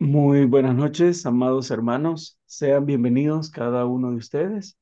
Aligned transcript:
Muy 0.00 0.44
buenas 0.44 0.76
noches, 0.76 1.26
amados 1.26 1.70
hermanos. 1.72 2.38
Sean 2.46 2.86
bienvenidos 2.86 3.50
cada 3.50 3.84
uno 3.84 4.10
de 4.10 4.16
ustedes. 4.16 4.78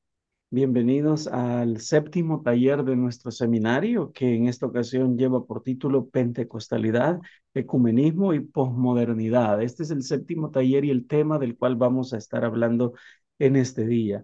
Bienvenidos 0.51 1.27
al 1.27 1.81
séptimo 1.81 2.41
taller 2.43 2.83
de 2.83 2.95
nuestro 2.95 3.31
seminario, 3.31 4.11
que 4.11 4.35
en 4.35 4.47
esta 4.47 4.67
ocasión 4.67 5.17
lleva 5.17 5.43
por 5.45 5.63
título 5.63 6.07
Pentecostalidad, 6.09 7.19
Ecumenismo 7.55 8.33
y 8.35 8.41
Posmodernidad. 8.41 9.61
Este 9.63 9.83
es 9.83 9.91
el 9.91 10.03
séptimo 10.03 10.51
taller 10.51 10.85
y 10.85 10.91
el 10.91 11.07
tema 11.07 11.39
del 11.39 11.57
cual 11.57 11.75
vamos 11.77 12.13
a 12.13 12.17
estar 12.17 12.45
hablando 12.45 12.93
en 13.39 13.55
este 13.55 13.87
día. 13.87 14.23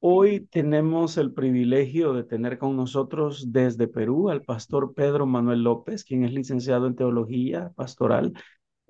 Hoy 0.00 0.48
tenemos 0.50 1.18
el 1.18 1.32
privilegio 1.34 2.14
de 2.14 2.24
tener 2.24 2.58
con 2.58 2.74
nosotros 2.76 3.52
desde 3.52 3.86
Perú 3.86 4.30
al 4.30 4.42
pastor 4.42 4.94
Pedro 4.94 5.26
Manuel 5.26 5.62
López, 5.62 6.04
quien 6.04 6.24
es 6.24 6.32
licenciado 6.32 6.86
en 6.86 6.96
teología 6.96 7.70
pastoral 7.76 8.32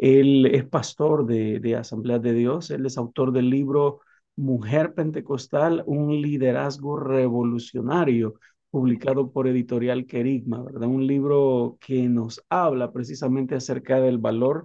él 0.03 0.47
es 0.47 0.65
pastor 0.65 1.27
de, 1.27 1.61
de 1.61 1.77
Asamblea 1.77 2.19
de 2.19 2.33
Dios, 2.33 2.70
él 2.73 2.87
es 2.87 2.98
autor 2.98 3.30
del 3.33 3.48
libro 3.51 4.01
Mujer 4.34 4.95
Pentecostal, 4.95 5.84
un 5.87 6.20
liderazgo 6.20 6.98
revolucionario, 6.98 8.34
publicado 8.70 9.30
por 9.30 9.46
Editorial 9.46 10.07
Querigma, 10.07 10.60
¿verdad? 10.62 10.88
Un 10.88 11.07
libro 11.07 11.79
que 11.80 12.09
nos 12.09 12.43
habla 12.48 12.91
precisamente 12.93 13.55
acerca 13.55 14.01
del 14.01 14.19
valor 14.19 14.65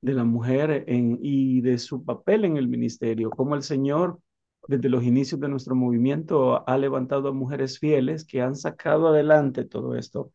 de 0.00 0.14
la 0.14 0.24
mujer 0.24 0.84
y 0.86 1.60
de 1.60 1.76
su 1.76 2.04
papel 2.04 2.46
en 2.46 2.56
el 2.56 2.68
ministerio, 2.68 3.28
cómo 3.30 3.56
el 3.56 3.62
Señor 3.64 4.20
desde 4.68 4.88
los 4.88 5.04
inicios 5.04 5.38
de 5.40 5.48
nuestro 5.48 5.74
movimiento 5.74 6.66
ha 6.66 6.78
levantado 6.78 7.28
a 7.28 7.32
mujeres 7.32 7.78
fieles 7.78 8.24
que 8.24 8.40
han 8.40 8.56
sacado 8.56 9.08
adelante 9.08 9.64
todo 9.64 9.96
esto 9.96 10.32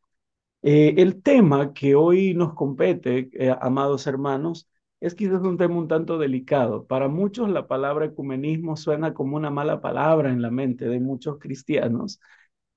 eh, 0.64 0.96
el 0.98 1.22
tema 1.22 1.74
que 1.74 1.96
hoy 1.96 2.34
nos 2.34 2.54
compete, 2.56 3.30
eh, 3.34 3.56
amados 3.62 4.08
hermanos, 4.08 4.70
es 5.02 5.16
quizás 5.16 5.42
un 5.42 5.58
tema 5.58 5.76
un 5.78 5.88
tanto 5.90 6.18
delicado. 6.18 6.88
Para 6.88 7.10
muchos 7.10 7.50
la 7.50 7.68
palabra 7.68 8.06
ecumenismo 8.06 8.78
suena 8.78 9.14
como 9.14 9.36
una 9.38 9.50
mala 9.52 9.82
palabra 9.82 10.32
en 10.32 10.42
la 10.42 10.52
mente 10.52 10.86
de 10.88 11.00
muchos 11.02 11.40
cristianos, 11.40 12.22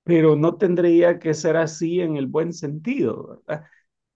pero 0.04 0.36
no 0.36 0.56
tendría 0.56 1.18
que 1.18 1.34
ser 1.34 1.56
así 1.56 2.00
en 2.00 2.16
el 2.16 2.26
buen 2.26 2.52
sentido. 2.52 3.42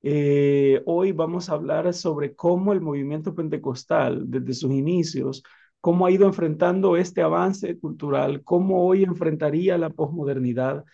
Eh, 0.02 0.82
hoy 0.86 1.12
vamos 1.12 1.50
a 1.50 1.54
hablar 1.54 1.92
sobre 1.94 2.34
cómo 2.34 2.72
el 2.72 2.80
movimiento 2.80 3.34
pentecostal, 3.34 4.30
desde 4.30 4.54
sus 4.54 4.72
inicios, 4.72 5.42
cómo 5.80 6.06
ha 6.06 6.10
ido 6.10 6.26
enfrentando 6.26 6.96
este 6.96 7.22
avance 7.22 7.78
cultural, 7.78 8.42
cómo 8.44 8.86
hoy 8.86 9.04
enfrentaría 9.04 9.78
la 9.78 9.90
posmodernidad 9.90 10.84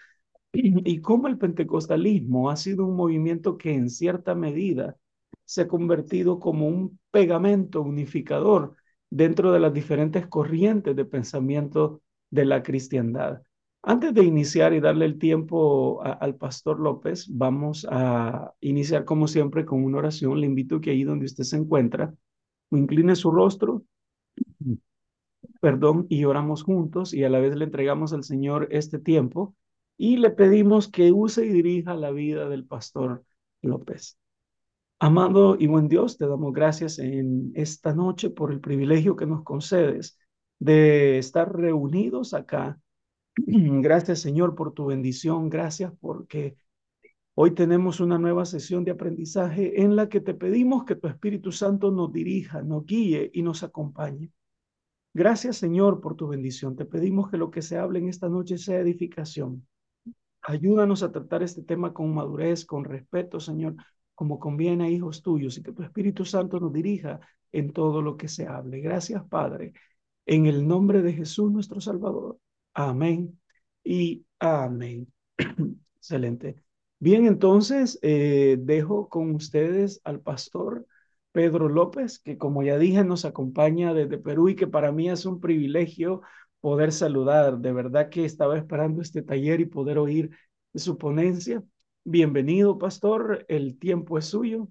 y 0.58 1.00
cómo 1.00 1.28
el 1.28 1.38
pentecostalismo 1.38 2.50
ha 2.50 2.56
sido 2.56 2.86
un 2.86 2.96
movimiento 2.96 3.56
que 3.56 3.74
en 3.74 3.90
cierta 3.90 4.34
medida 4.34 4.96
se 5.44 5.62
ha 5.62 5.68
convertido 5.68 6.40
como 6.40 6.68
un 6.68 6.98
pegamento 7.10 7.82
unificador 7.82 8.76
dentro 9.10 9.52
de 9.52 9.60
las 9.60 9.72
diferentes 9.72 10.26
corrientes 10.26 10.94
de 10.96 11.04
pensamiento 11.04 12.02
de 12.30 12.44
la 12.44 12.62
cristiandad. 12.62 13.42
Antes 13.82 14.12
de 14.14 14.24
iniciar 14.24 14.72
y 14.74 14.80
darle 14.80 15.04
el 15.04 15.18
tiempo 15.18 16.02
al 16.02 16.34
pastor 16.34 16.80
López, 16.80 17.28
vamos 17.30 17.86
a 17.88 18.52
iniciar 18.60 19.04
como 19.04 19.28
siempre 19.28 19.64
con 19.64 19.84
una 19.84 19.98
oración. 19.98 20.40
Le 20.40 20.46
invito 20.46 20.80
que 20.80 20.90
ahí 20.90 21.04
donde 21.04 21.26
usted 21.26 21.44
se 21.44 21.56
encuentra, 21.56 22.12
incline 22.72 23.14
su 23.14 23.30
rostro, 23.30 23.84
perdón, 25.60 26.06
y 26.08 26.24
oramos 26.24 26.64
juntos 26.64 27.14
y 27.14 27.22
a 27.22 27.30
la 27.30 27.38
vez 27.38 27.54
le 27.54 27.64
entregamos 27.64 28.12
al 28.12 28.24
Señor 28.24 28.66
este 28.72 28.98
tiempo 28.98 29.54
y 29.98 30.16
le 30.18 30.30
pedimos 30.30 30.88
que 30.88 31.12
use 31.12 31.46
y 31.46 31.50
dirija 31.50 31.94
la 31.94 32.10
vida 32.10 32.48
del 32.48 32.66
pastor 32.66 33.24
López. 33.62 34.18
Amado 34.98 35.56
y 35.58 35.66
buen 35.66 35.88
Dios, 35.88 36.16
te 36.16 36.26
damos 36.26 36.52
gracias 36.52 36.98
en 36.98 37.52
esta 37.54 37.94
noche 37.94 38.30
por 38.30 38.50
el 38.52 38.60
privilegio 38.60 39.16
que 39.16 39.26
nos 39.26 39.42
concedes 39.42 40.18
de 40.58 41.18
estar 41.18 41.54
reunidos 41.54 42.34
acá. 42.34 42.80
Gracias, 43.36 44.20
Señor, 44.20 44.54
por 44.54 44.72
tu 44.72 44.86
bendición. 44.86 45.50
Gracias 45.50 45.92
porque 46.00 46.56
hoy 47.34 47.50
tenemos 47.50 48.00
una 48.00 48.18
nueva 48.18 48.46
sesión 48.46 48.82
de 48.84 48.92
aprendizaje 48.92 49.82
en 49.82 49.96
la 49.96 50.08
que 50.08 50.22
te 50.22 50.32
pedimos 50.32 50.86
que 50.86 50.96
tu 50.96 51.08
Espíritu 51.08 51.52
Santo 51.52 51.90
nos 51.90 52.10
dirija, 52.10 52.62
nos 52.62 52.86
guíe 52.86 53.30
y 53.34 53.42
nos 53.42 53.62
acompañe. 53.62 54.30
Gracias, 55.12 55.58
Señor, 55.58 56.00
por 56.00 56.16
tu 56.16 56.28
bendición. 56.28 56.74
Te 56.74 56.86
pedimos 56.86 57.30
que 57.30 57.36
lo 57.36 57.50
que 57.50 57.60
se 57.60 57.76
hable 57.76 57.98
en 57.98 58.08
esta 58.08 58.30
noche 58.30 58.56
sea 58.56 58.78
edificación 58.78 59.66
Ayúdanos 60.48 61.02
a 61.02 61.10
tratar 61.10 61.42
este 61.42 61.62
tema 61.62 61.92
con 61.92 62.14
madurez, 62.14 62.64
con 62.64 62.84
respeto, 62.84 63.40
Señor, 63.40 63.74
como 64.14 64.38
conviene 64.38 64.84
a 64.84 64.88
hijos 64.88 65.20
tuyos 65.20 65.58
y 65.58 65.62
que 65.62 65.72
tu 65.72 65.82
Espíritu 65.82 66.24
Santo 66.24 66.60
nos 66.60 66.72
dirija 66.72 67.18
en 67.50 67.72
todo 67.72 68.00
lo 68.00 68.16
que 68.16 68.28
se 68.28 68.46
hable. 68.46 68.80
Gracias, 68.80 69.24
Padre, 69.28 69.72
en 70.24 70.46
el 70.46 70.66
nombre 70.68 71.02
de 71.02 71.12
Jesús 71.12 71.50
nuestro 71.50 71.80
Salvador. 71.80 72.38
Amén 72.74 73.40
y 73.82 74.24
amén. 74.38 75.12
Excelente. 75.96 76.54
Bien, 77.00 77.26
entonces 77.26 77.98
eh, 78.02 78.56
dejo 78.60 79.08
con 79.08 79.34
ustedes 79.34 80.00
al 80.04 80.20
pastor 80.20 80.86
Pedro 81.32 81.68
López, 81.68 82.20
que 82.20 82.38
como 82.38 82.62
ya 82.62 82.78
dije 82.78 83.02
nos 83.02 83.24
acompaña 83.24 83.94
desde 83.94 84.16
Perú 84.16 84.48
y 84.48 84.54
que 84.54 84.68
para 84.68 84.92
mí 84.92 85.10
es 85.10 85.26
un 85.26 85.40
privilegio 85.40 86.22
poder 86.66 86.90
saludar. 86.90 87.58
De 87.58 87.72
verdad 87.72 88.10
que 88.10 88.24
estaba 88.24 88.58
esperando 88.58 89.00
este 89.00 89.22
taller 89.22 89.60
y 89.60 89.66
poder 89.66 89.98
oír 89.98 90.30
su 90.74 90.98
ponencia. 90.98 91.62
Bienvenido, 92.02 92.76
pastor. 92.76 93.44
El 93.46 93.78
tiempo 93.78 94.18
es 94.18 94.24
suyo. 94.24 94.66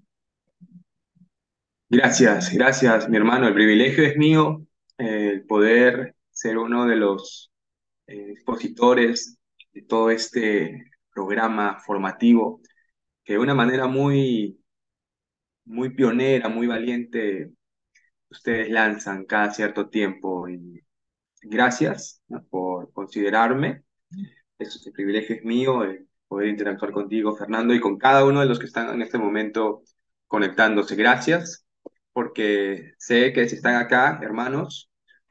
Gracias, 1.88 2.52
gracias, 2.52 3.08
mi 3.08 3.16
hermano. 3.16 3.48
El 3.48 3.54
privilegio 3.54 4.04
es 4.04 4.14
mío, 4.18 4.66
eh, 4.98 5.30
el 5.32 5.46
poder 5.46 6.14
ser 6.30 6.58
uno 6.58 6.84
de 6.84 6.96
los 6.96 7.50
eh, 8.08 8.32
expositores 8.32 9.38
de 9.72 9.80
todo 9.80 10.10
este 10.10 10.90
programa 11.14 11.78
formativo 11.78 12.60
que 13.24 13.32
de 13.32 13.38
una 13.38 13.54
manera 13.54 13.86
muy, 13.86 14.60
muy 15.64 15.94
pionera, 15.94 16.50
muy 16.50 16.66
valiente, 16.66 17.52
ustedes 18.28 18.68
lanzan 18.68 19.24
cada 19.24 19.50
cierto 19.50 19.88
tiempo. 19.88 20.46
Gracias 21.48 22.22
por 22.50 22.92
considerarme. 22.92 23.84
Es, 24.58 24.84
el 24.86 24.92
privilegio 24.92 25.36
es 25.36 25.44
mío 25.44 25.82
poder 26.28 26.48
interactuar 26.48 26.92
contigo, 26.92 27.36
Fernando, 27.36 27.74
y 27.74 27.80
con 27.80 27.98
cada 27.98 28.24
uno 28.24 28.40
de 28.40 28.46
los 28.46 28.58
que 28.58 28.66
están 28.66 28.90
en 28.94 29.02
este 29.02 29.18
momento 29.18 29.82
conectándose. 30.26 30.96
Gracias, 30.96 31.66
porque 32.12 32.94
sé 32.98 33.32
que 33.32 33.48
si 33.48 33.56
están 33.56 33.76
acá, 33.76 34.20
hermanos, 34.22 34.90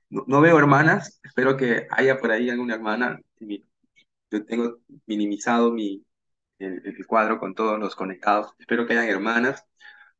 no, 0.09 0.41
veo 0.41 0.57
hermanas, 0.59 1.19
espero 1.23 1.57
que 1.57 1.87
haya 1.91 2.19
por 2.19 2.31
ahí 2.31 2.49
alguna 2.49 2.75
hermana. 2.75 3.19
Yo 4.31 4.45
tengo 4.45 4.79
minimizado 5.05 5.71
mi, 5.71 6.05
el, 6.59 6.81
el 6.85 7.07
cuadro 7.07 7.39
con 7.39 7.55
todos 7.55 7.79
los 7.79 7.95
conectados. 7.95 8.53
Espero 8.59 8.85
que 8.85 8.93
hayan 8.93 9.09
hermanas, 9.09 9.65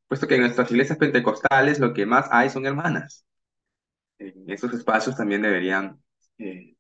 puesto 0.07 0.28
que 0.28 0.35
en 0.35 0.41
nuestras 0.41 0.72
iglesias 0.72 0.97
pentecostales 0.97 1.79
lo 1.79 1.94
que 1.94 2.05
más 2.05 2.28
hay 2.31 2.50
son 2.50 2.66
hermanas 2.66 3.25
esos 4.18 4.74
espacios 4.74 5.16
también 5.16 5.42
deberían 5.42 6.00
eh, 6.38 6.76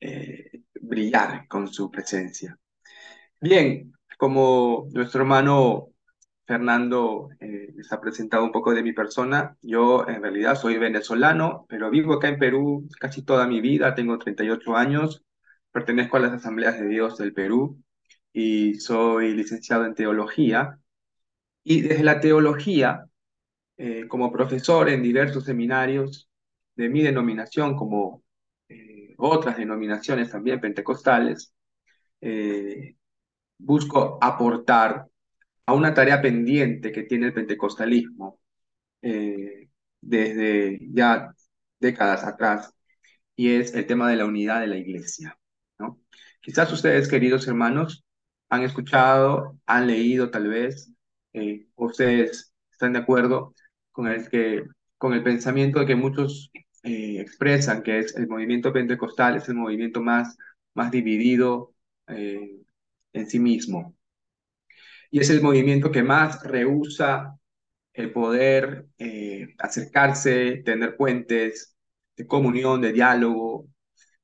eh, 0.00 0.62
brillar 0.80 1.46
con 1.48 1.68
su 1.68 1.90
presencia. 1.90 2.58
Bien, 3.40 3.92
como 4.18 4.88
nuestro 4.92 5.22
hermano 5.22 5.88
Fernando 6.46 7.30
eh, 7.40 7.72
les 7.74 7.92
ha 7.92 8.00
presentado 8.00 8.44
un 8.44 8.52
poco 8.52 8.74
de 8.74 8.82
mi 8.82 8.92
persona, 8.92 9.56
yo 9.62 10.06
en 10.08 10.22
realidad 10.22 10.56
soy 10.56 10.78
venezolano, 10.78 11.66
pero 11.68 11.90
vivo 11.90 12.14
acá 12.14 12.28
en 12.28 12.38
Perú 12.38 12.88
casi 13.00 13.22
toda 13.24 13.46
mi 13.46 13.60
vida, 13.60 13.94
tengo 13.94 14.18
38 14.18 14.76
años, 14.76 15.24
pertenezco 15.70 16.16
a 16.16 16.20
las 16.20 16.32
Asambleas 16.32 16.78
de 16.78 16.88
Dios 16.88 17.18
del 17.18 17.32
Perú 17.32 17.82
y 18.32 18.74
soy 18.76 19.34
licenciado 19.34 19.84
en 19.86 19.94
teología. 19.94 20.78
Y 21.64 21.82
desde 21.82 22.04
la 22.04 22.20
teología, 22.20 23.06
como 24.08 24.32
profesor 24.32 24.88
en 24.88 25.02
diversos 25.02 25.44
seminarios, 25.44 26.31
de 26.76 26.88
mi 26.88 27.02
denominación, 27.02 27.76
como 27.76 28.22
eh, 28.68 29.14
otras 29.18 29.56
denominaciones 29.56 30.30
también 30.30 30.60
pentecostales, 30.60 31.54
eh, 32.20 32.96
busco 33.58 34.18
aportar 34.20 35.06
a 35.66 35.74
una 35.74 35.94
tarea 35.94 36.20
pendiente 36.22 36.92
que 36.92 37.04
tiene 37.04 37.26
el 37.26 37.34
pentecostalismo 37.34 38.40
eh, 39.02 39.68
desde 40.00 40.78
ya 40.92 41.34
décadas 41.80 42.24
atrás, 42.24 42.72
y 43.36 43.50
es 43.50 43.74
el 43.74 43.86
tema 43.86 44.10
de 44.10 44.16
la 44.16 44.26
unidad 44.26 44.60
de 44.60 44.66
la 44.68 44.76
iglesia. 44.76 45.38
¿no? 45.78 46.00
Quizás 46.40 46.72
ustedes, 46.72 47.08
queridos 47.08 47.46
hermanos, 47.48 48.04
han 48.50 48.62
escuchado, 48.62 49.58
han 49.66 49.86
leído 49.86 50.30
tal 50.30 50.48
vez, 50.48 50.92
ustedes 51.76 52.52
están 52.70 52.92
de 52.92 52.98
acuerdo 53.00 53.54
con 53.92 54.08
el 54.08 54.28
que 54.28 54.64
con 55.02 55.14
el 55.14 55.24
pensamiento 55.24 55.80
de 55.80 55.86
que 55.86 55.96
muchos 55.96 56.52
eh, 56.82 57.20
expresan, 57.20 57.82
que 57.82 57.98
es 58.00 58.16
el 58.16 58.28
movimiento 58.28 58.72
pentecostal, 58.72 59.36
es 59.36 59.48
el 59.48 59.54
movimiento 59.54 60.02
más, 60.02 60.36
más 60.74 60.90
dividido 60.90 61.74
eh, 62.08 62.60
en 63.12 63.30
sí 63.30 63.38
mismo. 63.38 63.96
Y 65.10 65.20
es 65.20 65.30
el 65.30 65.42
movimiento 65.42 65.90
que 65.92 66.02
más 66.02 66.42
rehúsa 66.42 67.38
el 67.92 68.12
poder 68.12 68.86
eh, 68.98 69.54
acercarse, 69.58 70.62
tener 70.64 70.96
puentes 70.96 71.76
de 72.16 72.26
comunión, 72.26 72.80
de 72.80 72.92
diálogo, 72.92 73.68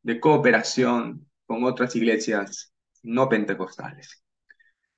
de 0.02 0.20
cooperación 0.20 1.28
con 1.46 1.64
otras 1.64 1.94
iglesias 1.96 2.72
no 3.02 3.28
pentecostales. 3.28 4.22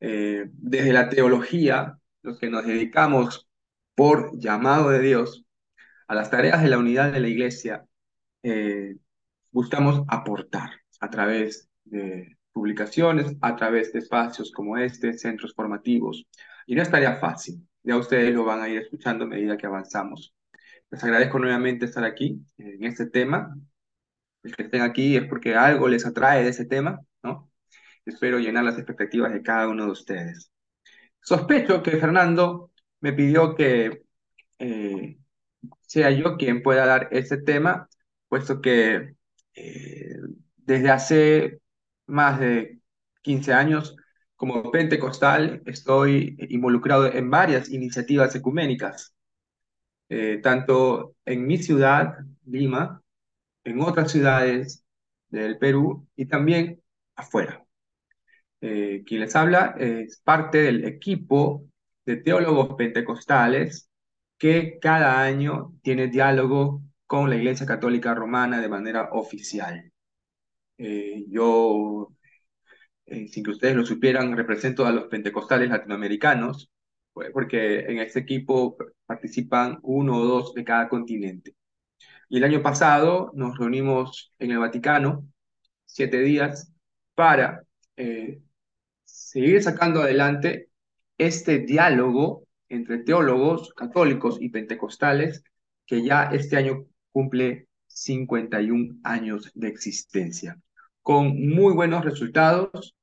Desde 0.00 0.92
la 0.94 1.10
teología, 1.10 1.98
los 2.22 2.38
que 2.38 2.48
nos 2.48 2.66
dedicamos 2.66 3.48
por 3.94 4.38
llamado 4.38 4.90
de 4.90 5.00
Dios 5.00 5.44
a 6.10 6.14
las 6.16 6.28
tareas 6.28 6.60
de 6.60 6.68
la 6.68 6.78
unidad 6.78 7.12
de 7.12 7.20
la 7.20 7.28
iglesia, 7.28 7.86
eh, 8.42 8.96
buscamos 9.52 10.02
aportar 10.08 10.70
a 10.98 11.08
través 11.08 11.68
de 11.84 12.36
publicaciones, 12.50 13.36
a 13.40 13.54
través 13.54 13.92
de 13.92 14.00
espacios 14.00 14.50
como 14.50 14.76
este, 14.76 15.16
centros 15.16 15.54
formativos. 15.54 16.26
Y 16.66 16.74
no 16.74 16.82
es 16.82 16.90
tarea 16.90 17.14
fácil, 17.20 17.64
ya 17.84 17.96
ustedes 17.96 18.34
lo 18.34 18.44
van 18.44 18.60
a 18.60 18.68
ir 18.68 18.78
escuchando 18.78 19.24
a 19.24 19.28
medida 19.28 19.56
que 19.56 19.68
avanzamos. 19.68 20.34
Les 20.90 21.04
agradezco 21.04 21.38
nuevamente 21.38 21.84
estar 21.84 22.02
aquí 22.02 22.44
en 22.58 22.82
este 22.82 23.06
tema. 23.06 23.56
El 24.42 24.56
que 24.56 24.64
estén 24.64 24.82
aquí 24.82 25.16
es 25.16 25.28
porque 25.28 25.54
algo 25.54 25.86
les 25.86 26.04
atrae 26.06 26.42
de 26.42 26.50
ese 26.50 26.64
tema, 26.66 26.98
¿no? 27.22 27.52
Espero 28.04 28.40
llenar 28.40 28.64
las 28.64 28.78
expectativas 28.78 29.32
de 29.32 29.42
cada 29.42 29.68
uno 29.68 29.84
de 29.84 29.92
ustedes. 29.92 30.50
Sospecho 31.20 31.84
que 31.84 31.98
Fernando 31.98 32.72
me 33.00 33.12
pidió 33.12 33.54
que 33.54 34.02
eh, 34.58 35.19
sea 35.82 36.10
yo 36.10 36.36
quien 36.36 36.62
pueda 36.62 36.86
dar 36.86 37.08
ese 37.12 37.38
tema, 37.38 37.88
puesto 38.28 38.60
que 38.60 39.14
eh, 39.54 40.16
desde 40.56 40.90
hace 40.90 41.60
más 42.06 42.40
de 42.40 42.80
15 43.22 43.52
años, 43.52 43.96
como 44.36 44.70
pentecostal, 44.70 45.62
estoy 45.66 46.36
involucrado 46.48 47.12
en 47.12 47.30
varias 47.30 47.68
iniciativas 47.70 48.34
ecuménicas, 48.34 49.14
eh, 50.08 50.40
tanto 50.42 51.16
en 51.24 51.46
mi 51.46 51.58
ciudad, 51.58 52.14
Lima, 52.46 53.02
en 53.64 53.80
otras 53.82 54.10
ciudades 54.12 54.84
del 55.28 55.58
Perú 55.58 56.08
y 56.16 56.26
también 56.26 56.82
afuera. 57.16 57.64
Eh, 58.62 59.02
quien 59.06 59.20
les 59.22 59.36
habla 59.36 59.74
es 59.78 60.20
parte 60.20 60.58
del 60.58 60.84
equipo 60.84 61.66
de 62.06 62.16
teólogos 62.16 62.74
pentecostales 62.76 63.89
que 64.40 64.78
cada 64.80 65.22
año 65.22 65.78
tiene 65.82 66.08
diálogo 66.08 66.82
con 67.06 67.30
la 67.30 67.36
Iglesia 67.36 67.66
Católica 67.66 68.14
Romana 68.14 68.60
de 68.60 68.70
manera 68.70 69.10
oficial. 69.12 69.92
Eh, 70.78 71.26
yo, 71.28 72.08
eh, 73.06 73.28
sin 73.28 73.44
que 73.44 73.50
ustedes 73.50 73.76
lo 73.76 73.84
supieran, 73.86 74.36
represento 74.36 74.86
a 74.86 74.92
los 74.92 75.08
pentecostales 75.08 75.68
latinoamericanos, 75.70 76.70
pues, 77.12 77.30
porque 77.32 77.80
en 77.80 77.98
este 77.98 78.20
equipo 78.20 78.76
participan 79.06 79.78
uno 79.82 80.16
o 80.18 80.24
dos 80.24 80.54
de 80.54 80.64
cada 80.64 80.88
continente. 80.88 81.54
Y 82.28 82.38
el 82.38 82.44
año 82.44 82.62
pasado 82.62 83.32
nos 83.34 83.58
reunimos 83.58 84.34
en 84.38 84.52
el 84.52 84.58
Vaticano, 84.58 85.28
siete 85.86 86.20
días, 86.20 86.72
para 87.14 87.64
eh, 87.96 88.40
seguir 89.04 89.62
sacando 89.62 90.02
adelante 90.02 90.70
este 91.18 91.58
diálogo 91.60 92.46
entre 92.70 92.98
teólogos 92.98 93.74
católicos 93.74 94.38
y 94.40 94.48
pentecostales 94.48 95.44
que 95.86 96.02
ya 96.02 96.24
este 96.32 96.56
año 96.56 96.86
cumple 97.12 97.66
51 97.88 99.00
años 99.02 99.50
de 99.54 99.68
existencia. 99.68 100.58
Con 101.02 101.48
muy 101.48 101.74
buenos 101.74 102.04
resultados, 102.04 102.96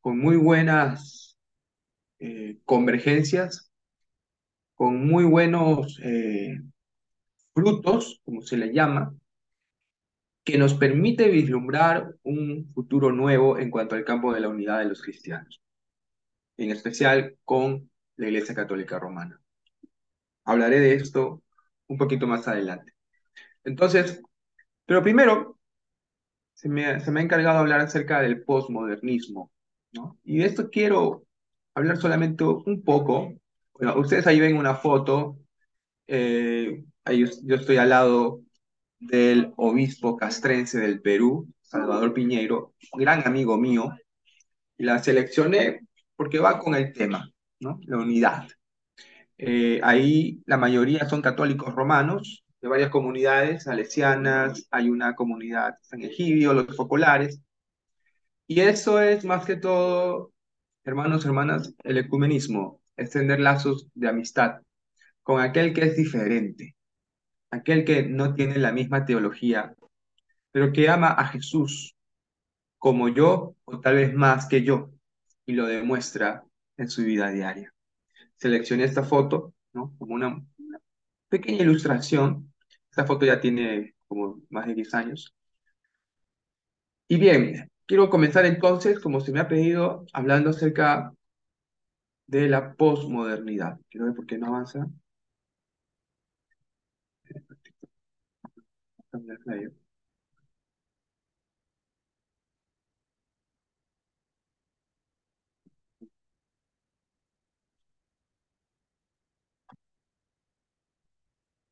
con 0.00 0.18
muy 0.18 0.36
buenas 0.36 1.36
eh, 2.20 2.58
convergencias, 2.64 3.70
con 4.74 5.06
muy 5.06 5.24
buenos 5.24 5.98
eh, 6.02 6.60
frutos, 7.52 8.20
como 8.24 8.42
se 8.42 8.56
le 8.56 8.72
llama, 8.72 9.14
que 10.44 10.56
nos 10.56 10.74
permite 10.74 11.28
vislumbrar 11.28 12.14
un 12.22 12.70
futuro 12.72 13.12
nuevo 13.12 13.58
en 13.58 13.70
cuanto 13.70 13.96
al 13.96 14.04
campo 14.04 14.32
de 14.32 14.40
la 14.40 14.48
unidad 14.48 14.78
de 14.78 14.86
los 14.86 15.02
cristianos, 15.02 15.60
en 16.56 16.70
especial 16.70 17.36
con 17.44 17.89
la 18.20 18.28
Iglesia 18.28 18.54
Católica 18.54 18.98
Romana. 18.98 19.40
Hablaré 20.44 20.80
de 20.80 20.94
esto 20.94 21.42
un 21.86 21.96
poquito 21.98 22.26
más 22.26 22.46
adelante. 22.46 22.92
Entonces, 23.64 24.20
pero 24.86 25.02
primero 25.02 25.58
se 26.54 26.68
me, 26.68 26.84
ha 26.86 26.98
encargado 26.98 27.58
hablar 27.58 27.80
acerca 27.80 28.20
del 28.20 28.44
postmodernismo, 28.44 29.50
¿no? 29.92 30.18
Y 30.22 30.38
de 30.38 30.46
esto 30.46 30.70
quiero 30.70 31.24
hablar 31.74 31.96
solamente 31.96 32.44
un 32.44 32.82
poco. 32.84 33.34
Ustedes 33.96 34.26
ahí 34.26 34.40
ven 34.40 34.56
una 34.56 34.74
foto, 34.74 35.38
eh, 36.06 36.84
ahí 37.04 37.24
yo 37.44 37.56
estoy 37.56 37.78
al 37.78 37.88
lado 37.88 38.42
del 38.98 39.52
obispo 39.56 40.16
castrense 40.16 40.78
del 40.78 41.00
Perú, 41.00 41.48
Salvador 41.62 42.12
Piñeiro, 42.12 42.74
gran 42.92 43.26
amigo 43.26 43.56
mío, 43.56 43.94
y 44.76 44.84
la 44.84 45.02
seleccioné 45.02 45.80
porque 46.16 46.38
va 46.38 46.58
con 46.58 46.74
el 46.74 46.92
tema, 46.92 47.30
La 47.60 47.98
unidad. 47.98 48.48
Eh, 49.36 49.80
ahí 49.82 50.42
la 50.46 50.56
mayoría 50.56 51.08
son 51.08 51.22
católicos 51.22 51.74
romanos, 51.74 52.44
de 52.60 52.68
varias 52.68 52.90
comunidades 52.90 53.64
salesianas, 53.64 54.66
hay 54.70 54.88
una 54.88 55.14
comunidad 55.14 55.74
San 55.82 56.02
Egidio, 56.02 56.54
los 56.54 56.74
focolares, 56.76 57.40
y 58.46 58.60
eso 58.60 59.00
es 59.00 59.24
más 59.24 59.44
que 59.44 59.56
todo, 59.56 60.32
hermanos, 60.84 61.24
hermanas, 61.24 61.74
el 61.84 61.98
ecumenismo, 61.98 62.80
extender 62.96 63.40
lazos 63.40 63.88
de 63.94 64.08
amistad 64.08 64.62
con 65.22 65.40
aquel 65.40 65.72
que 65.74 65.84
es 65.84 65.96
diferente, 65.96 66.76
aquel 67.50 67.84
que 67.84 68.02
no 68.02 68.34
tiene 68.34 68.58
la 68.58 68.72
misma 68.72 69.04
teología, 69.04 69.74
pero 70.50 70.72
que 70.72 70.88
ama 70.88 71.08
a 71.08 71.26
Jesús 71.28 71.94
como 72.78 73.08
yo 73.08 73.54
o 73.64 73.80
tal 73.80 73.96
vez 73.96 74.14
más 74.14 74.46
que 74.46 74.64
yo, 74.64 74.90
y 75.46 75.52
lo 75.52 75.66
demuestra 75.66 76.44
en 76.80 76.90
su 76.90 77.04
vida 77.04 77.30
diaria. 77.30 77.72
Seleccioné 78.36 78.84
esta 78.84 79.04
foto 79.04 79.54
como 79.72 80.14
una, 80.14 80.28
una 80.28 80.80
pequeña 81.28 81.62
ilustración. 81.62 82.52
Esta 82.90 83.06
foto 83.06 83.26
ya 83.26 83.40
tiene 83.40 83.94
como 84.08 84.40
más 84.50 84.66
de 84.66 84.74
10 84.74 84.94
años. 84.94 85.34
Y 87.08 87.16
bien, 87.18 87.70
quiero 87.86 88.08
comenzar 88.08 88.46
entonces, 88.46 89.00
como 89.00 89.20
se 89.20 89.32
me 89.32 89.40
ha 89.40 89.48
pedido, 89.48 90.06
hablando 90.12 90.50
acerca 90.50 91.12
de 92.26 92.48
la 92.48 92.74
posmodernidad. 92.74 93.78
Quiero 93.90 94.06
ver 94.06 94.14
por 94.14 94.26
qué 94.26 94.38
no 94.38 94.46
avanza. 94.46 94.86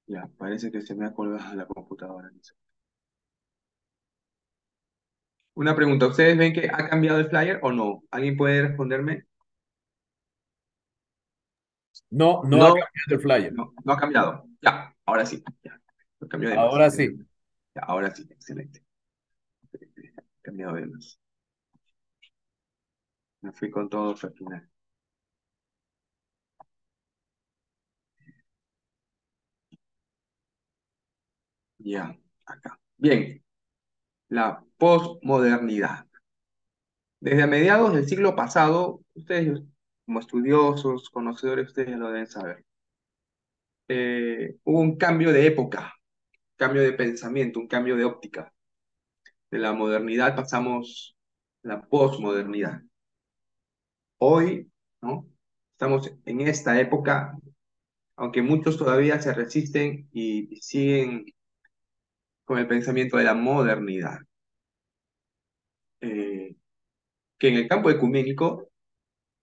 Ya, 0.08 0.26
parece 0.38 0.72
que 0.72 0.80
se 0.80 0.94
me 0.94 1.06
ha 1.06 1.12
colgado 1.12 1.54
la 1.54 1.66
computadora. 1.66 2.30
Una 5.54 5.76
pregunta, 5.76 6.06
¿ustedes 6.06 6.38
ven 6.38 6.54
que 6.54 6.70
ha 6.72 6.88
cambiado 6.88 7.18
el 7.18 7.28
flyer 7.28 7.60
o 7.62 7.72
no? 7.72 8.02
¿Alguien 8.10 8.36
puede 8.36 8.62
responderme? 8.62 9.26
No, 12.10 12.42
no, 12.44 12.56
ha 12.64 12.68
cambiado 12.68 12.88
el 13.10 13.20
flyer. 13.20 13.52
No, 13.52 13.74
no 13.84 13.92
ha 13.92 13.98
cambiado. 13.98 14.44
Ya, 14.62 14.94
ahora 15.04 15.26
sí. 15.26 15.44
Ya. 15.62 15.78
de 16.20 16.54
ahora 16.54 16.90
sí. 16.90 17.14
Ya, 17.74 17.82
ahora 17.82 18.14
sí, 18.14 18.26
excelente. 18.30 18.82
cambiado 20.40 20.74
de 20.74 20.86
más. 20.86 21.18
Me 23.42 23.52
fui 23.52 23.70
con 23.70 23.90
todo 23.90 24.14
hasta 24.14 24.28
el 24.28 24.34
final. 24.34 24.70
Ya, 31.78 32.16
acá. 32.46 32.78
Bien, 32.96 33.42
la 34.28 34.64
posmodernidad. 34.78 36.06
Desde 37.20 37.46
mediados 37.46 37.92
del 37.94 38.06
siglo 38.08 38.34
pasado, 38.36 39.02
ustedes 39.14 39.60
como 40.06 40.20
estudiosos, 40.20 41.10
conocedores, 41.10 41.68
ustedes 41.68 41.96
lo 41.98 42.08
deben 42.10 42.26
saber, 42.26 42.64
eh, 43.88 44.56
hubo 44.64 44.80
un 44.80 44.96
cambio 44.96 45.32
de 45.32 45.46
época, 45.46 45.94
cambio 46.56 46.82
de 46.82 46.92
pensamiento, 46.92 47.60
un 47.60 47.68
cambio 47.68 47.96
de 47.96 48.04
óptica. 48.04 48.52
De 49.50 49.58
la 49.58 49.72
modernidad 49.72 50.36
pasamos 50.36 51.16
a 51.64 51.68
la 51.68 51.82
posmodernidad. 51.82 52.82
Hoy, 54.18 54.70
¿no? 55.00 55.26
Estamos 55.72 56.12
en 56.24 56.40
esta 56.42 56.80
época, 56.80 57.36
aunque 58.16 58.42
muchos 58.42 58.78
todavía 58.78 59.20
se 59.20 59.32
resisten 59.34 60.08
y 60.12 60.56
siguen 60.60 61.26
con 62.48 62.58
el 62.58 62.66
pensamiento 62.66 63.18
de 63.18 63.24
la 63.24 63.34
modernidad, 63.34 64.20
eh, 66.00 66.56
que 67.38 67.48
en 67.48 67.56
el 67.56 67.68
campo 67.68 67.90
ecuménico 67.90 68.70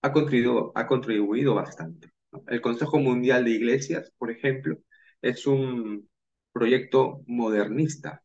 ha 0.02 0.12
contribuido, 0.12 0.72
ha 0.74 0.88
contribuido 0.88 1.54
bastante. 1.54 2.10
El 2.48 2.60
Consejo 2.60 2.98
Mundial 2.98 3.44
de 3.44 3.52
Iglesias, 3.52 4.12
por 4.18 4.32
ejemplo, 4.32 4.78
es 5.22 5.46
un 5.46 6.08
proyecto 6.52 7.22
modernista, 7.28 8.24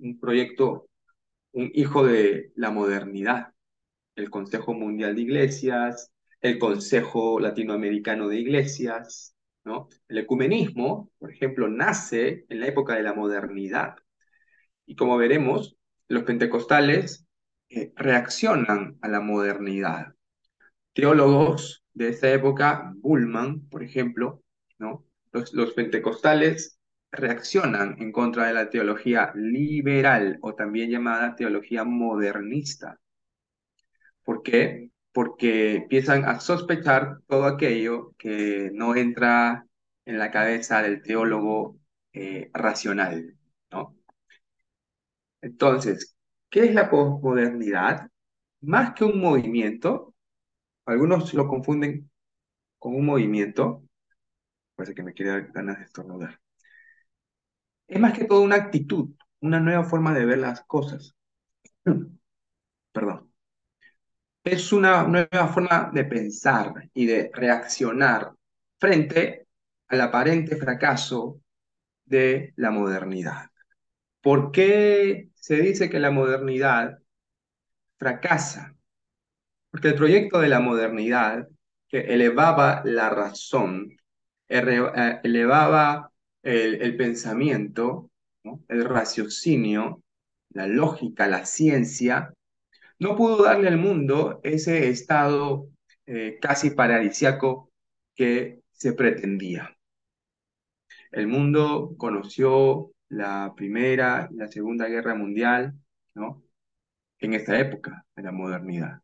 un 0.00 0.18
proyecto, 0.18 0.88
un 1.52 1.70
hijo 1.72 2.04
de 2.04 2.52
la 2.56 2.72
modernidad. 2.72 3.54
El 4.16 4.28
Consejo 4.28 4.74
Mundial 4.74 5.14
de 5.14 5.22
Iglesias, 5.22 6.10
el 6.40 6.58
Consejo 6.58 7.38
Latinoamericano 7.38 8.26
de 8.26 8.40
Iglesias, 8.40 9.36
El 10.08 10.18
ecumenismo, 10.18 11.10
por 11.18 11.30
ejemplo, 11.30 11.68
nace 11.68 12.44
en 12.48 12.60
la 12.60 12.66
época 12.66 12.94
de 12.94 13.02
la 13.02 13.14
modernidad. 13.14 13.96
Y 14.86 14.96
como 14.96 15.16
veremos, 15.16 15.76
los 16.08 16.24
pentecostales 16.24 17.26
eh, 17.68 17.92
reaccionan 17.96 18.98
a 19.00 19.08
la 19.08 19.20
modernidad. 19.20 20.14
Teólogos 20.92 21.84
de 21.94 22.08
esa 22.08 22.32
época, 22.32 22.92
Bullman, 22.96 23.68
por 23.68 23.82
ejemplo, 23.82 24.42
los, 25.32 25.52
los 25.54 25.72
pentecostales 25.74 26.78
reaccionan 27.12 27.96
en 28.00 28.12
contra 28.12 28.46
de 28.46 28.54
la 28.54 28.70
teología 28.70 29.32
liberal 29.34 30.38
o 30.42 30.54
también 30.54 30.90
llamada 30.90 31.36
teología 31.36 31.84
modernista. 31.84 32.98
¿Por 34.24 34.42
qué? 34.42 34.89
Porque 35.12 35.76
empiezan 35.76 36.24
a 36.24 36.40
sospechar 36.40 37.20
todo 37.28 37.44
aquello 37.46 38.14
que 38.18 38.70
no 38.74 38.94
entra 38.96 39.66
en 40.04 40.18
la 40.18 40.30
cabeza 40.30 40.82
del 40.82 41.02
teólogo 41.02 41.78
eh, 42.12 42.50
racional, 42.54 43.36
¿no? 43.72 43.96
Entonces, 45.42 46.16
¿qué 46.50 46.64
es 46.64 46.74
la 46.74 46.90
posmodernidad? 46.90 48.10
Más 48.62 48.94
que 48.94 49.04
un 49.04 49.20
movimiento, 49.20 50.14
algunos 50.86 51.34
lo 51.34 51.48
confunden 51.48 52.10
con 52.78 52.94
un 52.96 53.06
movimiento, 53.06 53.84
parece 54.76 54.94
que 54.96 55.02
me 55.04 55.14
quiere 55.14 55.32
dar 55.32 55.52
ganas 55.52 55.78
de 55.80 55.84
estornudar. 55.86 56.40
Es 57.88 58.00
más 58.00 58.16
que 58.18 58.24
todo 58.24 58.40
una 58.40 58.56
actitud, 58.56 59.10
una 59.40 59.60
nueva 59.60 59.84
forma 59.84 60.14
de 60.14 60.24
ver 60.24 60.38
las 60.38 60.62
cosas. 60.64 61.14
Perdón. 62.92 63.29
Es 64.50 64.72
una 64.72 65.04
nueva 65.04 65.46
forma 65.46 65.92
de 65.94 66.04
pensar 66.06 66.74
y 66.92 67.06
de 67.06 67.30
reaccionar 67.32 68.32
frente 68.80 69.46
al 69.86 70.00
aparente 70.00 70.56
fracaso 70.56 71.40
de 72.04 72.52
la 72.56 72.72
modernidad. 72.72 73.46
¿Por 74.20 74.50
qué 74.50 75.28
se 75.36 75.54
dice 75.58 75.88
que 75.88 76.00
la 76.00 76.10
modernidad 76.10 76.98
fracasa? 77.96 78.74
Porque 79.70 79.86
el 79.86 79.94
proyecto 79.94 80.40
de 80.40 80.48
la 80.48 80.58
modernidad, 80.58 81.46
que 81.86 82.00
elevaba 82.12 82.82
la 82.84 83.08
razón, 83.08 83.96
eh, 84.48 85.20
elevaba 85.22 86.10
el, 86.42 86.96
pensamiento, 86.96 88.10
el 88.66 88.84
raciocinio, 88.84 90.02
la 90.48 90.66
lógica, 90.66 91.28
la 91.28 91.46
ciencia, 91.46 92.34
no 93.00 93.16
pudo 93.16 93.44
darle 93.44 93.68
al 93.68 93.78
mundo 93.78 94.40
ese 94.44 94.88
estado 94.90 95.68
eh, 96.06 96.38
casi 96.40 96.70
paradisiaco 96.70 97.72
que 98.14 98.60
se 98.72 98.92
pretendía. 98.92 99.76
El 101.10 101.26
mundo 101.26 101.94
conoció 101.98 102.92
la 103.08 103.54
Primera 103.56 104.28
y 104.30 104.36
la 104.36 104.48
Segunda 104.48 104.86
Guerra 104.88 105.14
Mundial, 105.14 105.74
¿no? 106.14 106.42
En 107.18 107.34
esta 107.34 107.58
época 107.58 108.06
de 108.16 108.22
la 108.22 108.32
modernidad. 108.32 109.00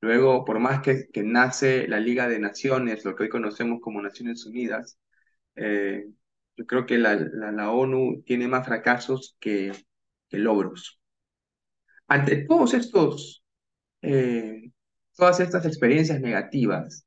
Luego, 0.00 0.44
por 0.44 0.58
más 0.58 0.80
que, 0.82 1.08
nace 1.22 1.88
la 1.88 2.00
Liga 2.00 2.28
de 2.28 2.38
Naciones, 2.40 3.04
lo 3.04 3.14
que 3.14 3.24
hoy 3.24 3.28
conocemos 3.28 3.80
como 3.80 4.02
Naciones 4.02 4.44
Unidas, 4.46 4.98
eh, 5.56 6.06
yo 6.56 6.66
creo 6.66 6.86
que 6.86 6.98
la, 6.98 7.70
ONU 7.72 8.22
tiene 8.26 8.48
más 8.48 8.66
fracasos 8.66 9.36
que 9.40 9.72
logros. 10.30 11.01
Ante 12.12 12.44
todos 12.44 12.74
estos, 12.74 13.42
eh, 14.02 14.70
todas 15.16 15.40
estas 15.40 15.64
experiencias 15.64 16.20
negativas 16.20 17.06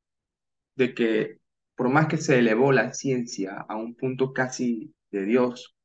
de 0.75 0.95
que 0.95 1.38
por 1.75 1.89
más 1.89 2.07
que 2.07 2.17
se 2.17 2.39
elevó 2.39 2.71
la 2.71 2.91
ciencia 2.91 3.65
a 3.69 3.75
un 3.75 3.93
punto 3.93 4.33
casi 4.33 4.95
de 5.12 5.25
Dios, 5.25 5.75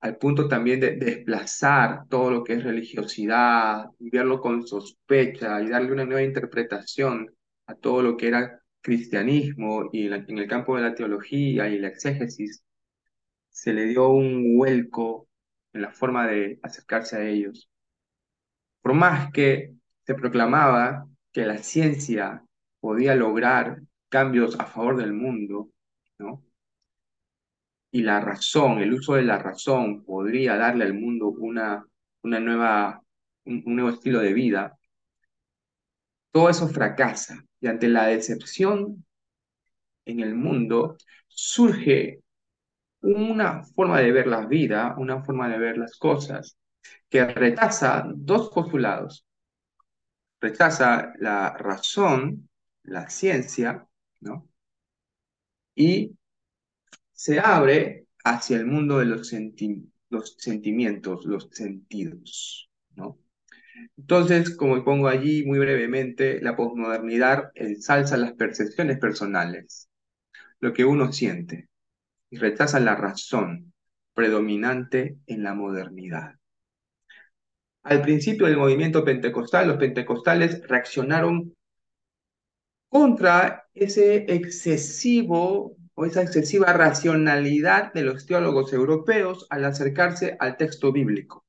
al 0.00 0.16
punto 0.18 0.46
también 0.46 0.78
de 0.78 0.92
desplazar 0.94 2.06
todo 2.08 2.30
lo 2.30 2.44
que 2.44 2.52
es 2.52 2.62
religiosidad, 2.62 3.86
y 3.98 4.10
verlo 4.10 4.40
con 4.40 4.64
sospecha 4.64 5.60
y 5.60 5.70
darle 5.70 5.90
una 5.90 6.04
nueva 6.04 6.22
interpretación 6.22 7.34
a 7.66 7.74
todo 7.74 8.00
lo 8.00 8.16
que 8.16 8.28
era 8.28 8.62
cristianismo 8.80 9.90
y 9.92 10.06
en 10.06 10.38
el 10.38 10.46
campo 10.46 10.76
de 10.76 10.82
la 10.82 10.94
teología 10.94 11.68
y 11.68 11.80
la 11.80 11.88
exégesis, 11.88 12.62
se 13.50 13.72
le 13.72 13.86
dio 13.86 14.08
un 14.10 14.56
vuelco 14.56 15.27
en 15.72 15.82
la 15.82 15.90
forma 15.90 16.26
de 16.26 16.58
acercarse 16.62 17.16
a 17.16 17.24
ellos. 17.28 17.70
Por 18.82 18.94
más 18.94 19.30
que 19.32 19.74
se 20.04 20.14
proclamaba 20.14 21.06
que 21.32 21.44
la 21.46 21.58
ciencia 21.58 22.42
podía 22.80 23.14
lograr 23.14 23.82
cambios 24.08 24.58
a 24.58 24.66
favor 24.66 24.96
del 24.96 25.12
mundo, 25.12 25.70
¿no? 26.18 26.42
Y 27.90 28.02
la 28.02 28.20
razón, 28.20 28.78
el 28.78 28.92
uso 28.92 29.14
de 29.14 29.22
la 29.22 29.38
razón 29.38 30.04
podría 30.04 30.56
darle 30.56 30.84
al 30.84 30.94
mundo 30.94 31.28
una, 31.28 31.86
una 32.22 32.40
nueva, 32.40 33.02
un 33.44 33.62
nuevo 33.66 33.90
estilo 33.90 34.20
de 34.20 34.32
vida, 34.34 34.78
todo 36.30 36.50
eso 36.50 36.68
fracasa. 36.68 37.44
Y 37.60 37.66
ante 37.66 37.88
la 37.88 38.06
decepción 38.06 39.04
en 40.04 40.20
el 40.20 40.34
mundo, 40.34 40.96
surge 41.26 42.22
una 43.00 43.64
forma 43.64 44.00
de 44.00 44.12
ver 44.12 44.26
la 44.26 44.46
vida, 44.46 44.94
una 44.98 45.22
forma 45.22 45.48
de 45.48 45.58
ver 45.58 45.78
las 45.78 45.96
cosas, 45.96 46.56
que 47.08 47.24
rechaza 47.24 48.04
dos 48.14 48.50
postulados. 48.50 49.26
Rechaza 50.40 51.12
la 51.18 51.56
razón, 51.56 52.48
la 52.84 53.08
ciencia, 53.10 53.86
¿no? 54.20 54.48
Y 55.74 56.16
se 57.12 57.40
abre 57.40 58.06
hacia 58.24 58.56
el 58.58 58.66
mundo 58.66 58.98
de 58.98 59.06
los, 59.06 59.28
sentimientos, 59.28 61.24
los 61.24 61.48
sentidos, 61.52 62.70
¿no? 62.94 63.18
Entonces, 63.96 64.56
como 64.56 64.84
pongo 64.84 65.08
allí 65.08 65.44
muy 65.44 65.58
brevemente, 65.58 66.40
la 66.40 66.56
posmodernidad 66.56 67.50
ensalza 67.54 68.16
las 68.16 68.32
percepciones 68.34 68.98
personales, 68.98 69.88
lo 70.60 70.72
que 70.72 70.84
uno 70.84 71.12
siente, 71.12 71.68
y 72.30 72.38
rechaza 72.38 72.80
la 72.80 72.94
razón 72.94 73.72
predominante 74.14 75.18
en 75.26 75.42
la 75.42 75.54
modernidad. 75.54 76.34
Al 77.82 78.02
principio 78.02 78.46
del 78.46 78.56
movimiento 78.56 79.04
pentecostal, 79.04 79.68
los 79.68 79.78
pentecostales 79.78 80.66
reaccionaron 80.66 81.54
contra 82.88 83.66
ese 83.74 84.26
excesivo 84.32 85.76
o 85.94 86.04
esa 86.04 86.22
excesiva 86.22 86.72
racionalidad 86.72 87.92
de 87.92 88.02
los 88.02 88.26
teólogos 88.26 88.72
europeos 88.72 89.46
al 89.50 89.64
acercarse 89.64 90.36
al 90.38 90.56
texto 90.56 90.92
bíblico. 90.92 91.44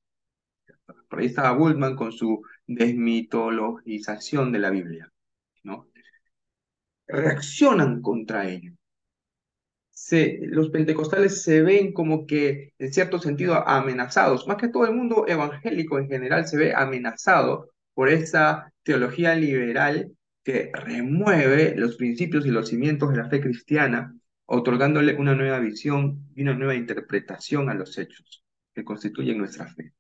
Por 1.09 1.19
ahí 1.19 1.27
estaba 1.27 1.51
Bultmann 1.51 1.95
con 1.95 2.11
su 2.11 2.41
desmitologización 2.65 4.51
de 4.51 4.59
la 4.59 4.69
Biblia, 4.69 5.11
¿no? 5.63 5.87
Reaccionan 7.07 8.01
contra 8.01 8.47
ello. 8.47 8.78
Los 10.41 10.69
pentecostales 10.69 11.43
se 11.43 11.61
ven 11.61 11.93
como 11.93 12.25
que, 12.25 12.73
en 12.79 12.93
cierto 12.93 13.19
sentido, 13.19 13.67
amenazados. 13.67 14.47
Más 14.47 14.57
que 14.57 14.69
todo 14.69 14.85
el 14.85 14.95
mundo 14.95 15.25
evangélico 15.27 15.99
en 15.99 16.07
general 16.07 16.47
se 16.47 16.57
ve 16.57 16.73
amenazado 16.75 17.71
por 17.93 18.09
esa 18.09 18.73
teología 18.83 19.35
liberal 19.35 20.11
que 20.43 20.71
remueve 20.73 21.75
los 21.75 21.97
principios 21.97 22.45
y 22.45 22.49
los 22.51 22.69
cimientos 22.69 23.11
de 23.11 23.17
la 23.17 23.29
fe 23.29 23.41
cristiana, 23.41 24.15
otorgándole 24.45 25.15
una 25.15 25.35
nueva 25.35 25.59
visión 25.59 26.29
y 26.35 26.41
una 26.43 26.53
nueva 26.53 26.75
interpretación 26.75 27.69
a 27.69 27.73
los 27.75 27.97
hechos 27.97 28.43
que 28.73 28.83
constituyen 28.83 29.37
nuestra 29.37 29.67
fe 29.67 29.93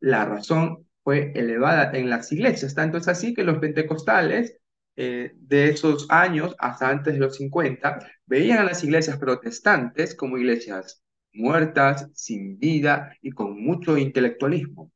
la 0.00 0.24
razón 0.24 0.86
fue 1.02 1.32
elevada 1.34 1.90
en 1.96 2.10
las 2.10 2.30
iglesias. 2.32 2.74
Tanto 2.74 2.98
es 2.98 3.08
así 3.08 3.34
que 3.34 3.44
los 3.44 3.58
pentecostales 3.58 4.58
eh, 5.02 5.32
de 5.36 5.70
esos 5.70 6.06
años, 6.10 6.54
hasta 6.58 6.88
antes 6.90 7.14
de 7.14 7.20
los 7.20 7.36
50, 7.36 7.98
veían 8.26 8.58
a 8.58 8.64
las 8.64 8.84
iglesias 8.84 9.18
protestantes 9.18 10.14
como 10.14 10.38
iglesias 10.38 11.02
muertas, 11.32 12.08
sin 12.14 12.58
vida 12.58 13.16
y 13.22 13.30
con 13.32 13.62
mucho 13.62 13.96
intelectualismo. 13.98 14.92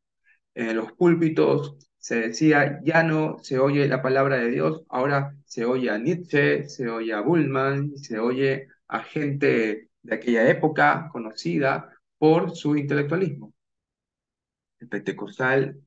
En 0.54 0.76
los 0.76 0.92
púlpitos 0.92 1.76
se 1.98 2.16
decía, 2.28 2.80
ya 2.84 3.02
no 3.02 3.38
se 3.42 3.58
oye 3.58 3.88
la 3.88 4.02
palabra 4.02 4.36
de 4.38 4.50
Dios, 4.50 4.84
ahora 4.88 5.36
se 5.46 5.64
oye 5.64 5.90
a 5.90 5.98
Nietzsche, 5.98 6.68
se 6.68 6.88
oye 6.88 7.12
a 7.12 7.20
Bullman, 7.20 7.96
se 7.96 8.18
oye 8.18 8.68
a 8.88 9.00
gente 9.02 9.88
de 10.02 10.14
aquella 10.14 10.48
época 10.48 11.08
conocida 11.12 11.90
por 12.18 12.54
su 12.56 12.76
intelectualismo 12.76 13.54
el 14.84 14.88
pentecostal 14.88 15.80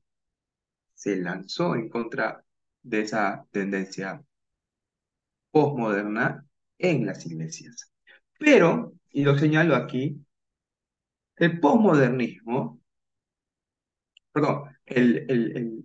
se 0.94 1.16
lanzó 1.16 1.74
en 1.76 1.88
contra 1.88 2.44
de 2.88 3.00
esa 3.00 3.46
tendencia 3.50 4.22
postmoderna 5.50 6.44
en 6.78 7.06
las 7.06 7.24
iglesias. 7.26 7.92
Pero, 8.38 8.94
y 9.10 9.24
lo 9.24 9.36
señalo 9.36 9.74
aquí, 9.74 10.24
el 11.36 11.60
postmodernismo, 11.60 12.80
perdón, 14.32 14.76
el, 14.86 15.30
el, 15.30 15.84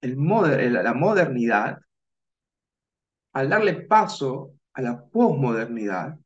el, 0.00 0.16
la 0.82 0.94
modernidad, 0.94 1.78
al 3.32 3.48
darle 3.48 3.74
paso 3.74 4.54
a 4.74 4.82
la 4.82 5.04
posmodernidad, 5.04 6.18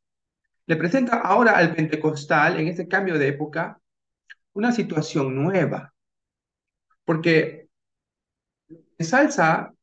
le 0.67 0.77
presenta 0.77 1.21
ahora 1.21 1.57
al 1.57 1.75
pentecostal, 1.75 2.61
en 2.61 2.69
este 2.69 2.87
cambio 2.87 3.19
de 3.19 3.29
época, 3.29 3.81
una 4.53 4.73
situación 4.73 5.35
nueva. 5.35 5.95
Porque 7.05 7.58
ensalza 8.99 9.75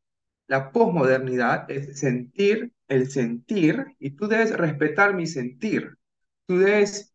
la 0.47 0.71
posmodernidad 0.71 1.69
es 1.71 1.99
sentir 1.99 2.71
el 2.87 3.09
sentir 3.09 3.85
y 3.99 4.11
tú 4.11 4.27
debes 4.27 4.55
respetar 4.55 5.15
mi 5.15 5.27
sentir. 5.27 5.97
Tú 6.45 6.59
debes 6.59 7.13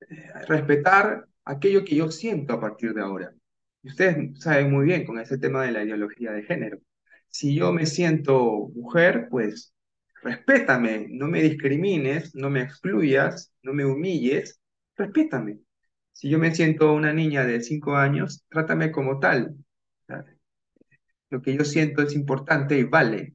eh, 0.00 0.32
respetar 0.48 1.26
aquello 1.44 1.84
que 1.84 1.96
yo 1.96 2.10
siento 2.10 2.54
a 2.54 2.60
partir 2.60 2.94
de 2.94 3.02
ahora. 3.02 3.32
Y 3.82 3.88
ustedes 3.88 4.40
saben 4.40 4.70
muy 4.70 4.86
bien 4.86 5.04
con 5.04 5.18
ese 5.18 5.38
tema 5.38 5.64
de 5.64 5.72
la 5.72 5.84
ideología 5.84 6.32
de 6.32 6.44
género. 6.44 6.78
Si 7.28 7.54
yo 7.54 7.72
me 7.72 7.86
siento 7.86 8.70
mujer, 8.74 9.28
pues 9.30 9.74
respétame, 10.22 11.08
no 11.10 11.28
me 11.28 11.42
discrimines, 11.42 12.34
no 12.34 12.50
me 12.50 12.62
excluyas, 12.62 13.52
no 13.62 13.72
me 13.74 13.84
humilles, 13.84 14.60
respétame. 14.96 15.60
Si 16.12 16.28
yo 16.28 16.38
me 16.38 16.54
siento 16.54 16.92
una 16.92 17.12
niña 17.12 17.44
de 17.46 17.60
cinco 17.62 17.96
años, 17.96 18.44
trátame 18.48 18.92
como 18.92 19.18
tal. 19.18 19.56
Lo 21.32 21.40
que 21.40 21.56
yo 21.56 21.64
siento 21.64 22.02
es 22.02 22.14
importante 22.14 22.78
y 22.78 22.84
vale. 22.84 23.34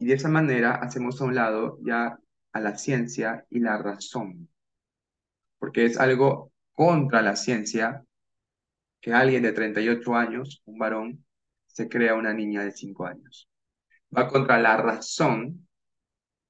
Y 0.00 0.06
de 0.06 0.14
esa 0.14 0.28
manera 0.28 0.74
hacemos 0.74 1.20
a 1.20 1.24
un 1.24 1.36
lado 1.36 1.78
ya 1.82 2.18
a 2.52 2.60
la 2.60 2.76
ciencia 2.76 3.46
y 3.48 3.60
la 3.60 3.78
razón. 3.78 4.48
Porque 5.60 5.84
es 5.84 6.00
algo 6.00 6.50
contra 6.72 7.22
la 7.22 7.36
ciencia 7.36 8.04
que 9.00 9.12
alguien 9.12 9.44
de 9.44 9.52
38 9.52 10.16
años, 10.16 10.62
un 10.64 10.78
varón, 10.80 11.24
se 11.66 11.88
crea 11.88 12.16
una 12.16 12.34
niña 12.34 12.64
de 12.64 12.72
5 12.72 13.06
años. 13.06 13.48
Va 14.12 14.26
contra 14.26 14.58
la 14.58 14.78
razón 14.78 15.68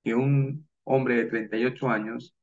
que 0.03 0.15
un 0.15 0.67
hombre 0.85 1.17
de 1.17 1.25
38 1.27 1.87
años 1.87 2.35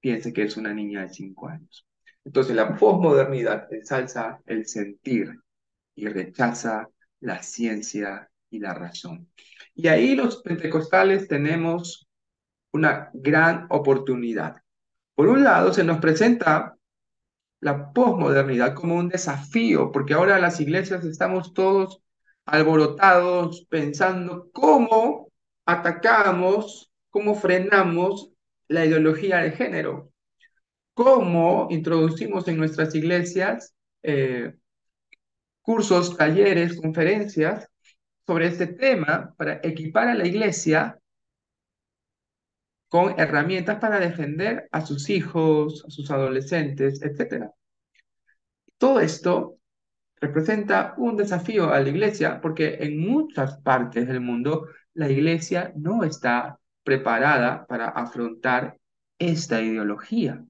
piense 0.00 0.32
que 0.32 0.44
es 0.44 0.56
una 0.56 0.72
niña 0.72 1.02
de 1.02 1.10
5 1.10 1.46
años. 1.46 1.86
Entonces 2.24 2.56
la 2.56 2.74
posmodernidad 2.74 3.70
ensalza 3.70 4.40
el 4.46 4.66
sentir 4.66 5.43
y 5.94 6.06
rechaza 6.08 6.88
la 7.20 7.42
ciencia 7.42 8.30
y 8.50 8.58
la 8.58 8.74
razón. 8.74 9.28
Y 9.74 9.88
ahí 9.88 10.14
los 10.14 10.42
pentecostales 10.42 11.28
tenemos 11.28 12.08
una 12.72 13.10
gran 13.12 13.66
oportunidad. 13.70 14.56
Por 15.14 15.28
un 15.28 15.44
lado, 15.44 15.72
se 15.72 15.84
nos 15.84 15.98
presenta 15.98 16.76
la 17.60 17.92
posmodernidad 17.92 18.74
como 18.74 18.96
un 18.96 19.08
desafío, 19.08 19.90
porque 19.92 20.14
ahora 20.14 20.38
las 20.38 20.60
iglesias 20.60 21.04
estamos 21.04 21.54
todos 21.54 22.02
alborotados 22.44 23.66
pensando 23.70 24.50
cómo 24.52 25.32
atacamos, 25.64 26.92
cómo 27.10 27.34
frenamos 27.34 28.30
la 28.68 28.84
ideología 28.84 29.38
de 29.38 29.52
género, 29.52 30.12
cómo 30.94 31.68
introducimos 31.70 32.46
en 32.48 32.58
nuestras 32.58 32.94
iglesias 32.94 33.74
eh, 34.02 34.54
cursos, 35.64 36.16
talleres, 36.16 36.76
conferencias 36.78 37.68
sobre 38.26 38.48
este 38.48 38.66
tema 38.66 39.34
para 39.36 39.60
equipar 39.62 40.08
a 40.08 40.14
la 40.14 40.26
iglesia 40.26 40.98
con 42.88 43.18
herramientas 43.18 43.78
para 43.80 43.98
defender 43.98 44.68
a 44.70 44.84
sus 44.84 45.08
hijos, 45.08 45.84
a 45.86 45.90
sus 45.90 46.10
adolescentes, 46.10 47.02
etc. 47.02 47.50
Todo 48.78 49.00
esto 49.00 49.58
representa 50.20 50.94
un 50.98 51.16
desafío 51.16 51.72
a 51.72 51.80
la 51.80 51.88
iglesia 51.88 52.40
porque 52.42 52.76
en 52.80 53.00
muchas 53.00 53.58
partes 53.62 54.06
del 54.06 54.20
mundo 54.20 54.68
la 54.92 55.08
iglesia 55.08 55.72
no 55.76 56.04
está 56.04 56.58
preparada 56.82 57.66
para 57.66 57.88
afrontar 57.88 58.78
esta 59.18 59.62
ideología. 59.62 60.44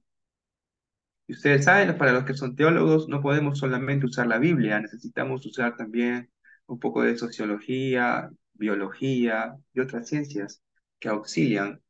Y 1.27 1.33
ustedes 1.33 1.65
saben, 1.65 1.97
para 1.97 2.13
los 2.13 2.23
que 2.25 2.33
son 2.35 2.55
teólogos, 2.55 3.07
no 3.09 3.21
podemos 3.21 3.59
solamente 3.59 4.05
usar 4.05 4.27
la 4.27 4.37
Biblia, 4.39 4.79
necesitamos 4.79 5.45
usar 5.45 5.75
también 5.75 6.29
un 6.67 6.79
poco 6.79 7.01
de 7.03 7.17
sociología, 7.17 8.29
biología 8.53 9.55
y 9.73 9.79
otras 9.79 10.07
ciencias 10.07 10.61
que 10.99 11.09
auxilian 11.09 11.81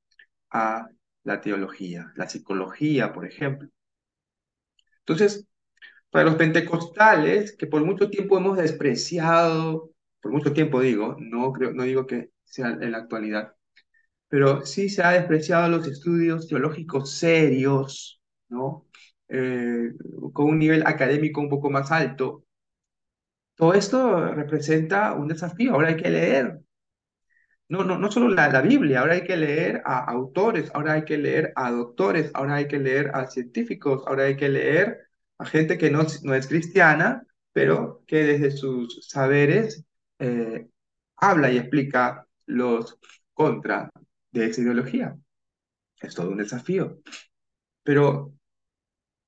a 0.51 0.87
la 1.23 1.41
teología, 1.41 2.11
la 2.15 2.29
psicología, 2.29 3.13
por 3.13 3.25
ejemplo. 3.25 3.69
Entonces, 4.99 5.45
para 6.09 6.25
los 6.25 6.35
pentecostales, 6.35 7.55
que 7.57 7.67
por 7.67 7.85
mucho 7.85 8.09
tiempo 8.09 8.37
hemos 8.37 8.57
despreciado, 8.57 9.91
por 10.21 10.31
mucho 10.31 10.53
tiempo 10.53 10.81
digo, 10.81 11.17
no, 11.19 11.51
creo, 11.53 11.73
no 11.73 11.83
digo 11.83 12.07
que 12.07 12.31
sea 12.43 12.69
en 12.69 12.91
la 12.91 12.99
actualidad, 12.99 13.53
pero 14.29 14.65
sí 14.65 14.89
se 14.89 15.03
ha 15.03 15.11
despreciado 15.11 15.69
los 15.69 15.87
estudios 15.87 16.47
teológicos 16.47 17.11
serios, 17.13 18.21
¿no? 18.49 18.87
Eh, 19.29 19.91
con 20.33 20.45
un 20.47 20.59
nivel 20.59 20.85
académico 20.85 21.41
un 21.41 21.49
poco 21.49 21.69
más 21.69 21.91
alto. 21.91 22.43
Todo 23.55 23.73
esto 23.73 24.33
representa 24.33 25.13
un 25.13 25.27
desafío. 25.27 25.73
Ahora 25.73 25.89
hay 25.89 25.97
que 25.97 26.09
leer. 26.09 26.61
No, 27.67 27.83
no, 27.83 27.97
no 27.97 28.11
solo 28.11 28.29
la, 28.29 28.47
la 28.49 28.61
Biblia, 28.61 28.99
ahora 28.99 29.13
hay 29.15 29.23
que 29.23 29.37
leer 29.37 29.81
a 29.85 29.99
autores, 30.11 30.69
ahora 30.75 30.93
hay 30.93 31.05
que 31.05 31.17
leer 31.17 31.51
a 31.55 31.71
doctores, 31.71 32.29
ahora 32.35 32.55
hay 32.55 32.67
que 32.67 32.77
leer 32.77 33.09
a 33.15 33.25
científicos, 33.27 34.03
ahora 34.05 34.25
hay 34.25 34.37
que 34.37 34.49
leer 34.49 34.99
a 35.39 35.45
gente 35.45 35.77
que 35.77 35.89
no, 35.89 36.05
no 36.23 36.35
es 36.35 36.47
cristiana, 36.47 37.25
pero 37.53 38.03
que 38.05 38.23
desde 38.23 38.51
sus 38.51 39.07
saberes 39.07 39.83
eh, 40.19 40.67
habla 41.17 41.51
y 41.51 41.57
explica 41.57 42.27
los 42.45 42.99
contra 43.33 43.91
de 44.31 44.45
esa 44.45 44.61
ideología. 44.61 45.17
Es 46.01 46.15
todo 46.15 46.29
un 46.29 46.37
desafío. 46.37 46.99
Pero 47.83 48.33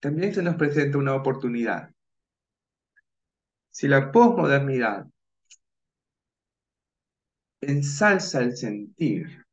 también 0.08 0.34
se 0.34 0.42
nos 0.42 0.56
presenta 0.56 0.98
una 0.98 1.16
oportunidad. 1.16 1.92
Si 3.70 3.90
la 3.90 4.10
posmodernidad 4.10 5.06
ensalza 7.60 8.40
el 8.42 8.56
sentir, 8.56 9.46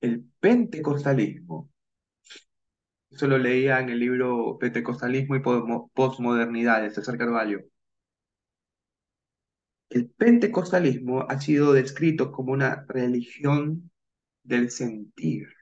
el 0.00 0.24
pentecostalismo, 0.40 1.70
eso 3.12 3.28
lo 3.28 3.38
leía 3.38 3.78
en 3.78 3.90
el 3.90 4.00
libro 4.00 4.58
Pentecostalismo 4.58 5.36
y 5.36 5.40
Postmodernidad 5.94 6.82
de 6.82 6.90
César 6.90 7.16
Carvalho. 7.16 7.60
El 9.88 10.10
pentecostalismo 10.10 11.26
ha 11.28 11.40
sido 11.40 11.72
descrito 11.72 12.32
como 12.32 12.52
una 12.54 12.84
religión 12.88 13.92
del 14.42 14.72
sentir. 14.72 15.57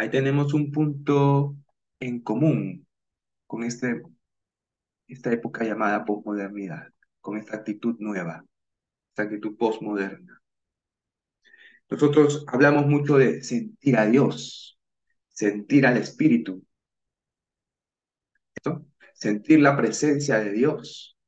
Ahí 0.00 0.08
tenemos 0.08 0.54
un 0.54 0.72
punto 0.72 1.58
en 2.00 2.20
común 2.20 2.86
con 3.46 3.64
este, 3.64 4.00
esta 5.06 5.30
época 5.30 5.62
llamada 5.62 6.06
posmodernidad, 6.06 6.88
con 7.20 7.36
esta 7.36 7.56
actitud 7.58 7.96
nueva, 7.98 8.42
esta 9.10 9.24
actitud 9.24 9.58
postmoderna. 9.58 10.40
Nosotros 11.90 12.46
hablamos 12.48 12.86
mucho 12.86 13.18
de 13.18 13.42
sentir 13.42 13.98
a 13.98 14.06
Dios, 14.06 14.80
sentir 15.28 15.86
al 15.86 15.98
Espíritu, 15.98 16.64
sentir 19.12 19.60
la 19.60 19.76
presencia 19.76 20.38
de 20.38 20.52
Dios. 20.52 21.18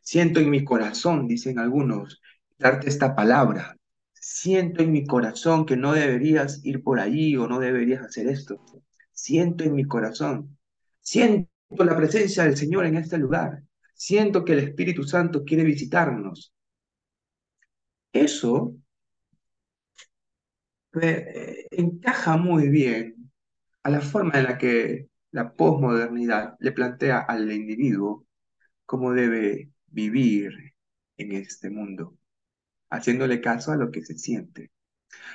Siento 0.00 0.40
en 0.40 0.48
mi 0.48 0.64
corazón, 0.64 1.28
dicen 1.28 1.58
algunos, 1.58 2.22
darte 2.56 2.88
esta 2.88 3.14
palabra, 3.14 3.76
siento 4.24 4.82
en 4.82 4.90
mi 4.92 5.06
corazón 5.06 5.66
que 5.66 5.76
no 5.76 5.92
deberías 5.92 6.64
ir 6.64 6.82
por 6.82 6.98
ahí 6.98 7.36
o 7.36 7.46
no 7.46 7.60
deberías 7.60 8.02
hacer 8.04 8.26
esto. 8.28 8.58
Siento 9.12 9.64
en 9.64 9.74
mi 9.74 9.84
corazón. 9.84 10.58
Siento 11.00 11.50
la 11.78 11.96
presencia 11.96 12.44
del 12.44 12.56
Señor 12.56 12.86
en 12.86 12.96
este 12.96 13.18
lugar. 13.18 13.62
Siento 13.94 14.44
que 14.44 14.54
el 14.54 14.60
Espíritu 14.60 15.04
Santo 15.04 15.44
quiere 15.44 15.64
visitarnos. 15.64 16.54
Eso 18.12 18.74
eh, 21.02 21.66
encaja 21.70 22.36
muy 22.38 22.68
bien 22.70 23.30
a 23.82 23.90
la 23.90 24.00
forma 24.00 24.38
en 24.38 24.44
la 24.44 24.56
que 24.56 25.08
la 25.32 25.52
posmodernidad 25.52 26.56
le 26.60 26.72
plantea 26.72 27.18
al 27.20 27.52
individuo 27.52 28.26
cómo 28.86 29.12
debe 29.12 29.70
vivir 29.88 30.74
en 31.18 31.32
este 31.32 31.68
mundo 31.68 32.16
haciéndole 32.94 33.40
caso 33.40 33.72
a 33.72 33.76
lo 33.76 33.90
que 33.90 34.04
se 34.04 34.18
siente. 34.18 34.70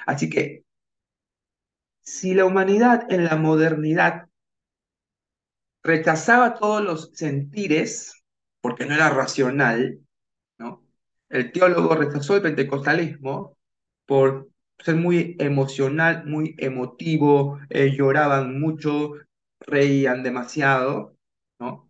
Así 0.05 0.29
que, 0.29 0.65
si 2.01 2.33
la 2.33 2.45
humanidad 2.45 3.11
en 3.11 3.23
la 3.25 3.35
modernidad 3.37 4.27
rechazaba 5.83 6.55
todos 6.55 6.83
los 6.83 7.11
sentires 7.13 8.23
porque 8.61 8.85
no 8.85 8.93
era 8.95 9.09
racional, 9.09 9.99
¿no? 10.57 10.83
El 11.29 11.51
teólogo 11.51 11.95
rechazó 11.95 12.35
el 12.35 12.41
pentecostalismo 12.41 13.57
por 14.05 14.49
ser 14.79 14.95
muy 14.95 15.35
emocional, 15.39 16.25
muy 16.25 16.55
emotivo, 16.57 17.59
eh, 17.69 17.91
lloraban 17.95 18.59
mucho, 18.59 19.13
reían 19.59 20.23
demasiado, 20.23 21.15
¿no? 21.59 21.89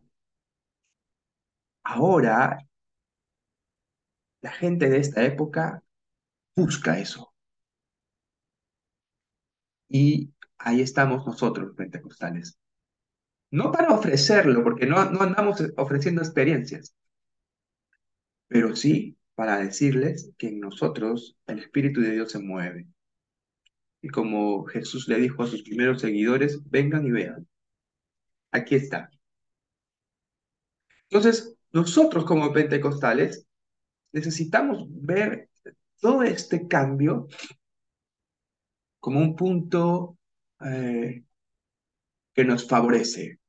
Ahora, 1.84 2.58
la 4.42 4.52
gente 4.52 4.90
de 4.90 4.98
esta 5.00 5.24
época 5.24 5.84
busca 6.56 7.00
eso. 7.00 7.34
Y 9.88 10.32
ahí 10.58 10.82
estamos 10.82 11.26
nosotros, 11.26 11.76
pentecostales. 11.76 12.58
No 13.52 13.72
para 13.72 13.94
ofrecerlo, 13.94 14.64
porque 14.64 14.86
no, 14.86 15.10
no 15.10 15.22
andamos 15.22 15.64
ofreciendo 15.78 16.22
experiencias, 16.22 16.94
pero 18.48 18.76
sí 18.76 19.18
para 19.36 19.58
decirles 19.60 20.32
que 20.38 20.50
en 20.50 20.60
nosotros 20.60 21.38
el 21.48 21.60
Espíritu 21.60 22.02
de 22.02 22.12
Dios 22.12 22.32
se 22.32 22.40
mueve. 22.40 22.88
Y 24.02 24.10
como 24.10 24.66
Jesús 24.66 25.08
le 25.08 25.18
dijo 25.18 25.44
a 25.44 25.48
sus 25.48 25.64
primeros 25.64 26.02
seguidores, 26.02 26.60
vengan 26.70 27.06
y 27.06 27.12
vean. 27.12 27.48
Aquí 28.52 28.76
está. 28.76 29.10
Entonces, 31.10 31.56
nosotros 31.72 32.26
como 32.26 32.54
pentecostales 32.54 33.48
necesitamos 34.12 34.88
ver 34.90 35.50
todo 36.00 36.24
este 36.24 36.68
cambio 36.68 37.28
como 39.00 39.20
un 39.20 39.36
punto 39.36 40.18
eh, 40.62 41.24
que 42.34 42.44
nos 42.44 42.68
favorece. 42.68 43.40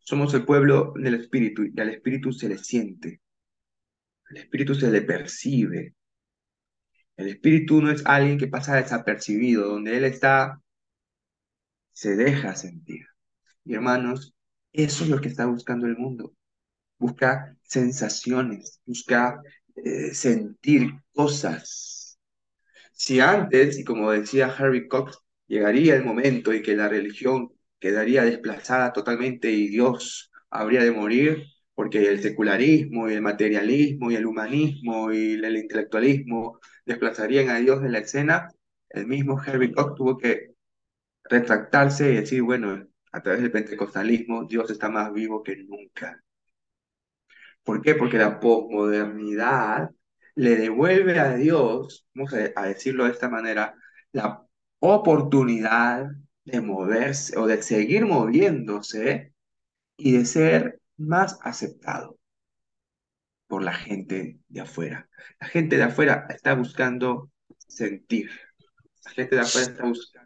Somos 0.00 0.34
el 0.34 0.44
pueblo 0.44 0.92
del 0.96 1.14
Espíritu 1.14 1.64
y 1.64 1.80
al 1.80 1.90
Espíritu 1.90 2.32
se 2.32 2.48
le 2.48 2.58
siente, 2.58 3.20
al 4.28 4.38
Espíritu 4.38 4.74
se 4.74 4.90
le 4.90 5.02
percibe. 5.02 5.94
El 7.16 7.28
Espíritu 7.28 7.82
no 7.82 7.90
es 7.90 8.04
alguien 8.06 8.38
que 8.38 8.48
pasa 8.48 8.76
desapercibido, 8.76 9.68
donde 9.68 9.96
Él 9.96 10.04
está, 10.04 10.60
se 11.92 12.16
deja 12.16 12.56
sentir. 12.56 13.06
Y 13.64 13.74
hermanos, 13.74 14.34
eso 14.72 15.04
es 15.04 15.10
lo 15.10 15.20
que 15.20 15.28
está 15.28 15.46
buscando 15.46 15.86
el 15.86 15.96
mundo. 15.96 16.34
Busca 17.00 17.56
sensaciones, 17.64 18.80
busca 18.86 19.42
eh, 19.74 20.14
sentir 20.14 20.92
cosas. 21.12 22.18
Si 22.92 23.20
antes, 23.20 23.78
y 23.78 23.84
como 23.84 24.12
decía 24.12 24.46
Harry 24.48 24.86
Cox, 24.88 25.18
llegaría 25.46 25.96
el 25.96 26.04
momento 26.04 26.52
en 26.52 26.62
que 26.62 26.76
la 26.76 26.88
religión 26.88 27.50
quedaría 27.80 28.24
desplazada 28.24 28.92
totalmente 28.92 29.50
y 29.50 29.68
Dios 29.68 30.30
habría 30.50 30.84
de 30.84 30.92
morir, 30.92 31.44
porque 31.74 32.08
el 32.08 32.22
secularismo 32.22 33.08
y 33.08 33.14
el 33.14 33.22
materialismo 33.22 34.10
y 34.10 34.16
el 34.16 34.26
humanismo 34.26 35.12
y 35.12 35.34
el 35.34 35.56
intelectualismo 35.56 36.60
desplazarían 36.84 37.48
a 37.48 37.58
Dios 37.58 37.82
de 37.82 37.88
la 37.90 38.00
escena, 38.00 38.50
el 38.90 39.06
mismo 39.06 39.40
Harry 39.40 39.72
Cox 39.72 39.94
tuvo 39.96 40.18
que 40.18 40.54
retractarse 41.24 42.12
y 42.12 42.16
decir, 42.16 42.42
bueno, 42.42 42.86
a 43.12 43.22
través 43.22 43.42
del 43.42 43.52
pentecostalismo 43.52 44.44
Dios 44.44 44.70
está 44.70 44.88
más 44.90 45.12
vivo 45.12 45.42
que 45.42 45.56
nunca. 45.56 46.22
¿Por 47.64 47.82
qué? 47.82 47.94
Porque 47.94 48.18
la 48.18 48.40
posmodernidad 48.40 49.90
le 50.34 50.56
devuelve 50.56 51.18
a 51.18 51.34
Dios, 51.34 52.06
vamos 52.14 52.32
a 52.32 52.62
decirlo 52.66 53.04
de 53.04 53.10
esta 53.10 53.28
manera, 53.28 53.74
la 54.12 54.42
oportunidad 54.78 56.06
de 56.44 56.60
moverse 56.60 57.38
o 57.38 57.46
de 57.46 57.62
seguir 57.62 58.06
moviéndose 58.06 59.34
y 59.96 60.12
de 60.12 60.24
ser 60.24 60.80
más 60.96 61.38
aceptado 61.42 62.18
por 63.46 63.62
la 63.62 63.74
gente 63.74 64.38
de 64.48 64.60
afuera. 64.60 65.08
La 65.40 65.48
gente 65.48 65.76
de 65.76 65.82
afuera 65.84 66.26
está 66.30 66.54
buscando 66.54 67.30
sentir. 67.66 68.30
La 69.04 69.10
gente 69.10 69.34
de 69.34 69.42
afuera 69.42 69.70
está 69.70 69.84
buscando 69.84 70.19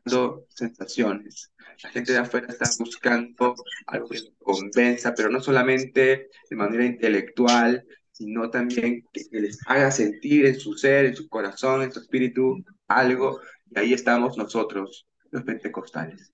sensaciones. 0.48 1.52
La 1.82 1.90
gente 1.90 2.12
de 2.12 2.18
afuera 2.18 2.46
está 2.48 2.68
buscando 2.78 3.54
algo 3.86 4.08
que 4.08 4.20
convenza, 4.38 5.14
pero 5.14 5.30
no 5.30 5.40
solamente 5.40 6.30
de 6.48 6.56
manera 6.56 6.84
intelectual, 6.84 7.84
sino 8.12 8.48
también 8.48 9.04
que, 9.12 9.28
que 9.28 9.40
les 9.40 9.58
haga 9.66 9.90
sentir 9.90 10.46
en 10.46 10.58
su 10.58 10.74
ser, 10.74 11.06
en 11.06 11.16
su 11.16 11.28
corazón, 11.28 11.82
en 11.82 11.92
su 11.92 12.00
espíritu 12.00 12.64
algo. 12.86 13.40
Y 13.70 13.78
ahí 13.78 13.92
estamos 13.92 14.36
nosotros, 14.36 15.06
los 15.30 15.42
pentecostales. 15.42 16.32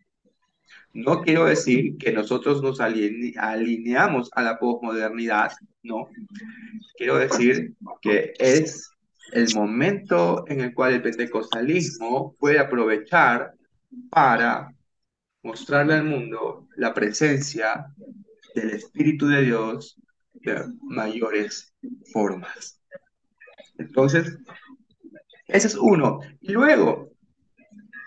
No 0.93 1.23
quiero 1.23 1.45
decir 1.45 1.97
que 1.99 2.13
nosotros 2.13 2.63
nos 2.63 2.81
alineamos 2.81 4.29
a 4.35 4.43
la 4.43 4.59
posmodernidad, 4.59 5.53
no. 5.83 6.09
Quiero 6.97 7.17
decir 7.17 7.75
que 8.03 8.35
es 8.39 8.91
el 9.33 9.55
momento 9.55 10.45
en 10.49 10.61
el 10.61 10.75
cual 10.75 10.95
el 10.95 11.03
pentecostalismo 11.03 12.35
puede 12.41 12.59
aprovechar 12.59 13.55
para 14.11 14.75
mostrarle 15.43 15.95
al 15.95 16.05
mundo 16.05 16.69
la 16.77 16.93
presencia 16.93 17.87
del 18.55 18.71
Espíritu 18.71 19.27
de 19.27 19.43
Dios 19.43 19.97
de 20.35 20.65
mayores 20.83 21.73
formas. 22.13 22.81
Entonces, 23.79 24.39
ese 25.47 25.67
es 25.67 25.75
uno. 25.75 26.21
Y 26.41 26.53
luego, 26.53 27.11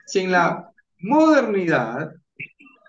si 0.06 0.20
en 0.20 0.32
la 0.32 0.72
modernidad 1.00 2.14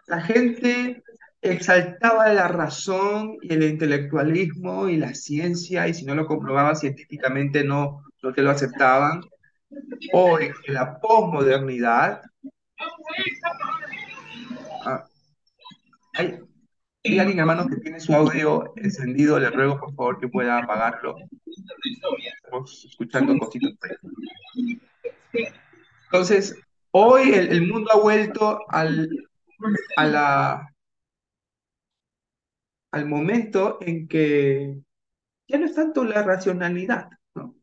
la 0.06 0.20
gente 0.20 1.02
exaltaba 1.40 2.32
la 2.32 2.48
razón 2.48 3.36
y 3.42 3.52
el 3.52 3.62
intelectualismo 3.64 4.88
y 4.88 4.96
la 4.96 5.14
ciencia, 5.14 5.88
y 5.88 5.94
si 5.94 6.04
no 6.04 6.14
lo 6.14 6.26
comprobaba 6.26 6.74
científicamente 6.74 7.64
no, 7.64 8.02
no 8.22 8.32
te 8.32 8.42
lo 8.42 8.50
aceptaban. 8.50 9.22
Hoy, 10.12 10.50
en 10.66 10.74
la 10.74 11.00
posmodernidad, 11.00 12.22
ah, 14.84 15.06
hay, 16.14 16.38
hay, 17.04 17.18
alguien, 17.18 17.38
hermano, 17.38 17.66
que 17.68 17.76
tiene 17.76 18.00
su 18.00 18.14
audio 18.14 18.72
encendido, 18.76 19.38
le 19.38 19.50
ruego 19.50 19.78
por 19.78 19.94
favor 19.94 20.20
que 20.20 20.28
pueda 20.28 20.58
apagarlo. 20.58 21.16
Estamos 22.44 22.84
escuchando 22.84 23.38
cositas. 23.38 23.72
Entonces, 26.06 26.56
hoy 26.92 27.32
el, 27.32 27.48
el 27.48 27.66
mundo 27.66 27.90
ha 27.92 27.98
vuelto 27.98 28.60
al, 28.68 29.08
a 29.96 30.04
la, 30.06 30.74
al 32.92 33.06
momento 33.06 33.78
en 33.80 34.06
que 34.06 34.78
ya 35.48 35.58
no 35.58 35.66
es 35.66 35.74
tanto 35.74 36.04
la 36.04 36.22
racionalidad, 36.22 37.08
¿no? 37.34 37.56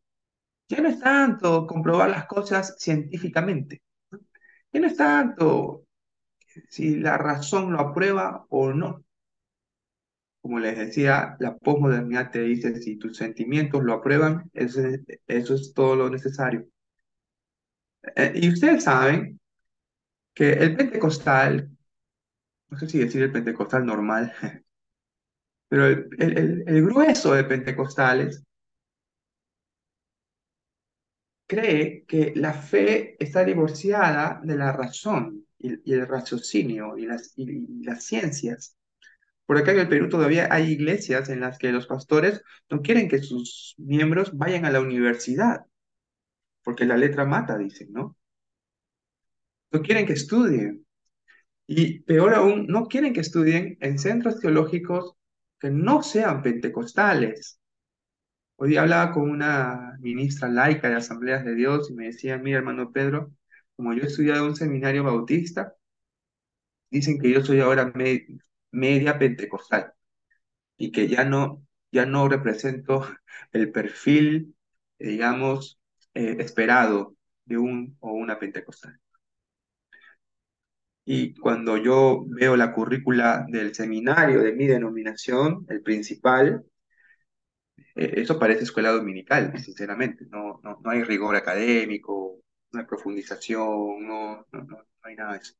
Ya 0.68 0.82
no 0.82 0.90
es 0.90 1.00
tanto 1.00 1.66
comprobar 1.66 2.10
las 2.10 2.26
cosas 2.26 2.76
científicamente. 2.78 3.82
Ya 4.74 4.80
no 4.80 4.88
es 4.88 4.98
tanto 4.98 5.86
si 6.70 6.98
la 6.98 7.18
razón 7.18 7.74
lo 7.74 7.80
aprueba 7.80 8.46
o 8.50 8.74
no. 8.74 9.04
Como 10.42 10.60
les 10.60 10.78
decía, 10.78 11.36
la 11.40 11.56
posmodernidad 11.58 12.32
te 12.32 12.42
dice 12.42 12.76
si 12.82 12.98
tus 12.98 13.18
sentimientos 13.18 13.84
lo 13.84 13.94
aprueban, 13.94 14.50
eso 14.54 14.86
es, 14.86 15.02
eso 15.28 15.56
es 15.56 15.74
todo 15.74 15.96
lo 15.96 16.10
necesario. 16.10 16.68
Eh, 18.16 18.34
y 18.36 18.50
ustedes 18.50 18.84
saben 18.84 19.40
que 20.34 20.54
el 20.54 20.76
pentecostal 20.76 21.70
no 22.72 22.80
sé 22.80 22.88
si 22.88 23.00
decir 23.00 23.22
el 23.22 23.32
pentecostal 23.32 23.86
normal, 23.86 24.34
pero 25.68 25.88
el, 25.88 26.64
el, 26.66 26.86
grueso 26.86 27.34
de 27.34 27.44
pentecostales 27.44 28.44
cree 31.52 32.06
que 32.08 32.32
la 32.34 32.54
fe 32.54 33.18
está 33.20 33.44
divorciada 33.44 34.40
de 34.42 34.56
la 34.56 34.72
razón 34.72 35.46
y, 35.60 35.92
el 35.92 36.08
raciocinio 36.08 36.98
y 36.98 37.06
las, 37.06 37.34
y, 37.36 37.84
las 37.84 38.06
ciencias. 38.06 38.78
Por 39.46 39.58
acá 39.58 39.74
en 39.74 39.80
el 39.80 39.90
Perú 39.90 40.08
todavía 40.08 40.48
hay 40.50 40.72
iglesias 40.72 41.28
en 41.28 41.42
las 41.42 41.58
que 41.58 41.74
los 41.74 41.88
pastores 41.88 42.42
no 42.70 42.82
quieren 42.82 43.10
que 43.10 43.20
sus 43.20 43.76
miembros 43.78 44.38
vayan 44.38 44.64
a 44.66 44.72
la 44.72 44.80
universidad, 44.80 45.66
porque 46.64 46.86
la 46.86 46.96
letra 46.96 47.26
mata, 47.26 47.58
dicen, 47.58 47.90
¿no? 47.92 48.16
No 49.72 49.82
quieren 49.82 50.06
que 50.06 50.14
estudien, 50.14 50.86
y 51.68 52.00
peor 52.00 52.34
aún, 52.34 52.68
no 52.68 52.88
quieren 52.88 53.14
que 53.14 53.22
estudien 53.22 53.78
en 53.82 54.00
centros 54.00 54.40
teológicos 54.40 55.16
que 55.60 55.70
no 55.70 56.02
sean 56.02 56.42
pentecostales. 56.42 57.61
Hoy 58.64 58.78
hablaba 58.78 59.12
con 59.12 59.28
una 59.30 59.98
ministra 60.02 60.48
laica 60.48 60.88
de 60.88 60.96
Asambleas 60.96 61.44
de 61.44 61.56
Dios 61.56 61.90
y 61.90 61.96
me 61.96 62.06
decía, 62.06 62.38
mira 62.38 62.60
hermano 62.60 62.92
Pedro, 62.92 63.32
como 63.76 63.92
yo 63.94 64.04
he 64.04 64.06
estudiado 64.06 64.44
en 64.44 64.50
un 64.52 64.56
seminario 64.56 65.04
bautista, 65.04 65.74
dicen 66.92 67.20
que 67.20 67.32
yo 67.32 67.44
soy 67.44 67.60
ahora 67.60 67.92
media 68.72 69.18
pentecostal 69.20 69.94
y 70.78 70.92
que 70.92 71.08
ya 71.08 71.26
no, 71.26 71.66
ya 71.92 72.06
no 72.06 72.30
represento 72.30 73.08
el 73.54 73.72
perfil, 73.72 74.56
digamos, 75.00 75.80
eh, 76.14 76.38
esperado 76.40 77.16
de 77.46 77.58
un 77.58 77.98
o 78.00 78.14
una 78.14 78.40
pentecostal. 78.40 79.00
Y 81.06 81.34
cuando 81.36 81.78
yo 81.78 82.24
veo 82.28 82.56
la 82.56 82.74
currícula 82.74 83.46
del 83.50 83.74
seminario 83.76 84.42
de 84.42 84.54
mi 84.54 84.68
denominación, 84.68 85.66
el 85.70 85.82
principal, 85.82 86.64
eh, 87.96 88.14
eso 88.18 88.40
parece 88.40 88.64
escuela 88.64 88.92
dominical, 88.92 89.58
sinceramente. 89.60 90.26
No, 90.30 90.60
no, 90.64 90.80
no 90.84 90.90
hay 90.90 91.04
rigor 91.04 91.36
académico, 91.36 92.40
no 92.72 92.80
hay 92.80 92.86
profundización, 92.86 94.08
no, 94.08 94.46
no, 94.52 94.64
no, 94.64 94.86
hay 95.04 95.16
nada 95.16 95.34
de 95.34 95.40
eso. 95.40 95.54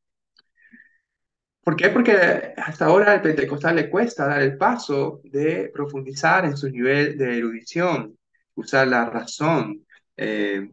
¿Por 1.64 1.76
qué? 1.76 1.90
Porque 1.90 2.14
hasta 2.58 2.86
ahora 2.86 3.12
al 3.12 3.22
pentecostal 3.22 3.76
le 3.76 3.90
cuesta 3.90 4.26
dar 4.28 4.42
el 4.42 4.58
paso 4.58 5.22
de 5.24 5.70
profundizar 5.74 6.46
en 6.46 6.58
su 6.58 6.70
nivel 6.70 7.18
de 7.18 7.38
erudición, 7.38 8.18
usar 8.56 8.88
la 8.88 9.06
razón. 9.06 9.86
Eh, 10.18 10.72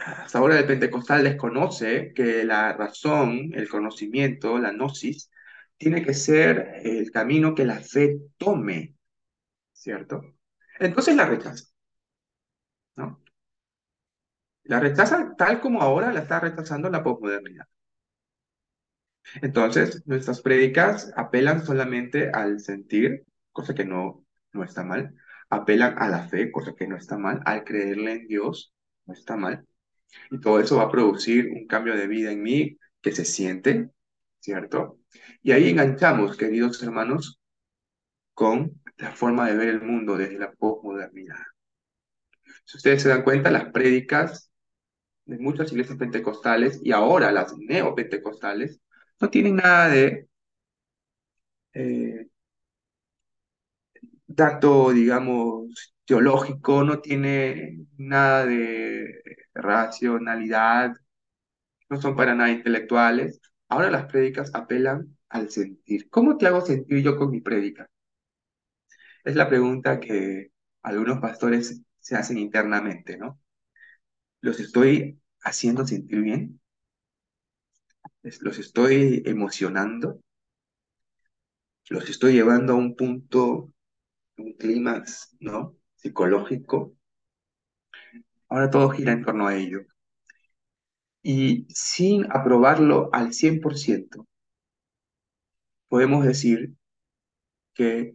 hasta 0.00 0.38
ahora 0.38 0.58
el 0.58 0.66
pentecostal 0.66 1.24
desconoce 1.24 2.12
que 2.14 2.44
la 2.44 2.72
razón, 2.72 3.50
el 3.54 3.68
conocimiento, 3.68 4.58
la 4.58 4.72
gnosis, 4.72 5.30
tiene 5.76 6.02
que 6.04 6.14
ser 6.14 6.80
el 6.84 7.10
camino 7.10 7.54
que 7.54 7.64
la 7.64 7.80
fe 7.80 8.18
tome, 8.38 8.94
¿cierto? 9.72 10.22
Entonces 10.82 11.16
la 11.16 11.26
rechaza, 11.26 11.64
¿no? 12.96 13.22
La 14.64 14.80
rechaza 14.80 15.34
tal 15.36 15.60
como 15.60 15.82
ahora 15.82 16.12
la 16.12 16.20
está 16.20 16.40
rechazando 16.40 16.90
la 16.90 17.02
posmodernidad. 17.04 17.66
Entonces, 19.40 20.02
nuestras 20.06 20.40
prédicas 20.40 21.12
apelan 21.16 21.64
solamente 21.64 22.30
al 22.30 22.60
sentir, 22.60 23.24
cosa 23.52 23.74
que 23.74 23.84
no, 23.84 24.24
no 24.52 24.64
está 24.64 24.82
mal, 24.82 25.14
apelan 25.48 25.96
a 25.98 26.08
la 26.08 26.28
fe, 26.28 26.50
cosa 26.50 26.74
que 26.74 26.86
no 26.86 26.96
está 26.96 27.16
mal, 27.16 27.40
al 27.44 27.64
creerle 27.64 28.12
en 28.12 28.26
Dios, 28.26 28.74
no 29.06 29.14
está 29.14 29.36
mal, 29.36 29.66
y 30.30 30.40
todo 30.40 30.60
eso 30.60 30.76
va 30.76 30.84
a 30.84 30.90
producir 30.90 31.50
un 31.50 31.66
cambio 31.66 31.96
de 31.96 32.06
vida 32.06 32.32
en 32.32 32.42
mí 32.42 32.78
que 33.00 33.12
se 33.12 33.24
siente, 33.24 33.90
¿cierto? 34.40 34.98
Y 35.42 35.52
ahí 35.52 35.70
enganchamos, 35.70 36.36
queridos 36.36 36.82
hermanos, 36.82 37.40
con 38.34 38.81
la 38.98 39.12
forma 39.12 39.48
de 39.48 39.56
ver 39.56 39.68
el 39.68 39.82
mundo 39.82 40.16
desde 40.16 40.38
la 40.38 40.52
posmodernidad. 40.52 41.36
Si 42.64 42.76
ustedes 42.76 43.02
se 43.02 43.08
dan 43.08 43.22
cuenta, 43.22 43.50
las 43.50 43.66
prédicas 43.72 44.50
de 45.26 45.38
muchas 45.38 45.72
iglesias 45.72 45.98
pentecostales 45.98 46.80
y 46.82 46.92
ahora 46.92 47.32
las 47.32 47.56
neopentecostales 47.58 48.80
no 49.20 49.30
tienen 49.30 49.56
nada 49.56 49.88
de 49.88 50.28
eh, 51.74 52.26
dato, 54.26 54.90
digamos, 54.92 55.94
teológico, 56.04 56.84
no 56.84 57.00
tiene 57.00 57.86
nada 57.96 58.46
de 58.46 59.22
racionalidad, 59.54 60.92
no 61.88 62.00
son 62.00 62.16
para 62.16 62.34
nada 62.34 62.50
intelectuales. 62.50 63.40
Ahora 63.68 63.90
las 63.90 64.06
prédicas 64.06 64.50
apelan 64.54 65.16
al 65.28 65.50
sentir. 65.50 66.10
¿Cómo 66.10 66.36
te 66.38 66.46
hago 66.46 66.60
sentir 66.62 67.02
yo 67.02 67.16
con 67.16 67.30
mi 67.30 67.40
prédica? 67.40 67.88
Es 69.24 69.34
la 69.36 69.48
pregunta 69.48 69.98
que 70.00 70.52
algunos 70.82 71.18
pastores 71.20 71.82
se 71.98 72.14
hacen 72.16 72.38
internamente, 72.38 73.16
¿no? 73.16 73.40
¿Los 74.42 74.60
estoy 74.60 75.18
haciendo 75.42 75.86
sentir 75.86 76.20
bien? 76.20 76.60
¿Los 78.40 78.58
estoy 78.58 79.22
emocionando? 79.26 80.20
¿Los 81.88 82.10
estoy 82.10 82.32
llevando 82.32 82.72
a 82.72 82.76
un 82.76 82.96
punto, 82.96 83.72
un 84.38 84.52
clímax, 84.54 85.36
¿no? 85.40 85.76
Psicológico. 85.96 86.96
Ahora 88.48 88.70
todo 88.70 88.88
gira 88.90 89.10
en 89.10 89.24
torno 89.24 89.48
a 89.48 89.56
ello. 89.56 89.80
Y 91.24 91.66
sin 91.68 92.26
aprobarlo 92.30 93.10
al 93.12 93.32
100%, 93.32 94.24
podemos 95.88 96.24
decir 96.24 96.74
que 97.74 98.14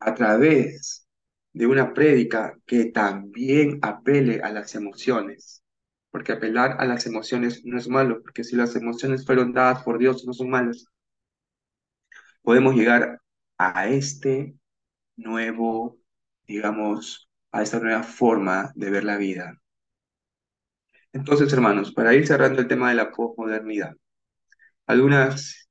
a 0.00 0.14
través 0.14 1.06
de 1.52 1.66
una 1.66 1.92
prédica 1.94 2.56
que 2.66 2.86
también 2.86 3.78
apele 3.82 4.40
a 4.42 4.52
las 4.52 4.74
emociones, 4.74 5.62
porque 6.10 6.32
apelar 6.32 6.76
a 6.78 6.84
las 6.86 7.06
emociones 7.06 7.64
no 7.64 7.78
es 7.78 7.88
malo, 7.88 8.22
porque 8.22 8.44
si 8.44 8.56
las 8.56 8.76
emociones 8.76 9.26
fueron 9.26 9.52
dadas 9.52 9.82
por 9.82 9.98
Dios 9.98 10.24
no 10.26 10.32
son 10.32 10.50
malas, 10.50 10.86
podemos 12.42 12.74
llegar 12.74 13.20
a 13.58 13.88
este 13.88 14.54
nuevo, 15.16 15.98
digamos, 16.46 17.28
a 17.52 17.62
esta 17.62 17.80
nueva 17.80 18.02
forma 18.02 18.72
de 18.74 18.90
ver 18.90 19.04
la 19.04 19.16
vida. 19.16 19.60
Entonces, 21.12 21.52
hermanos, 21.52 21.92
para 21.92 22.14
ir 22.14 22.26
cerrando 22.26 22.60
el 22.60 22.68
tema 22.68 22.90
de 22.90 22.96
la 22.96 23.10
posmodernidad, 23.10 23.96
algunas 24.86 25.68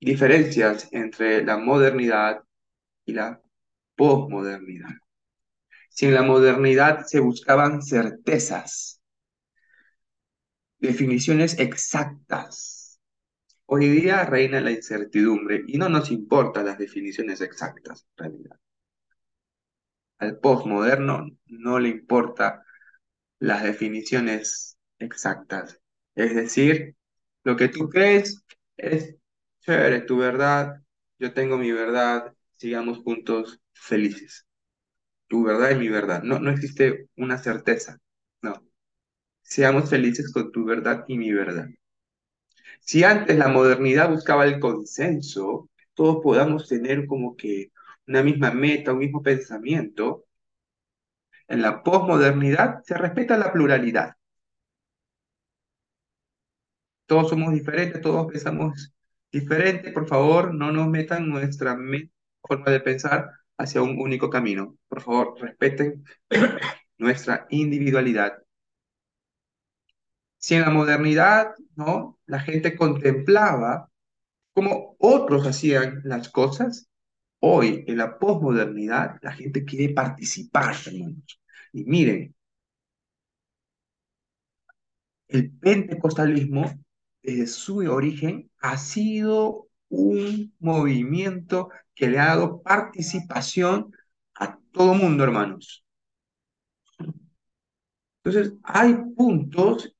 diferencias 0.00 0.88
entre 0.92 1.44
la 1.44 1.58
modernidad 1.58 2.42
y 3.04 3.12
la 3.14 3.40
posmodernidad. 3.98 4.94
Si 5.90 6.06
en 6.06 6.14
la 6.14 6.22
modernidad 6.22 7.04
se 7.06 7.20
buscaban 7.20 7.82
certezas, 7.82 9.02
definiciones 10.78 11.58
exactas, 11.58 13.00
hoy 13.66 13.88
día 13.88 14.24
reina 14.24 14.60
la 14.60 14.70
incertidumbre 14.70 15.64
y 15.66 15.76
no 15.76 15.88
nos 15.88 16.10
importan 16.10 16.66
las 16.66 16.78
definiciones 16.78 17.40
exactas, 17.40 18.06
en 18.16 18.24
realidad. 18.24 18.60
Al 20.18 20.38
postmoderno 20.38 21.26
no 21.46 21.78
le 21.80 21.88
importa 21.88 22.64
las 23.40 23.64
definiciones 23.64 24.78
exactas. 24.98 25.80
Es 26.14 26.34
decir, 26.34 26.96
lo 27.44 27.56
que 27.56 27.68
tú 27.68 27.88
crees 27.88 28.44
es 28.76 29.16
chévere, 29.60 30.02
tu 30.02 30.18
verdad, 30.18 30.82
yo 31.18 31.34
tengo 31.34 31.58
mi 31.58 31.72
verdad, 31.72 32.32
sigamos 32.58 32.98
juntos 32.98 33.60
felices. 33.72 34.46
Tu 35.28 35.44
verdad 35.44 35.72
y 35.72 35.76
mi 35.76 35.88
verdad. 35.88 36.22
No, 36.22 36.40
no 36.40 36.50
existe 36.50 37.08
una 37.16 37.38
certeza. 37.38 37.98
No. 38.42 38.54
Seamos 39.42 39.90
felices 39.90 40.32
con 40.32 40.52
tu 40.52 40.64
verdad 40.64 41.04
y 41.08 41.18
mi 41.18 41.32
verdad. 41.32 41.68
Si 42.80 43.04
antes 43.04 43.36
la 43.38 43.48
modernidad 43.48 44.10
buscaba 44.10 44.44
el 44.44 44.58
consenso, 44.60 45.68
todos 45.94 46.22
podamos 46.22 46.68
tener 46.68 47.06
como 47.06 47.36
que 47.36 47.70
una 48.06 48.22
misma 48.22 48.50
meta, 48.50 48.92
un 48.92 48.98
mismo 49.00 49.22
pensamiento, 49.22 50.24
en 51.48 51.62
la 51.62 51.82
posmodernidad 51.82 52.82
se 52.84 52.94
respeta 52.96 53.36
la 53.36 53.52
pluralidad. 53.52 54.14
Todos 57.06 57.30
somos 57.30 57.52
diferentes, 57.54 58.00
todos 58.00 58.26
pensamos 58.30 58.92
diferente. 59.32 59.90
Por 59.92 60.06
favor, 60.06 60.54
no 60.54 60.70
nos 60.72 60.88
metan 60.88 61.28
nuestra 61.28 61.74
forma 62.42 62.70
de 62.70 62.80
pensar 62.80 63.30
hacia 63.56 63.82
un 63.82 64.00
único 64.00 64.30
camino. 64.30 64.76
Por 64.88 65.02
favor, 65.02 65.34
respeten 65.40 66.04
nuestra 66.98 67.46
individualidad. 67.50 68.38
Si 70.38 70.54
en 70.54 70.62
la 70.62 70.70
modernidad, 70.70 71.54
¿no? 71.74 72.18
La 72.26 72.40
gente 72.40 72.76
contemplaba 72.76 73.90
cómo 74.52 74.96
otros 74.98 75.46
hacían 75.46 76.00
las 76.04 76.28
cosas, 76.28 76.88
hoy 77.40 77.84
en 77.86 77.98
la 77.98 78.18
posmodernidad 78.18 79.18
la 79.22 79.32
gente 79.32 79.64
quiere 79.64 79.94
participar, 79.94 80.74
hermanos. 80.86 81.40
Y 81.72 81.84
miren, 81.84 82.34
el 85.28 85.50
pentecostalismo 85.50 86.64
desde 87.22 87.46
su 87.46 87.78
origen 87.78 88.50
ha 88.60 88.78
sido 88.78 89.68
un 89.88 90.54
movimiento 90.58 91.70
que 91.98 92.06
le 92.06 92.20
ha 92.20 92.26
dado 92.26 92.62
participación 92.62 93.92
a 94.36 94.56
todo 94.70 94.94
mundo, 94.94 95.24
hermanos. 95.24 95.84
Entonces, 98.22 98.54
hay 98.62 98.94
puntos 99.16 99.92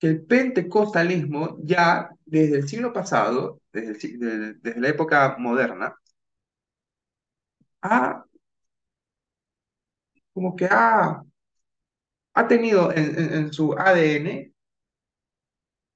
que 0.00 0.08
el 0.08 0.26
pentecostalismo 0.26 1.58
ya 1.62 2.10
desde 2.24 2.56
el 2.58 2.68
siglo 2.68 2.92
pasado, 2.92 3.60
desde, 3.72 4.80
la 4.80 4.88
época 4.88 5.36
moderna, 5.38 5.96
ha 7.82 8.24
como 10.32 10.56
que 10.56 10.66
ha, 10.66 11.22
ha 12.34 12.48
tenido 12.48 12.92
en 12.92 13.52
su 13.52 13.72
ADN 13.72 14.52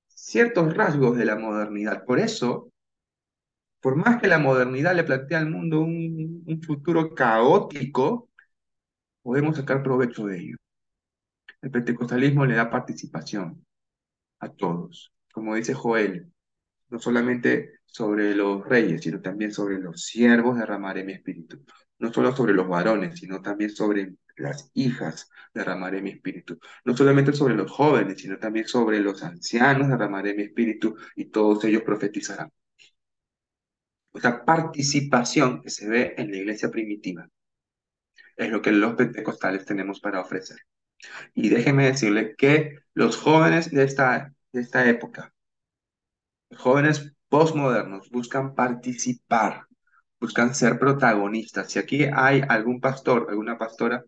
ciertos 0.06 0.74
rasgos 0.74 1.16
de 1.18 1.24
la 1.24 1.36
modernidad. 1.36 2.04
Por 2.04 2.20
eso, 2.20 2.69
por 3.80 3.96
más 3.96 4.20
que 4.20 4.28
la 4.28 4.38
modernidad 4.38 4.94
le 4.94 5.04
plantea 5.04 5.38
al 5.38 5.50
mundo 5.50 5.80
un, 5.80 6.60
futuro 6.62 7.14
caótico, 7.14 8.28
podemos 9.22 9.56
sacar 9.56 9.82
provecho 9.82 10.26
de 10.26 10.38
ello. 10.38 10.56
El 11.62 11.70
pentecostalismo 11.70 12.46
le 12.46 12.54
da 12.56 12.70
participación 12.70 13.64
a 14.40 14.48
todos. 14.50 15.12
Como 15.32 15.54
dice 15.54 15.74
Joel, 15.74 16.32
no 16.90 16.98
solamente 16.98 17.80
sobre 17.86 18.34
los 18.34 18.66
reyes, 18.66 19.02
sino 19.02 19.20
también 19.20 19.52
sobre 19.52 19.78
los 19.78 20.04
siervos 20.04 20.58
derramaré 20.58 21.04
mi 21.04 21.12
espíritu. 21.12 21.64
no 21.98 22.12
solo 22.12 22.34
sobre 22.34 22.54
los 22.54 22.68
varones, 22.68 23.18
sino 23.20 23.42
también 23.42 23.70
sobre 23.70 24.14
las 24.36 24.70
hijas 24.74 25.30
derramaré 25.54 26.02
mi 26.02 26.10
espíritu. 26.10 26.58
No 26.84 26.96
solamente 26.96 27.32
sobre 27.32 27.54
los 27.54 27.70
jóvenes, 27.70 28.20
sino 28.20 28.38
también 28.38 28.66
sobre 28.66 29.00
los 29.00 29.22
ancianos 29.22 29.88
derramaré 29.88 30.34
mi 30.34 30.44
espíritu 30.44 30.96
y 31.16 31.26
todos 31.26 31.64
ellos 31.64 31.82
profetizarán. 31.82 32.50
Esa 34.12 34.44
participación 34.44 35.62
que 35.62 35.70
se 35.70 35.88
ve 35.88 36.14
en 36.18 36.30
la 36.30 36.36
iglesia 36.38 36.70
primitiva 36.70 37.28
es 38.36 38.50
lo 38.50 38.62
que 38.62 38.72
los 38.72 38.94
pentecostales 38.94 39.64
tenemos 39.64 40.00
para 40.00 40.20
ofrecer. 40.20 40.58
Y 41.34 41.48
déjenme 41.48 41.86
decirle 41.86 42.34
que 42.36 42.78
los 42.94 43.16
jóvenes 43.16 43.70
de 43.70 43.84
esta, 43.84 44.34
de 44.52 44.60
esta 44.60 44.88
época, 44.88 45.32
jóvenes 46.56 47.12
postmodernos, 47.28 48.10
buscan 48.10 48.54
participar, 48.54 49.66
buscan 50.20 50.54
ser 50.54 50.78
protagonistas. 50.78 51.70
Si 51.70 51.78
aquí 51.78 52.04
hay 52.12 52.42
algún 52.48 52.80
pastor, 52.80 53.26
alguna 53.30 53.56
pastora, 53.58 54.04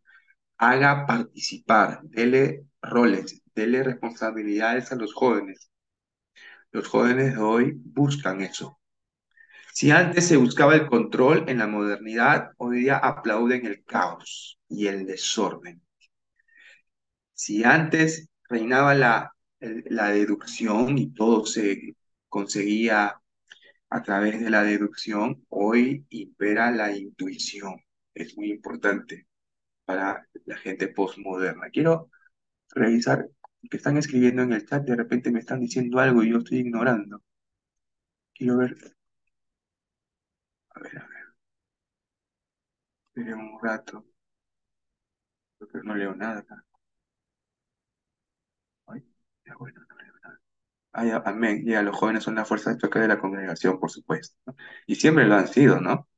haga 0.58 1.06
participar, 1.06 2.00
dele 2.02 2.66
roles, 2.82 3.42
dele 3.54 3.82
responsabilidades 3.84 4.92
a 4.92 4.96
los 4.96 5.14
jóvenes. 5.14 5.70
Los 6.72 6.88
jóvenes 6.88 7.34
de 7.34 7.40
hoy 7.40 7.72
buscan 7.76 8.40
eso. 8.42 8.78
Si 9.72 9.90
antes 9.90 10.28
se 10.28 10.36
buscaba 10.36 10.74
el 10.74 10.86
control 10.86 11.48
en 11.48 11.58
la 11.58 11.66
modernidad, 11.66 12.50
hoy 12.58 12.80
día 12.80 12.98
aplauden 12.98 13.64
el 13.66 13.82
caos 13.84 14.58
y 14.68 14.86
el 14.86 15.06
desorden. 15.06 15.80
Si 17.34 17.64
antes 17.64 18.28
reinaba 18.50 18.94
la, 18.94 19.32
la 19.60 20.10
deducción 20.10 20.98
y 20.98 21.14
todo 21.14 21.46
se 21.46 21.96
conseguía 22.28 23.14
a 23.90 24.02
través 24.02 24.40
de 24.42 24.50
la 24.50 24.62
deducción, 24.62 25.44
hoy 25.48 26.06
impera 26.10 26.70
la 26.70 26.94
intuición. 26.94 27.76
Es 28.14 28.36
muy 28.36 28.50
importante 28.50 29.26
para 29.86 30.28
la 30.44 30.56
gente 30.58 30.88
postmoderna. 30.88 31.70
Quiero 31.70 32.10
revisar 32.74 33.28
que 33.70 33.78
están 33.78 33.96
escribiendo 33.96 34.42
en 34.42 34.52
el 34.52 34.66
chat, 34.66 34.84
de 34.84 34.96
repente 34.96 35.30
me 35.30 35.40
están 35.40 35.60
diciendo 35.60 35.98
algo 36.00 36.22
y 36.22 36.30
yo 36.30 36.38
estoy 36.38 36.58
ignorando. 36.58 37.22
Quiero 38.34 38.58
ver. 38.58 38.76
A 40.74 40.80
ver, 40.80 40.98
a 40.98 41.06
ver. 41.08 41.26
Esperen 43.06 43.38
un 43.38 43.58
rato. 43.62 44.04
Porque 45.56 45.78
no 45.82 45.94
leo 45.94 46.14
nada 46.14 46.40
acá. 46.40 46.62
Ay, 48.86 49.02
ya 49.46 49.54
bueno, 49.58 49.80
no 49.88 49.96
leo 49.96 50.12
nada. 50.22 50.40
Ay, 50.92 51.10
amén. 51.24 51.64
Ya, 51.66 51.82
los 51.82 51.96
jóvenes 51.96 52.24
son 52.24 52.34
la 52.36 52.44
fuerza 52.44 52.72
de 52.72 52.78
choque 52.78 52.98
de 53.00 53.08
la 53.08 53.20
congregación, 53.20 53.78
por 53.80 53.90
supuesto. 53.90 54.36
Y 54.86 54.96
siempre 54.96 55.26
lo 55.26 55.36
han 55.36 55.48
sido, 55.48 55.80
¿no? 55.80 56.08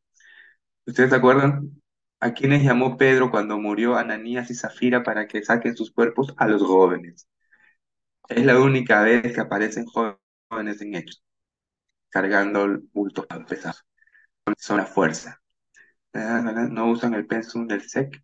¿Ustedes 0.87 1.11
se 1.11 1.17
acuerdan 1.17 1.83
a 2.21 2.33
quienes 2.35 2.63
llamó 2.65 2.97
Pedro 2.97 3.31
cuando 3.31 3.59
murió 3.59 3.97
Ananías 3.97 4.51
y 4.51 4.55
Zafira 4.55 5.03
para 5.03 5.27
que 5.29 5.45
saquen 5.45 5.77
sus 5.77 5.93
cuerpos 5.93 6.35
a 6.39 6.49
los 6.49 6.63
jóvenes? 6.63 7.29
Es 8.29 8.45
la 8.45 8.61
única 8.61 9.03
vez 9.03 9.33
que 9.35 9.41
aparecen 9.41 9.87
jóvenes 9.87 10.83
en 10.83 10.95
hechos, 10.95 11.25
cargando 12.11 12.81
bultos 12.93 13.27
pesados. 13.49 13.85
Son 14.59 14.77
la 14.77 14.87
fuerza. 14.87 15.41
¿No 16.13 16.91
usan 16.91 17.15
el 17.15 17.27
pensum 17.27 17.67
del 17.67 17.83
SEC? 17.83 18.23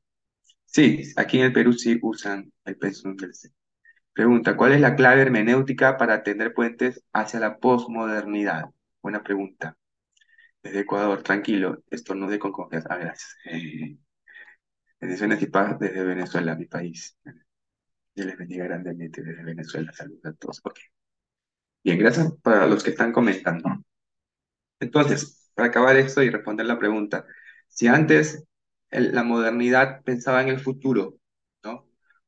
Sí, 0.65 1.13
aquí 1.17 1.39
en 1.39 1.47
el 1.47 1.53
Perú 1.53 1.73
sí 1.73 1.99
usan 2.03 2.53
el 2.65 2.77
pensum 2.77 3.17
del 3.17 3.31
SEC. 3.31 3.53
Pregunta, 4.13 4.57
¿cuál 4.57 4.73
es 4.73 4.81
la 4.81 4.97
clave 4.97 5.23
hermenéutica 5.23 5.97
para 5.97 6.23
tender 6.23 6.53
puentes 6.55 7.03
hacia 7.13 7.41
la 7.41 7.59
posmodernidad? 7.59 8.67
Buena 9.03 9.23
pregunta. 9.23 9.77
Desde 10.63 10.81
Ecuador, 10.81 11.23
tranquilo, 11.23 11.83
esto 11.91 12.15
no 12.15 12.29
de 12.29 12.39
con 12.39 12.53
confianza. 12.53 12.89
Ah, 12.91 12.99
gracias. 12.99 13.37
Eh, 13.47 13.97
bendiciones 15.01 15.43
y 15.43 15.47
paz 15.47 15.79
desde 15.79 16.05
Venezuela, 16.05 16.55
mi 16.55 16.67
país. 16.67 17.17
Dios 18.15 18.27
les 18.27 18.37
bendiga 18.37 18.65
grandemente 18.65 19.23
desde 19.23 19.43
Venezuela. 19.43 19.93
Saludos 19.93 20.25
a 20.27 20.33
todos. 20.35 20.63
Bien, 21.83 21.99
gracias 21.99 22.33
para 22.43 22.67
los 22.67 22.85
que 22.85 22.91
están 22.91 23.13
comentando. 23.13 23.69
Entonces, 24.81 25.50
para 25.61 25.69
acabar 25.69 25.97
esto 25.99 26.23
y 26.23 26.31
responder 26.31 26.65
la 26.65 26.79
pregunta, 26.79 27.27
si 27.69 27.87
antes 27.87 28.47
la 28.91 29.23
modernidad 29.23 30.03
pensaba 30.05 30.41
en 30.41 30.49
el 30.49 30.59
futuro. 30.59 31.19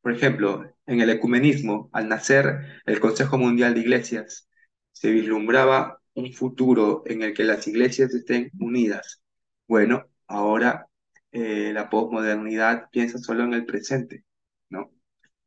Por 0.03 0.13
ejemplo, 0.13 0.71
en 0.85 1.01
el 1.01 1.09
ecumenismo, 1.09 1.89
al 1.95 2.09
nacer 2.09 2.83
el 2.85 3.01
Consejo 3.01 3.39
Mundial 3.39 3.73
de 3.73 3.81
Iglesias, 3.81 4.51
se 4.91 5.11
vislumbraba 5.11 5.99
un 6.13 6.31
futuro 6.35 7.05
en 7.07 7.23
el 7.23 7.33
que 7.33 7.45
las 7.45 7.67
iglesias 7.67 8.13
estén 8.13 8.51
unidas. 8.59 9.23
Bueno, 9.67 10.05
ahora 10.27 10.89
eh, 11.31 11.71
la 11.73 11.89
posmodernidad 11.89 12.91
piensa 12.91 13.17
solo 13.19 13.45
en 13.45 13.55
el 13.55 13.65
presente, 13.65 14.25
¿no? 14.69 14.91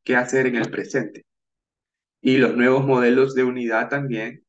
¿Qué 0.03 0.15
hacer 0.15 0.47
en 0.47 0.55
el 0.55 0.71
presente? 0.71 1.23
Y 2.21 2.37
los 2.37 2.55
nuevos 2.55 2.83
modelos 2.87 3.35
de 3.35 3.43
unidad 3.43 3.89
también 3.89 4.44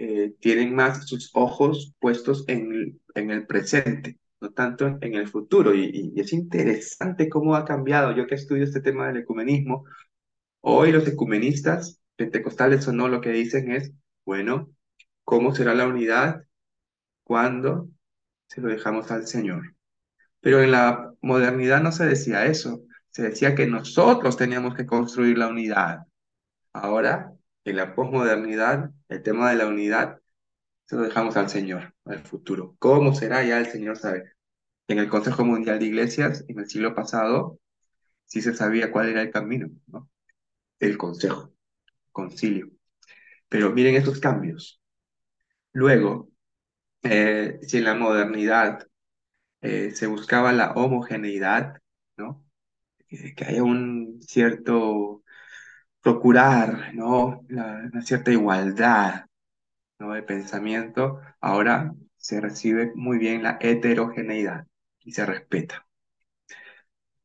eh, 0.00 0.34
tienen 0.40 0.74
más 0.74 1.06
sus 1.08 1.30
ojos 1.34 1.94
puestos 2.00 2.44
en, 2.48 3.00
el 3.14 3.46
presente, 3.46 4.18
no 4.40 4.50
tanto 4.52 4.98
en 5.00 5.14
el 5.14 5.28
futuro. 5.28 5.74
Y, 5.74 6.12
y, 6.14 6.20
es 6.20 6.32
interesante 6.32 7.28
cómo 7.28 7.54
ha 7.56 7.64
cambiado. 7.64 8.12
Yo 8.16 8.26
que 8.26 8.34
estudio 8.36 8.64
este 8.64 8.80
tema 8.80 9.06
del 9.08 9.18
ecumenismo, 9.18 9.84
hoy 10.60 10.92
los 10.92 11.06
ecumenistas, 11.08 12.00
pentecostales 12.16 12.86
o 12.88 12.92
no, 12.92 13.08
lo 13.08 13.20
que 13.20 13.30
dicen 13.30 13.72
es, 13.72 13.92
bueno, 14.24 14.70
¿Cómo 15.30 15.54
será 15.54 15.74
la 15.74 15.86
unidad? 15.86 16.44
cuando 17.22 17.88
Se 18.48 18.60
lo 18.60 18.68
dejamos 18.68 19.12
al 19.12 19.28
Señor. 19.28 19.76
Pero 20.40 20.60
en 20.60 20.72
la 20.72 21.14
modernidad 21.22 21.80
no 21.80 21.92
se 21.92 22.04
decía 22.04 22.46
eso. 22.46 22.82
Se 23.10 23.22
decía 23.22 23.54
que 23.54 23.68
nosotros 23.68 24.36
teníamos 24.36 24.74
que 24.74 24.86
construir 24.86 25.38
la 25.38 25.46
unidad. 25.46 26.00
Ahora, 26.72 27.32
en 27.64 27.76
la 27.76 27.94
posmodernidad, 27.94 28.90
el 29.08 29.22
tema 29.22 29.50
de 29.50 29.56
la 29.56 29.66
unidad 29.66 30.20
se 30.86 30.96
lo 30.96 31.02
dejamos 31.02 31.36
al 31.36 31.48
Señor, 31.48 31.94
al 32.04 32.20
futuro. 32.24 32.76
¿Cómo 32.78 33.14
será? 33.14 33.44
Ya 33.44 33.58
el 33.58 33.66
Señor 33.66 33.96
sabe. 33.96 34.32
En 34.88 34.98
el 34.98 35.08
Consejo 35.08 35.44
Mundial 35.44 35.78
de 35.78 35.86
Iglesias, 35.86 36.44
en 36.48 36.58
el 36.58 36.68
siglo 36.68 36.94
pasado, 36.94 37.60
sí 38.24 38.42
se 38.42 38.54
sabía 38.54 38.92
cuál 38.92 39.10
era 39.10 39.22
el 39.22 39.30
camino, 39.30 39.70
¿no? 39.86 40.10
El 40.80 40.98
consejo, 40.98 41.54
concilio. 42.12 42.70
Pero 43.48 43.70
miren 43.72 43.96
estos 43.96 44.20
cambios. 44.20 44.80
Luego, 45.72 46.30
eh, 47.02 47.60
si 47.62 47.78
en 47.78 47.84
la 47.84 47.94
modernidad 47.94 48.88
eh, 49.62 49.92
se 49.92 50.06
buscaba 50.06 50.52
la 50.52 50.72
homogeneidad, 50.72 51.78
¿no? 52.16 52.44
que 53.08 53.44
haya 53.44 53.62
un 53.64 54.20
cierto 54.22 55.24
procurar, 56.00 56.94
¿no? 56.94 57.40
una 57.48 58.02
cierta 58.02 58.30
igualdad 58.30 59.26
¿no? 59.98 60.12
de 60.14 60.22
pensamiento, 60.22 61.20
ahora 61.40 61.94
se 62.16 62.40
recibe 62.40 62.92
muy 62.94 63.18
bien 63.18 63.42
la 63.42 63.58
heterogeneidad 63.60 64.66
y 65.00 65.12
se 65.12 65.26
respeta. 65.26 65.86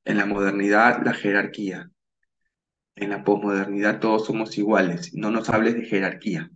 En 0.04 0.18
la 0.18 0.26
modernidad, 0.26 1.02
la 1.04 1.14
jerarquía. 1.14 1.90
En 2.96 3.10
la 3.10 3.24
posmodernidad 3.24 4.00
todos 4.00 4.26
somos 4.26 4.58
iguales. 4.58 5.14
No 5.14 5.32
nos 5.32 5.50
hables 5.50 5.76
de 5.76 5.86
jerarquía 5.86 6.50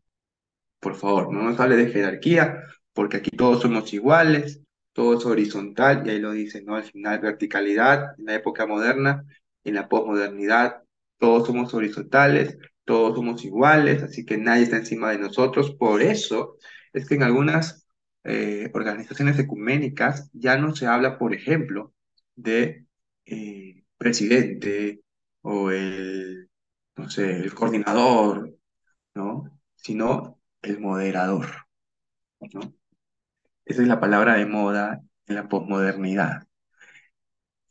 por 0.79 0.95
favor, 0.95 1.31
no 1.33 1.43
nos 1.43 1.59
hable 1.59 1.75
de 1.75 1.91
jerarquía, 1.91 2.63
porque 2.93 3.17
aquí 3.17 3.31
todos 3.31 3.61
somos 3.61 3.93
iguales, 3.93 4.61
todo 4.93 5.17
es 5.17 5.25
horizontal, 5.25 6.05
y 6.05 6.11
ahí 6.11 6.19
lo 6.19 6.31
dicen, 6.31 6.65
¿no? 6.65 6.75
Al 6.75 6.83
final, 6.83 7.19
verticalidad, 7.19 8.15
en 8.17 8.25
la 8.25 8.35
época 8.35 8.65
moderna, 8.65 9.25
en 9.63 9.75
la 9.75 9.87
posmodernidad, 9.87 10.83
todos 11.19 11.47
somos 11.47 11.73
horizontales, 11.73 12.57
todos 12.85 13.15
somos 13.15 13.43
iguales, 13.45 14.03
así 14.03 14.25
que 14.25 14.37
nadie 14.37 14.63
está 14.63 14.77
encima 14.77 15.11
de 15.11 15.19
nosotros. 15.19 15.71
Por 15.75 16.01
eso 16.01 16.57
es 16.93 17.07
que 17.07 17.15
en 17.15 17.23
algunas 17.23 17.87
eh, 18.23 18.71
organizaciones 18.73 19.37
ecuménicas 19.39 20.29
ya 20.33 20.57
no 20.57 20.75
se 20.75 20.87
habla, 20.87 21.17
por 21.19 21.33
ejemplo, 21.33 21.93
de 22.35 22.85
eh, 23.25 23.83
presidente 23.97 25.01
o 25.41 25.71
el, 25.71 26.49
no 26.97 27.09
sé, 27.09 27.37
el 27.37 27.53
coordinador, 27.53 28.55
¿no? 29.15 29.59
Sino 29.75 30.41
el 30.61 30.79
moderador. 30.79 31.47
Esa 33.65 33.81
es 33.81 33.87
la 33.87 33.99
palabra 33.99 34.35
de 34.35 34.45
moda 34.45 35.01
en 35.27 35.35
la 35.35 35.47
posmodernidad. 35.47 36.47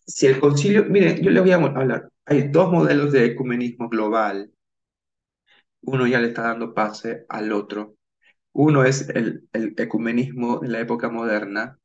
Si 0.06 0.26
el 0.26 0.40
concilio, 0.40 0.84
miren, 0.84 1.22
yo 1.22 1.30
les 1.30 1.42
voy 1.42 1.52
a 1.52 1.56
hablar, 1.56 2.10
hay 2.28 2.48
dos 2.48 2.70
modelos 2.70 3.12
de 3.12 3.24
ecumenismo 3.26 3.88
global. 3.88 4.52
Uno 5.82 6.06
ya 6.06 6.20
le 6.20 6.28
está 6.28 6.42
dando 6.42 6.74
pase 6.74 7.24
al 7.28 7.52
otro. 7.52 7.96
Uno 8.52 8.84
es 8.84 9.08
el, 9.10 9.48
el 9.52 9.74
ecumenismo 9.78 10.60
de 10.60 10.68
la 10.68 10.80
época 10.80 11.08
moderna, 11.10 11.78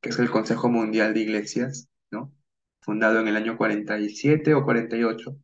que 0.00 0.10
es 0.10 0.18
el 0.18 0.30
Consejo 0.30 0.68
Mundial 0.70 1.14
de 1.14 1.20
Iglesias, 1.20 1.88
¿no? 2.10 2.32
fundado 2.80 3.20
en 3.20 3.28
el 3.28 3.36
año 3.36 3.56
47 3.58 4.54
o 4.54 4.64
48. 4.64 5.36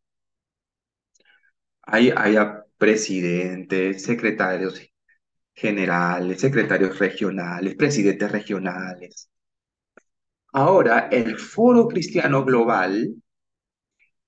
Ahí 1.82 2.12
hay 2.16 2.36
presidentes, 2.78 4.02
secretarios 4.02 4.80
generales, 5.54 6.40
secretarios 6.40 6.98
regionales, 6.98 7.76
presidentes 7.76 8.32
regionales. 8.32 9.30
ahora 10.52 11.08
el 11.10 11.38
Foro 11.38 11.88
Cristiano 11.88 12.44
Global, 12.44 13.21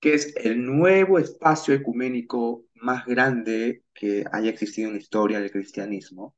que 0.05 0.13
es 0.13 0.35
el 0.35 0.63
nuevo 0.63 1.17
espacio 1.17 1.73
ecuménico 1.73 2.65
más 2.75 3.07
grande 3.07 3.85
que 3.91 4.23
haya 4.31 4.51
existido 4.51 4.89
en 4.89 4.97
la 4.97 5.01
historia 5.01 5.39
del 5.39 5.49
cristianismo, 5.49 6.35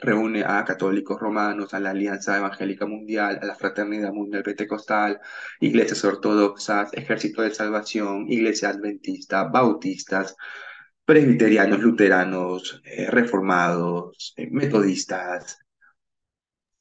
reúne 0.00 0.44
a 0.44 0.62
católicos 0.66 1.18
romanos, 1.18 1.72
a 1.72 1.80
la 1.80 1.92
Alianza 1.92 2.36
Evangélica 2.36 2.84
Mundial, 2.84 3.38
a 3.40 3.46
la 3.46 3.54
Fraternidad 3.54 4.12
Mundial 4.12 4.42
Pentecostal, 4.42 5.18
iglesias 5.60 6.04
ortodoxas, 6.04 6.92
Ejército 6.92 7.40
de 7.40 7.54
Salvación, 7.54 8.26
Iglesia 8.30 8.68
Adventista, 8.68 9.44
Bautistas, 9.44 10.36
presbiterianos, 11.02 11.80
luteranos, 11.80 12.82
eh, 12.84 13.10
reformados, 13.10 14.34
eh, 14.36 14.46
metodistas, 14.50 15.58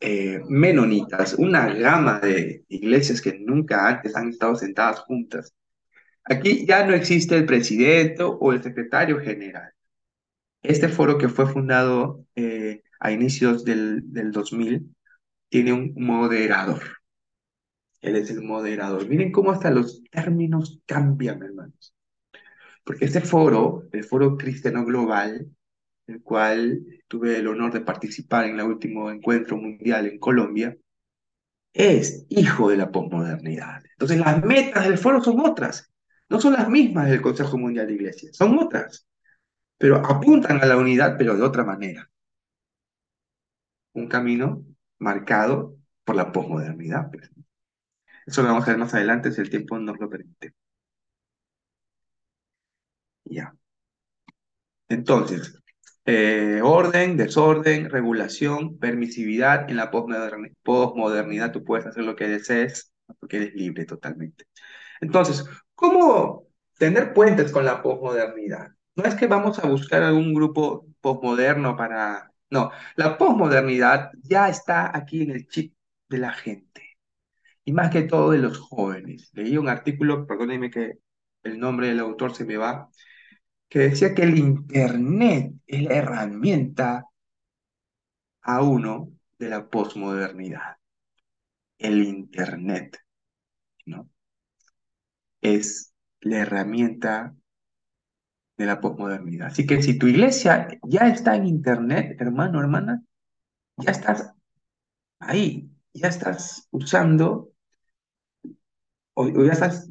eh, 0.01 0.41
menonitas, 0.49 1.35
una 1.35 1.73
gama 1.73 2.19
de 2.19 2.65
iglesias 2.67 3.21
que 3.21 3.39
nunca 3.39 3.87
antes 3.87 4.17
han 4.17 4.27
estado 4.27 4.55
sentadas 4.55 4.99
juntas. 4.99 5.53
Aquí 6.29 6.65
ya 6.65 6.85
no 6.85 6.93
existe 6.93 7.35
el 7.35 7.45
presidente 7.45 8.23
o 8.23 8.53
el 8.53 8.61
secretario 8.61 9.19
general. 9.19 9.71
Este 10.61 10.87
foro 10.87 11.17
que 11.17 11.29
fue 11.29 11.47
fundado 11.47 12.25
a 12.99 13.11
inicios 13.11 13.65
del, 13.65 14.13
del 14.13 14.31
2000 14.31 14.95
tiene 15.49 15.73
un 15.73 15.93
moderador. 15.95 16.81
Él 18.01 18.15
es 18.15 18.29
el 18.29 18.41
moderador. 18.41 19.07
Miren 19.07 19.31
cómo 19.31 19.51
hasta 19.51 19.71
los 19.71 20.03
términos 20.11 20.79
cambian, 20.85 21.41
hermanos. 21.43 21.93
Porque 22.83 23.05
este 23.05 23.21
foro, 23.21 23.87
el 23.91 24.03
Foro 24.03 24.37
Cristiano 24.37 24.85
Global, 24.85 25.47
el 26.07 26.21
cual 26.21 26.81
tuve 27.07 27.37
el 27.37 27.47
honor 27.47 27.73
de 27.73 27.81
participar 27.81 28.45
en 28.45 28.59
el 28.59 28.65
último 28.65 29.11
encuentro 29.11 29.57
mundial 29.57 30.07
en 30.07 30.19
Colombia, 30.19 30.77
es 31.73 32.25
hijo 32.29 32.69
de 32.69 32.77
la 32.77 32.91
posmodernidad. 32.91 33.83
Entonces 33.91 34.19
las 34.19 34.43
metas 34.43 34.87
del 34.87 34.97
foro 34.97 35.21
son 35.23 35.39
otras, 35.39 35.88
no 36.29 36.39
son 36.39 36.53
las 36.53 36.69
mismas 36.69 37.09
del 37.09 37.21
Consejo 37.21 37.57
Mundial 37.57 37.87
de 37.87 37.93
Iglesias, 37.93 38.35
son 38.35 38.57
otras, 38.59 39.07
pero 39.77 39.97
apuntan 39.97 40.61
a 40.61 40.65
la 40.65 40.77
unidad, 40.77 41.15
pero 41.17 41.35
de 41.35 41.43
otra 41.43 41.63
manera. 41.63 42.09
Un 43.93 44.07
camino 44.07 44.65
marcado 44.99 45.77
por 46.03 46.15
la 46.15 46.31
posmodernidad. 46.31 47.09
Pues. 47.11 47.29
Eso 48.25 48.41
lo 48.43 48.49
vamos 48.49 48.67
a 48.67 48.71
ver 48.71 48.79
más 48.79 48.93
adelante 48.93 49.31
si 49.31 49.41
el 49.41 49.49
tiempo 49.49 49.77
nos 49.79 49.99
lo 49.99 50.09
permite. 50.09 50.53
Ya. 53.25 53.53
Entonces, 54.89 55.55
eh, 56.05 56.61
orden, 56.63 57.17
desorden, 57.17 57.89
regulación, 57.89 58.77
permisividad. 58.79 59.69
En 59.69 59.77
la 59.77 59.91
posmodernidad 59.91 61.51
tú 61.51 61.63
puedes 61.63 61.85
hacer 61.85 62.03
lo 62.03 62.15
que 62.15 62.27
desees 62.27 62.91
porque 63.19 63.37
eres 63.37 63.53
libre 63.55 63.85
totalmente. 63.85 64.45
Entonces, 65.01 65.45
¿cómo 65.79 66.47
tener 66.77 67.13
puentes 67.13 67.51
con 67.51 67.65
la 67.65 67.81
posmodernidad? 67.81 68.71
No 68.95 69.05
es 69.05 69.15
que 69.15 69.27
vamos 69.27 69.59
a 69.59 69.67
buscar 69.67 70.03
algún 70.03 70.33
grupo 70.33 70.85
posmoderno 71.01 71.77
para... 71.77 72.31
No, 72.49 72.71
la 72.95 73.17
posmodernidad 73.17 74.11
ya 74.23 74.49
está 74.49 74.95
aquí 74.95 75.21
en 75.23 75.31
el 75.31 75.47
chip 75.47 75.73
de 76.09 76.17
la 76.17 76.33
gente. 76.33 76.97
Y 77.63 77.71
más 77.71 77.91
que 77.91 78.01
todo 78.01 78.31
de 78.31 78.39
los 78.39 78.57
jóvenes. 78.57 79.29
Leí 79.33 79.57
un 79.57 79.69
artículo, 79.69 80.27
perdónenme 80.27 80.69
que 80.69 80.99
el 81.43 81.59
nombre 81.59 81.87
del 81.87 81.99
autor 81.99 82.35
se 82.35 82.45
me 82.45 82.57
va, 82.57 82.89
que 83.69 83.79
decía 83.79 84.13
que 84.13 84.23
el 84.23 84.37
Internet 84.37 85.53
es 85.67 85.83
la 85.83 85.95
herramienta 85.95 87.05
a 88.41 88.61
uno 88.63 89.13
de 89.37 89.49
la 89.49 89.69
posmodernidad. 89.69 90.77
El 91.77 92.03
Internet, 92.03 92.97
¿no? 93.85 94.09
Es 95.41 95.93
la 96.21 96.39
herramienta 96.39 97.35
de 98.57 98.65
la 98.65 98.81
posmodernidad. 98.81 99.47
Así 99.47 99.65
que 99.65 99.81
si 99.81 99.97
tu 99.97 100.07
iglesia 100.07 100.67
ya 100.83 101.07
está 101.07 101.35
en 101.35 101.45
Internet, 101.47 102.19
hermano, 102.19 102.59
hermana, 102.59 103.01
ya 103.77 103.91
estás 103.91 104.33
ahí, 105.19 105.69
ya 105.93 106.09
estás 106.09 106.67
usando 106.71 107.53
o, 109.13 109.27
ya 109.45 109.53
estás 109.53 109.89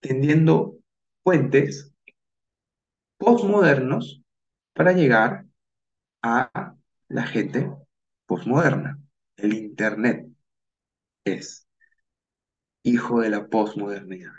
tendiendo 0.00 0.78
puentes 1.22 1.92
postmodernos 3.18 4.22
para 4.72 4.92
llegar 4.92 5.46
a 6.22 6.74
la 7.08 7.26
gente 7.26 7.70
postmoderna. 8.26 8.98
El 9.36 9.54
Internet 9.54 10.28
es 11.24 11.68
hijo 12.82 13.20
de 13.20 13.30
la 13.30 13.48
postmodernidad, 13.48 14.32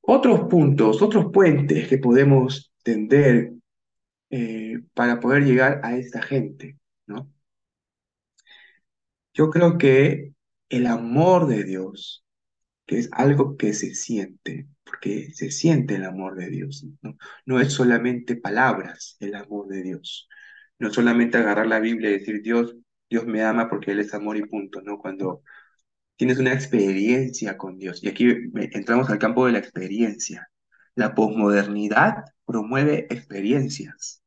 Otros 0.00 0.40
puntos, 0.50 1.02
otros 1.02 1.26
puentes 1.32 1.88
que 1.88 1.98
podemos 1.98 2.72
tender 2.82 3.52
eh, 4.30 4.80
para 4.94 5.20
poder 5.20 5.44
llegar 5.44 5.80
a 5.82 5.96
esta 5.96 6.22
gente, 6.22 6.78
¿no? 7.06 7.30
Yo 9.32 9.50
creo 9.50 9.78
que 9.78 10.32
el 10.68 10.86
amor 10.86 11.46
de 11.48 11.64
Dios, 11.64 12.24
que 12.86 12.98
es 12.98 13.08
algo 13.12 13.56
que 13.56 13.72
se 13.72 13.94
siente, 13.94 14.68
porque 14.84 15.32
se 15.32 15.50
siente 15.50 15.96
el 15.96 16.04
amor 16.04 16.36
de 16.36 16.50
Dios. 16.50 16.84
¿no? 17.02 17.16
no 17.46 17.60
es 17.60 17.72
solamente 17.72 18.36
palabras 18.36 19.16
el 19.20 19.34
amor 19.34 19.68
de 19.68 19.82
Dios. 19.82 20.28
No 20.78 20.88
es 20.88 20.94
solamente 20.94 21.38
agarrar 21.38 21.66
la 21.66 21.80
Biblia 21.80 22.10
y 22.10 22.18
decir, 22.18 22.42
Dios, 22.42 22.76
Dios 23.08 23.26
me 23.26 23.42
ama 23.42 23.68
porque 23.68 23.92
Él 23.92 24.00
es 24.00 24.14
amor 24.14 24.36
y 24.36 24.42
punto, 24.46 24.82
¿no? 24.82 24.98
Cuando 24.98 25.42
tienes 26.16 26.38
una 26.38 26.52
experiencia 26.52 27.56
con 27.56 27.78
Dios. 27.78 28.02
Y 28.02 28.08
aquí 28.08 28.26
entramos 28.54 29.10
al 29.10 29.18
campo 29.18 29.46
de 29.46 29.52
la 29.52 29.58
experiencia. 29.58 30.48
La 30.94 31.14
posmodernidad 31.14 32.24
promueve 32.46 33.06
experiencias. 33.10 34.22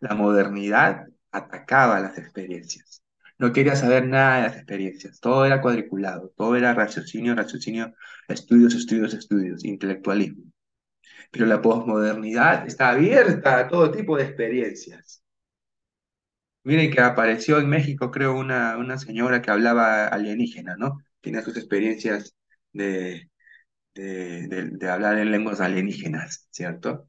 La 0.00 0.14
modernidad 0.14 1.06
atacaba 1.30 2.00
las 2.00 2.18
experiencias. 2.18 3.02
No 3.38 3.52
quería 3.52 3.76
saber 3.76 4.06
nada 4.08 4.36
de 4.36 4.42
las 4.42 4.56
experiencias. 4.56 5.20
Todo 5.20 5.44
era 5.44 5.60
cuadriculado, 5.60 6.32
todo 6.36 6.56
era 6.56 6.72
raciocinio, 6.74 7.34
raciocinio, 7.34 7.94
estudios, 8.28 8.74
estudios, 8.74 9.12
estudios, 9.14 9.64
intelectualismo. 9.64 10.44
Pero 11.30 11.46
la 11.46 11.60
posmodernidad 11.60 12.66
está 12.66 12.90
abierta 12.90 13.58
a 13.58 13.68
todo 13.68 13.90
tipo 13.90 14.16
de 14.16 14.24
experiencias. 14.24 15.22
Miren 16.64 16.90
que 16.90 17.00
apareció 17.00 17.58
en 17.58 17.68
México, 17.68 18.10
creo, 18.10 18.34
una, 18.36 18.76
una 18.76 18.98
señora 18.98 19.40
que 19.40 19.50
hablaba 19.50 20.08
alienígena, 20.08 20.76
¿no? 20.76 20.98
Tiene 21.26 21.42
sus 21.42 21.56
experiencias 21.56 22.36
de, 22.72 23.30
de, 23.94 24.70
de 24.72 24.90
hablar 24.90 25.18
en 25.18 25.32
lenguas 25.32 25.60
alienígenas, 25.60 26.46
¿cierto? 26.52 27.08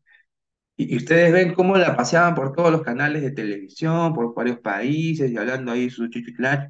Y, 0.75 0.95
ustedes 0.97 1.31
ven 1.33 1.53
cómo 1.53 1.77
la 1.77 1.95
paseaban 1.95 2.35
por 2.35 2.53
todos 2.53 2.71
los 2.71 2.83
canales 2.83 3.21
de 3.21 3.31
televisión, 3.31 4.13
por 4.13 4.33
varios 4.35 4.59
países, 4.59 5.31
y 5.31 5.37
hablando 5.37 5.71
ahí 5.71 5.89
su 5.89 6.07
chichiclán, 6.09 6.67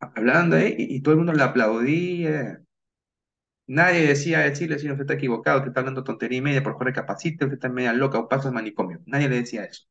hablando 0.00 0.56
ahí, 0.56 0.74
y, 0.78 1.00
todo 1.02 1.12
el 1.12 1.18
mundo 1.18 1.32
le 1.32 1.42
aplaudía. 1.42 2.60
Nadie 3.68 4.06
decía 4.06 4.40
decirle, 4.40 4.78
si 4.78 4.88
usted 4.90 5.00
está 5.02 5.14
equivocado, 5.14 5.58
usted 5.58 5.70
está 5.70 5.80
hablando 5.80 6.04
tontería 6.04 6.38
y 6.38 6.40
media, 6.42 6.62
por 6.62 6.72
favor 6.72 6.86
recapacite, 6.88 7.44
usted 7.44 7.54
está 7.56 7.68
media 7.68 7.92
loca 7.92 8.18
o 8.18 8.28
paso 8.28 8.48
de 8.48 8.54
manicomio. 8.54 9.00
Nadie 9.06 9.28
le 9.28 9.36
decía 9.36 9.64
eso. 9.64 9.84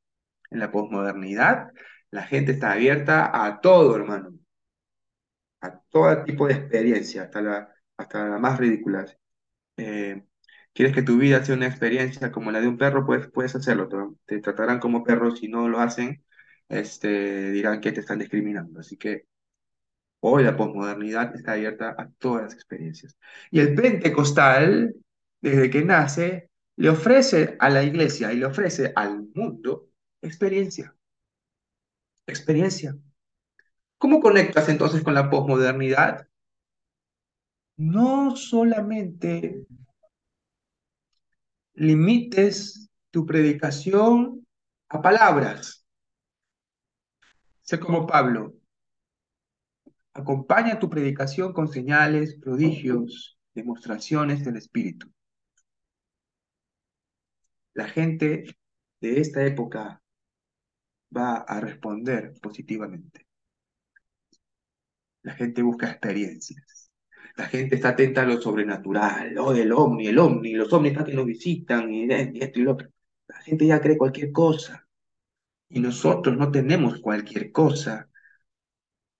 En 0.51 0.59
la 0.59 0.71
posmodernidad, 0.71 1.69
la 2.11 2.23
gente 2.23 2.53
está 2.53 2.73
abierta 2.73 3.31
a 3.45 3.61
todo, 3.61 3.95
hermano. 3.95 4.33
A 5.65 5.81
todo 5.89 6.23
tipo 6.23 6.47
de 6.47 6.53
experiencia, 6.55 7.23
hasta 7.23 7.41
la, 7.41 7.75
hasta 7.97 8.27
la 8.29 8.37
más 8.39 8.57
ridícula. 8.59 9.05
Eh, 9.77 10.23
quieres 10.73 10.95
que 10.95 11.03
tu 11.03 11.17
vida 11.17 11.43
sea 11.45 11.55
una 11.55 11.67
experiencia 11.67 12.31
como 12.31 12.51
la 12.51 12.61
de 12.61 12.67
un 12.67 12.77
perro, 12.77 13.05
pues 13.05 13.27
puedes 13.31 13.55
hacerlo. 13.55 13.89
Te, 14.25 14.39
tratarán 14.41 14.79
como 14.79 15.03
perro 15.03 15.35
si 15.35 15.47
no 15.47 15.69
lo 15.69 15.79
hacen, 15.79 16.23
este, 16.69 17.51
dirán 17.51 17.81
que 17.81 17.91
te 17.91 18.01
están 18.01 18.19
discriminando. 18.19 18.79
Así 18.79 18.97
que 18.97 19.27
hoy 20.21 20.43
la 20.43 20.57
posmodernidad 20.57 21.35
está 21.35 21.53
abierta 21.53 21.95
a 21.97 22.09
todas 22.19 22.43
las 22.43 22.53
experiencias. 22.53 23.17
Y 23.51 23.59
el 23.59 23.75
pentecostal, 23.75 24.95
desde 25.41 25.69
que 25.69 25.83
nace, 25.85 26.49
le 26.77 26.89
ofrece 26.89 27.55
a 27.59 27.69
la 27.69 27.83
iglesia 27.83 28.33
y 28.33 28.37
le 28.37 28.45
ofrece 28.45 28.91
al 28.95 29.27
mundo 29.33 29.89
experiencia. 30.21 30.95
Experiencia. 32.27 32.95
¿Cómo 34.05 34.19
conectas 34.19 34.69
entonces 34.69 35.01
con 35.01 35.15
la 35.15 35.31
posmodernidad? 35.31 36.27
No 37.75 38.35
solamente 38.35 39.65
limites 41.73 42.87
tu 43.09 43.25
predicación 43.25 44.45
a 44.89 45.01
palabras. 45.01 45.87
Sé 47.61 47.79
como 47.79 48.05
Pablo. 48.05 48.53
Acompaña 50.13 50.77
tu 50.77 50.87
predicación 50.87 51.51
con 51.51 51.67
señales, 51.67 52.37
prodigios, 52.39 53.39
demostraciones 53.55 54.45
del 54.45 54.57
Espíritu. 54.57 55.11
La 57.73 57.87
gente 57.87 58.55
de 59.01 59.19
esta 59.19 59.43
época 59.43 59.99
va 61.11 61.37
a 61.37 61.59
responder 61.59 62.35
positivamente. 62.39 63.24
La 65.25 65.33
gente 65.33 65.63
busca 65.63 65.89
experiencias. 65.89 66.91
La 67.35 67.47
gente 67.47 67.75
está 67.75 67.89
atenta 67.89 68.21
a 68.21 68.25
lo 68.25 68.39
sobrenatural, 68.39 69.35
o 69.39 69.53
del 69.53 69.71
ovni, 69.71 70.07
el 70.07 70.19
ovni, 70.19 70.53
los 70.53 70.71
ovnis 70.71 70.91
están 70.91 71.05
que 71.05 71.15
nos 71.15 71.25
visitan, 71.25 71.91
y 71.91 72.07
esto 72.39 72.59
y 72.59 72.63
lo 72.63 72.73
otro. 72.73 72.89
La 73.27 73.37
gente 73.41 73.65
ya 73.65 73.81
cree 73.81 73.97
cualquier 73.97 74.31
cosa. 74.31 74.87
Y 75.67 75.79
nosotros 75.79 76.37
no 76.37 76.51
tenemos 76.51 76.99
cualquier 77.01 77.51
cosa. 77.51 78.07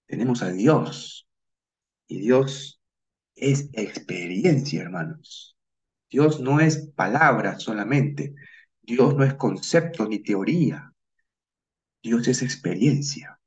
Tenemos 0.06 0.43
a 0.43 0.51
Dios. 0.51 1.28
Y 2.08 2.20
Dios 2.20 2.80
es 3.34 3.70
experiencia, 3.74 4.84
hermanos. 4.84 5.58
Dios 6.08 6.39
no 6.39 6.60
es 6.60 6.91
palabra 6.95 7.58
solamente. 7.58 8.36
Dios 8.80 9.16
no 9.16 9.24
es 9.24 9.34
concepto 9.34 10.08
ni 10.08 10.20
teoría. 10.20 10.93
Dios 12.03 12.28
es 12.28 12.43
experiencia. 12.43 13.39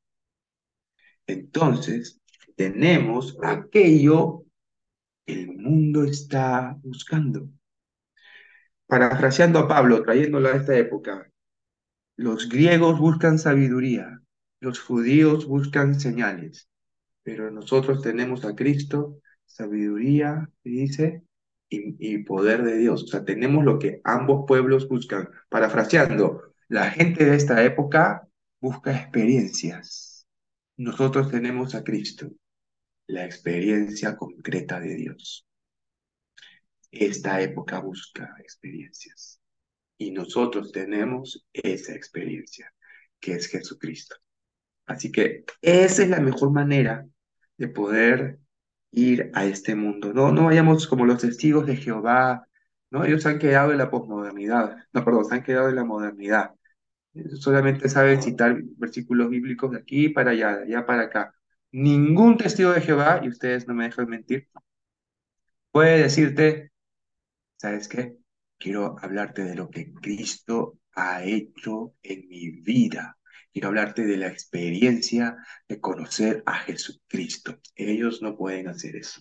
Entonces, 1.29 2.18
tenemos 2.59 3.39
aquello 3.41 4.45
que 5.25 5.33
el 5.33 5.57
mundo 5.57 6.03
está 6.03 6.77
buscando. 6.83 7.49
Parafraseando 8.89 9.61
a 9.61 9.69
Pablo, 9.69 10.03
trayéndolo 10.03 10.49
a 10.49 10.57
esta 10.57 10.77
época, 10.77 11.31
los 12.17 12.49
griegos 12.49 12.99
buscan 12.99 13.39
sabiduría, 13.39 14.21
los 14.59 14.81
judíos 14.81 15.47
buscan 15.47 16.01
señales, 16.01 16.69
pero 17.23 17.53
nosotros 17.53 18.03
tenemos 18.03 18.45
a 18.45 18.57
Cristo, 18.57 19.21
sabiduría, 19.47 20.51
dice, 20.65 21.23
y, 21.69 22.25
poder 22.25 22.65
de 22.65 22.77
Dios. 22.79 23.05
O 23.05 23.07
sea, 23.07 23.25
tenemos 23.25 23.65
lo 23.65 23.79
que 23.79 24.01
ambos 24.03 24.47
pueblos 24.49 24.89
buscan. 24.89 25.29
Parafraseando, 25.49 26.55
la 26.67 26.91
gente 26.91 27.25
de 27.25 27.37
esta 27.37 27.63
época 27.63 28.27
busca 28.61 28.91
experiencias. 28.97 30.27
Nosotros 30.77 31.31
tenemos 31.31 31.77
a 31.77 31.85
Cristo, 31.85 32.31
la 33.09 33.25
experiencia 33.25 34.17
concreta 34.17 34.79
de 34.81 34.95
Dios. 34.95 35.47
Esta 36.91 37.41
época 37.41 37.81
busca 37.81 38.37
experiencias. 38.39 39.41
Y 39.99 40.13
nosotros 40.13 40.71
tenemos 40.71 41.47
esa 41.53 41.95
experiencia, 41.95 42.73
que 43.19 43.33
es 43.33 43.49
Jesucristo. 43.49 44.17
Así 44.87 45.11
que 45.11 45.45
esa 45.61 46.03
es 46.03 46.09
la 46.09 46.21
mejor 46.21 46.53
manera 46.53 47.07
de 47.57 47.69
poder 47.69 48.39
ir 48.93 49.31
a 49.35 49.45
este 49.47 49.75
mundo. 49.75 50.13
No, 50.13 50.31
no 50.33 50.45
vayamos 50.45 50.87
como 50.87 51.05
los 51.05 51.21
testigos 51.21 51.67
de 51.67 51.77
Jehová, 51.77 52.47
¿no? 52.91 53.05
Ellos 53.05 53.27
han 53.27 53.39
quedado 53.39 53.73
en 53.73 53.79
la 53.79 53.91
posmodernidad, 53.91 54.77
no, 54.93 55.05
perdón, 55.05 55.25
se 55.25 55.35
han 55.35 55.43
quedado 55.43 55.69
en 55.69 55.77
la 55.77 55.85
modernidad. 55.85 56.55
Solamente 57.41 57.89
saben 57.89 58.23
citar 58.23 58.57
versículos 58.77 59.31
bíblicos 59.31 59.73
de 59.73 59.79
aquí 59.79 60.09
para 60.11 60.31
allá, 60.33 60.59
de 60.59 60.63
allá 60.65 60.87
para 60.87 61.03
acá. 61.05 61.35
Ningún 61.73 62.37
testigo 62.37 62.73
de 62.73 62.81
Jehová, 62.81 63.21
y 63.23 63.29
ustedes 63.29 63.66
no 63.69 63.75
me 63.75 63.85
dejan 63.85 64.09
mentir, 64.09 64.49
puede 65.71 66.03
decirte, 66.03 66.73
¿sabes 67.57 67.89
qué? 67.89 68.16
Quiero 68.59 68.97
hablarte 69.01 69.45
de 69.45 69.55
lo 69.55 69.71
que 69.71 69.93
Cristo 69.95 70.79
ha 70.95 71.23
hecho 71.25 71.95
en 72.03 72.29
mi 72.29 72.51
vida. 72.51 73.16
Quiero 73.53 73.69
hablarte 73.69 74.05
de 74.05 74.16
la 74.16 74.29
experiencia 74.29 75.37
de 75.69 75.81
conocer 75.81 76.43
a 76.47 76.55
Jesucristo. 76.55 77.59
Ellos 77.75 78.23
no 78.23 78.37
pueden 78.37 78.69
hacer 78.69 78.97
eso. 78.97 79.21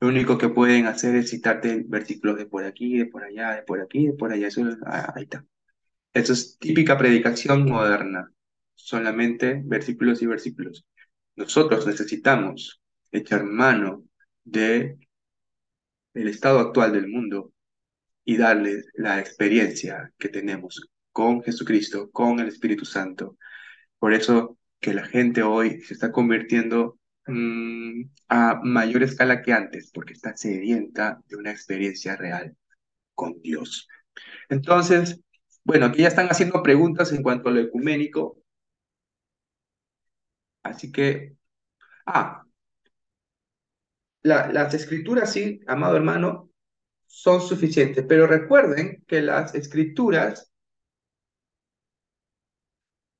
Lo 0.00 0.08
único 0.08 0.38
que 0.38 0.48
pueden 0.48 0.86
hacer 0.86 1.14
es 1.14 1.30
citarte 1.30 1.84
versículos 1.86 2.36
de 2.36 2.46
por 2.46 2.64
aquí, 2.64 2.98
de 2.98 3.06
por 3.06 3.24
allá, 3.24 3.52
de 3.52 3.62
por 3.62 3.80
aquí, 3.80 4.06
de 4.06 4.12
por 4.12 4.32
allá. 4.32 4.48
Eso, 4.48 4.62
ah, 4.86 5.12
ahí 5.16 5.24
está. 5.24 5.44
Eso 6.12 6.32
es 6.32 6.58
típica 6.58 6.98
predicación 6.98 7.64
moderna. 7.64 8.30
Solamente 8.74 9.62
versículos 9.64 10.20
y 10.22 10.26
versículos. 10.26 10.86
Nosotros 11.36 11.86
necesitamos 11.86 12.80
echar 13.10 13.44
mano 13.44 14.04
de 14.44 14.98
el 16.14 16.28
estado 16.28 16.60
actual 16.60 16.92
del 16.92 17.08
mundo 17.08 17.52
y 18.24 18.36
darle 18.36 18.84
la 18.94 19.20
experiencia 19.20 20.12
que 20.18 20.28
tenemos 20.28 20.88
con 21.12 21.42
Jesucristo, 21.42 22.10
con 22.10 22.40
el 22.40 22.48
Espíritu 22.48 22.84
Santo. 22.84 23.36
Por 23.98 24.12
eso 24.12 24.58
que 24.80 24.94
la 24.94 25.06
gente 25.06 25.42
hoy 25.42 25.80
se 25.80 25.94
está 25.94 26.12
convirtiendo 26.12 26.98
mm, 27.26 28.02
a 28.28 28.60
mayor 28.62 29.02
escala 29.02 29.42
que 29.42 29.52
antes, 29.52 29.90
porque 29.92 30.12
está 30.14 30.36
sedienta 30.36 31.20
de 31.28 31.36
una 31.36 31.50
experiencia 31.50 32.16
real 32.16 32.56
con 33.14 33.40
Dios. 33.42 33.88
Entonces, 34.48 35.20
bueno, 35.64 35.86
aquí 35.86 36.02
ya 36.02 36.08
están 36.08 36.28
haciendo 36.28 36.62
preguntas 36.62 37.12
en 37.12 37.22
cuanto 37.22 37.48
a 37.48 37.52
lo 37.52 37.60
ecuménico. 37.60 38.38
Así 40.64 40.90
que, 40.90 41.36
ah, 42.06 42.44
las 44.22 44.74
escrituras, 44.74 45.32
sí, 45.32 45.60
amado 45.66 45.96
hermano, 45.96 46.50
son 47.06 47.40
suficientes, 47.40 48.04
pero 48.08 48.26
recuerden 48.26 49.04
que 49.06 49.20
las 49.20 49.54
escrituras 49.54 50.50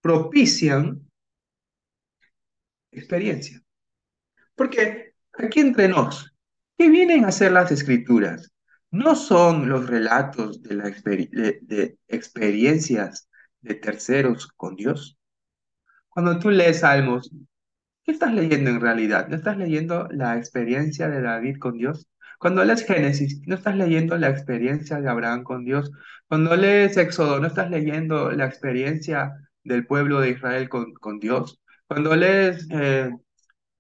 propician 0.01 1.09
experiencia. 2.91 3.63
Porque 4.55 5.15
aquí 5.33 5.61
entre 5.61 5.89
nos, 5.89 6.35
¿qué 6.79 6.89
vienen 6.89 7.25
a 7.25 7.33
ser 7.33 7.53
las 7.53 7.71
escrituras? 7.71 8.53
No 8.91 9.17
son 9.17 9.69
los 9.69 9.89
relatos 9.89 10.63
de, 10.63 10.75
la 10.75 10.85
de, 10.85 11.99
experiencias 12.09 13.29
de 13.61 13.75
terceros 13.75 14.47
con 14.57 14.77
Dios. 14.77 15.19
Cuando 16.15 16.39
tú 16.39 16.51
lees 16.51 16.81
Salmos, 16.81 17.31
¿qué 18.05 18.13
estás 18.13 18.33
leyendo 18.33 18.71
en 18.71 18.81
realidad? 18.81 19.29
¿No 19.29 19.37
estás 19.37 19.57
leyendo 19.59 20.09
la 20.11 20.37
experiencia 20.39 21.09
de 21.09 21.21
David 21.21 21.59
con 21.59 21.77
Dios? 21.77 22.09
Cuando 22.39 22.65
lees 22.65 22.87
Génesis, 22.87 23.43
no 23.47 23.57
estás 23.57 23.77
leyendo 23.77 24.17
la 24.17 24.29
experiencia 24.29 25.01
de 25.01 25.09
Abraham 25.09 25.43
con 25.43 25.65
Dios. 25.65 25.91
Cuando 26.29 26.57
lees 26.57 26.97
Éxodo, 26.97 27.41
no 27.41 27.49
estás 27.49 27.71
leyendo 27.71 28.31
la 28.31 28.47
experiencia 28.47 29.35
del 29.65 29.87
pueblo 29.87 30.21
de 30.21 30.31
Israel 30.31 30.69
con, 30.69 30.95
con 30.95 31.19
Dios. 31.19 31.61
Cuando 31.87 32.15
lees 32.15 32.69
eh, 32.71 33.11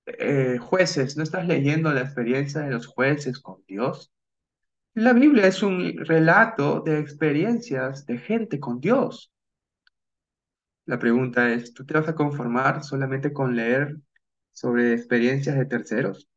eh, 0.07 0.59
jueces, 0.61 1.17
¿no 1.17 1.23
estás 1.23 1.47
leyendo 1.47 1.93
la 1.93 2.03
experiencia 2.03 2.63
de 2.63 2.71
los 2.71 2.87
jueces 2.87 3.39
con 3.39 3.63
Dios? 3.67 4.13
La 4.95 5.13
Biblia 5.13 5.47
es 5.47 5.63
un 5.63 5.97
relato 5.99 6.81
de 6.81 6.99
experiencias 6.99 8.07
de 8.07 8.19
gente 8.19 8.61
con 8.61 8.81
Dios. 8.81 9.34
La 10.87 10.99
pregunta 10.99 11.51
es, 11.53 11.73
¿tú 11.75 11.85
te 11.85 11.95
vas 11.95 12.09
a 12.09 12.15
conformar 12.15 12.85
solamente 12.85 13.33
con 13.33 13.57
leer 13.57 13.97
sobre 14.53 14.95
experiencias 14.95 15.57
de 15.57 15.67
terceros? 15.67 16.29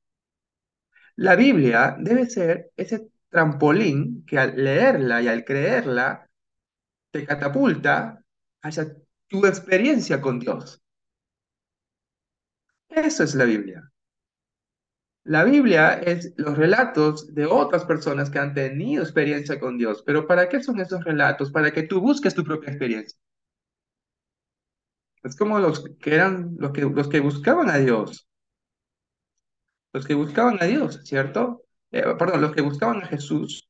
La 1.16 1.36
Biblia 1.36 1.98
debe 2.00 2.30
ser 2.30 2.72
ese 2.78 3.10
trampolín 3.30 4.26
que 4.26 4.38
al 4.40 4.56
leerla 4.56 5.22
y 5.22 5.28
al 5.28 5.44
creerla 5.44 6.30
te 7.12 7.26
catapulta 7.26 8.24
hacia 8.62 8.96
tu 9.28 9.46
experiencia 9.46 10.22
con 10.22 10.40
Dios. 10.40 10.82
Eso 12.90 13.24
es 13.24 13.36
la 13.36 13.46
Biblia. 13.46 13.92
La 15.24 15.44
Biblia 15.44 15.94
es 15.94 16.34
los 16.38 16.58
relatos 16.58 17.34
de 17.36 17.46
otras 17.46 17.86
personas 17.86 18.30
que 18.30 18.40
han 18.40 18.54
tenido 18.54 19.04
experiencia 19.04 19.60
con 19.60 19.78
Dios. 19.78 20.02
Pero 20.06 20.26
¿para 20.26 20.48
qué 20.48 20.64
son 20.64 20.80
esos 20.80 21.04
relatos? 21.04 21.52
Para 21.52 21.72
que 21.72 21.84
tú 21.84 22.00
busques 22.00 22.34
tu 22.34 22.44
propia 22.44 22.70
experiencia. 22.70 23.20
Es 25.28 25.36
como 25.36 25.60
los 25.60 25.84
que 26.00 26.16
eran 26.16 26.56
los 26.58 26.72
que, 26.72 26.82
los 26.82 27.10
que 27.10 27.20
buscaban 27.20 27.70
a 27.70 27.78
Dios. 27.78 28.28
Los 29.92 30.06
que 30.06 30.14
buscaban 30.14 30.58
a 30.62 30.66
Dios, 30.66 31.02
¿cierto? 31.04 31.64
Eh, 31.92 32.04
perdón, 32.18 32.42
los 32.42 32.54
que 32.56 32.62
buscaban 32.62 33.04
a 33.04 33.08
Jesús. 33.08 33.70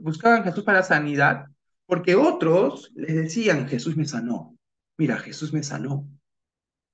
Buscaban 0.00 0.42
a 0.42 0.44
Jesús 0.44 0.64
para 0.64 0.82
sanidad, 0.82 1.46
porque 1.84 2.14
otros 2.14 2.90
les 2.94 3.14
decían, 3.16 3.68
Jesús 3.68 3.96
me 3.96 4.06
sanó. 4.06 4.56
Mira, 4.96 5.18
Jesús 5.18 5.52
me 5.52 5.62
sanó. 5.62 6.08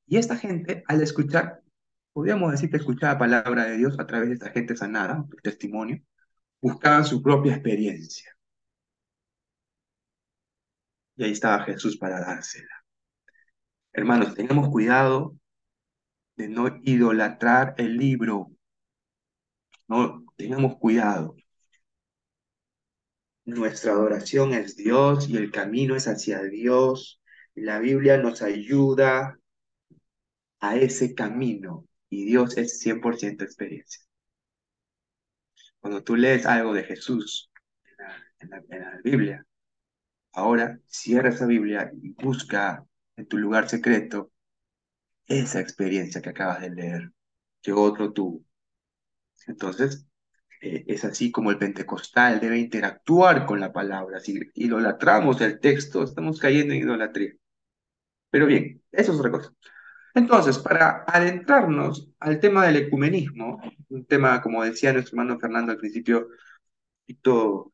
Y 0.07 0.17
esta 0.17 0.37
gente, 0.37 0.83
al 0.89 1.03
escuchar, 1.03 1.63
podríamos 2.13 2.51
decir 2.53 2.71
que 2.71 2.79
escuchaba 2.79 3.13
la 3.13 3.19
palabra 3.19 3.65
de 3.67 3.77
Dios 3.77 3.97
a 3.99 4.07
través 4.07 4.29
de 4.29 4.35
esta 4.35 4.51
gente 4.51 4.77
sanada, 4.77 5.25
el 5.31 5.43
testimonio, 5.43 6.03
buscaban 6.61 7.05
su 7.05 7.23
propia 7.23 7.55
experiencia. 7.55 8.36
Y 11.17 11.25
ahí 11.25 11.33
estaba 11.33 11.65
Jesús 11.65 11.97
para 11.97 12.21
dársela. 12.21 12.85
Hermanos, 13.93 14.35
tengamos 14.35 14.69
cuidado 14.69 15.37
de 16.37 16.49
no 16.49 16.69
idolatrar 16.83 17.75
el 17.79 17.97
libro. 17.97 18.51
No, 19.89 20.25
tengamos 20.37 20.77
cuidado. 20.79 21.35
Nuestra 23.47 23.93
adoración 23.93 24.53
es 24.53 24.77
Dios 24.77 25.29
y 25.29 25.37
el 25.37 25.51
camino 25.51 25.97
es 25.97 26.09
hacia 26.09 26.43
Dios. 26.43 27.23
La 27.55 27.79
Biblia 27.79 28.19
nos 28.19 28.43
ayuda 28.43 29.39
a 30.61 30.77
ese 30.77 31.15
camino 31.15 31.87
y 32.11 32.25
Dios 32.27 32.57
es 32.59 32.81
100% 32.81 33.45
experiencia. 33.45 34.03
Cuando 35.81 36.03
tú 36.03 36.17
lees 36.17 36.45
algo 36.47 36.75
de 36.75 36.85
Jesús 36.85 37.51
en 38.41 38.51
la, 38.51 39.01
Biblia, 39.05 39.47
ahora 40.37 40.79
cierra 40.87 41.31
esa 41.31 41.47
Biblia 41.47 41.91
y 42.03 42.11
busca 42.11 42.87
en 43.17 43.27
tu 43.27 43.39
lugar 43.39 43.69
secreto 43.69 44.31
esa 45.27 45.61
experiencia 45.61 46.23
que 46.23 46.31
acabas 46.31 46.61
de 46.61 46.71
leer, 46.71 47.13
que 47.63 47.73
otro 47.73 48.13
tuvo. 48.13 48.45
Entonces, 49.47 50.07
eh, 50.61 50.85
es 50.87 51.05
así 51.05 51.33
como 51.33 51.51
el 51.51 51.59
pentecostal 51.59 52.41
debe 52.41 52.59
interactuar 52.59 53.47
con 53.47 53.61
la 53.61 53.73
palabra. 53.73 54.21
Si 54.21 54.39
idolatramos 54.55 55.41
el 55.41 55.61
texto, 55.61 56.03
estamos 56.05 56.39
cayendo 56.41 56.75
en 56.75 56.81
idolatría. 56.81 57.33
Pero 58.31 58.47
bien, 58.47 58.83
eso 58.93 59.13
es 59.13 59.19
otra 59.19 59.31
cosa. 59.31 59.53
Entonces, 60.15 60.59
para 60.59 61.05
adentrarnos 61.07 62.11
al 62.21 62.41
tema 62.41 62.67
del 62.67 62.77
ecumenismo, 62.77 63.61
un 63.89 64.07
tema, 64.07 64.43
como 64.43 64.65
decía 64.65 64.93
nuestro 64.93 65.13
hermano 65.19 65.39
Fernando 65.39 65.73
al 65.73 65.79
principio, 65.79 66.29
poquito, 67.07 67.73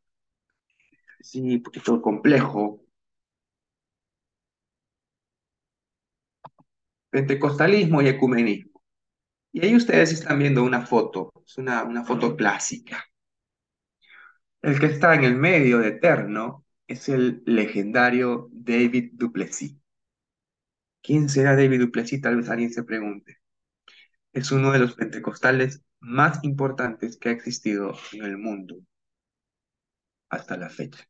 sí, 1.23 1.41
un 1.57 1.63
poquito 1.63 2.01
complejo. 2.03 2.81
Pentecostalismo 7.11 8.03
y 8.03 8.09
ecumenismo. 8.09 8.83
Y 9.53 9.65
ahí 9.65 9.77
ustedes 9.77 10.13
están 10.13 10.39
viendo 10.39 10.65
una 10.65 10.87
foto, 10.87 11.33
es 11.47 11.59
una, 11.59 11.85
una 11.85 12.05
foto 12.05 12.37
clásica. 12.37 13.05
El 14.63 14.81
que 14.81 14.87
está 14.87 15.15
en 15.15 15.25
el 15.25 15.37
medio 15.37 15.79
de 15.79 15.89
Eterno 15.89 16.65
es 16.87 17.09
el 17.09 17.43
legendario 17.47 18.49
David 18.53 19.13
Duplessis. 19.15 19.77
¿Quién 21.03 21.29
será 21.29 21.55
David 21.57 21.81
Duplessis? 21.81 22.21
Tal 22.21 22.37
vez 22.37 22.49
alguien 22.49 22.73
se 22.73 22.85
pregunte. 22.85 23.39
Es 24.33 24.53
uno 24.53 24.73
de 24.73 24.79
los 24.81 24.95
pentecostales 24.95 25.83
más 26.01 26.43
importantes 26.45 27.17
que 27.19 27.29
ha 27.31 27.33
existido 27.33 27.95
en 28.13 28.25
el 28.25 28.39
mundo 28.39 28.77
hasta 30.31 30.57
la 30.57 30.69
fecha. 30.69 31.07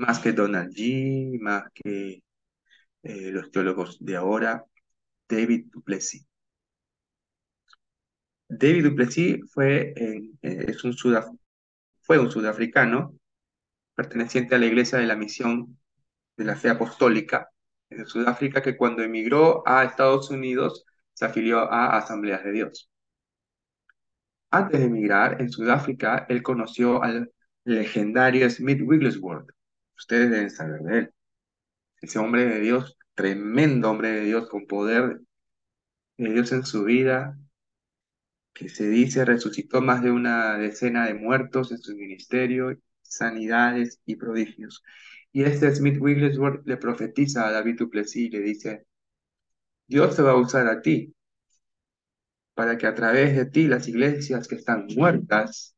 Más 0.00 0.18
que 0.18 0.32
Donald 0.32 0.72
G., 0.74 1.38
más 1.40 1.64
que 1.74 2.22
eh, 3.02 3.30
los 3.32 3.50
teólogos 3.50 3.98
de 4.00 4.16
ahora, 4.16 4.64
David 5.28 5.66
Duplessis. 5.72 6.26
David 8.48 8.84
Duplessis 8.84 9.38
fue, 9.52 9.92
eh, 9.96 10.30
es 10.42 10.84
un 10.84 10.94
fue 12.00 12.18
un 12.18 12.30
sudafricano 12.30 13.14
perteneciente 13.94 14.54
a 14.54 14.58
la 14.58 14.66
Iglesia 14.66 14.98
de 14.98 15.06
la 15.06 15.16
Misión 15.16 15.78
de 16.36 16.44
la 16.44 16.56
Fe 16.56 16.70
Apostólica 16.70 17.50
de 17.90 18.06
Sudáfrica 18.06 18.62
que 18.62 18.76
cuando 18.78 19.02
emigró 19.02 19.62
a 19.66 19.84
Estados 19.84 20.30
Unidos 20.30 20.86
se 21.12 21.26
afilió 21.26 21.70
a 21.70 21.98
Asambleas 21.98 22.42
de 22.44 22.52
Dios. 22.52 22.90
Antes 24.50 24.80
de 24.80 24.86
emigrar, 24.86 25.40
en 25.42 25.50
Sudáfrica, 25.50 26.26
él 26.28 26.42
conoció 26.42 27.02
al 27.02 27.30
legendario 27.64 28.48
Smith 28.48 28.80
Wigglesworth. 28.82 29.50
Ustedes 30.00 30.30
deben 30.30 30.50
saber 30.50 30.80
de 30.80 30.98
él. 30.98 31.14
Ese 32.00 32.18
hombre 32.18 32.46
de 32.46 32.60
Dios, 32.60 32.96
tremendo 33.14 33.90
hombre 33.90 34.10
de 34.12 34.24
Dios, 34.24 34.48
con 34.48 34.66
poder 34.66 35.20
de 36.16 36.32
Dios 36.32 36.52
en 36.52 36.64
su 36.64 36.84
vida, 36.84 37.38
que 38.54 38.70
se 38.70 38.88
dice 38.88 39.26
resucitó 39.26 39.82
más 39.82 40.02
de 40.02 40.10
una 40.10 40.56
decena 40.56 41.06
de 41.06 41.14
muertos 41.14 41.70
en 41.70 41.78
su 41.78 41.94
ministerio, 41.96 42.78
sanidades 43.02 44.00
y 44.06 44.16
prodigios. 44.16 44.82
Y 45.32 45.44
este 45.44 45.74
Smith 45.74 45.98
Wigglesworth 46.00 46.66
le 46.66 46.78
profetiza 46.78 47.46
a 47.46 47.52
David 47.52 47.78
Duplessis 47.78 48.28
y 48.28 48.30
le 48.30 48.40
dice, 48.40 48.86
Dios 49.86 50.16
te 50.16 50.22
va 50.22 50.32
a 50.32 50.36
usar 50.36 50.66
a 50.66 50.80
ti 50.80 51.14
para 52.54 52.78
que 52.78 52.86
a 52.86 52.94
través 52.94 53.36
de 53.36 53.46
ti 53.46 53.66
las 53.68 53.86
iglesias 53.86 54.48
que 54.48 54.54
están 54.54 54.86
muertas 54.96 55.76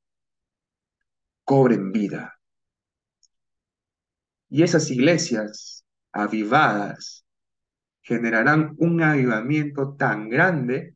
cobren 1.45 1.91
vida. 1.91 2.39
Y 4.53 4.63
esas 4.63 4.91
iglesias 4.91 5.83
avivadas 6.13 7.25
generarán 8.03 8.75
un 8.77 9.03
avivamiento 9.03 9.95
tan 9.95 10.29
grande 10.29 10.95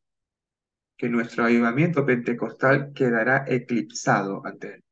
que 0.98 1.08
nuestro 1.08 1.44
avivamiento 1.44 2.04
pentecostal 2.04 2.92
quedará 2.92 3.46
eclipsado 3.48 4.44
ante 4.44 4.74
él. 4.74 4.84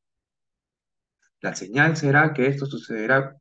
La 1.41 1.55
señal 1.55 1.95
será 1.95 2.33
que 2.33 2.47
esto 2.47 2.65
sucederá 2.65 3.35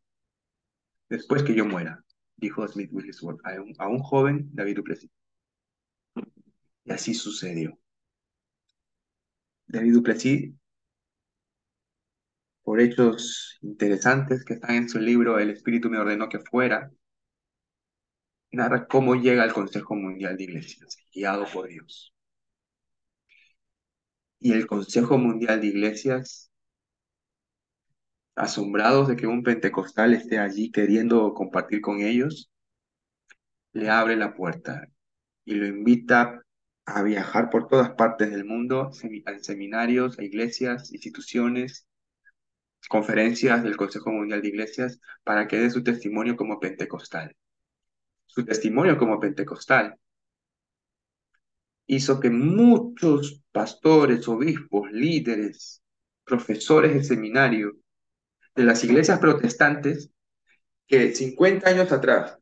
después 1.08 1.42
que 1.42 1.54
yo 1.54 1.64
muera, 1.64 2.04
dijo 2.36 2.68
Smith 2.68 2.90
Wigglesworth 2.92 3.40
a 3.46 3.62
un, 3.62 3.72
a 3.78 3.88
un 3.88 4.00
joven 4.00 4.50
David 4.52 4.76
Duplessis. 4.76 5.10
Y 6.84 6.92
así 6.92 7.14
sucedió. 7.14 7.78
David 9.68 9.94
Duplessis, 9.94 10.52
por 12.64 12.80
hechos 12.80 13.58
interesantes 13.62 14.44
que 14.44 14.54
están 14.54 14.74
en 14.76 14.88
su 14.88 14.98
libro 14.98 15.38
El 15.38 15.50
Espíritu 15.50 15.90
me 15.90 15.98
ordenó 15.98 16.28
que 16.28 16.40
fuera, 16.40 16.90
narra 18.52 18.86
cómo 18.86 19.14
llega 19.16 19.42
al 19.42 19.52
Consejo 19.52 19.94
Mundial 19.94 20.36
de 20.36 20.44
Iglesias, 20.44 20.96
guiado 21.12 21.44
por 21.52 21.68
Dios. 21.68 22.14
Y 24.40 24.52
el 24.52 24.66
Consejo 24.66 25.18
Mundial 25.18 25.60
de 25.60 25.66
Iglesias 25.68 26.50
asombrados 28.36 29.08
de 29.08 29.16
que 29.16 29.26
un 29.26 29.42
pentecostal 29.42 30.14
esté 30.14 30.38
allí 30.38 30.70
queriendo 30.72 31.34
compartir 31.34 31.80
con 31.80 32.00
ellos, 32.00 32.50
le 33.72 33.90
abre 33.90 34.16
la 34.16 34.34
puerta 34.34 34.88
y 35.44 35.54
lo 35.54 35.66
invita 35.66 36.42
a 36.86 37.02
viajar 37.02 37.50
por 37.50 37.68
todas 37.68 37.90
partes 37.90 38.30
del 38.30 38.44
mundo, 38.44 38.90
a 39.26 39.38
seminarios, 39.38 40.18
a 40.18 40.24
iglesias, 40.24 40.92
instituciones, 40.92 41.86
conferencias 42.88 43.62
del 43.62 43.76
Consejo 43.76 44.10
Mundial 44.10 44.42
de 44.42 44.48
Iglesias, 44.48 45.00
para 45.22 45.46
que 45.48 45.58
dé 45.58 45.70
su 45.70 45.82
testimonio 45.82 46.36
como 46.36 46.60
pentecostal. 46.60 47.36
Su 48.26 48.44
testimonio 48.44 48.98
como 48.98 49.20
pentecostal 49.20 49.98
hizo 51.86 52.20
que 52.20 52.30
muchos 52.30 53.42
pastores, 53.52 54.26
obispos, 54.28 54.90
líderes, 54.90 55.82
profesores 56.24 56.94
de 56.94 57.04
seminario 57.04 57.76
de 58.54 58.64
las 58.64 58.82
iglesias 58.84 59.18
protestantes 59.18 60.10
que 60.86 61.14
50 61.14 61.68
años 61.68 61.92
atrás 61.92 62.38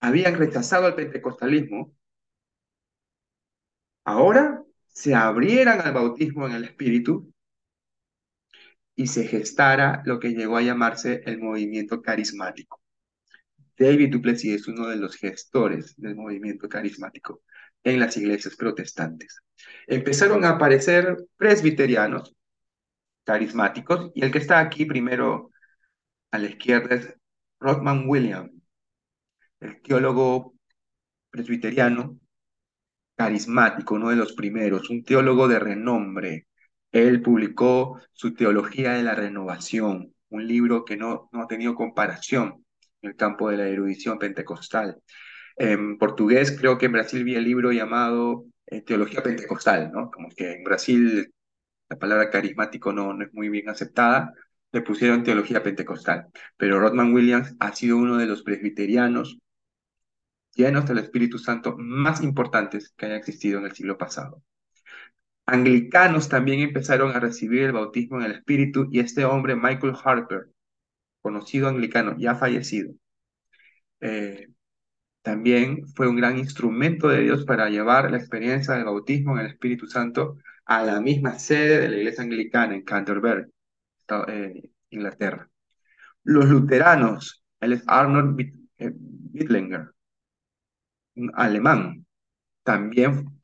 habían 0.00 0.36
rechazado 0.36 0.88
el 0.88 0.94
pentecostalismo, 0.94 1.92
ahora 4.04 4.62
se 4.88 5.14
abrieran 5.14 5.80
al 5.80 5.92
bautismo 5.92 6.46
en 6.46 6.54
el 6.54 6.64
Espíritu 6.64 7.32
y 8.96 9.06
se 9.06 9.26
gestara 9.28 10.02
lo 10.06 10.18
que 10.18 10.30
llegó 10.30 10.56
a 10.56 10.62
llamarse 10.62 11.22
el 11.26 11.38
movimiento 11.38 12.02
carismático. 12.02 12.80
David 13.78 14.10
Duplessis 14.10 14.62
es 14.62 14.68
uno 14.68 14.88
de 14.88 14.96
los 14.96 15.16
gestores 15.16 15.94
del 15.96 16.16
movimiento 16.16 16.68
carismático 16.68 17.42
en 17.84 18.00
las 18.00 18.16
iglesias 18.16 18.56
protestantes. 18.56 19.40
Empezaron 19.86 20.44
a 20.44 20.50
aparecer 20.50 21.16
presbiterianos, 21.36 22.34
carismáticos, 23.24 24.12
y 24.14 24.24
el 24.24 24.32
que 24.32 24.38
está 24.38 24.60
aquí 24.60 24.86
primero 24.86 25.50
a 26.30 26.38
la 26.38 26.48
izquierda 26.48 26.96
es 26.96 27.14
Rodman 27.60 28.08
William, 28.08 28.50
el 29.60 29.80
teólogo 29.82 30.54
presbiteriano 31.30 32.18
carismático, 33.14 33.94
uno 33.94 34.10
de 34.10 34.16
los 34.16 34.32
primeros, 34.32 34.90
un 34.90 35.04
teólogo 35.04 35.48
de 35.48 35.58
renombre. 35.58 36.46
Él 36.96 37.20
publicó 37.20 38.00
su 38.12 38.34
Teología 38.34 38.92
de 38.92 39.02
la 39.02 39.14
Renovación, 39.14 40.14
un 40.30 40.48
libro 40.48 40.84
que 40.84 40.96
no, 40.96 41.28
no 41.32 41.42
ha 41.42 41.46
tenido 41.46 41.74
comparación 41.74 42.64
en 43.02 43.10
el 43.10 43.16
campo 43.16 43.50
de 43.50 43.58
la 43.58 43.66
erudición 43.68 44.18
pentecostal. 44.18 45.02
En 45.56 45.98
portugués, 45.98 46.56
creo 46.58 46.78
que 46.78 46.86
en 46.86 46.92
Brasil 46.92 47.22
vi 47.24 47.34
el 47.34 47.44
libro 47.44 47.70
llamado 47.72 48.46
eh, 48.66 48.82
Teología 48.82 49.22
Pentecostal, 49.22 49.90
¿no? 49.92 50.10
Como 50.10 50.28
que 50.30 50.52
en 50.52 50.64
Brasil 50.64 51.32
la 51.90 51.98
palabra 51.98 52.30
carismático 52.30 52.92
no, 52.92 53.12
no 53.12 53.24
es 53.24 53.34
muy 53.34 53.50
bien 53.50 53.68
aceptada, 53.68 54.32
le 54.72 54.82
pusieron 54.82 55.22
teología 55.22 55.62
pentecostal. 55.62 56.28
Pero 56.56 56.80
Rodman 56.80 57.12
Williams 57.14 57.54
ha 57.60 57.74
sido 57.74 57.98
uno 57.98 58.16
de 58.16 58.26
los 58.26 58.42
presbiterianos 58.42 59.38
llenos 60.54 60.86
del 60.86 60.98
Espíritu 60.98 61.38
Santo 61.38 61.76
más 61.78 62.22
importantes 62.22 62.94
que 62.96 63.06
haya 63.06 63.16
existido 63.16 63.58
en 63.58 63.66
el 63.66 63.72
siglo 63.72 63.98
pasado. 63.98 64.42
Anglicanos 65.46 66.28
también 66.28 66.60
empezaron 66.60 67.12
a 67.12 67.20
recibir 67.20 67.62
el 67.62 67.72
bautismo 67.72 68.18
en 68.18 68.26
el 68.26 68.32
Espíritu 68.32 68.88
y 68.90 69.00
este 69.00 69.24
hombre, 69.24 69.56
Michael 69.56 69.94
Harper, 70.02 70.48
conocido 71.22 71.68
anglicano, 71.68 72.16
ya 72.18 72.34
fallecido, 72.34 72.92
eh, 74.00 74.48
también 75.22 75.86
fue 75.88 76.08
un 76.08 76.16
gran 76.16 76.38
instrumento 76.38 77.08
de 77.08 77.22
Dios 77.22 77.44
para 77.44 77.68
llevar 77.68 78.10
la 78.10 78.16
experiencia 78.18 78.74
del 78.74 78.84
bautismo 78.84 79.34
en 79.34 79.46
el 79.46 79.52
Espíritu 79.52 79.86
Santo 79.88 80.38
a 80.66 80.82
la 80.84 81.00
misma 81.00 81.38
sede 81.38 81.80
de 81.80 81.88
la 81.88 81.96
iglesia 81.96 82.22
anglicana 82.24 82.74
en 82.74 82.84
Canterbury, 82.84 83.44
eh, 84.28 84.70
Inglaterra. 84.90 85.48
Los 86.24 86.46
luteranos, 86.46 87.44
él 87.60 87.72
es 87.72 87.82
Arnold 87.86 88.40
Wittlinger, 89.32 89.80
eh, 89.80 89.86
un 91.16 91.32
alemán, 91.34 92.06
también 92.62 93.35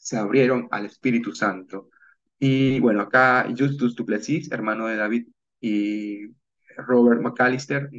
se 0.00 0.16
abrieron 0.18 0.68
al 0.72 0.86
Espíritu 0.86 1.34
Santo. 1.34 1.90
Y 2.38 2.80
bueno, 2.80 3.02
acá 3.02 3.46
Justus 3.56 3.94
Duplessis, 3.94 4.50
hermano 4.50 4.86
de 4.88 4.96
David, 4.96 5.28
y 5.60 6.28
Robert 6.76 7.20
McAllister, 7.20 7.90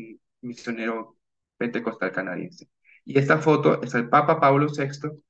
misionero 0.42 1.18
pentecostal 1.58 2.12
canadiense. 2.12 2.70
Y 3.06 3.20
esta 3.20 3.38
foto 3.40 3.82
es 3.84 3.94
el 3.96 4.10
Papa 4.10 4.40
Pablo 4.40 4.68
VI, 4.68 5.22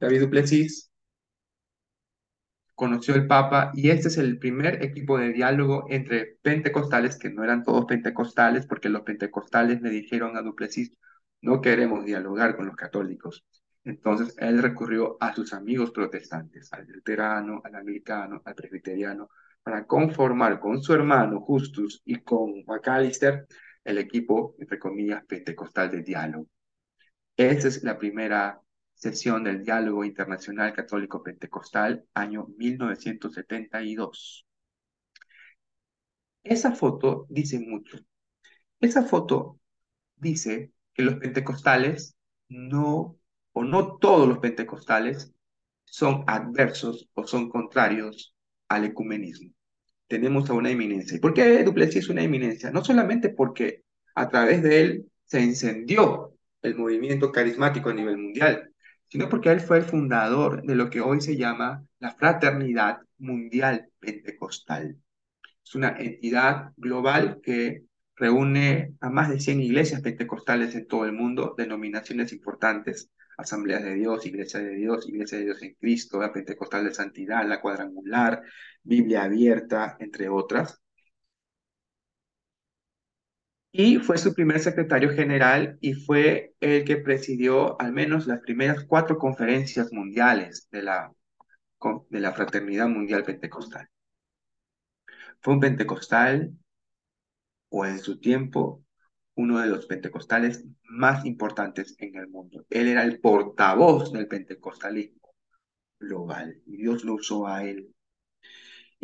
David 0.00 0.20
Duplessis, 0.20 0.90
conoció 2.74 3.14
el 3.14 3.26
Papa 3.28 3.70
y 3.74 3.90
este 3.90 4.08
es 4.08 4.18
el 4.18 4.38
primer 4.38 4.82
equipo 4.82 5.18
de 5.18 5.32
diálogo 5.32 5.86
entre 5.88 6.38
pentecostales, 6.42 7.16
que 7.18 7.30
no 7.30 7.44
eran 7.44 7.62
todos 7.62 7.86
pentecostales, 7.86 8.66
porque 8.66 8.88
los 8.88 9.02
pentecostales 9.02 9.80
le 9.82 9.90
dijeron 9.90 10.36
a 10.36 10.42
Duplessis, 10.42 10.92
no 11.40 11.60
queremos 11.60 12.04
dialogar 12.04 12.56
con 12.56 12.66
los 12.66 12.76
católicos. 12.76 13.44
Entonces 13.84 14.34
él 14.38 14.62
recurrió 14.62 15.16
a 15.20 15.34
sus 15.34 15.52
amigos 15.52 15.90
protestantes, 15.90 16.72
al 16.72 16.86
luterano, 16.86 17.60
al 17.64 17.74
anglicano, 17.74 18.40
al 18.44 18.54
presbiteriano, 18.54 19.28
para 19.62 19.86
conformar 19.86 20.60
con 20.60 20.82
su 20.82 20.92
hermano 20.92 21.40
Justus 21.40 22.02
y 22.04 22.16
con 22.22 22.64
Macalister 22.66 23.46
el 23.84 23.98
equipo, 23.98 24.54
entre 24.58 24.78
comillas, 24.78 25.24
pentecostal 25.26 25.90
de 25.90 26.02
diálogo. 26.02 26.48
Esa 27.36 27.68
es 27.68 27.82
la 27.82 27.98
primera 27.98 28.60
sesión 28.94 29.42
del 29.44 29.64
Diálogo 29.64 30.04
Internacional 30.04 30.72
Católico 30.72 31.22
Pentecostal, 31.22 32.04
año 32.14 32.46
1972. 32.56 34.46
Esa 36.44 36.72
foto 36.72 37.26
dice 37.28 37.58
mucho. 37.58 37.98
Esa 38.80 39.02
foto 39.02 39.60
dice 40.16 40.72
que 40.94 41.02
los 41.02 41.16
pentecostales 41.16 42.16
no, 42.48 43.18
o 43.52 43.64
no 43.64 43.96
todos 43.96 44.28
los 44.28 44.38
pentecostales, 44.38 45.32
son 45.84 46.24
adversos 46.26 47.08
o 47.14 47.26
son 47.26 47.48
contrarios 47.50 48.34
al 48.68 48.84
ecumenismo. 48.84 49.50
Tenemos 50.08 50.48
a 50.50 50.54
una 50.54 50.70
eminencia. 50.70 51.16
¿Y 51.16 51.20
por 51.20 51.34
qué 51.34 51.62
Duplessis 51.64 52.04
es 52.04 52.08
una 52.08 52.22
eminencia? 52.22 52.70
No 52.70 52.84
solamente 52.84 53.30
porque 53.30 53.82
a 54.14 54.28
través 54.28 54.62
de 54.62 54.80
él 54.80 55.06
se 55.24 55.40
encendió 55.40 56.34
el 56.62 56.76
movimiento 56.76 57.32
carismático 57.32 57.90
a 57.90 57.94
nivel 57.94 58.18
mundial, 58.18 58.72
sino 59.08 59.28
porque 59.28 59.50
él 59.50 59.60
fue 59.60 59.78
el 59.78 59.84
fundador 59.84 60.62
de 60.62 60.74
lo 60.74 60.88
que 60.88 61.00
hoy 61.00 61.20
se 61.20 61.36
llama 61.36 61.84
la 61.98 62.14
Fraternidad 62.14 63.00
Mundial 63.18 63.88
Pentecostal. 63.98 64.96
Es 65.64 65.74
una 65.74 65.96
entidad 65.98 66.72
global 66.76 67.40
que 67.42 67.84
reúne 68.16 68.94
a 69.00 69.10
más 69.10 69.28
de 69.30 69.40
100 69.40 69.60
iglesias 69.60 70.00
pentecostales 70.00 70.74
en 70.74 70.86
todo 70.86 71.04
el 71.04 71.12
mundo, 71.12 71.54
denominaciones 71.56 72.32
importantes, 72.32 73.10
Asambleas 73.42 73.82
de 73.84 73.94
Dios, 73.94 74.26
Iglesia 74.26 74.60
de 74.60 74.74
Dios, 74.74 75.08
Iglesia 75.08 75.38
de 75.38 75.44
Dios 75.44 75.62
en 75.62 75.74
Cristo, 75.74 76.20
la 76.20 76.32
Pentecostal 76.32 76.84
de 76.84 76.94
Santidad, 76.94 77.46
la 77.46 77.60
Cuadrangular, 77.60 78.42
Biblia 78.82 79.24
Abierta, 79.24 79.96
entre 80.00 80.28
otras 80.28 80.82
y 83.72 83.98
fue 83.98 84.18
su 84.18 84.34
primer 84.34 84.60
secretario 84.60 85.10
general 85.10 85.78
y 85.80 85.94
fue 85.94 86.54
el 86.60 86.84
que 86.84 86.98
presidió 86.98 87.80
al 87.80 87.92
menos 87.92 88.26
las 88.26 88.40
primeras 88.40 88.84
cuatro 88.84 89.18
conferencias 89.18 89.92
mundiales 89.92 90.68
de 90.70 90.82
la, 90.82 91.12
de 92.10 92.20
la 92.20 92.32
Fraternidad 92.32 92.88
Mundial 92.88 93.24
Pentecostal. 93.24 93.88
Fue 95.40 95.54
un 95.54 95.60
pentecostal, 95.60 96.52
o 97.70 97.86
en 97.86 97.98
su 97.98 98.20
tiempo, 98.20 98.84
uno 99.34 99.60
de 99.60 99.68
los 99.68 99.86
pentecostales 99.86 100.64
más 100.84 101.24
importantes 101.24 101.94
en 101.98 102.16
el 102.16 102.28
mundo. 102.28 102.64
Él 102.70 102.88
era 102.88 103.02
el 103.04 103.20
portavoz 103.20 104.12
del 104.12 104.28
pentecostalismo 104.28 105.34
global 105.98 106.60
y 106.66 106.76
Dios 106.78 107.04
lo 107.04 107.14
usó 107.14 107.46
a 107.46 107.64
él 107.64 107.92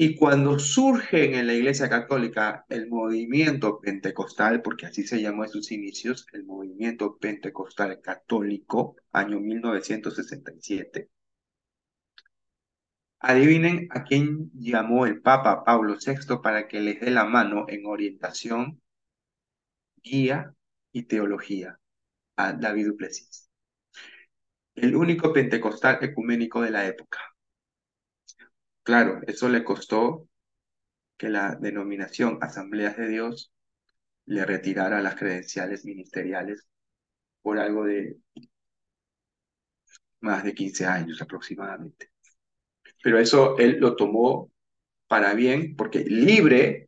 y 0.01 0.15
cuando 0.15 0.61
surge 0.61 1.37
en 1.37 1.49
la 1.49 1.55
Iglesia 1.55 1.89
Católica 1.89 2.65
el 2.69 2.89
movimiento 2.89 3.81
pentecostal, 3.81 4.63
porque 4.63 4.87
así 4.87 5.03
se 5.03 5.21
llamó 5.21 5.43
en 5.43 5.51
sus 5.51 5.73
inicios, 5.73 6.25
el 6.33 6.45
movimiento 6.45 7.19
pentecostal 7.19 8.01
católico, 8.01 8.95
año 9.11 9.41
1967, 9.41 11.11
adivinen 13.19 13.89
a 13.91 14.05
quién 14.05 14.53
llamó 14.55 15.05
el 15.05 15.21
Papa 15.21 15.65
Pablo 15.65 15.97
VI 15.97 16.37
para 16.45 16.69
que 16.69 16.79
les 16.79 17.01
dé 17.01 17.11
la 17.11 17.25
mano 17.25 17.65
en 17.67 17.85
orientación, 17.85 18.81
guía 20.03 20.55
y 20.93 21.05
teología 21.05 21.79
a 22.37 22.53
David 22.53 22.89
Duplessis. 22.89 23.49
El 24.75 24.95
único 24.97 25.33
pentecostal 25.33 25.99
ecuménico 26.03 26.61
de 26.63 26.71
la 26.71 26.87
época. 26.87 27.19
Claro, 28.83 29.21
eso 29.27 29.49
le 29.49 29.65
costó 29.65 30.29
que 31.17 31.29
la 31.29 31.57
denominación 31.57 32.39
Asambleas 32.41 32.97
de 32.97 33.09
Dios 33.09 33.53
le 34.27 34.45
retirara 34.45 35.01
las 35.03 35.17
credenciales 35.17 35.85
ministeriales 35.85 36.69
por 37.43 37.59
algo 37.59 37.85
de 37.85 38.19
más 40.21 40.45
de 40.45 40.55
15 40.55 40.87
años 40.87 41.21
aproximadamente. 41.23 42.11
Pero 43.03 43.19
eso 43.19 43.57
él 43.59 43.79
lo 43.81 43.97
tomó 43.97 44.51
para 45.07 45.35
bien, 45.35 45.77
porque 45.77 46.01
libre, 46.01 46.88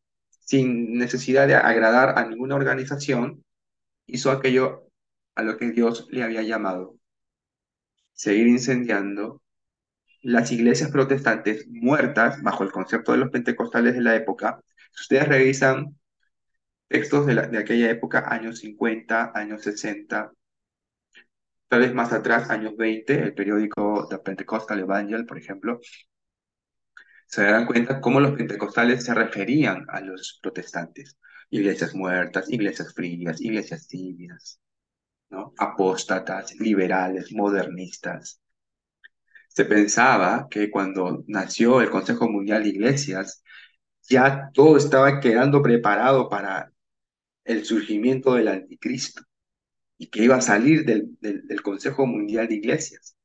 sin 0.51 0.98
necesidad 0.98 1.46
de 1.46 1.55
agradar 1.55 2.18
a 2.18 2.26
ninguna 2.26 2.57
organización, 2.57 3.44
hizo 4.07 4.32
aquello 4.32 4.90
a 5.36 5.44
lo 5.44 5.57
que 5.57 5.70
Dios 5.70 6.09
le 6.11 6.24
había 6.24 6.42
llamado. 6.42 6.96
Seguir 8.14 8.48
incendiando 8.48 9.42
las 10.22 10.51
iglesias 10.51 10.90
protestantes 10.90 11.68
muertas 11.68 12.42
bajo 12.42 12.64
el 12.64 12.72
concepto 12.72 13.12
de 13.12 13.18
los 13.18 13.30
pentecostales 13.30 13.94
de 13.94 14.01
la 14.01 14.16
época, 14.16 14.61
si 14.92 15.03
ustedes 15.03 15.28
revisan 15.28 15.96
textos 16.88 17.26
de, 17.26 17.59
aquella 17.59 17.88
época, 17.88 18.24
años 18.28 18.59
50, 18.59 19.30
años 19.36 19.62
60, 19.62 20.32
tal 21.68 21.80
vez 21.80 21.94
más 21.94 22.12
atrás, 22.12 22.51
años 22.51 22.76
20, 22.76 23.22
el 23.22 23.34
periódico 23.34 24.09
The 24.11 24.18
Pentecostal 24.18 24.80
Evangel, 24.80 25.26
por 25.26 25.38
ejemplo, 25.38 25.78
se 27.31 27.43
darán 27.45 27.66
cuenta 27.66 28.01
cómo 28.01 28.20
los 28.20 28.33
pentecostales 28.37 29.05
se 29.05 29.14
referían 29.14 29.87
a 29.89 30.01
los 30.01 30.41
protestantes. 30.43 31.16
Iglesias 31.51 31.95
muertas, 31.95 32.51
iglesias 32.51 32.93
frías, 32.93 33.41
iglesias 33.41 33.87
tibias, 33.87 34.61
apóstatas, 35.59 36.55
liberales, 36.57 37.33
modernistas. 37.33 38.41
Se 39.49 39.64
pensaba 39.64 40.49
que 40.51 40.70
cuando 40.70 41.24
nació 41.28 41.81
el 41.81 41.91
Consejo 41.91 42.28
Mundial 42.28 42.64
de 42.64 42.70
Iglesias, 42.70 43.43
ya 44.09 44.51
todo 44.53 44.76
estaba 44.76 45.20
quedando 45.20 45.62
preparado 45.62 46.28
para 46.28 46.72
el 47.45 47.64
surgimiento 47.64 48.35
del 48.35 48.49
anticristo 48.49 49.22
y 49.99 50.09
que 50.09 50.24
iba 50.24 50.37
a 50.37 50.41
salir 50.41 50.85
del, 50.85 51.62
Consejo 51.62 52.07
Mundial 52.07 52.49
de 52.49 52.57
Iglesias. 52.57 53.16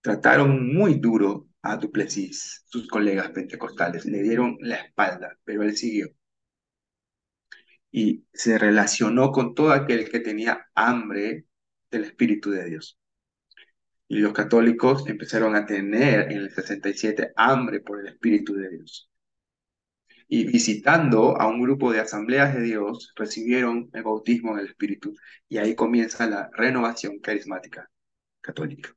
Trataron 0.00 0.74
muy 0.74 0.94
duro 0.94 1.48
a 1.64 1.76
Duplessis, 1.76 2.64
sus 2.66 2.88
colegas 2.88 3.30
pentecostales, 3.30 4.04
le 4.06 4.22
dieron 4.22 4.56
la 4.60 4.76
espalda, 4.76 5.38
pero 5.44 5.62
él 5.62 5.76
siguió. 5.76 6.08
Y 7.90 8.26
se 8.32 8.58
relacionó 8.58 9.30
con 9.32 9.54
todo 9.54 9.72
aquel 9.72 10.10
que 10.10 10.20
tenía 10.20 10.66
hambre 10.74 11.46
del 11.90 12.04
Espíritu 12.04 12.50
de 12.50 12.64
Dios 12.66 12.98
y 14.08 14.18
los 14.18 14.32
católicos 14.32 15.06
empezaron 15.08 15.56
a 15.56 15.66
tener 15.66 16.30
en 16.30 16.38
el 16.38 16.50
67 16.50 17.32
hambre 17.36 17.80
por 17.80 18.00
el 18.00 18.08
Espíritu 18.08 18.54
de 18.54 18.70
Dios. 18.70 19.10
Y 20.28 20.44
visitando 20.46 21.36
a 21.40 21.46
un 21.48 21.60
grupo 21.62 21.92
de 21.92 22.00
asambleas 22.00 22.54
de 22.54 22.62
Dios, 22.62 23.12
recibieron 23.16 23.90
el 23.92 24.02
bautismo 24.02 24.56
del 24.56 24.68
Espíritu 24.68 25.14
y 25.48 25.58
ahí 25.58 25.74
comienza 25.74 26.26
la 26.28 26.50
renovación 26.54 27.18
carismática 27.20 27.90
católica. 28.40 28.94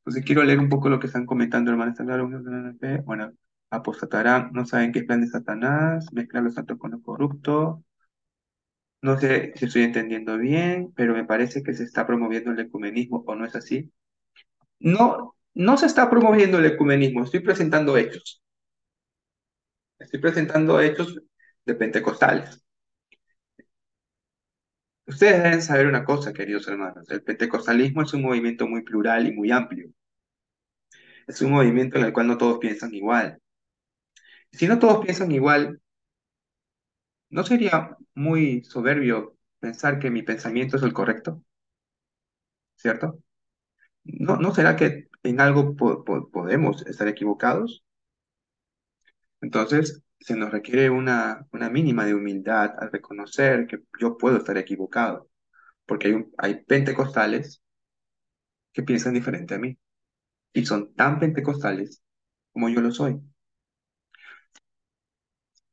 Entonces 0.00 0.24
quiero 0.24 0.42
leer 0.44 0.58
un 0.58 0.68
poco 0.68 0.88
lo 0.88 0.98
que 1.00 1.06
están 1.06 1.26
comentando, 1.26 1.70
hermanos. 1.70 1.96
Bueno, 3.04 3.32
apostatarán, 3.70 4.50
no 4.52 4.64
saben 4.66 4.92
qué 4.92 5.00
es 5.00 5.04
plan 5.06 5.20
de 5.20 5.28
Satanás, 5.28 6.12
mezclar 6.12 6.42
los 6.42 6.54
santos 6.54 6.78
con 6.78 6.90
lo 6.92 7.02
corrupto, 7.02 7.84
no 9.02 9.18
sé 9.18 9.52
si 9.56 9.64
estoy 9.66 9.82
entendiendo 9.82 10.36
bien, 10.38 10.92
pero 10.94 11.14
me 11.14 11.24
parece 11.24 11.62
que 11.62 11.74
se 11.74 11.84
está 11.84 12.06
promoviendo 12.06 12.50
el 12.50 12.60
ecumenismo, 12.60 13.24
¿o 13.26 13.34
no 13.34 13.46
es 13.46 13.54
así? 13.56 13.90
No, 14.80 15.36
no 15.54 15.76
se 15.78 15.86
está 15.86 16.10
promoviendo 16.10 16.58
el 16.58 16.66
ecumenismo, 16.66 17.24
estoy 17.24 17.40
presentando 17.40 17.96
hechos. 17.96 18.42
Estoy 20.00 20.20
presentando 20.20 20.80
hechos 20.80 21.20
de 21.64 21.74
pentecostales. 21.74 22.60
Ustedes 25.10 25.42
deben 25.42 25.60
saber 25.60 25.86
una 25.88 26.06
cosa, 26.06 26.32
queridos 26.32 26.66
hermanos. 26.66 27.10
El 27.10 27.22
pentecostalismo 27.22 28.00
es 28.00 28.14
un 28.14 28.22
movimiento 28.22 28.66
muy 28.66 28.80
plural 28.82 29.26
y 29.26 29.32
muy 29.32 29.50
amplio. 29.50 29.90
Es 31.26 31.40
un 31.40 31.52
movimiento 31.52 31.96
en 31.96 32.04
el 32.04 32.12
cual 32.12 32.26
no 32.26 32.36
todos 32.36 32.58
piensan 32.58 32.92
igual. 32.94 33.40
Si 34.52 34.68
no 34.68 34.78
todos 34.78 35.04
piensan 35.04 35.32
igual, 35.32 35.80
¿No 37.28 37.42
sería 37.44 37.96
muy 38.14 38.62
soberbio 38.64 39.36
pensar 39.58 39.98
que 39.98 40.10
mi 40.10 40.22
pensamiento 40.22 40.76
es 40.76 40.82
el 40.84 40.92
correcto? 40.92 41.42
¿Cierto? 42.76 43.20
¿No, 44.04 44.36
no 44.38 44.54
será 44.54 44.76
que 44.76 45.08
en 45.24 45.40
algo 45.40 45.76
podemos 45.76 46.86
estar 46.86 47.08
equivocados? 47.08 47.84
Entonces, 49.42 50.02
se 50.20 50.36
nos 50.36 50.50
requiere 50.52 50.90
una, 50.90 51.46
una 51.52 51.70
mínima 51.70 52.04
de 52.04 52.14
humildad 52.14 52.74
al 52.78 52.92
reconocer 52.92 53.66
que 53.66 53.80
yo 54.00 54.16
puedo 54.18 54.38
estar 54.38 54.56
equivocado, 54.58 55.28
porque 55.86 56.08
hay, 56.08 56.24
hay 56.38 56.64
pentecostales 56.64 57.62
que 58.72 58.82
piensan 58.82 59.14
diferente 59.14 59.54
a 59.54 59.58
mí 59.58 59.78
y 60.52 60.66
son 60.66 60.94
tan 60.94 61.18
pentecostales 61.20 62.02
como 62.52 62.68
yo 62.68 62.80
lo 62.80 62.90
soy. 62.92 63.20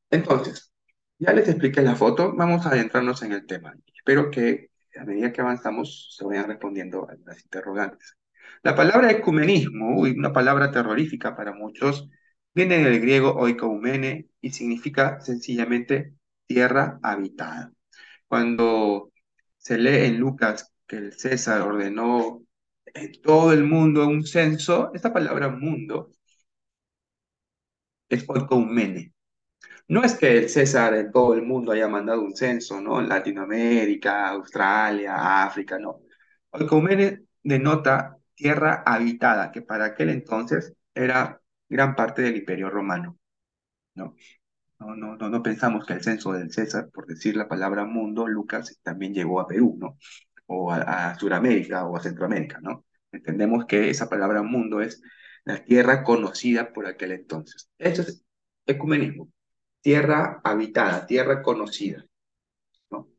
Entonces, 0.09 0.71
ya 1.19 1.33
les 1.33 1.47
expliqué 1.49 1.81
la 1.81 1.95
foto, 1.95 2.33
vamos 2.35 2.65
a 2.65 2.69
adentrarnos 2.69 3.21
en 3.23 3.33
el 3.33 3.45
tema. 3.45 3.73
Espero 3.95 4.31
que 4.31 4.69
a 4.99 5.05
medida 5.05 5.31
que 5.31 5.41
avanzamos 5.41 6.15
se 6.17 6.25
vayan 6.25 6.47
respondiendo 6.47 7.07
a 7.09 7.15
las 7.25 7.43
interrogantes. 7.43 8.17
La 8.63 8.75
palabra 8.75 9.11
ecumenismo, 9.11 9.99
una 9.99 10.33
palabra 10.33 10.71
terrorífica 10.71 11.35
para 11.35 11.53
muchos, 11.53 12.09
viene 12.57 12.79
del 12.83 12.99
griego 13.01 13.35
oikoumene 13.35 14.29
y 14.41 14.51
significa 14.51 15.21
sencillamente 15.21 16.15
tierra 16.47 16.99
habitada. 17.03 17.71
Cuando 18.27 19.11
se 19.57 19.77
lee 19.77 20.07
en 20.07 20.17
Lucas 20.19 20.73
que 20.87 20.97
el 20.97 21.13
César 21.13 21.61
ordenó 21.61 22.43
en 22.85 23.21
todo 23.21 23.53
el 23.53 23.63
mundo 23.63 24.07
un 24.07 24.25
censo, 24.25 24.91
esta 24.95 25.13
palabra 25.13 25.49
mundo 25.49 26.11
es 28.09 28.25
oikoumene. 28.27 29.13
No 29.89 30.03
es 30.03 30.15
que 30.15 30.37
el 30.37 30.49
César 30.49 30.95
en 30.95 31.11
todo 31.11 31.33
el 31.35 31.43
mundo 31.43 31.71
haya 31.71 31.87
mandado 31.87 32.21
un 32.21 32.35
censo, 32.35 32.81
¿no? 32.81 33.01
Latinoamérica, 33.01 34.29
Australia, 34.29 35.43
África, 35.45 35.79
no. 35.79 36.01
Oikoumene 36.51 37.23
denota 37.43 38.17
tierra 38.35 38.83
habitada, 38.85 39.51
que 39.51 39.61
para 39.61 39.85
aquel 39.85 40.09
entonces 40.09 40.73
era 40.95 41.41
gran 41.69 41.95
parte 41.95 42.21
del 42.21 42.37
Imperio 42.37 42.69
Romano, 42.69 43.17
¿no? 43.95 44.15
No, 44.79 44.95
no, 44.95 45.15
no, 45.17 45.29
no 45.29 45.43
pensamos 45.43 45.85
que 45.85 45.93
el 45.93 46.03
censo 46.03 46.33
del 46.33 46.51
César, 46.51 46.89
por 46.93 47.07
decir 47.07 47.35
la 47.35 47.47
palabra 47.47 47.85
mundo, 47.85 48.27
Lucas 48.27 48.79
también 48.83 49.13
llegó 49.13 49.39
a 49.39 49.47
Perú, 49.47 49.75
¿no? 49.79 49.97
O 50.45 50.71
a, 50.71 51.15
Sudamérica 51.17 51.85
o 51.85 51.97
a 51.97 52.01
Centroamérica, 52.01 52.59
¿no? 52.61 52.85
Entendemos 53.11 53.65
que 53.65 53.89
esa 53.89 54.09
palabra 54.09 54.43
mundo 54.43 54.81
es 54.81 55.01
la 55.45 55.63
tierra 55.63 56.03
conocida 56.03 56.73
por 56.73 56.85
aquel 56.87 57.13
entonces. 57.13 57.69
Eso 57.79 58.03
es 58.03 58.23
ecumenismo, 58.67 59.31
tierra 59.81 60.41
habitada, 60.43 61.05
tierra 61.07 61.41
conocida. 61.41 62.05
¿no? 62.91 63.09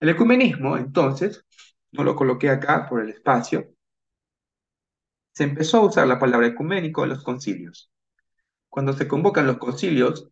El 0.00 0.08
ecumenismo, 0.10 0.76
entonces, 0.76 1.44
no 1.92 2.04
lo 2.04 2.16
coloqué 2.16 2.50
acá 2.50 2.88
por 2.88 3.02
el 3.02 3.10
espacio, 3.10 3.73
se 5.34 5.44
empezó 5.44 5.78
a 5.78 5.86
usar 5.86 6.06
la 6.06 6.18
palabra 6.18 6.46
ecuménico 6.46 7.02
en 7.02 7.10
los 7.10 7.24
concilios. 7.24 7.90
Cuando 8.68 8.92
se 8.92 9.08
convocan 9.08 9.46
los 9.46 9.58
concilios, 9.58 10.28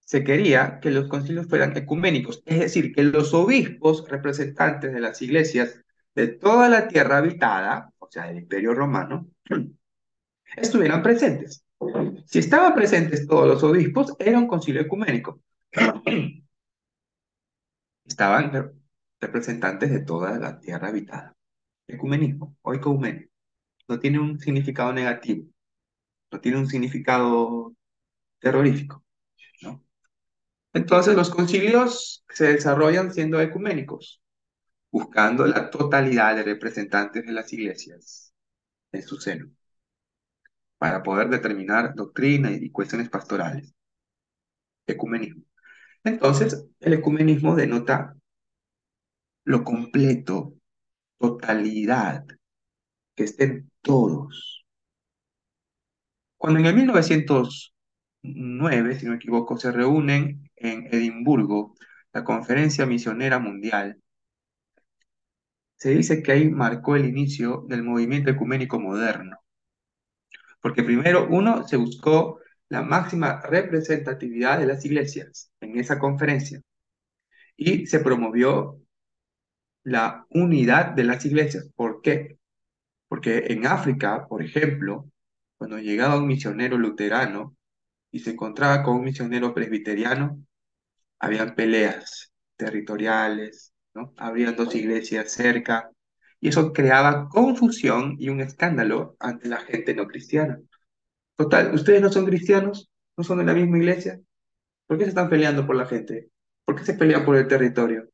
se 0.00 0.24
quería 0.24 0.78
que 0.80 0.90
los 0.90 1.08
concilios 1.08 1.48
fueran 1.48 1.76
ecuménicos, 1.76 2.42
es 2.46 2.60
decir, 2.60 2.94
que 2.94 3.02
los 3.02 3.34
obispos 3.34 4.08
representantes 4.08 4.92
de 4.92 5.00
las 5.00 5.20
iglesias 5.22 5.80
de 6.14 6.28
toda 6.28 6.68
la 6.68 6.88
tierra 6.88 7.18
habitada, 7.18 7.92
o 7.98 8.08
sea, 8.10 8.26
del 8.26 8.38
imperio 8.38 8.74
romano, 8.74 9.28
estuvieran 10.56 11.02
presentes. 11.02 11.64
Si 12.26 12.38
estaban 12.38 12.74
presentes 12.74 13.26
todos 13.26 13.48
los 13.48 13.62
obispos, 13.64 14.14
era 14.18 14.38
un 14.38 14.46
concilio 14.46 14.82
ecuménico. 14.82 15.40
Estaban 18.04 18.72
representantes 19.20 19.90
de 19.90 20.00
toda 20.00 20.38
la 20.38 20.60
tierra 20.60 20.88
habitada. 20.88 21.34
Ecumenismo, 21.86 22.56
o 22.62 22.74
ecumenio 22.74 23.31
no 23.88 23.98
tiene 23.98 24.20
un 24.20 24.38
significado 24.38 24.92
negativo, 24.92 25.46
no 26.30 26.40
tiene 26.40 26.58
un 26.58 26.66
significado 26.66 27.74
terrorífico. 28.38 29.04
¿no? 29.62 29.84
Entonces 30.72 31.14
los 31.14 31.30
concilios 31.30 32.24
se 32.28 32.52
desarrollan 32.54 33.12
siendo 33.12 33.40
ecuménicos, 33.40 34.22
buscando 34.90 35.46
la 35.46 35.70
totalidad 35.70 36.36
de 36.36 36.44
representantes 36.44 37.24
de 37.24 37.32
las 37.32 37.52
iglesias 37.52 38.32
en 38.92 39.02
su 39.02 39.16
seno, 39.18 39.50
para 40.78 41.02
poder 41.02 41.28
determinar 41.28 41.94
doctrina 41.94 42.50
y 42.50 42.70
cuestiones 42.70 43.08
pastorales. 43.08 43.74
Ecumenismo. 44.86 45.44
Entonces, 46.04 46.66
el 46.80 46.94
ecumenismo 46.94 47.54
denota 47.54 48.16
lo 49.44 49.64
completo, 49.64 50.54
totalidad, 51.18 52.24
que 53.22 53.30
estén 53.30 53.70
todos. 53.82 54.64
Cuando 56.36 56.60
en 56.60 56.66
el 56.66 56.74
1909, 56.74 58.98
si 58.98 59.04
no 59.04 59.12
me 59.12 59.16
equivoco, 59.16 59.56
se 59.56 59.70
reúnen 59.70 60.50
en 60.56 60.88
Edimburgo 60.92 61.76
la 62.12 62.24
Conferencia 62.24 62.84
Misionera 62.84 63.38
Mundial, 63.38 64.02
se 65.76 65.90
dice 65.90 66.22
que 66.22 66.32
ahí 66.32 66.50
marcó 66.50 66.96
el 66.96 67.06
inicio 67.06 67.64
del 67.68 67.84
movimiento 67.84 68.30
ecuménico 68.30 68.80
moderno. 68.80 69.36
Porque 70.60 70.82
primero, 70.82 71.28
uno, 71.30 71.66
se 71.66 71.76
buscó 71.76 72.40
la 72.68 72.82
máxima 72.82 73.40
representatividad 73.42 74.58
de 74.58 74.66
las 74.66 74.84
iglesias 74.84 75.50
en 75.60 75.78
esa 75.78 75.98
conferencia 75.98 76.60
y 77.56 77.86
se 77.86 78.00
promovió 78.00 78.80
la 79.84 80.26
unidad 80.30 80.92
de 80.92 81.04
las 81.04 81.24
iglesias. 81.24 81.68
¿Por 81.74 82.02
qué? 82.02 82.38
Porque 83.12 83.44
en 83.48 83.66
África, 83.66 84.26
por 84.26 84.42
ejemplo, 84.42 85.06
cuando 85.58 85.76
llegaba 85.76 86.16
un 86.16 86.26
misionero 86.26 86.78
luterano 86.78 87.54
y 88.10 88.20
se 88.20 88.30
encontraba 88.30 88.82
con 88.82 88.96
un 88.96 89.04
misionero 89.04 89.52
presbiteriano, 89.52 90.42
habían 91.18 91.54
peleas 91.54 92.32
territoriales, 92.56 93.74
¿no? 93.92 94.14
Habrían 94.16 94.56
dos 94.56 94.74
iglesias 94.74 95.30
cerca, 95.30 95.90
y 96.40 96.48
eso 96.48 96.72
creaba 96.72 97.28
confusión 97.28 98.16
y 98.18 98.30
un 98.30 98.40
escándalo 98.40 99.14
ante 99.20 99.46
la 99.50 99.58
gente 99.60 99.94
no 99.94 100.06
cristiana. 100.06 100.58
Total, 101.36 101.74
¿ustedes 101.74 102.00
no 102.00 102.10
son 102.10 102.24
cristianos? 102.24 102.90
¿No 103.18 103.24
son 103.24 103.40
de 103.40 103.44
la 103.44 103.52
misma 103.52 103.76
iglesia? 103.76 104.18
¿Por 104.86 104.96
qué 104.96 105.04
se 105.04 105.10
están 105.10 105.28
peleando 105.28 105.66
por 105.66 105.76
la 105.76 105.84
gente? 105.84 106.30
¿Por 106.64 106.76
qué 106.76 106.86
se 106.86 106.94
pelean 106.94 107.26
por 107.26 107.36
el 107.36 107.46
territorio? 107.46 108.08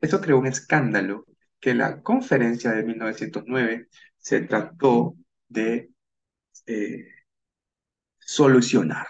Eso 0.00 0.20
creó 0.20 0.40
un 0.40 0.48
escándalo 0.48 1.26
que 1.60 1.74
la 1.74 2.02
conferencia 2.02 2.72
de 2.72 2.84
1909 2.84 3.88
se 4.18 4.42
trató 4.42 5.16
de 5.48 5.90
eh, 6.66 7.08
solucionar. 8.18 9.06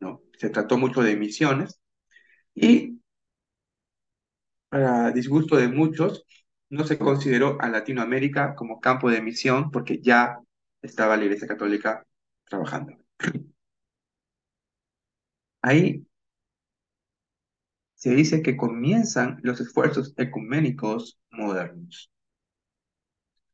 ¿no? 0.00 0.22
Se 0.38 0.50
trató 0.50 0.78
mucho 0.78 1.02
de 1.02 1.16
misiones 1.16 1.80
y, 2.54 3.00
para 4.68 5.10
disgusto 5.12 5.56
de 5.56 5.68
muchos, 5.68 6.24
no 6.70 6.84
se 6.84 6.98
consideró 6.98 7.58
a 7.60 7.68
Latinoamérica 7.68 8.54
como 8.54 8.80
campo 8.80 9.10
de 9.10 9.22
misión 9.22 9.70
porque 9.70 10.00
ya 10.02 10.38
estaba 10.82 11.16
la 11.16 11.24
Iglesia 11.24 11.48
Católica 11.48 12.06
trabajando. 12.44 12.94
Ahí 15.62 16.07
se 17.98 18.14
dice 18.14 18.42
que 18.42 18.56
comienzan 18.56 19.40
los 19.42 19.60
esfuerzos 19.60 20.14
ecuménicos 20.16 21.18
modernos. 21.30 22.10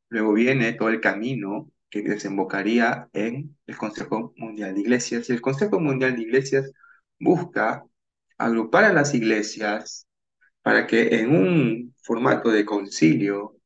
Luego 0.09 0.33
viene 0.33 0.73
todo 0.73 0.89
el 0.89 1.01
camino 1.01 1.71
que 1.89 2.03
desembocaría 2.03 3.09
en 3.13 3.57
el 3.65 3.77
Consejo 3.77 4.33
Mundial 4.37 4.75
de 4.75 4.81
Iglesias. 4.81 5.29
Y 5.29 5.33
el 5.33 5.41
Consejo 5.41 5.79
Mundial 5.79 6.15
de 6.15 6.21
Iglesias 6.21 6.71
busca 7.19 7.85
agrupar 8.37 8.83
a 8.83 8.93
las 8.93 9.15
iglesias 9.15 10.07
para 10.61 10.85
que 10.85 11.19
en 11.19 11.35
un 11.35 11.95
formato 12.03 12.51
de 12.51 12.65
concilio 12.65 13.57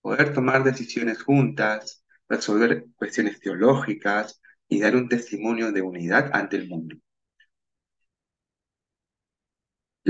poder 0.00 0.32
tomar 0.34 0.62
decisiones 0.62 1.22
juntas, 1.22 2.04
resolver 2.28 2.86
cuestiones 2.96 3.40
teológicas 3.40 4.40
y 4.68 4.80
dar 4.80 4.94
un 4.94 5.08
testimonio 5.08 5.72
de 5.72 5.82
unidad 5.82 6.30
ante 6.32 6.56
el 6.56 6.68
mundo. 6.68 6.96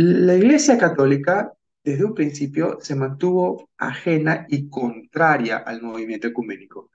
La 0.01 0.37
Iglesia 0.37 0.79
Católica 0.79 1.53
desde 1.83 2.05
un 2.05 2.15
principio 2.15 2.79
se 2.81 2.95
mantuvo 2.95 3.69
ajena 3.77 4.47
y 4.49 4.69
contraria 4.71 5.57
al 5.57 5.83
movimiento 5.83 6.29
ecuménico. 6.29 6.93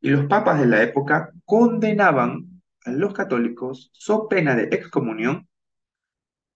Y 0.00 0.10
los 0.10 0.26
papas 0.26 0.58
de 0.58 0.66
la 0.66 0.82
época 0.82 1.30
condenaban 1.44 2.60
a 2.84 2.90
los 2.90 3.14
católicos, 3.14 3.90
so 3.92 4.26
pena 4.26 4.56
de 4.56 4.64
excomunión, 4.64 5.48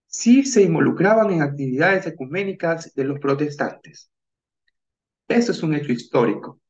si 0.08 0.44
se 0.44 0.62
involucraban 0.62 1.30
en 1.30 1.42
actividades 1.42 2.04
ecuménicas 2.08 2.92
de 2.92 3.04
los 3.04 3.20
protestantes. 3.20 4.10
Eso 5.28 5.52
es 5.52 5.62
un 5.62 5.76
hecho 5.76 5.92
histórico. 5.92 6.60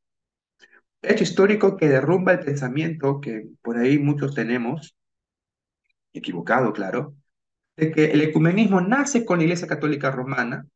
Hecho 1.01 1.25
histórico 1.25 1.79
que 1.79 1.89
derrumba 1.89 2.33
el 2.33 2.41
pensamiento 2.41 3.19
que 3.23 3.49
por 3.63 3.79
ahí 3.79 3.99
muchos 3.99 4.35
tenemos, 4.35 4.95
equivocado, 6.13 6.75
claro, 6.75 7.15
de 7.77 7.93
que 7.93 8.07
el 8.07 8.23
ecumenismo 8.23 8.81
nace 8.81 9.25
con 9.25 9.39
la 9.39 9.45
Iglesia 9.45 9.69
Católica 9.69 10.11
Romana 10.11 10.67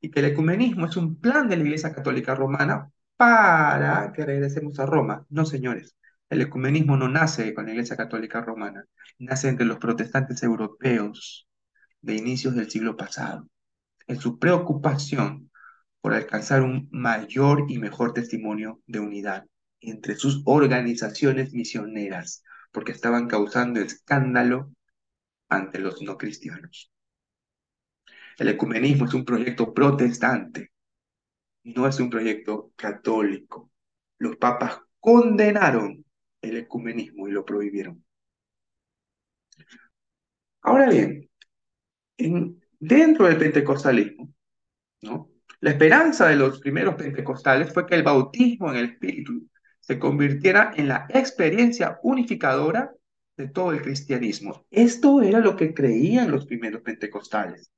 y 0.00 0.10
que 0.10 0.20
el 0.20 0.26
ecumenismo 0.26 0.86
es 0.86 0.96
un 0.96 1.20
plan 1.20 1.48
de 1.48 1.56
la 1.56 1.64
Iglesia 1.64 1.94
Católica 1.94 2.34
Romana 2.34 2.90
para 3.16 4.12
que 4.12 4.24
regresemos 4.24 4.78
a 4.78 4.86
Roma. 4.86 5.26
No, 5.30 5.44
señores. 5.46 5.96
El 6.30 6.40
ecumenismo 6.40 6.96
no 6.96 7.08
nace 7.08 7.54
con 7.54 7.66
la 7.66 7.72
Iglesia 7.72 7.96
Católica 7.96 8.40
Romana, 8.40 8.84
nace 9.18 9.48
entre 9.48 9.66
los 9.66 9.78
protestantes 9.78 10.42
europeos 10.42 11.48
de 12.00 12.14
inicios 12.16 12.54
del 12.54 12.70
siglo 12.70 12.96
pasado, 12.96 13.48
en 14.06 14.20
su 14.20 14.38
preocupación 14.38 15.50
por 16.00 16.14
alcanzar 16.14 16.62
un 16.62 16.88
mayor 16.90 17.66
y 17.68 17.78
mejor 17.78 18.12
testimonio 18.12 18.80
de 18.86 19.00
unidad 19.00 19.46
entre 19.80 20.16
sus 20.16 20.42
organizaciones 20.44 21.52
misioneras, 21.52 22.42
porque 22.72 22.92
estaban 22.92 23.28
causando 23.28 23.80
escándalo 23.80 24.70
ante 25.48 25.78
los 25.78 26.02
no 26.02 26.16
cristianos. 26.16 26.92
El 28.38 28.48
ecumenismo 28.48 29.06
es 29.06 29.14
un 29.14 29.24
proyecto 29.24 29.72
protestante, 29.72 30.72
no 31.64 31.86
es 31.86 31.98
un 32.00 32.10
proyecto 32.10 32.72
católico. 32.76 33.70
Los 34.18 34.36
papas 34.36 34.80
condenaron 34.98 36.04
el 36.42 36.56
ecumenismo 36.56 37.28
y 37.28 37.32
lo 37.32 37.44
prohibieron. 37.44 38.04
Ahora 40.62 40.88
bien, 40.88 41.28
dentro 42.78 43.26
del 43.26 43.38
pentecostalismo, 43.38 44.32
¿no? 45.02 45.30
la 45.60 45.70
esperanza 45.70 46.28
de 46.28 46.36
los 46.36 46.60
primeros 46.60 46.94
pentecostales 46.94 47.72
fue 47.72 47.86
que 47.86 47.94
el 47.94 48.02
bautismo 48.02 48.70
en 48.70 48.76
el 48.76 48.84
Espíritu 48.90 49.48
se 49.80 49.98
convirtiera 49.98 50.72
en 50.76 50.88
la 50.88 51.06
experiencia 51.10 51.98
unificadora 52.02 52.92
de 53.36 53.48
todo 53.48 53.72
el 53.72 53.82
cristianismo. 53.82 54.66
Esto 54.70 55.22
era 55.22 55.40
lo 55.40 55.56
que 55.56 55.74
creían 55.74 56.30
los 56.30 56.46
primeros 56.46 56.82
pentecostales. 56.82 57.70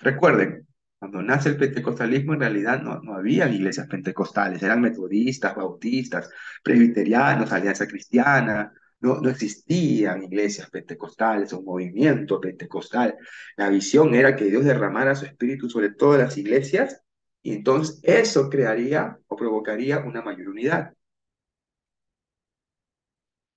Recuerden, 0.00 0.66
cuando 0.98 1.22
nace 1.22 1.50
el 1.50 1.56
pentecostalismo, 1.56 2.34
en 2.34 2.40
realidad 2.40 2.82
no, 2.82 3.00
no 3.00 3.14
había 3.14 3.48
iglesias 3.48 3.86
pentecostales, 3.86 4.62
eran 4.62 4.80
metodistas, 4.80 5.54
bautistas, 5.54 6.30
presbiterianos, 6.62 7.52
alianza 7.52 7.86
cristiana, 7.86 8.72
no, 9.00 9.20
no 9.20 9.30
existían 9.30 10.22
iglesias 10.22 10.68
pentecostales 10.70 11.52
o 11.52 11.62
movimiento 11.62 12.40
pentecostal. 12.40 13.16
La 13.56 13.70
visión 13.70 14.14
era 14.14 14.36
que 14.36 14.44
Dios 14.46 14.64
derramara 14.64 15.14
su 15.14 15.24
espíritu 15.24 15.70
sobre 15.70 15.90
todas 15.90 16.20
las 16.20 16.36
iglesias 16.36 17.02
y 17.42 17.54
entonces 17.54 18.00
eso 18.02 18.50
crearía 18.50 19.18
o 19.26 19.36
provocaría 19.36 20.00
una 20.00 20.22
mayor 20.22 20.48
unidad. 20.50 20.92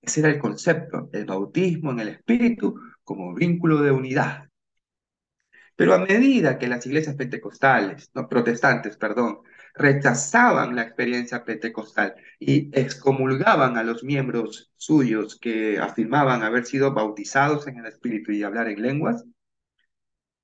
Ese 0.06 0.20
era 0.20 0.28
el 0.30 0.38
concepto, 0.38 1.08
el 1.12 1.24
bautismo 1.24 1.90
en 1.92 2.00
el 2.00 2.08
espíritu 2.08 2.78
como 3.04 3.34
vínculo 3.34 3.80
de 3.82 3.90
unidad. 3.90 4.48
Pero 5.76 5.94
a 5.94 5.98
medida 5.98 6.58
que 6.58 6.68
las 6.68 6.86
iglesias 6.86 7.16
pentecostales, 7.16 8.10
no 8.14 8.28
protestantes, 8.28 8.96
perdón, 8.96 9.38
rechazaban 9.74 10.76
la 10.76 10.82
experiencia 10.82 11.44
pentecostal 11.44 12.14
y 12.38 12.70
excomulgaban 12.78 13.76
a 13.76 13.82
los 13.82 14.04
miembros 14.04 14.70
suyos 14.76 15.38
que 15.40 15.78
afirmaban 15.78 16.42
haber 16.42 16.64
sido 16.66 16.92
bautizados 16.94 17.66
en 17.66 17.78
el 17.78 17.86
Espíritu 17.86 18.32
y 18.32 18.44
hablar 18.44 18.68
en 18.68 18.82
lenguas, 18.82 19.24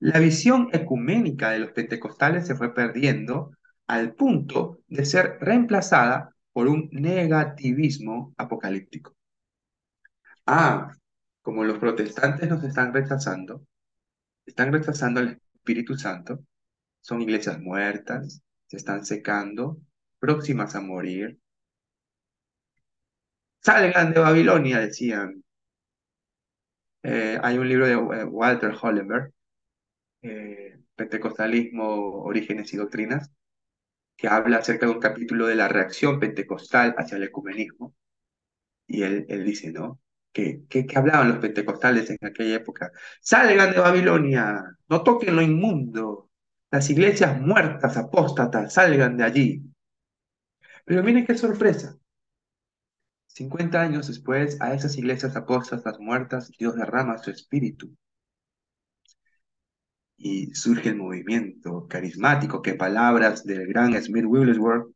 la 0.00 0.18
visión 0.18 0.68
ecuménica 0.72 1.50
de 1.50 1.60
los 1.60 1.72
pentecostales 1.72 2.46
se 2.46 2.56
fue 2.56 2.74
perdiendo 2.74 3.52
al 3.86 4.14
punto 4.14 4.80
de 4.88 5.04
ser 5.04 5.38
reemplazada 5.40 6.34
por 6.52 6.68
un 6.68 6.88
negativismo 6.92 8.32
apocalíptico. 8.36 9.14
Ah, 10.46 10.92
como 11.42 11.64
los 11.64 11.78
protestantes 11.78 12.48
nos 12.48 12.62
están 12.64 12.92
rechazando, 12.92 13.64
están 14.46 14.72
rechazando 14.72 15.20
el 15.20 15.40
Espíritu 15.54 15.96
Santo, 15.96 16.44
son 17.00 17.22
iglesias 17.22 17.60
muertas, 17.60 18.42
se 18.66 18.76
están 18.76 19.04
secando, 19.04 19.78
próximas 20.18 20.74
a 20.74 20.80
morir. 20.80 21.38
Salgan 23.62 24.12
de 24.12 24.20
Babilonia, 24.20 24.78
decían. 24.80 25.42
Eh, 27.02 27.38
hay 27.42 27.58
un 27.58 27.68
libro 27.68 27.86
de 27.86 27.92
eh, 27.94 28.24
Walter 28.24 28.74
Hollenberg, 28.80 29.32
eh, 30.22 30.78
Pentecostalismo, 30.94 32.22
Orígenes 32.24 32.72
y 32.74 32.76
Doctrinas, 32.76 33.30
que 34.16 34.28
habla 34.28 34.58
acerca 34.58 34.86
de 34.86 34.92
un 34.92 35.00
capítulo 35.00 35.46
de 35.46 35.56
la 35.56 35.68
reacción 35.68 36.20
pentecostal 36.20 36.94
hacia 36.98 37.16
el 37.16 37.24
ecumenismo. 37.24 37.94
Y 38.86 39.02
él, 39.02 39.26
él 39.28 39.44
dice, 39.44 39.72
¿no? 39.72 40.00
Que, 40.32 40.86
hablaban 40.94 41.28
los 41.28 41.38
pentecostales 41.38 42.10
en 42.10 42.18
aquella 42.22 42.56
época. 42.56 42.92
Salgan 43.20 43.72
de 43.72 43.80
Babilonia, 43.80 44.76
no 44.88 45.02
toquen 45.02 45.36
lo 45.36 45.42
inmundo. 45.42 46.30
Las 46.70 46.88
iglesias 46.90 47.40
muertas, 47.40 47.96
apóstatas, 47.96 48.74
salgan 48.74 49.16
de 49.16 49.24
allí. 49.24 49.62
Pero 50.84 51.02
miren 51.02 51.26
qué 51.26 51.36
sorpresa. 51.36 51.96
50 53.28 53.80
años 53.80 54.08
después, 54.08 54.60
a 54.60 54.74
esas 54.74 54.96
iglesias 54.98 55.36
apóstatas 55.36 55.98
muertas, 55.98 56.50
Dios 56.58 56.76
derrama 56.76 57.18
su 57.18 57.30
espíritu. 57.30 57.96
Y 60.16 60.54
surge 60.54 60.90
el 60.90 60.96
movimiento 60.96 61.88
carismático 61.88 62.60
que 62.62 62.74
palabras 62.74 63.44
del 63.44 63.66
gran 63.66 64.00
Smith 64.02 64.26
Wigglesworth 64.26 64.92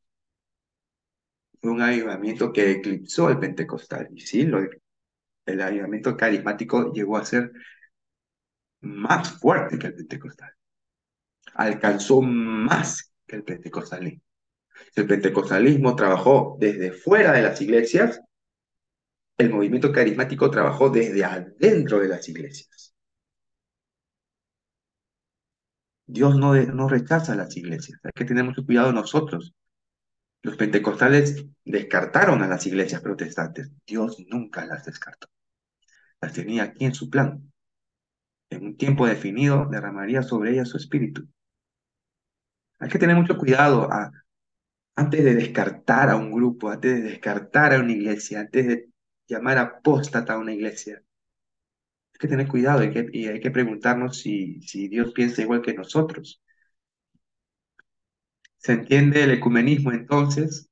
fue 1.60 1.70
un 1.70 1.80
avivamiento 1.82 2.52
que 2.52 2.70
eclipsó 2.72 3.30
el 3.30 3.38
pentecostal. 3.38 4.08
Y 4.14 4.20
sí, 4.20 4.42
lo, 4.44 4.60
el 5.46 5.60
avivamiento 5.60 6.16
carismático 6.16 6.92
llegó 6.92 7.16
a 7.16 7.24
ser 7.24 7.52
más 8.80 9.32
fuerte 9.38 9.78
que 9.78 9.88
el 9.88 9.94
pentecostal. 9.94 10.52
Alcanzó 11.54 12.20
más 12.22 13.12
que 13.26 13.36
el 13.36 13.44
pentecostalismo. 13.44 14.22
El 14.94 15.06
pentecostalismo 15.06 15.94
trabajó 15.94 16.56
desde 16.58 16.92
fuera 16.92 17.32
de 17.32 17.42
las 17.42 17.60
iglesias, 17.60 18.20
el 19.38 19.50
movimiento 19.50 19.92
carismático 19.92 20.50
trabajó 20.50 20.90
desde 20.90 21.24
adentro 21.24 21.98
de 22.00 22.08
las 22.08 22.28
iglesias. 22.28 22.94
Dios 26.06 26.36
no, 26.36 26.54
no 26.54 26.88
rechaza 26.88 27.34
las 27.34 27.56
iglesias, 27.56 27.98
hay 28.02 28.12
que 28.14 28.24
tener 28.24 28.44
mucho 28.44 28.64
cuidado 28.64 28.92
nosotros. 28.92 29.54
Los 30.42 30.56
pentecostales 30.56 31.46
descartaron 31.64 32.42
a 32.42 32.48
las 32.48 32.66
iglesias 32.66 33.00
protestantes, 33.00 33.70
Dios 33.86 34.18
nunca 34.28 34.66
las 34.66 34.84
descartó 34.84 35.28
las 36.24 36.32
tenía 36.32 36.64
aquí 36.64 36.86
en 36.86 36.94
su 36.94 37.10
plan. 37.10 37.52
En 38.50 38.64
un 38.64 38.76
tiempo 38.76 39.06
definido 39.06 39.68
derramaría 39.70 40.22
sobre 40.22 40.52
ellas 40.52 40.70
su 40.70 40.78
espíritu. 40.78 41.28
Hay 42.78 42.88
que 42.88 42.98
tener 42.98 43.16
mucho 43.16 43.36
cuidado 43.36 43.88
antes 44.96 45.24
de 45.24 45.34
descartar 45.34 46.08
a 46.08 46.16
un 46.16 46.32
grupo, 46.32 46.70
antes 46.70 46.94
de 46.96 47.10
descartar 47.10 47.74
a 47.74 47.80
una 47.80 47.92
iglesia, 47.92 48.40
antes 48.40 48.66
de 48.66 48.88
llamar 49.28 49.58
apóstata 49.58 50.34
a 50.34 50.38
una 50.38 50.54
iglesia. 50.54 51.02
Hay 52.14 52.18
que 52.18 52.28
tener 52.28 52.48
cuidado 52.48 52.82
y, 52.84 53.26
hay 53.26 53.40
que 53.40 53.50
preguntarnos 53.50 54.18
si, 54.18 54.62
si 54.62 54.88
Dios 54.88 55.12
piensa 55.12 55.42
igual 55.42 55.62
que 55.62 55.74
nosotros. 55.74 56.42
¿Se 58.56 58.72
entiende 58.72 59.24
el 59.24 59.32
ecumenismo 59.32 59.92
entonces 59.92 60.70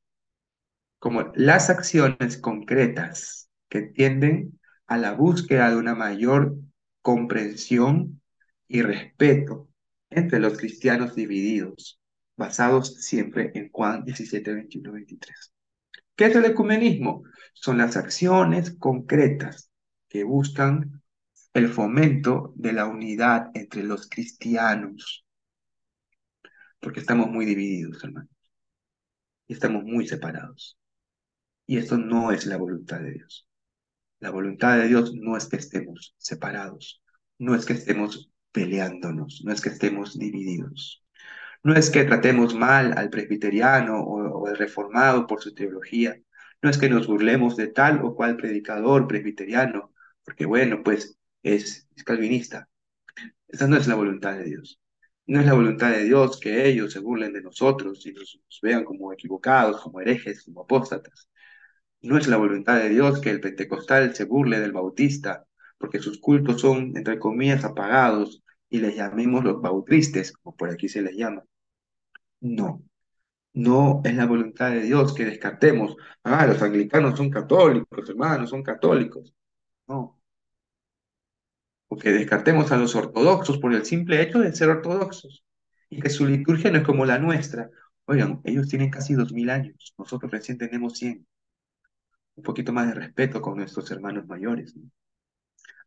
como 0.98 1.32
las 1.34 1.68
acciones 1.68 2.38
concretas 2.38 3.50
que 3.68 3.82
tienden 3.82 4.58
a 4.92 4.98
la 4.98 5.12
búsqueda 5.12 5.70
de 5.70 5.76
una 5.76 5.94
mayor 5.94 6.54
comprensión 7.00 8.20
y 8.68 8.82
respeto 8.82 9.70
entre 10.10 10.38
los 10.38 10.58
cristianos 10.58 11.14
divididos, 11.14 11.98
basados 12.36 12.96
siempre 12.96 13.52
en 13.54 13.70
Juan 13.70 14.04
17, 14.04 14.52
21, 14.52 14.92
23. 14.92 15.54
¿Qué 16.14 16.26
es 16.26 16.36
el 16.36 16.44
ecumenismo? 16.44 17.22
Son 17.54 17.78
las 17.78 17.96
acciones 17.96 18.76
concretas 18.76 19.70
que 20.10 20.24
buscan 20.24 21.02
el 21.54 21.70
fomento 21.70 22.52
de 22.54 22.74
la 22.74 22.84
unidad 22.84 23.50
entre 23.54 23.84
los 23.84 24.10
cristianos, 24.10 25.24
porque 26.80 27.00
estamos 27.00 27.30
muy 27.30 27.46
divididos, 27.46 28.04
hermanos, 28.04 28.28
y 29.46 29.54
estamos 29.54 29.84
muy 29.84 30.06
separados. 30.06 30.76
Y 31.66 31.78
esto 31.78 31.96
no 31.96 32.30
es 32.30 32.44
la 32.44 32.58
voluntad 32.58 33.00
de 33.00 33.12
Dios. 33.12 33.46
La 34.22 34.30
voluntad 34.30 34.78
de 34.78 34.86
Dios 34.86 35.12
no 35.14 35.36
es 35.36 35.48
que 35.48 35.56
estemos 35.56 36.14
separados, 36.16 37.02
no 37.38 37.56
es 37.56 37.66
que 37.66 37.72
estemos 37.72 38.30
peleándonos, 38.52 39.42
no 39.44 39.52
es 39.52 39.60
que 39.60 39.70
estemos 39.70 40.16
divididos. 40.16 41.04
No 41.64 41.74
es 41.74 41.90
que 41.90 42.04
tratemos 42.04 42.54
mal 42.54 42.96
al 42.96 43.10
presbiteriano 43.10 44.00
o, 44.00 44.46
al 44.46 44.56
reformado 44.56 45.26
por 45.26 45.42
su 45.42 45.52
teología. 45.54 46.16
No 46.62 46.70
es 46.70 46.78
que 46.78 46.88
nos 46.88 47.08
burlemos 47.08 47.56
de 47.56 47.66
tal 47.66 48.00
o 48.04 48.14
cual 48.14 48.36
predicador 48.36 49.08
presbiteriano, 49.08 49.92
porque 50.24 50.46
bueno, 50.46 50.84
pues 50.84 51.18
es, 51.42 51.88
calvinista. 52.06 52.68
Esa 53.48 53.66
no 53.66 53.76
es 53.76 53.88
la 53.88 53.96
voluntad 53.96 54.36
de 54.38 54.44
Dios. 54.44 54.80
No 55.26 55.40
es 55.40 55.46
la 55.46 55.54
voluntad 55.54 55.90
de 55.90 56.04
Dios 56.04 56.38
que 56.38 56.68
ellos 56.68 56.92
se 56.92 57.00
burlen 57.00 57.32
de 57.32 57.42
nosotros 57.42 58.06
y 58.06 58.12
nos 58.12 58.40
vean 58.62 58.84
como 58.84 59.12
equivocados, 59.12 59.80
como 59.80 60.00
herejes, 60.00 60.44
como 60.44 60.62
apóstatas. 60.62 61.28
No 62.02 62.18
es 62.18 62.26
la 62.28 62.36
voluntad 62.36 62.78
de 62.78 62.88
Dios 62.90 63.20
que 63.20 63.30
el 63.30 63.40
pentecostal 63.40 64.14
se 64.14 64.24
burle 64.24 64.60
del 64.60 64.72
bautista, 64.72 65.46
porque 65.78 66.00
sus 66.00 66.18
cultos 66.20 66.60
son, 66.60 66.96
entre 66.96 67.18
comillas, 67.18 67.64
apagados 67.64 68.42
y 68.68 68.78
les 68.80 68.96
llamemos 68.96 69.44
los 69.44 69.60
bautristes, 69.60 70.32
como 70.32 70.56
por 70.56 70.70
aquí 70.70 70.88
se 70.88 71.02
les 71.02 71.16
llama. 71.16 71.44
No. 72.40 72.82
No 73.54 74.02
es 74.04 74.14
la 74.16 74.26
voluntad 74.26 74.70
de 74.70 74.82
Dios 74.82 75.14
que 75.14 75.24
descartemos. 75.26 75.96
Ah, 76.24 76.46
los 76.46 76.62
anglicanos 76.62 77.16
son 77.18 77.30
católicos, 77.30 78.08
hermanos, 78.08 78.50
son 78.50 78.62
católicos. 78.62 79.34
No. 79.86 80.18
O 81.88 81.96
que 81.96 82.10
descartemos 82.12 82.72
a 82.72 82.76
los 82.76 82.94
ortodoxos 82.96 83.58
por 83.58 83.72
el 83.74 83.84
simple 83.84 84.20
hecho 84.22 84.40
de 84.40 84.52
ser 84.54 84.68
ortodoxos. 84.70 85.44
Y 85.90 86.00
que 86.00 86.10
su 86.10 86.26
liturgia 86.26 86.70
no 86.70 86.78
es 86.78 86.84
como 86.84 87.04
la 87.04 87.18
nuestra. 87.18 87.70
Oigan, 88.06 88.40
ellos 88.44 88.68
tienen 88.68 88.90
casi 88.90 89.14
dos 89.14 89.32
mil 89.32 89.50
años. 89.50 89.94
Nosotros 89.98 90.30
recién 90.32 90.58
tenemos 90.58 90.98
cien. 90.98 91.26
Un 92.34 92.42
poquito 92.42 92.72
más 92.72 92.88
de 92.88 92.94
respeto 92.94 93.40
con 93.40 93.56
nuestros 93.56 93.90
hermanos 93.90 94.26
mayores. 94.26 94.74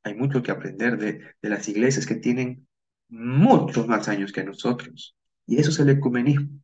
Hay 0.04 0.14
mucho 0.14 0.44
que 0.44 0.52
aprender 0.52 0.98
de, 0.98 1.22
de 1.42 1.50
las 1.50 1.68
iglesias 1.68 2.06
que 2.06 2.16
tienen 2.16 2.68
muchos 3.10 3.88
más 3.88 4.08
años 4.08 4.32
que 4.32 4.44
nosotros. 4.44 5.16
Y 5.48 5.58
eso 5.60 5.72
es 5.72 5.80
el 5.80 5.90
ecumenismo 5.90 6.62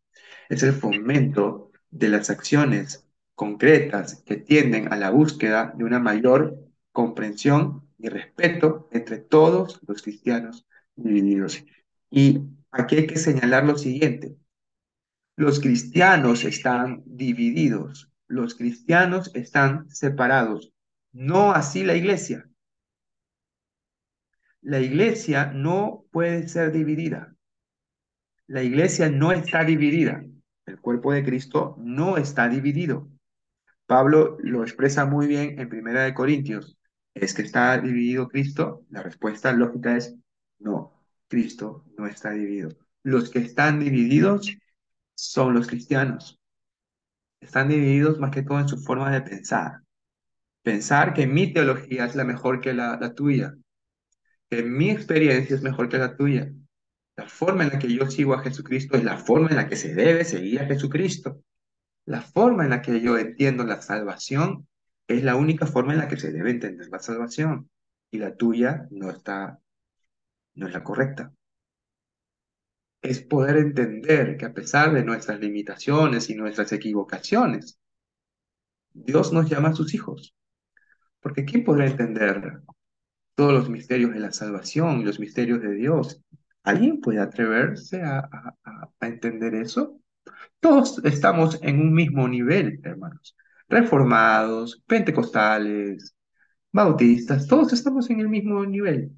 es 0.51 0.63
el 0.63 0.73
fomento 0.73 1.71
de 1.89 2.09
las 2.09 2.29
acciones 2.29 3.07
concretas 3.35 4.21
que 4.25 4.35
tienden 4.35 4.91
a 4.91 4.97
la 4.97 5.09
búsqueda 5.09 5.73
de 5.77 5.85
una 5.85 5.97
mayor 5.97 6.59
comprensión 6.91 7.87
y 7.97 8.09
respeto 8.09 8.89
entre 8.91 9.17
todos 9.19 9.79
los 9.87 10.01
cristianos 10.01 10.67
divididos. 10.97 11.63
Y 12.09 12.41
aquí 12.69 12.97
hay 12.97 13.07
que 13.07 13.15
señalar 13.17 13.63
lo 13.63 13.77
siguiente. 13.77 14.35
Los 15.37 15.61
cristianos 15.61 16.43
están 16.43 17.01
divididos, 17.05 18.10
los 18.31 18.55
cristianos 18.55 19.29
están 19.33 19.89
separados, 19.89 20.73
no 21.11 21.51
así 21.51 21.83
la 21.83 21.95
iglesia. 21.95 22.49
La 24.61 24.79
iglesia 24.79 25.51
no 25.53 26.05
puede 26.11 26.47
ser 26.47 26.71
dividida. 26.71 27.35
La 28.47 28.63
iglesia 28.63 29.09
no 29.09 29.31
está 29.31 29.65
dividida. 29.65 30.23
El 30.65 30.79
cuerpo 30.79 31.11
de 31.11 31.25
Cristo 31.25 31.75
no 31.79 32.17
está 32.17 32.47
dividido. 32.47 33.09
Pablo 33.85 34.37
lo 34.39 34.63
expresa 34.63 35.05
muy 35.05 35.27
bien 35.27 35.59
en 35.59 35.67
Primera 35.67 36.03
de 36.03 36.13
Corintios. 36.13 36.77
¿Es 37.13 37.33
que 37.33 37.41
está 37.41 37.77
dividido 37.79 38.29
Cristo? 38.29 38.85
La 38.89 39.03
respuesta 39.03 39.51
lógica 39.51 39.97
es 39.97 40.15
no. 40.59 40.93
Cristo 41.27 41.83
no 41.97 42.07
está 42.07 42.31
dividido. 42.31 42.69
Los 43.03 43.29
que 43.29 43.39
están 43.39 43.79
divididos 43.79 44.55
son 45.15 45.53
los 45.53 45.67
cristianos. 45.67 46.40
Están 47.41 47.67
divididos 47.67 48.19
más 48.19 48.31
que 48.31 48.43
todo 48.43 48.59
en 48.59 48.69
su 48.69 48.77
forma 48.77 49.11
de 49.11 49.21
pensar. 49.21 49.81
Pensar 50.63 51.13
que 51.13 51.27
mi 51.27 51.51
teología 51.51 52.05
es 52.05 52.15
la 52.15 52.23
mejor 52.23 52.61
que 52.61 52.73
la, 52.73 52.97
la 53.01 53.13
tuya, 53.13 53.55
que 54.49 54.63
mi 54.63 54.89
experiencia 54.89 55.55
es 55.55 55.61
mejor 55.61 55.89
que 55.89 55.97
la 55.97 56.15
tuya, 56.15 56.51
la 57.17 57.27
forma 57.27 57.63
en 57.63 57.69
la 57.69 57.79
que 57.79 57.93
yo 57.93 58.09
sigo 58.09 58.33
a 58.33 58.41
Jesucristo 58.41 58.97
es 58.97 59.03
la 59.03 59.17
forma 59.17 59.49
en 59.49 59.57
la 59.57 59.67
que 59.67 59.75
se 59.75 59.93
debe 59.93 60.23
seguir 60.23 60.61
a 60.61 60.65
Jesucristo. 60.65 61.43
La 62.05 62.21
forma 62.21 62.63
en 62.63 62.71
la 62.71 62.81
que 62.81 62.99
yo 63.01 63.17
entiendo 63.17 63.63
la 63.63 63.81
salvación 63.81 64.67
es 65.07 65.23
la 65.23 65.35
única 65.35 65.65
forma 65.65 65.93
en 65.93 65.99
la 65.99 66.07
que 66.07 66.17
se 66.17 66.31
debe 66.31 66.51
entender 66.51 66.87
la 66.89 66.99
salvación. 66.99 67.69
Y 68.11 68.17
la 68.17 68.35
tuya 68.35 68.87
no 68.91 69.09
está, 69.09 69.59
no 70.55 70.67
es 70.67 70.73
la 70.73 70.83
correcta. 70.83 71.31
Es 73.01 73.21
poder 73.21 73.57
entender 73.57 74.37
que 74.37 74.45
a 74.45 74.53
pesar 74.53 74.93
de 74.93 75.03
nuestras 75.03 75.39
limitaciones 75.39 76.29
y 76.29 76.35
nuestras 76.35 76.71
equivocaciones, 76.71 77.79
Dios 78.93 79.33
nos 79.33 79.49
llama 79.49 79.69
a 79.69 79.75
sus 79.75 79.93
hijos. 79.93 80.35
Porque 81.19 81.45
¿quién 81.45 81.63
podrá 81.63 81.87
entender 81.87 82.61
todos 83.35 83.53
los 83.53 83.69
misterios 83.69 84.13
de 84.13 84.19
la 84.19 84.31
salvación 84.31 85.01
y 85.01 85.03
los 85.03 85.19
misterios 85.19 85.61
de 85.61 85.73
Dios 85.73 86.21
¿Alguien 86.63 87.01
puede 87.01 87.19
atreverse 87.19 88.01
a, 88.03 88.29
entender 89.01 89.55
eso? 89.55 89.99
Todos 90.59 91.03
estamos 91.05 91.59
en 91.63 91.81
un 91.81 91.93
mismo 91.93 92.27
nivel, 92.27 92.79
hermanos. 92.83 93.35
Reformados, 93.67 94.83
pentecostales, 94.87 96.15
bautistas, 96.71 97.47
todos 97.47 97.73
estamos 97.73 98.09
en 98.09 98.19
el 98.19 98.29
mismo 98.29 98.65
nivel. 98.65 99.11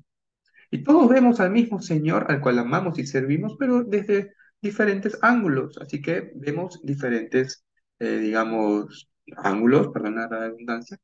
Y 0.74 0.84
todos 0.84 1.08
vemos 1.08 1.40
al 1.40 1.52
mismo 1.52 1.80
Señor 1.84 2.26
al 2.32 2.42
cual 2.42 2.58
amamos 2.58 2.98
y 2.98 3.06
servimos, 3.06 3.56
pero 3.60 3.84
desde 3.84 4.34
diferentes 4.60 5.20
ángulos. 5.22 5.78
Así 5.78 6.02
que 6.02 6.32
vemos 6.34 6.82
diferentes, 6.84 7.64
eh, 8.00 8.18
digamos, 8.18 9.08
ángulos, 9.38 9.90
perdona 9.90 10.28
la 10.28 10.40
redundancia. 10.40 10.98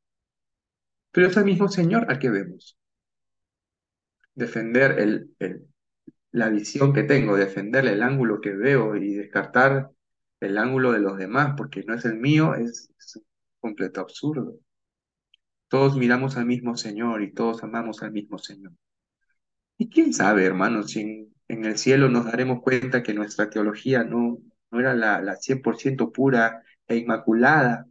Pero 1.11 1.27
es 1.27 1.37
el 1.37 1.45
mismo 1.45 1.67
Señor 1.67 2.07
al 2.09 2.17
que 2.17 2.31
vemos. 2.31 2.79
Defender 4.33 4.97
el, 4.97 5.35
el, 5.37 5.67
la 6.31 6.49
visión 6.49 6.91
que 6.91 7.03
tengo, 7.03 7.37
defenderle 7.37 7.93
el 7.93 8.01
ángulo 8.01 8.41
que 8.41 8.55
veo 8.55 8.95
y 8.95 9.13
descartar 9.13 9.91
el 10.39 10.57
ángulo 10.57 10.93
de 10.93 10.99
los 10.99 11.15
demás 11.19 11.53
porque 11.55 11.83
no 11.85 11.93
es 11.93 12.05
el 12.05 12.15
mío, 12.15 12.55
es, 12.55 12.91
un 13.15 13.23
completo 13.59 14.01
absurdo. 14.01 14.55
Todos 15.67 15.95
miramos 15.95 16.37
al 16.37 16.47
mismo 16.47 16.75
Señor 16.75 17.21
y 17.21 17.33
todos 17.33 17.63
amamos 17.63 18.01
al 18.01 18.11
mismo 18.11 18.39
Señor. 18.39 18.73
Y 19.79 19.89
quién 19.89 20.13
sabe, 20.13 20.45
hermanos, 20.45 20.91
si 20.91 21.31
en, 21.47 21.65
el 21.65 21.77
cielo 21.77 22.09
nos 22.09 22.25
daremos 22.25 22.61
cuenta 22.61 23.01
que 23.01 23.13
nuestra 23.13 23.49
teología 23.49 24.03
no, 24.03 24.37
no 24.71 24.79
era 24.79 24.93
la, 24.93 25.21
la 25.21 25.37
100% 25.37 26.11
pura 26.11 26.63
e 26.85 26.97
inmaculada 26.97 27.87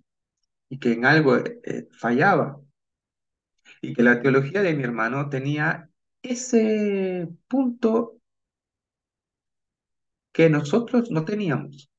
y 0.68 0.78
que 0.78 0.92
en 0.92 1.06
algo 1.06 1.38
eh, 1.38 1.88
fallaba. 1.98 2.60
Y 3.80 3.94
que 3.94 4.02
la 4.02 4.20
teología 4.20 4.60
de 4.60 4.74
mi 4.74 4.82
hermano 4.82 5.30
tenía 5.30 5.88
ese 6.20 7.26
punto 7.48 8.20
que 10.30 10.50
nosotros 10.50 11.10
no 11.10 11.24
teníamos. 11.24 11.90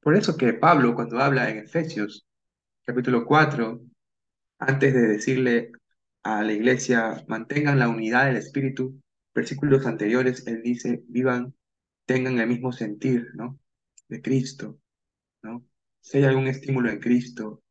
Por 0.00 0.14
eso 0.14 0.36
que 0.36 0.52
Pablo, 0.52 0.94
cuando 0.94 1.20
habla 1.20 1.48
en 1.48 1.56
Efesios 1.56 2.26
capítulo 2.84 3.24
4, 3.24 3.80
antes 4.58 4.92
de 4.92 5.00
decirle 5.08 5.72
a 6.24 6.42
la 6.42 6.52
iglesia, 6.52 7.24
mantengan 7.28 7.78
la 7.78 7.88
unidad 7.88 8.26
del 8.26 8.36
Espíritu, 8.38 9.00
versículos 9.34 9.86
anteriores, 9.86 10.46
él 10.46 10.62
dice, 10.62 11.04
vivan, 11.08 11.54
tengan 12.06 12.38
el 12.40 12.48
mismo 12.48 12.72
sentir, 12.72 13.28
¿no? 13.34 13.58
De 14.08 14.22
Cristo, 14.22 14.80
¿no? 15.42 15.64
Si 16.00 16.18
hay 16.18 16.24
algún 16.24 16.48
estímulo 16.48 16.90
en 16.90 17.00
Cristo, 17.00 17.62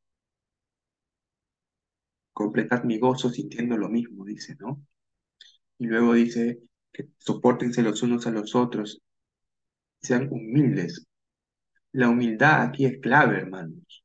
completad 2.34 2.84
mi 2.84 3.00
gozo 3.00 3.30
sintiendo 3.30 3.78
lo 3.78 3.90
mismo, 3.90 4.26
dice, 4.26 4.56
¿no? 4.60 4.86
Y 5.80 5.88
luego 5.88 6.14
dice, 6.14 6.60
que 6.92 7.10
soportense 7.18 7.82
los 7.82 8.04
unos 8.04 8.28
a 8.28 8.32
los 8.32 8.56
otros, 8.56 9.02
sean 10.02 10.28
humildes. 10.32 11.08
La 11.92 12.10
humildad 12.10 12.64
aquí 12.64 12.86
es 12.86 13.00
clave, 13.02 13.38
hermanos. 13.38 14.04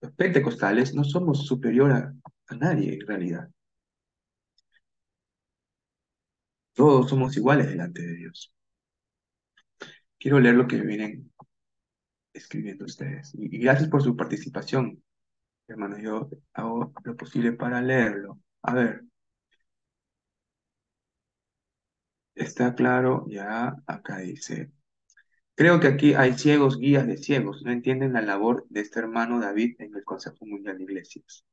Los 0.00 0.12
pentecostales 0.12 0.94
no 0.94 1.04
somos 1.04 1.46
superior 1.46 1.92
a, 1.92 2.14
nadie 2.56 2.94
en 2.94 3.06
realidad. 3.06 3.48
Todos 6.74 7.08
somos 7.10 7.36
iguales 7.36 7.68
delante 7.68 8.02
de 8.02 8.14
Dios. 8.16 8.52
Quiero 10.18 10.38
leer 10.40 10.54
lo 10.56 10.66
que 10.66 10.80
vienen 10.80 11.32
escribiendo 12.32 12.84
ustedes. 12.84 13.32
Y, 13.34 13.58
gracias 13.58 13.88
por 13.88 14.02
su 14.02 14.16
participación, 14.16 15.02
hermanos. 15.68 16.00
Yo 16.02 16.30
hago 16.54 16.92
lo 17.04 17.16
posible 17.16 17.52
para 17.52 17.82
leerlo. 17.82 18.40
A 18.62 18.74
ver. 18.74 19.02
Está 22.34 22.74
claro, 22.74 23.24
ya 23.28 23.76
acá 23.86 24.18
dice. 24.18 24.72
Creo 25.54 25.80
que 25.80 25.88
aquí 25.88 26.14
hay 26.14 26.34
ciegos, 26.38 26.78
guías 26.78 27.06
de 27.06 27.18
ciegos. 27.18 27.62
No 27.64 27.72
entienden 27.72 28.14
la 28.14 28.22
labor 28.22 28.66
de 28.70 28.80
este 28.80 29.00
hermano 29.00 29.40
David 29.40 29.76
en 29.80 29.94
el 29.94 30.04
Consejo 30.04 30.46
Mundial 30.46 30.78
de 30.78 30.84
Iglesias. 30.84 31.44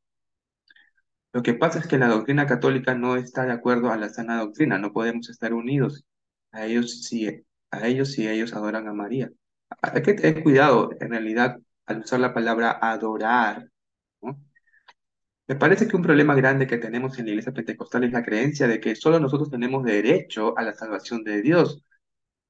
Lo 1.33 1.43
que 1.43 1.53
pasa 1.53 1.79
es 1.79 1.87
que 1.87 1.97
la 1.97 2.07
doctrina 2.07 2.47
católica 2.47 2.95
no 2.95 3.15
está 3.15 3.45
de 3.45 3.51
acuerdo 3.51 3.91
a 3.91 3.97
la 3.97 4.09
sana 4.09 4.39
doctrina. 4.39 4.77
No 4.77 4.93
podemos 4.93 5.29
estar 5.29 5.53
unidos 5.53 6.05
a 6.51 6.65
ellos 6.65 7.03
si, 7.03 7.27
a 7.71 7.87
ellos, 7.87 8.11
si 8.11 8.27
ellos 8.27 8.53
adoran 8.53 8.87
a 8.87 8.93
María. 8.93 9.29
Hay 9.81 10.01
que 10.01 10.13
tener 10.13 10.43
cuidado, 10.43 10.89
en 10.99 11.09
realidad, 11.11 11.57
al 11.85 11.99
usar 11.99 12.19
la 12.19 12.33
palabra 12.33 12.79
adorar. 12.81 13.69
Me 15.47 15.55
parece 15.55 15.87
que 15.87 15.95
un 15.95 16.01
problema 16.03 16.35
grande 16.35 16.67
que 16.67 16.77
tenemos 16.77 17.17
en 17.17 17.25
la 17.25 17.31
iglesia 17.31 17.53
pentecostal 17.53 18.03
es 18.03 18.11
la 18.11 18.23
creencia 18.23 18.67
de 18.67 18.79
que 18.81 18.95
solo 18.95 19.19
nosotros 19.19 19.49
tenemos 19.49 19.83
derecho 19.83 20.57
a 20.57 20.63
la 20.63 20.73
salvación 20.73 21.23
de 21.23 21.41
Dios. 21.41 21.83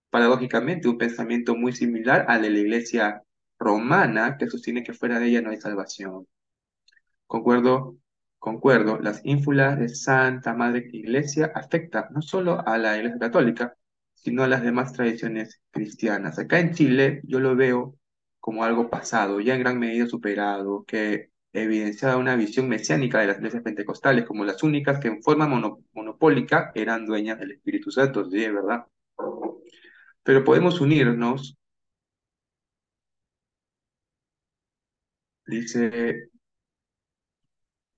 Paradójicamente, 0.09 0.87
un 0.87 0.97
pensamiento 0.97 1.55
muy 1.55 1.73
similar 1.73 2.25
al 2.27 2.41
de 2.43 2.49
la 2.51 2.59
iglesia 2.59 3.23
romana 3.59 4.37
que 4.37 4.47
sostiene 4.47 4.83
que 4.83 4.93
fuera 4.93 5.19
de 5.19 5.27
ella 5.27 5.41
no 5.41 5.51
hay 5.51 5.61
salvación. 5.61 6.27
Concuerdo, 7.27 7.97
Concuerdo, 8.39 8.99
las 8.99 9.21
ínfulas 9.25 9.79
de 9.79 9.89
Santa 9.89 10.53
Madre 10.53 10.87
Iglesia 10.93 11.51
afectan 11.55 12.05
no 12.11 12.21
solo 12.21 12.65
a 12.67 12.77
la 12.77 12.95
Iglesia 12.97 13.19
Católica, 13.19 13.75
sino 14.13 14.43
a 14.43 14.47
las 14.47 14.61
demás 14.63 14.93
tradiciones 14.93 15.61
cristianas. 15.71 16.39
Acá 16.39 16.59
en 16.59 16.73
Chile 16.73 17.21
yo 17.23 17.39
lo 17.39 17.55
veo 17.55 17.97
como 18.39 18.63
algo 18.63 18.89
pasado, 18.89 19.39
ya 19.41 19.55
en 19.55 19.61
gran 19.61 19.79
medida 19.79 20.07
superado, 20.07 20.85
que 20.85 21.31
evidenciaba 21.51 22.17
una 22.17 22.35
visión 22.35 22.69
mesiánica 22.69 23.19
de 23.19 23.27
las 23.27 23.37
iglesias 23.37 23.63
pentecostales 23.63 24.25
como 24.25 24.45
las 24.45 24.61
únicas 24.63 24.99
que 24.99 25.07
en 25.09 25.21
forma 25.23 25.47
monopólica 25.93 26.71
eran 26.75 27.05
dueñas 27.05 27.39
del 27.39 27.51
Espíritu 27.51 27.91
Santo, 27.91 28.29
sí, 28.29 28.47
¿verdad? 28.49 28.85
Pero 30.23 30.43
podemos 30.43 30.79
unirnos, 30.81 31.57
dice 35.45 36.29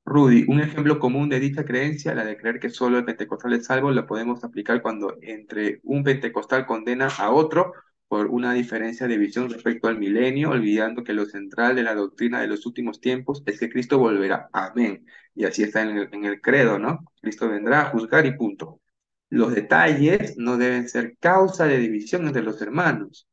Rudy, 0.09 0.45
un 0.47 0.59
ejemplo 0.59 0.99
común 0.99 1.29
de 1.29 1.39
dicha 1.39 1.63
creencia, 1.65 2.15
la 2.15 2.25
de 2.25 2.37
creer 2.37 2.59
que 2.59 2.69
solo 2.69 2.97
el 2.97 3.05
pentecostal 3.05 3.53
es 3.53 3.65
salvo, 3.65 3.91
la 3.91 4.07
podemos 4.07 4.43
aplicar 4.43 4.81
cuando 4.81 5.17
entre 5.21 5.79
un 5.83 6.03
pentecostal 6.03 6.65
condena 6.65 7.07
a 7.07 7.31
otro 7.31 7.73
por 8.07 8.27
una 8.27 8.53
diferencia 8.53 9.07
de 9.07 9.17
visión 9.17 9.49
respecto 9.49 9.87
al 9.87 9.99
milenio, 9.99 10.49
olvidando 10.49 11.03
que 11.03 11.13
lo 11.13 11.25
central 11.25 11.75
de 11.75 11.83
la 11.83 11.93
doctrina 11.95 12.41
de 12.41 12.47
los 12.47 12.65
últimos 12.65 12.99
tiempos 12.99 13.43
es 13.45 13.59
que 13.59 13.69
Cristo 13.69 13.99
volverá. 13.99 14.49
Amén. 14.51 15.05
Y 15.35 15.45
así 15.45 15.63
está 15.63 15.83
en 15.83 15.97
el, 15.97 16.09
en 16.11 16.25
el 16.25 16.41
credo, 16.41 16.79
¿no? 16.79 17.05
Cristo 17.21 17.47
vendrá 17.47 17.81
a 17.81 17.85
juzgar 17.91 18.25
y 18.25 18.35
punto. 18.35 18.81
Los 19.29 19.53
detalles 19.53 20.37
no 20.37 20.57
deben 20.57 20.89
ser 20.89 21.17
causa 21.19 21.65
de 21.67 21.77
división 21.77 22.25
entre 22.27 22.41
los 22.41 22.61
hermanos. 22.61 23.27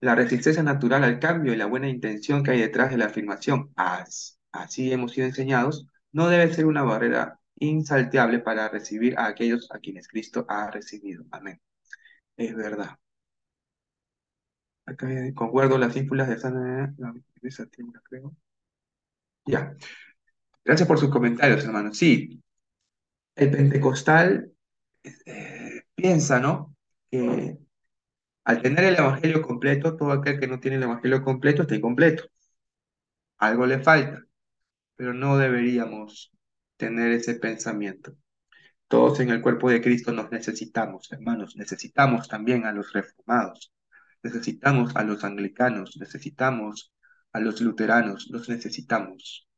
La 0.00 0.14
resistencia 0.14 0.62
natural 0.62 1.02
al 1.04 1.18
cambio 1.18 1.54
y 1.54 1.56
la 1.56 1.64
buena 1.64 1.88
intención 1.88 2.42
que 2.42 2.50
hay 2.50 2.60
detrás 2.60 2.90
de 2.90 2.98
la 2.98 3.06
afirmación, 3.06 3.72
así 4.52 4.92
hemos 4.92 5.12
sido 5.12 5.26
enseñados, 5.26 5.88
no 6.12 6.28
debe 6.28 6.52
ser 6.52 6.66
una 6.66 6.82
barrera 6.82 7.40
insalteable 7.56 8.40
para 8.40 8.68
recibir 8.68 9.18
a 9.18 9.26
aquellos 9.26 9.70
a 9.72 9.78
quienes 9.78 10.08
Cristo 10.08 10.44
ha 10.48 10.70
recibido. 10.70 11.24
Amén. 11.30 11.60
Es 12.36 12.54
verdad. 12.56 12.98
Acá 14.86 15.08
concuerdo 15.34 15.78
las 15.78 15.96
ínfulas 15.96 16.28
de 16.28 16.38
San 16.38 16.96
creo. 18.08 18.36
Ya. 19.46 19.76
Gracias 20.64 20.88
por 20.88 20.98
sus 20.98 21.10
comentarios, 21.10 21.64
hermanos. 21.64 21.98
Sí, 21.98 22.42
el 23.36 23.50
pentecostal 23.50 24.52
eh, 25.26 25.82
piensa, 25.94 26.40
¿no? 26.40 26.74
Que 27.10 27.58
al 28.44 28.62
tener 28.62 28.84
el 28.84 28.96
evangelio 28.96 29.42
completo, 29.42 29.96
todo 29.96 30.12
aquel 30.12 30.40
que 30.40 30.46
no 30.48 30.60
tiene 30.60 30.76
el 30.78 30.84
evangelio 30.84 31.22
completo 31.24 31.62
está 31.62 31.74
incompleto. 31.76 32.24
Algo 33.38 33.66
le 33.66 33.80
falta, 33.82 34.24
pero 35.02 35.14
no 35.14 35.36
deberíamos 35.36 36.30
tener 36.76 37.10
ese 37.10 37.34
pensamiento. 37.34 38.16
Todos 38.86 39.18
en 39.18 39.30
el 39.30 39.42
cuerpo 39.42 39.68
de 39.68 39.82
Cristo 39.82 40.12
nos 40.12 40.30
necesitamos, 40.30 41.10
hermanos. 41.10 41.56
Necesitamos 41.56 42.28
también 42.28 42.66
a 42.66 42.72
los 42.72 42.92
reformados. 42.92 43.74
Necesitamos 44.22 44.94
a 44.94 45.02
los 45.02 45.24
anglicanos. 45.24 45.96
Necesitamos 45.98 46.94
a 47.32 47.40
los 47.40 47.60
luteranos. 47.60 48.28
Los 48.30 48.48
necesitamos. 48.48 49.48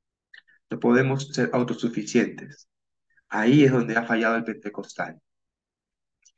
No 0.70 0.80
podemos 0.80 1.28
ser 1.28 1.50
autosuficientes. 1.52 2.66
Ahí 3.28 3.64
es 3.64 3.72
donde 3.72 3.98
ha 3.98 4.06
fallado 4.06 4.36
el 4.36 4.44
pentecostal. 4.44 5.20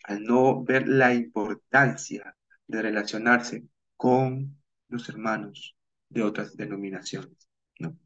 Al 0.03 0.25
no 0.25 0.65
ver 0.65 0.89
la 0.89 1.15
importancia 1.15 2.37
de 2.67 2.83
relacionarse 2.83 3.69
con 3.97 4.61
los 4.89 5.09
hermanos 5.09 5.77
de 6.09 6.25
otras 6.25 6.57
denominaciones. 6.57 7.49
¿no? 7.79 7.97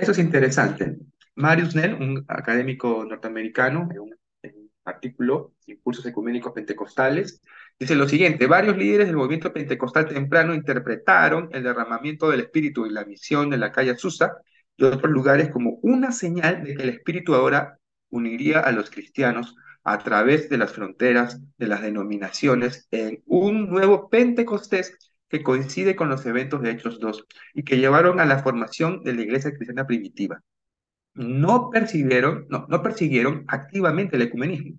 Eso 0.00 0.12
es 0.12 0.18
interesante. 0.18 0.96
Marius 1.34 1.74
Nell, 1.74 1.94
un 1.94 2.24
académico 2.26 3.04
norteamericano, 3.04 3.88
en 3.92 4.00
un, 4.00 4.14
artículo, 4.82 5.52
Impulsos 5.66 6.06
Ecuménicos 6.06 6.52
Pentecostales, 6.52 7.42
dice 7.78 7.94
lo 7.94 8.08
siguiente, 8.08 8.46
varios 8.46 8.76
líderes 8.78 9.06
del 9.06 9.16
movimiento 9.16 9.52
pentecostal 9.52 10.08
temprano 10.08 10.54
interpretaron 10.54 11.50
el 11.52 11.62
derramamiento 11.62 12.30
del 12.30 12.40
Espíritu 12.40 12.86
y 12.86 12.90
la 12.90 13.04
misión 13.04 13.50
de 13.50 13.58
la 13.58 13.70
calle 13.70 13.94
Susa 13.96 14.38
y 14.76 14.84
otros 14.84 15.12
lugares 15.12 15.50
como 15.50 15.78
una 15.82 16.12
señal 16.12 16.64
de 16.64 16.74
que 16.74 16.82
el 16.82 16.88
Espíritu 16.88 17.34
ahora 17.34 17.78
uniría 18.08 18.60
a 18.60 18.72
los 18.72 18.90
cristianos 18.90 19.54
a 19.84 19.98
través 19.98 20.48
de 20.48 20.58
las 20.58 20.72
fronteras 20.72 21.40
de 21.58 21.66
las 21.66 21.82
denominaciones 21.82 22.88
en 22.90 23.22
un 23.26 23.68
nuevo 23.68 24.08
Pentecostés 24.08 24.96
que 25.30 25.42
coincide 25.42 25.96
con 25.96 26.08
los 26.08 26.26
eventos 26.26 26.60
de 26.60 26.72
Hechos 26.72 26.98
2 27.00 27.26
y 27.54 27.62
que 27.62 27.78
llevaron 27.78 28.20
a 28.20 28.26
la 28.26 28.42
formación 28.42 29.02
de 29.04 29.14
la 29.14 29.22
iglesia 29.22 29.52
cristiana 29.52 29.86
primitiva. 29.86 30.42
No 31.14 31.70
percibieron, 31.70 32.46
no, 32.50 32.66
no 32.68 32.82
persiguieron 32.82 33.44
activamente 33.48 34.16
el 34.16 34.22
ecumenismo, 34.22 34.78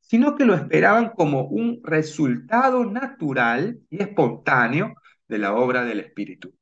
sino 0.00 0.36
que 0.36 0.44
lo 0.44 0.54
esperaban 0.54 1.10
como 1.10 1.42
un 1.42 1.80
resultado 1.82 2.84
natural 2.86 3.80
y 3.90 4.02
espontáneo 4.02 4.94
de 5.26 5.38
la 5.38 5.54
obra 5.54 5.84
del 5.84 6.00
Espíritu, 6.00 6.54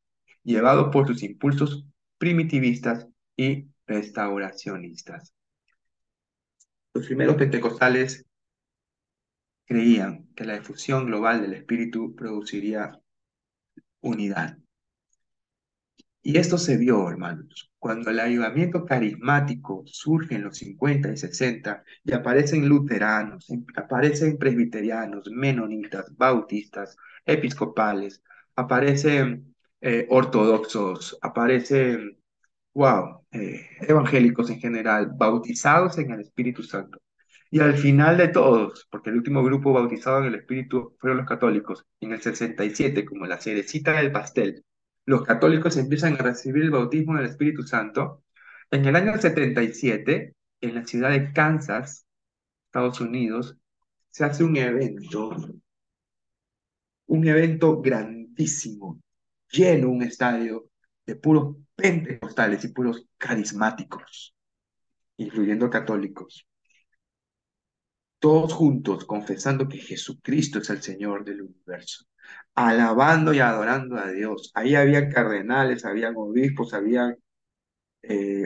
llevado 0.42 0.90
por 0.90 1.06
sus 1.06 1.22
impulsos 1.22 1.86
primitivistas 2.18 3.06
y 3.36 3.68
restauracionistas. 3.86 5.34
Los 6.94 7.06
primeros 7.06 7.36
pentecostales 7.36 8.24
creían 9.66 10.26
que 10.34 10.44
la 10.44 10.54
difusión 10.54 11.04
global 11.04 11.42
del 11.42 11.52
Espíritu 11.52 12.14
produciría 12.14 12.98
unidad. 14.06 14.58
Y 16.22 16.38
esto 16.38 16.58
se 16.58 16.76
vio, 16.76 17.08
hermanos, 17.08 17.70
cuando 17.78 18.10
el 18.10 18.18
avivamiento 18.18 18.84
carismático 18.84 19.84
surge 19.86 20.34
en 20.34 20.42
los 20.44 20.58
50 20.58 21.12
y 21.12 21.16
60 21.16 21.84
y 22.04 22.12
aparecen 22.12 22.68
luteranos, 22.68 23.46
aparecen 23.76 24.36
presbiterianos, 24.36 25.30
menonitas, 25.30 26.06
bautistas, 26.16 26.96
episcopales, 27.24 28.22
aparecen 28.56 29.54
eh, 29.80 30.06
ortodoxos, 30.10 31.16
aparecen 31.22 32.18
wow, 32.74 33.24
eh, 33.32 33.68
evangélicos 33.80 34.50
en 34.50 34.60
general, 34.60 35.12
bautizados 35.16 35.96
en 35.98 36.10
el 36.12 36.20
Espíritu 36.20 36.62
Santo. 36.62 36.98
Y 37.50 37.60
al 37.60 37.76
final 37.76 38.16
de 38.16 38.28
todos, 38.28 38.86
porque 38.90 39.10
el 39.10 39.16
último 39.16 39.42
grupo 39.42 39.72
bautizado 39.72 40.20
en 40.20 40.26
el 40.26 40.34
Espíritu 40.36 40.96
fueron 40.98 41.18
los 41.18 41.26
católicos, 41.26 41.84
en 42.00 42.12
el 42.12 42.20
67, 42.20 43.04
como 43.04 43.26
la 43.26 43.40
cerecita 43.40 43.92
del 43.92 44.12
pastel, 44.12 44.64
los 45.04 45.22
católicos 45.22 45.76
empiezan 45.76 46.14
a 46.14 46.18
recibir 46.18 46.64
el 46.64 46.70
bautismo 46.72 47.16
del 47.16 47.26
Espíritu 47.26 47.62
Santo. 47.62 48.24
En 48.70 48.84
el 48.84 48.96
año 48.96 49.16
77, 49.16 50.34
en 50.60 50.74
la 50.74 50.84
ciudad 50.84 51.10
de 51.10 51.32
Kansas, 51.32 52.06
Estados 52.66 53.00
Unidos, 53.00 53.56
se 54.10 54.24
hace 54.24 54.42
un 54.42 54.56
evento, 54.56 55.36
un 57.06 57.28
evento 57.28 57.80
grandísimo, 57.80 59.00
lleno 59.50 59.90
un 59.90 60.02
estadio 60.02 60.70
de 61.06 61.14
puros 61.14 61.56
pentecostales 61.76 62.64
y 62.64 62.68
puros 62.68 63.06
carismáticos, 63.16 64.34
incluyendo 65.18 65.70
católicos, 65.70 66.46
todos 68.18 68.52
juntos 68.54 69.04
confesando 69.04 69.68
que 69.68 69.78
Jesucristo 69.78 70.58
es 70.60 70.70
el 70.70 70.82
Señor 70.82 71.24
del 71.24 71.42
universo, 71.42 72.04
alabando 72.54 73.32
y 73.34 73.40
adorando 73.40 73.96
a 73.96 74.10
Dios. 74.10 74.52
Ahí 74.54 74.74
había 74.74 75.08
cardenales, 75.08 75.84
había 75.84 76.10
obispos, 76.10 76.74
había 76.74 77.16
eh, 78.02 78.44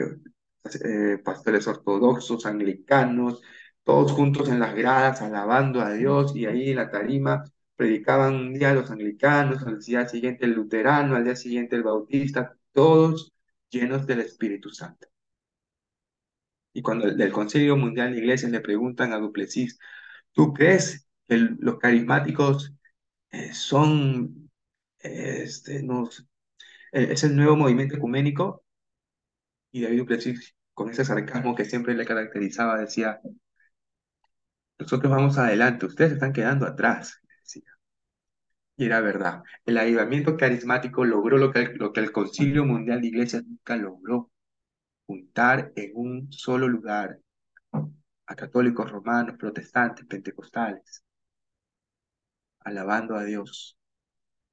eh, 0.83 1.17
pastores 1.23 1.67
ortodoxos, 1.67 2.45
anglicanos, 2.45 3.41
todos 3.83 4.11
juntos 4.11 4.49
en 4.49 4.59
las 4.59 4.75
gradas 4.75 5.21
alabando 5.21 5.81
a 5.81 5.93
Dios 5.93 6.35
y 6.35 6.45
ahí 6.45 6.69
en 6.69 6.77
la 6.77 6.89
tarima 6.91 7.43
predicaban 7.75 8.35
un 8.35 8.53
día 8.53 8.73
los 8.73 8.91
anglicanos, 8.91 9.63
al 9.65 9.79
día 9.79 10.07
siguiente 10.07 10.45
el 10.45 10.51
luterano, 10.53 11.15
al 11.15 11.23
día 11.23 11.35
siguiente 11.35 11.75
el 11.75 11.83
bautista, 11.83 12.55
todos 12.73 13.33
llenos 13.69 14.05
del 14.05 14.21
Espíritu 14.21 14.69
Santo. 14.69 15.10
Y 16.73 16.81
cuando 16.81 17.11
del 17.11 17.31
Concilio 17.31 17.77
Mundial 17.77 18.13
de 18.13 18.19
Iglesias 18.19 18.51
le 18.51 18.61
preguntan 18.61 19.13
a 19.13 19.17
Duplessis, 19.17 19.77
¿tú 20.33 20.53
crees 20.53 21.07
que 21.27 21.37
los 21.59 21.77
carismáticos 21.79 22.73
eh, 23.31 23.53
son, 23.53 24.51
este, 24.99 25.83
nos, 25.83 26.21
eh, 26.93 27.09
es 27.11 27.23
el 27.23 27.35
nuevo 27.35 27.55
movimiento 27.57 27.95
ecuménico? 27.97 28.63
Y 29.71 29.81
David 29.81 29.99
Duplessis, 29.99 30.55
con 30.73 30.89
ese 30.89 31.03
sarcasmo 31.05 31.55
que 31.55 31.65
siempre 31.65 31.93
le 31.93 32.05
caracterizaba, 32.05 32.79
decía, 32.79 33.19
nosotros 34.79 35.09
vamos 35.11 35.37
adelante, 35.37 35.85
ustedes 35.85 36.11
están 36.13 36.33
quedando 36.33 36.65
atrás. 36.65 37.21
Y 38.75 38.85
era 38.85 38.99
verdad. 39.01 39.43
El 39.65 39.77
avivamiento 39.77 40.35
carismático 40.37 41.05
logró 41.05 41.37
lo 41.37 41.51
que, 41.51 41.69
lo 41.75 41.93
que 41.93 41.99
el 42.01 42.11
Concilio 42.11 42.65
Mundial 42.65 43.01
de 43.01 43.07
Iglesias 43.07 43.43
nunca 43.45 43.75
logró. 43.77 44.30
Juntar 45.11 45.73
en 45.75 45.91
un 45.93 46.31
solo 46.31 46.69
lugar 46.69 47.19
a 48.27 48.33
católicos 48.33 48.89
romanos, 48.89 49.35
protestantes, 49.37 50.05
pentecostales, 50.05 51.03
alabando 52.61 53.17
a 53.17 53.25
Dios, 53.25 53.77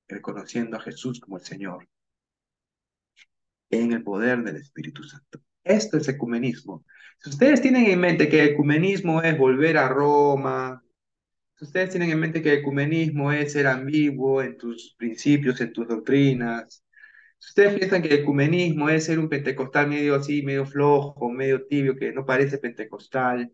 reconociendo 0.08 0.76
a 0.76 0.80
Jesús 0.80 1.20
como 1.20 1.38
el 1.38 1.44
Señor, 1.44 1.88
en 3.70 3.92
el 3.92 4.02
poder 4.02 4.42
del 4.42 4.56
Espíritu 4.56 5.04
Santo. 5.04 5.38
Esto 5.62 5.96
es 5.96 6.08
ecumenismo. 6.08 6.84
Si 7.18 7.30
ustedes 7.30 7.62
tienen 7.62 7.86
en 7.86 8.00
mente 8.00 8.28
que 8.28 8.42
ecumenismo 8.42 9.22
es 9.22 9.38
volver 9.38 9.78
a 9.78 9.88
Roma, 9.88 10.82
ustedes 11.60 11.90
tienen 11.90 12.10
en 12.10 12.18
mente 12.18 12.42
que 12.42 12.54
ecumenismo 12.54 13.30
es 13.30 13.52
ser 13.52 13.68
ambiguo 13.68 14.42
en 14.42 14.58
tus 14.58 14.96
principios, 14.98 15.60
en 15.60 15.72
tus 15.72 15.86
doctrinas, 15.86 16.82
si 17.38 17.50
ustedes 17.50 17.78
piensan 17.78 18.02
que 18.02 18.08
el 18.08 18.20
ecumenismo 18.20 18.88
es 18.88 19.04
ser 19.04 19.18
un 19.18 19.28
pentecostal 19.28 19.88
medio 19.88 20.16
así, 20.16 20.42
medio 20.42 20.66
flojo, 20.66 21.30
medio 21.30 21.66
tibio, 21.66 21.96
que 21.96 22.12
no 22.12 22.24
parece 22.26 22.58
pentecostal, 22.58 23.52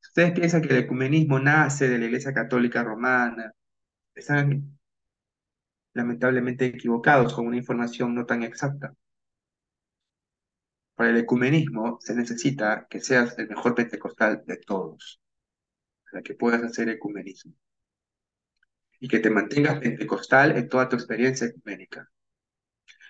si 0.00 0.08
ustedes 0.08 0.32
piensan 0.32 0.62
que 0.62 0.68
el 0.68 0.84
ecumenismo 0.84 1.38
nace 1.38 1.88
de 1.88 1.98
la 1.98 2.06
Iglesia 2.06 2.34
Católica 2.34 2.82
Romana, 2.82 3.52
están 4.14 4.78
lamentablemente 5.94 6.66
equivocados 6.66 7.34
con 7.34 7.46
una 7.46 7.56
información 7.56 8.14
no 8.14 8.26
tan 8.26 8.42
exacta. 8.42 8.94
Para 10.94 11.10
el 11.10 11.16
ecumenismo 11.18 11.98
se 12.00 12.14
necesita 12.14 12.86
que 12.88 13.00
seas 13.00 13.38
el 13.38 13.48
mejor 13.48 13.74
pentecostal 13.74 14.42
de 14.46 14.56
todos, 14.58 15.20
para 16.10 16.22
que 16.22 16.34
puedas 16.34 16.62
hacer 16.62 16.88
ecumenismo. 16.88 17.54
Y 19.00 19.08
que 19.08 19.18
te 19.18 19.30
mantengas 19.30 19.80
pentecostal 19.80 20.56
en 20.56 20.68
toda 20.68 20.88
tu 20.88 20.96
experiencia 20.96 21.46
ecuménica. 21.48 22.08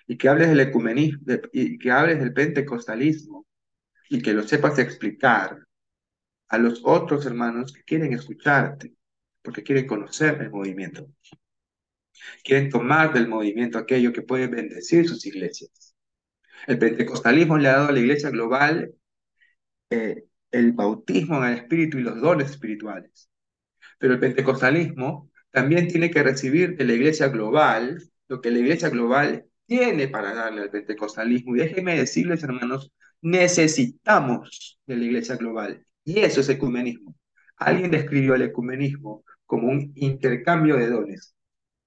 Y 0.07 0.17
que 0.17 0.29
hables 0.29 0.49
del 0.49 0.59
ecumenismo, 0.59 1.21
y 1.51 1.77
que 1.77 1.91
hables 1.91 2.19
del 2.19 2.33
pentecostalismo, 2.33 3.45
y 4.09 4.21
que 4.21 4.33
lo 4.33 4.43
sepas 4.43 4.79
explicar 4.79 5.57
a 6.49 6.57
los 6.57 6.81
otros 6.83 7.25
hermanos 7.25 7.73
que 7.73 7.83
quieren 7.83 8.13
escucharte, 8.13 8.93
porque 9.41 9.63
quieren 9.63 9.87
conocer 9.87 10.41
el 10.41 10.51
movimiento. 10.51 11.07
Quieren 12.43 12.69
tomar 12.69 13.13
del 13.13 13.27
movimiento 13.27 13.77
aquello 13.77 14.13
que 14.13 14.21
puede 14.21 14.47
bendecir 14.47 15.07
sus 15.07 15.25
iglesias. 15.25 15.95
El 16.67 16.77
pentecostalismo 16.79 17.57
le 17.57 17.69
ha 17.69 17.73
dado 17.73 17.89
a 17.89 17.91
la 17.91 17.99
iglesia 17.99 18.29
global 18.29 18.93
eh, 19.89 20.25
el 20.51 20.71
bautismo 20.73 21.37
en 21.37 21.51
el 21.51 21.57
Espíritu 21.59 21.97
y 21.97 22.03
los 22.03 22.21
dones 22.21 22.51
espirituales. 22.51 23.29
Pero 23.97 24.13
el 24.13 24.19
pentecostalismo 24.19 25.31
también 25.51 25.87
tiene 25.87 26.11
que 26.11 26.23
recibir 26.23 26.77
de 26.77 26.85
la 26.85 26.93
iglesia 26.93 27.27
global 27.29 28.01
lo 28.27 28.41
que 28.41 28.51
la 28.51 28.59
iglesia 28.59 28.89
global 28.89 29.45
tiene 29.65 30.07
para 30.07 30.33
darle 30.33 30.63
al 30.63 30.69
pentecostalismo. 30.69 31.55
Y 31.55 31.59
déjenme 31.59 31.97
decirles, 31.97 32.43
hermanos, 32.43 32.91
necesitamos 33.21 34.79
de 34.85 34.97
la 34.97 35.05
iglesia 35.05 35.35
global. 35.37 35.85
Y 36.03 36.19
eso 36.19 36.41
es 36.41 36.49
ecumenismo. 36.49 37.15
Alguien 37.57 37.91
describió 37.91 38.35
el 38.35 38.43
ecumenismo 38.43 39.23
como 39.45 39.69
un 39.69 39.91
intercambio 39.95 40.77
de 40.77 40.89
dones. 40.89 41.35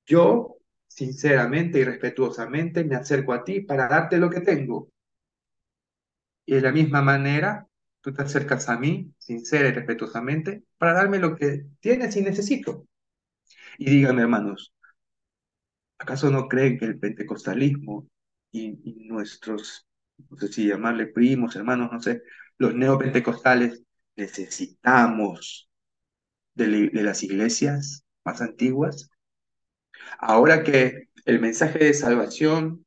Yo, 0.07 0.57
sinceramente 0.89 1.81
y 1.81 1.85
respetuosamente, 1.85 2.85
me 2.85 2.97
acerco 2.97 3.33
a 3.33 3.45
ti 3.45 3.61
para 3.61 3.89
darte 3.89 4.19
lo 4.19 4.31
que 4.31 4.41
tengo. 4.41 4.91
Y 6.47 6.55
de 6.55 6.61
la 6.61 6.73
misma 6.73 7.03
manera, 7.03 7.67
tú 8.01 8.13
te 8.13 8.23
acercas 8.23 8.69
a 8.69 8.79
mí, 8.79 9.13
sincera 9.19 9.69
y 9.69 9.73
respetuosamente, 9.73 10.63
para 10.79 10.93
darme 10.95 11.19
lo 11.19 11.37
que 11.37 11.67
tienes 11.81 12.17
y 12.17 12.23
necesito. 12.23 12.87
Y 13.79 13.91
díganme, 13.91 14.23
hermanos, 14.23 14.73
¿acaso 15.99 16.31
no 16.31 16.49
creen 16.49 16.79
que 16.79 16.87
el 16.87 16.99
pentecostalismo 16.99 18.09
y, 18.53 19.07
nuestros, 19.09 19.87
no 20.31 20.37
sé 20.39 20.49
si 20.49 20.69
llamarle 20.69 21.07
primos, 21.07 21.57
hermanos, 21.57 21.91
no 21.93 22.01
sé, 22.01 22.23
los 22.59 22.75
neopentecostales, 22.75 23.83
necesitamos 24.17 25.69
de, 26.55 26.91
las 26.93 27.23
iglesias 27.23 28.05
más 28.25 28.41
antiguas. 28.41 29.11
Ahora 30.19 30.63
que 30.63 31.09
el 31.25 31.41
mensaje 31.41 31.79
de 31.81 31.95
salvación 31.95 32.87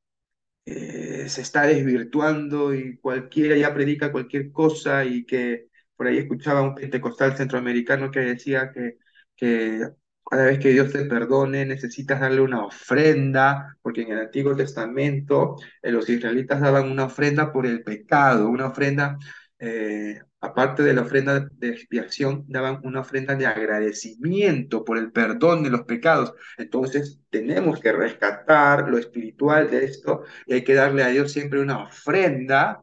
eh, 0.65 1.30
se 1.30 1.41
está 1.41 1.64
desvirtuando 1.68 2.73
y 2.73 2.98
cualquiera 2.98 3.57
ya 3.57 3.73
predica 3.73 4.11
cualquier 4.11 4.52
cosa 4.52 5.06
y 5.06 5.26
que 5.26 5.68
por 5.95 6.07
ahí 6.07 6.18
escuchaba 6.19 6.61
un 6.61 6.76
pentecostal 6.76 7.36
centroamericano 7.38 8.11
que 8.11 8.19
decía 8.22 8.72
que, 8.73 8.98
que 9.36 9.81
cada 10.30 10.45
vez 10.45 10.60
que 10.60 10.69
Dios 10.69 10.91
te 10.91 11.06
perdone, 11.06 11.65
necesitas 11.65 12.19
darle 12.19 12.41
una 12.41 12.65
ofrenda, 12.65 13.76
porque 13.81 14.03
en 14.03 14.11
el 14.11 14.19
Antiguo 14.19 14.56
Testamento 14.56 15.56
eh, 15.81 15.91
los 15.91 16.10
israelitas 16.10 16.61
daban 16.61 16.91
una 16.91 17.06
ofrenda 17.06 17.51
por 17.51 17.65
el 17.65 17.84
pecado, 17.84 18.49
una 18.49 18.68
ofrenda 18.68 19.18
eh, 19.60 20.22
aparte 20.41 20.84
de 20.84 20.93
la 20.93 21.01
ofrenda 21.01 21.39
de 21.51 21.69
expiación, 21.69 22.45
daban 22.47 22.80
una 22.84 23.01
ofrenda 23.01 23.35
de 23.35 23.45
agradecimiento 23.45 24.85
por 24.85 24.97
el 24.97 25.11
perdón 25.11 25.64
de 25.64 25.69
los 25.69 25.84
pecados. 25.84 26.34
Entonces, 26.57 27.19
tenemos 27.30 27.80
que 27.80 27.91
rescatar 27.91 28.89
lo 28.89 28.97
espiritual 28.97 29.69
de 29.69 29.85
esto 29.85 30.23
y 30.45 30.53
hay 30.53 30.64
que 30.64 30.73
darle 30.76 31.03
a 31.03 31.10
Dios 31.10 31.31
siempre 31.31 31.61
una 31.61 31.84
ofrenda 31.84 32.81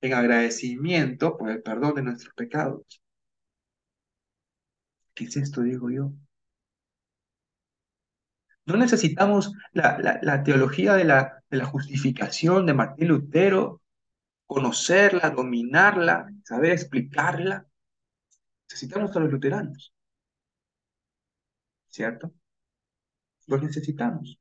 en 0.00 0.14
agradecimiento 0.14 1.36
por 1.36 1.50
el 1.50 1.62
perdón 1.62 1.94
de 1.96 2.02
nuestros 2.02 2.34
pecados. 2.34 3.00
¿Qué 5.14 5.24
es 5.24 5.36
esto, 5.36 5.62
digo 5.62 5.90
yo? 5.90 6.12
No 8.68 8.76
necesitamos 8.76 9.54
la, 9.72 10.42
teología 10.44 10.92
de 10.92 11.04
la, 11.04 11.42
de 11.48 11.56
la 11.56 11.64
justificación 11.64 12.66
de 12.66 12.74
Martín 12.74 13.08
Lutero 13.08 13.80
conocerla, 14.44 15.30
dominarla, 15.30 16.30
saber 16.44 16.72
explicarla. 16.72 17.66
Necesitamos 18.68 19.16
a 19.16 19.20
los 19.20 19.32
luteranos. 19.32 19.94
¿Cierto? 21.86 22.34
Los 23.46 23.62
necesitamos. 23.62 24.38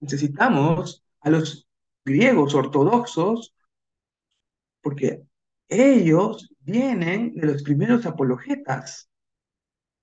Necesitamos 0.00 1.04
a 1.20 1.28
los 1.28 1.68
griegos 2.02 2.54
ortodoxos 2.54 3.54
porque 4.80 5.22
ellos 5.68 6.50
vienen 6.60 7.34
de 7.34 7.46
los 7.46 7.62
primeros 7.62 8.06
apologetas. 8.06 9.10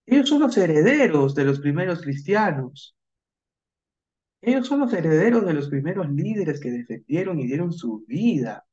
Ellos 0.06 0.30
son 0.30 0.42
los 0.42 0.58
herederos 0.58 1.34
de 1.36 1.46
los 1.46 1.60
primeros 1.60 2.02
cristianos. 2.02 2.96
Ellos 4.42 4.68
son 4.68 4.80
los 4.82 4.94
herederos 4.94 5.46
de 5.46 5.54
los 5.54 5.70
primeros 5.70 6.10
líderes 6.10 6.60
que 6.60 6.72
defendieron 6.72 7.40
y 7.40 7.48
dieron 7.48 7.72
su 7.72 8.04
vida. 8.08 8.66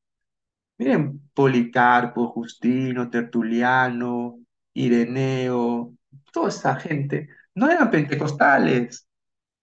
Miren, 0.78 1.30
Policarpo, 1.34 2.28
Justino, 2.28 3.10
Tertuliano, 3.10 4.40
Ireneo, 4.74 5.94
toda 6.32 6.48
esa 6.50 6.76
gente, 6.76 7.28
no 7.54 7.70
eran 7.70 7.90
pentecostales, 7.90 9.08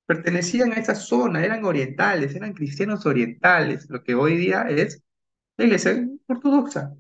pertenecían 0.06 0.74
a 0.74 0.76
esa 0.76 0.96
zona, 0.96 1.44
eran 1.44 1.66
orientales, 1.66 2.36
eran 2.36 2.54
cristianos 2.54 3.06
orientales, 3.06 3.90
lo 3.90 4.04
que 4.04 4.16
hoy 4.16 4.38
día 4.38 4.64
es 4.70 5.04
la 5.58 5.66
iglesia 5.66 6.08
ortodoxa. 6.28 6.96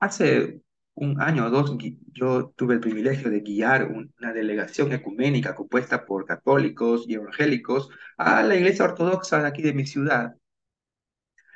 Hace 0.00 0.60
un 0.94 1.20
año 1.20 1.46
o 1.46 1.50
dos 1.50 1.76
yo 2.12 2.52
tuve 2.56 2.74
el 2.74 2.80
privilegio 2.80 3.30
de 3.30 3.40
guiar 3.40 3.90
una 3.90 4.32
delegación 4.32 4.92
ecuménica 4.92 5.54
compuesta 5.54 6.04
por 6.04 6.26
católicos 6.26 7.04
y 7.08 7.14
evangélicos 7.14 7.88
a 8.16 8.42
la 8.42 8.56
iglesia 8.56 8.84
ortodoxa 8.84 9.40
de 9.40 9.48
aquí 9.48 9.62
de 9.62 9.72
mi 9.74 9.86
ciudad. 9.86 10.36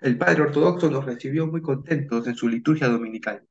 El 0.01 0.19
padre 0.19 0.43
ortodoxo 0.43 0.90
nos 0.90 1.05
recibió 1.05 1.47
muy 1.47 1.62
contentos 1.62 2.27
en 2.27 2.35
su 2.36 2.48
liturgia 2.48 2.89
dominical. 2.89 3.47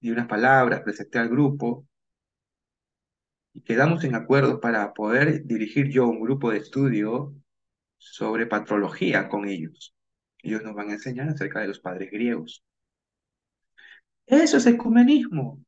Di 0.00 0.10
unas 0.10 0.26
palabras, 0.26 0.82
presenté 0.82 1.18
al 1.18 1.28
grupo 1.28 1.86
y 3.52 3.62
quedamos 3.62 4.04
en 4.04 4.14
acuerdo 4.14 4.60
para 4.60 4.92
poder 4.92 5.44
dirigir 5.46 5.88
yo 5.90 6.06
un 6.06 6.20
grupo 6.20 6.50
de 6.50 6.58
estudio 6.58 7.34
sobre 7.98 8.46
patrología 8.46 9.28
con 9.28 9.48
ellos. 9.48 9.94
Ellos 10.42 10.62
nos 10.62 10.74
van 10.74 10.90
a 10.90 10.94
enseñar 10.94 11.28
acerca 11.28 11.60
de 11.60 11.68
los 11.68 11.80
padres 11.80 12.10
griegos. 12.10 12.64
Eso 14.26 14.56
es 14.56 14.66
ecumenismo. 14.66 15.62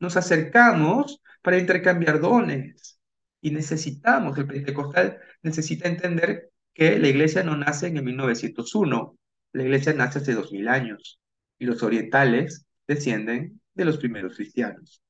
Nos 0.00 0.16
acercamos 0.16 1.22
para 1.42 1.58
intercambiar 1.58 2.20
dones 2.20 2.98
y 3.40 3.50
necesitamos, 3.50 4.38
el 4.38 4.46
pentecostal 4.46 5.18
necesita 5.42 5.88
entender 5.88 6.50
que 6.74 6.98
la 6.98 7.08
iglesia 7.08 7.42
no 7.42 7.56
nace 7.56 7.88
en 7.88 7.98
el 7.98 8.04
1901, 8.04 9.18
la 9.52 9.62
iglesia 9.62 9.92
nace 9.92 10.20
hace 10.20 10.34
2000 10.34 10.68
años 10.68 11.20
y 11.58 11.66
los 11.66 11.82
orientales 11.82 12.66
descienden 12.86 13.60
de 13.74 13.84
los 13.84 13.98
primeros 13.98 14.36
cristianos. 14.36 15.02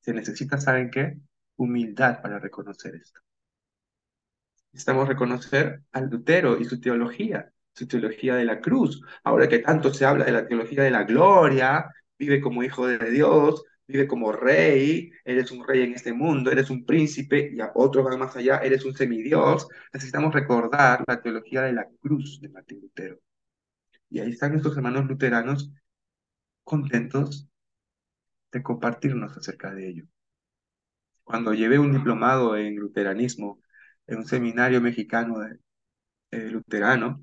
Se 0.00 0.12
necesita, 0.12 0.58
¿saben 0.58 0.90
qué? 0.90 1.16
Humildad 1.56 2.20
para 2.20 2.38
reconocer 2.38 2.94
esto. 2.96 3.20
Necesitamos 4.72 5.08
reconocer 5.08 5.82
al 5.92 6.10
Lutero 6.10 6.60
y 6.60 6.64
su 6.64 6.80
teología 6.80 7.53
su 7.74 7.86
teología 7.86 8.36
de 8.36 8.44
la 8.44 8.60
cruz. 8.60 9.02
Ahora 9.24 9.48
que 9.48 9.58
tanto 9.60 9.92
se 9.92 10.04
habla 10.04 10.24
de 10.24 10.32
la 10.32 10.46
teología 10.46 10.82
de 10.84 10.90
la 10.90 11.04
gloria, 11.04 11.90
vive 12.18 12.40
como 12.40 12.62
hijo 12.62 12.86
de 12.86 13.10
Dios, 13.10 13.64
vive 13.86 14.06
como 14.06 14.32
rey, 14.32 15.10
eres 15.24 15.50
un 15.50 15.66
rey 15.66 15.82
en 15.82 15.92
este 15.94 16.12
mundo, 16.12 16.50
eres 16.50 16.70
un 16.70 16.84
príncipe 16.84 17.50
y 17.52 17.60
a 17.60 17.72
otros 17.74 18.04
van 18.04 18.18
más 18.18 18.36
allá, 18.36 18.58
eres 18.58 18.84
un 18.84 18.94
semidios. 18.96 19.68
Necesitamos 19.92 20.32
recordar 20.34 21.04
la 21.06 21.20
teología 21.20 21.62
de 21.62 21.72
la 21.72 21.86
cruz 22.00 22.40
de 22.40 22.48
Martín 22.48 22.80
Lutero. 22.80 23.18
Y 24.10 24.20
ahí 24.20 24.30
están 24.30 24.52
nuestros 24.52 24.76
hermanos 24.76 25.06
luteranos 25.06 25.70
contentos 26.64 27.48
de 28.52 28.62
compartirnos 28.62 29.36
acerca 29.36 29.74
de 29.74 29.88
ello. 29.88 30.04
Cuando 31.24 31.54
llevé 31.54 31.78
un 31.78 31.92
diplomado 31.92 32.56
en 32.56 32.76
luteranismo 32.76 33.60
en 34.06 34.18
un 34.18 34.26
seminario 34.26 34.80
mexicano 34.80 35.40
de, 35.40 35.58
eh, 36.32 36.50
luterano, 36.50 37.22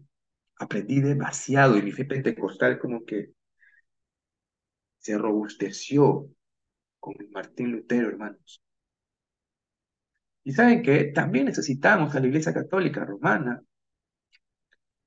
aprendí 0.61 1.01
demasiado 1.01 1.77
y 1.77 1.81
mi 1.81 1.91
fe 1.91 2.05
pentecostal 2.05 2.77
como 2.79 3.03
que 3.03 3.31
se 4.99 5.17
robusteció 5.17 6.29
con 6.99 7.15
Martín 7.31 7.71
Lutero, 7.71 8.09
hermanos. 8.09 8.61
Y 10.43 10.53
saben 10.53 10.83
que 10.83 11.05
también 11.05 11.45
necesitamos 11.45 12.15
a 12.15 12.19
la 12.19 12.27
Iglesia 12.27 12.53
Católica 12.53 13.03
Romana. 13.05 13.61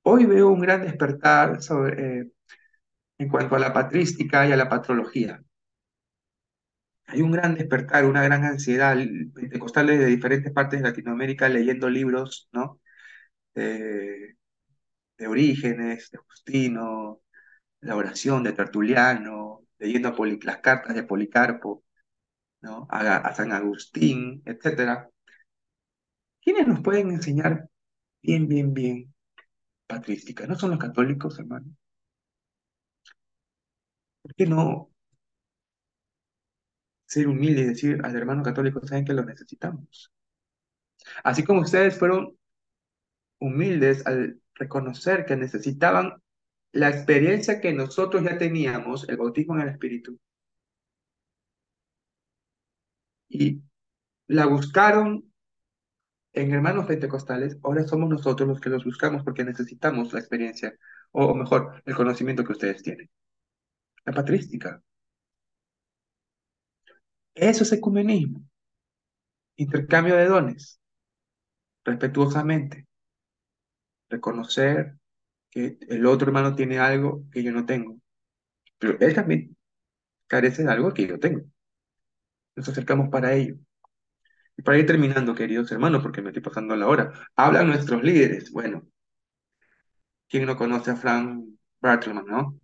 Hoy 0.02 0.26
veo 0.26 0.48
un 0.48 0.60
gran 0.60 0.82
despertar 0.82 1.58
eh, 1.96 2.30
en 3.18 3.28
cuanto 3.28 3.56
a 3.56 3.58
la 3.58 3.72
patrística 3.72 4.46
y 4.46 4.52
a 4.52 4.56
la 4.56 4.68
patrología. 4.68 5.40
hay 7.06 7.22
un 7.22 7.32
gran 7.32 7.54
despertar, 7.54 8.04
una 8.04 8.22
gran 8.22 8.44
ansiedad. 8.44 8.96
Pentecostales 9.34 9.98
de 10.00 10.06
diferentes 10.06 10.52
partes 10.52 10.80
de 10.80 10.88
Latinoamérica 10.88 11.48
leyendo 11.48 11.88
libros, 11.90 12.48
¿no? 12.52 12.80
De 15.18 15.26
Orígenes, 15.26 16.10
de 16.10 16.18
Justino, 16.18 17.22
la 17.80 17.96
oración 17.96 18.42
de 18.42 18.52
Tertuliano, 18.52 19.66
leyendo 19.78 20.14
las 20.42 20.58
cartas 20.58 20.94
de 20.94 21.04
Policarpo, 21.04 21.84
¿no? 22.62 22.86
a, 22.90 23.34
San 23.34 23.52
Agustín, 23.52 24.42
etc. 24.46 25.08
¿Quiénes 26.40 26.66
nos 26.68 26.80
pueden 26.82 27.10
enseñar 27.10 27.68
bien, 28.22 28.48
bien, 28.48 28.72
bien 28.74 29.14
patrística? 29.86 30.46
¿No 30.46 30.56
son 30.56 30.70
los 30.70 30.78
católicos, 30.80 31.38
hermano? 31.38 31.66
¿Por 34.22 34.34
qué 34.34 34.46
no 34.46 34.90
ser 37.06 37.28
humilde 37.28 37.62
y 37.62 37.64
decir 37.66 38.00
al 38.04 38.16
hermano 38.16 38.42
católico, 38.42 38.86
saben 38.86 39.04
que 39.04 39.12
lo 39.14 39.24
necesitamos? 39.24 40.12
Así 41.22 41.44
como 41.44 41.60
ustedes 41.60 41.98
fueron 41.98 42.36
humildes 43.38 44.06
al 44.06 44.40
reconocer 44.54 45.24
que 45.26 45.36
necesitaban 45.36 46.22
la 46.72 46.90
experiencia 46.90 47.60
que 47.60 47.72
nosotros 47.72 48.24
ya 48.24 48.38
teníamos, 48.38 49.08
el 49.08 49.16
bautismo 49.16 49.54
en 49.56 49.62
el 49.62 49.68
Espíritu, 49.70 50.18
y 53.28 53.62
la 54.28 54.46
buscaron 54.46 55.32
en 56.32 56.52
hermanos 56.52 56.86
pentecostales, 56.86 57.58
ahora 57.62 57.84
somos 57.86 58.08
nosotros 58.10 58.48
los 58.48 58.60
que 58.60 58.70
los 58.70 58.84
buscamos 58.84 59.22
porque 59.22 59.44
necesitamos 59.44 60.12
la 60.12 60.20
experiencia, 60.20 60.74
o 61.12 61.34
mejor, 61.34 61.82
el 61.84 61.94
conocimiento 61.94 62.44
que 62.44 62.52
ustedes 62.52 62.82
tienen. 62.82 63.08
La 64.04 64.12
patrística. 64.12 64.82
Eso 67.34 67.62
es 67.64 67.72
ecumenismo. 67.72 68.44
Intercambio 69.56 70.16
de 70.16 70.26
dones. 70.26 70.80
Respetuosamente. 71.84 72.86
Reconocer 74.14 74.96
que 75.50 75.76
el 75.88 76.06
otro 76.06 76.28
hermano 76.28 76.54
tiene 76.54 76.78
algo 76.78 77.24
que 77.32 77.42
yo 77.42 77.50
no 77.50 77.66
tengo. 77.66 77.98
Pero 78.78 78.96
él 79.00 79.12
también 79.12 79.56
carece 80.28 80.62
de 80.62 80.70
algo 80.70 80.94
que 80.94 81.06
yo 81.06 81.18
tengo. 81.18 81.42
Nos 82.54 82.68
acercamos 82.68 83.08
para 83.08 83.32
ello. 83.34 83.56
Y 84.56 84.62
para 84.62 84.78
ir 84.78 84.86
terminando, 84.86 85.34
queridos 85.34 85.72
hermanos, 85.72 86.00
porque 86.02 86.22
me 86.22 86.28
estoy 86.30 86.42
pasando 86.42 86.76
la 86.76 86.86
hora, 86.86 87.12
hablan 87.34 87.66
nuestros 87.66 88.04
líderes. 88.04 88.52
Bueno, 88.52 88.86
¿quién 90.28 90.46
no 90.46 90.56
conoce 90.56 90.92
a 90.92 90.96
Frank 90.96 91.44
Bartleman, 91.80 92.26
no? 92.26 92.60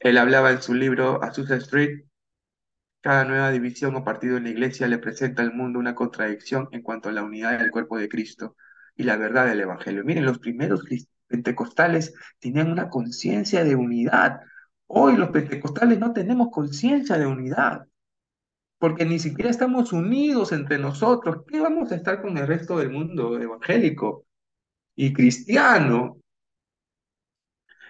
Él 0.00 0.18
hablaba 0.18 0.50
en 0.50 0.60
su 0.60 0.74
libro 0.74 1.22
Azusa 1.22 1.56
Street, 1.56 2.04
cada 3.00 3.24
nueva 3.24 3.50
división 3.50 3.96
o 3.96 4.04
partido 4.04 4.36
en 4.36 4.44
la 4.44 4.50
iglesia 4.50 4.86
le 4.86 4.98
presenta 4.98 5.42
al 5.42 5.54
mundo 5.54 5.78
una 5.78 5.94
contradicción 5.94 6.68
en 6.72 6.82
cuanto 6.82 7.08
a 7.08 7.12
la 7.12 7.22
unidad 7.22 7.58
del 7.58 7.70
cuerpo 7.70 7.96
de 7.96 8.08
Cristo 8.08 8.54
y 8.98 9.04
la 9.04 9.16
verdad 9.16 9.46
del 9.46 9.60
Evangelio. 9.60 10.04
Miren, 10.04 10.26
los 10.26 10.38
primeros 10.40 10.82
pentecostales 11.26 12.12
tenían 12.38 12.70
una 12.70 12.90
conciencia 12.90 13.64
de 13.64 13.76
unidad. 13.76 14.40
Hoy 14.86 15.16
los 15.16 15.30
pentecostales 15.30 15.98
no 15.98 16.12
tenemos 16.12 16.48
conciencia 16.50 17.16
de 17.16 17.26
unidad 17.26 17.86
porque 18.78 19.04
ni 19.04 19.18
siquiera 19.18 19.50
estamos 19.50 19.92
unidos 19.92 20.52
entre 20.52 20.78
nosotros. 20.78 21.44
¿Qué 21.46 21.60
vamos 21.60 21.90
a 21.92 21.96
estar 21.96 22.22
con 22.22 22.36
el 22.38 22.46
resto 22.46 22.78
del 22.78 22.90
mundo 22.90 23.38
evangélico 23.38 24.24
y 24.94 25.12
cristiano? 25.12 26.18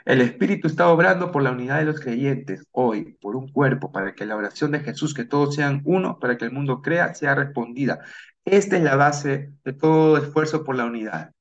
El 0.09 0.23
Espíritu 0.23 0.69
está 0.69 0.89
obrando 0.89 1.31
por 1.31 1.43
la 1.43 1.51
unidad 1.53 1.81
de 1.81 1.85
los 1.85 2.01
creyentes 2.01 2.65
hoy, 2.73 3.13
por 3.21 3.37
un 3.37 3.53
cuerpo, 3.53 3.93
para 3.93 4.15
que 4.15 4.25
la 4.25 4.37
oración 4.37 4.71
de 4.71 4.81
Jesús, 4.81 5.13
que 5.13 5.27
todos 5.27 5.55
sean 5.55 5.83
uno, 5.85 6.19
para 6.19 6.39
que 6.39 6.47
el 6.47 6.51
mundo 6.51 6.81
crea, 6.81 7.15
sea 7.15 7.35
respondida. 7.35 8.01
Esta 8.47 8.79
es 8.79 8.83
la 8.83 8.97
base 8.97 9.53
de 9.65 9.73
todo 9.75 10.17
esfuerzo 10.17 10.65
por 10.65 10.77
la 10.77 10.87
unidad. 10.87 11.35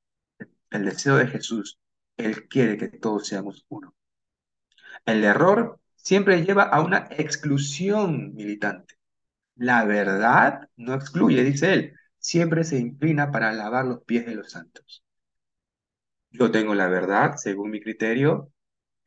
El 0.70 0.84
deseo 0.84 1.16
de 1.16 1.28
Jesús. 1.28 1.80
Él 2.18 2.50
quiere 2.50 2.78
que 2.78 2.90
todos 2.90 3.28
seamos 3.28 3.66
uno. 3.70 3.96
El 5.06 5.24
error 5.24 5.80
siempre 5.96 6.44
lleva 6.44 6.64
a 6.64 6.82
una 6.82 7.08
exclusión 7.12 8.34
militante. 8.36 8.96
La 9.56 9.86
verdad 9.86 10.68
no 10.76 10.94
excluye, 10.94 11.42
dice 11.46 11.74
él, 11.74 11.94
siempre 12.20 12.66
se 12.66 12.78
inclina 12.78 13.32
para 13.32 13.54
lavar 13.54 13.86
los 13.86 14.04
pies 14.04 14.26
de 14.26 14.36
los 14.36 14.52
santos. 14.52 15.06
Yo 16.32 16.52
tengo 16.52 16.76
la 16.76 16.90
verdad, 16.90 17.38
según 17.38 17.72
mi 17.72 17.80
criterio, 17.80 18.52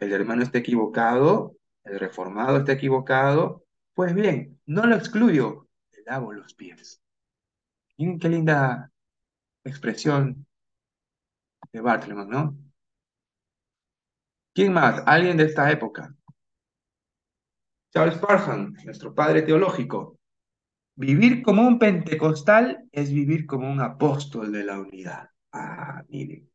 el 0.00 0.12
hermano 0.12 0.42
está 0.42 0.58
equivocado, 0.58 1.56
el 1.84 2.00
reformado 2.00 2.58
está 2.58 2.72
equivocado, 2.72 3.64
pues 3.94 4.14
bien, 4.14 4.60
no 4.66 4.86
lo 4.86 4.96
excluyo, 4.96 5.68
le 5.92 6.02
lavo 6.04 6.32
los 6.32 6.54
pies. 6.54 7.02
Qué 7.96 8.28
linda 8.28 8.90
expresión 9.62 10.46
de 11.72 11.80
Bartleman, 11.80 12.28
¿no? 12.28 12.56
¿Quién 14.54 14.72
más? 14.72 15.02
¿Alguien 15.06 15.36
de 15.36 15.44
esta 15.44 15.70
época? 15.70 16.14
Charles 17.92 18.18
Parham, 18.18 18.74
nuestro 18.84 19.14
padre 19.14 19.42
teológico. 19.42 20.18
Vivir 20.96 21.42
como 21.42 21.66
un 21.66 21.78
pentecostal 21.78 22.88
es 22.92 23.12
vivir 23.12 23.46
como 23.46 23.70
un 23.70 23.80
apóstol 23.80 24.52
de 24.52 24.64
la 24.64 24.78
unidad. 24.78 25.30
Ah, 25.52 26.02
miren. 26.08 26.49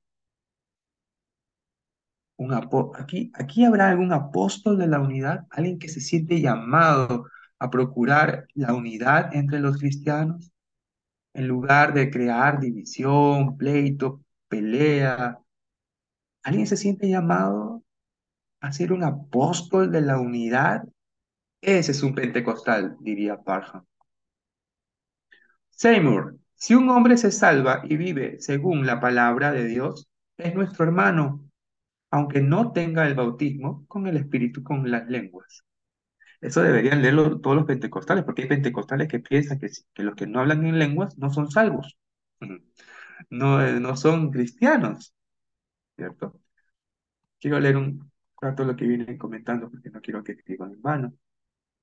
Un 2.37 2.53
aquí, 2.53 3.31
aquí 3.33 3.63
habrá 3.63 3.89
algún 3.89 4.11
apóstol 4.11 4.77
de 4.77 4.87
la 4.87 4.99
unidad, 4.99 5.45
alguien 5.49 5.79
que 5.79 5.87
se 5.87 6.01
siente 6.01 6.41
llamado 6.41 7.27
a 7.59 7.69
procurar 7.69 8.47
la 8.53 8.73
unidad 8.73 9.33
entre 9.33 9.59
los 9.59 9.77
cristianos, 9.77 10.51
en 11.33 11.47
lugar 11.47 11.93
de 11.93 12.09
crear 12.09 12.59
división, 12.59 13.57
pleito, 13.57 14.21
pelea. 14.47 15.39
¿Alguien 16.43 16.67
se 16.67 16.77
siente 16.77 17.09
llamado 17.09 17.83
a 18.61 18.71
ser 18.71 18.93
un 18.93 19.03
apóstol 19.03 19.91
de 19.91 20.01
la 20.01 20.19
unidad? 20.19 20.83
Ese 21.61 21.91
es 21.91 22.03
un 22.03 22.13
pentecostal, 22.15 22.97
diría 22.99 23.41
Parham. 23.41 23.85
Seymour, 25.69 26.37
si 26.55 26.73
un 26.73 26.89
hombre 26.89 27.17
se 27.17 27.31
salva 27.31 27.81
y 27.83 27.97
vive 27.97 28.39
según 28.39 28.85
la 28.85 28.99
palabra 28.99 29.51
de 29.51 29.65
Dios, 29.65 30.07
es 30.37 30.55
nuestro 30.55 30.85
hermano, 30.85 31.44
aunque 32.11 32.41
no 32.41 32.71
tenga 32.71 33.07
el 33.07 33.15
bautismo 33.15 33.85
con 33.87 34.07
el 34.07 34.17
Espíritu, 34.17 34.63
con 34.63 34.89
las 34.89 35.07
lenguas. 35.09 35.63
Eso 36.41 36.61
deberían 36.61 37.01
leerlo 37.01 37.39
todos 37.41 37.55
los 37.57 37.65
pentecostales, 37.65 38.23
porque 38.23 38.43
hay 38.43 38.49
pentecostales 38.49 39.07
que 39.07 39.19
piensan 39.19 39.59
que, 39.59 39.69
que 39.93 40.03
los 40.03 40.15
que 40.15 40.27
no 40.27 40.39
hablan 40.41 40.65
en 40.65 40.79
lenguas 40.79 41.17
no 41.17 41.31
son 41.31 41.49
salvos, 41.51 41.97
no, 43.29 43.61
eh, 43.65 43.79
no 43.79 43.95
son 43.97 44.31
cristianos, 44.31 45.13
¿cierto? 45.95 46.39
Quiero 47.39 47.59
leer 47.59 47.77
un 47.77 48.11
rato 48.41 48.63
lo 48.65 48.75
que 48.75 48.85
vienen 48.87 49.17
comentando, 49.17 49.69
porque 49.69 49.89
no 49.89 50.01
quiero 50.01 50.23
que 50.23 50.33
escriban 50.33 50.71
en 50.73 50.81
vano. 50.81 51.13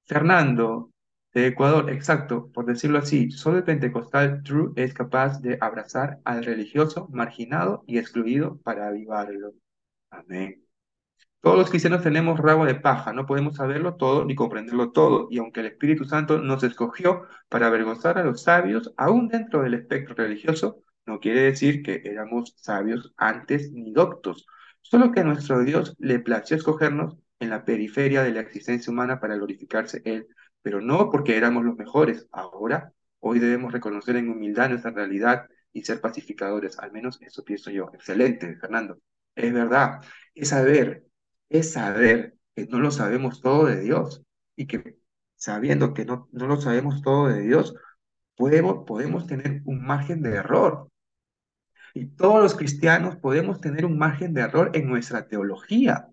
Fernando, 0.05 0.93
de 1.35 1.49
Ecuador, 1.49 1.91
exacto, 1.91 2.51
por 2.53 2.67
decirlo 2.67 2.99
así, 2.99 3.31
solo 3.31 3.59
el 3.59 3.65
pentecostal 3.65 4.43
true 4.43 4.73
es 4.77 4.95
capaz 4.95 5.41
de 5.41 5.59
abrazar 5.61 6.21
al 6.25 6.45
religioso 6.45 7.09
marginado 7.13 7.85
y 7.87 7.99
excluido 7.99 8.59
para 8.59 8.89
avivarlo. 8.89 9.55
Amén. 10.13 10.65
Todos 11.41 11.59
los 11.59 11.71
cristianos 11.71 12.03
tenemos 12.03 12.39
rabo 12.41 12.67
de 12.67 12.77
paja, 12.77 13.13
no 13.13 13.27
podemos 13.27 13.57
saberlo 13.57 13.97
todo 13.97 14.25
ni 14.25 14.35
comprenderlo 14.37 14.93
todo, 14.93 15.29
y 15.31 15.39
aunque 15.39 15.61
el 15.61 15.67
Espíritu 15.67 16.05
Santo 16.05 16.39
nos 16.39 16.63
escogió 16.65 17.23
para 17.49 17.67
avergonzar 17.67 18.19
a 18.19 18.25
los 18.25 18.43
sabios, 18.43 18.93
aún 18.97 19.29
dentro 19.29 19.63
del 19.63 19.75
espectro 19.75 20.15
religioso, 20.15 20.83
no 21.07 21.21
quiere 21.21 21.43
decir 21.43 21.83
que 21.83 22.03
éramos 22.05 22.55
sabios 22.59 23.13
antes 23.17 23.73
ni 23.73 23.93
doctos, 23.93 24.47
solo 24.83 25.13
que 25.13 25.21
a 25.21 25.25
nuestro 25.25 25.65
Dios 25.65 25.97
le 25.99 26.21
plació 26.21 26.57
escogernos 26.57 27.17
en 27.41 27.51
la 27.51 27.65
periferia 27.65 28.23
de 28.23 28.33
la 28.33 28.41
existencia 28.41 28.93
humana 28.93 29.21
para 29.21 29.37
glorificarse 29.37 30.03
Él 30.05 30.29
pero 30.63 30.81
no 30.81 31.11
porque 31.11 31.37
éramos 31.37 31.65
los 31.65 31.77
mejores. 31.77 32.29
Ahora, 32.33 32.93
hoy 33.21 33.39
debemos 33.41 33.73
reconocer 33.73 34.17
en 34.17 34.31
humildad 34.31 34.71
nuestra 34.71 34.93
realidad 34.93 35.49
y 35.73 35.85
ser 35.85 36.01
pacificadores. 36.01 36.79
Al 36.79 36.93
menos 36.93 37.21
eso 37.21 37.45
pienso 37.45 37.71
yo. 37.71 37.91
Excelente, 37.95 38.57
Fernando. 38.57 38.99
Es 39.35 39.53
verdad. 39.53 40.01
Es 40.35 40.49
saber, 40.51 41.05
es 41.49 41.73
saber 41.73 42.35
que 42.55 42.67
no 42.67 42.79
lo 42.79 42.91
sabemos 42.91 43.41
todo 43.41 43.67
de 43.67 43.81
Dios 43.81 44.23
y 44.57 44.67
que 44.67 44.99
sabiendo 45.37 45.95
que 45.95 46.05
no, 46.05 46.29
no 46.33 46.47
lo 46.47 46.61
sabemos 46.61 47.03
todo 47.03 47.29
de 47.29 47.43
Dios, 47.43 47.75
podemos, 48.37 48.85
podemos 48.87 49.27
tener 49.27 49.63
un 49.65 49.85
margen 49.85 50.23
de 50.23 50.35
error. 50.37 50.89
Y 51.95 52.07
todos 52.07 52.43
los 52.43 52.55
cristianos 52.55 53.17
podemos 53.17 53.61
tener 53.61 53.85
un 53.85 53.99
margen 53.99 54.33
de 54.35 54.43
error 54.43 54.71
en 54.75 54.89
nuestra 54.89 55.29
teología. 55.29 56.09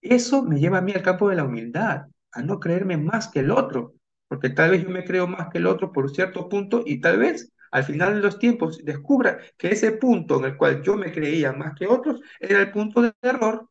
Eso 0.00 0.42
me 0.42 0.58
lleva 0.60 0.78
a 0.78 0.80
mí 0.82 0.92
al 0.92 1.02
campo 1.02 1.28
de 1.28 1.36
la 1.36 1.44
humildad 1.44 2.06
a 2.32 2.42
no 2.42 2.60
creerme 2.60 2.96
más 2.96 3.28
que 3.28 3.40
el 3.40 3.50
otro, 3.50 3.94
porque 4.28 4.50
tal 4.50 4.70
vez 4.70 4.82
yo 4.82 4.90
me 4.90 5.04
creo 5.04 5.26
más 5.26 5.48
que 5.48 5.58
el 5.58 5.66
otro 5.66 5.92
por 5.92 6.10
cierto 6.10 6.48
punto 6.48 6.82
y 6.86 7.00
tal 7.00 7.18
vez 7.18 7.52
al 7.70 7.84
final 7.84 8.14
de 8.14 8.20
los 8.20 8.38
tiempos 8.38 8.84
descubra 8.84 9.38
que 9.56 9.68
ese 9.68 9.92
punto 9.92 10.38
en 10.38 10.46
el 10.46 10.56
cual 10.56 10.82
yo 10.82 10.96
me 10.96 11.12
creía 11.12 11.52
más 11.52 11.74
que 11.78 11.86
otros 11.86 12.20
era 12.38 12.60
el 12.60 12.70
punto 12.72 13.02
de 13.02 13.12
error. 13.22 13.68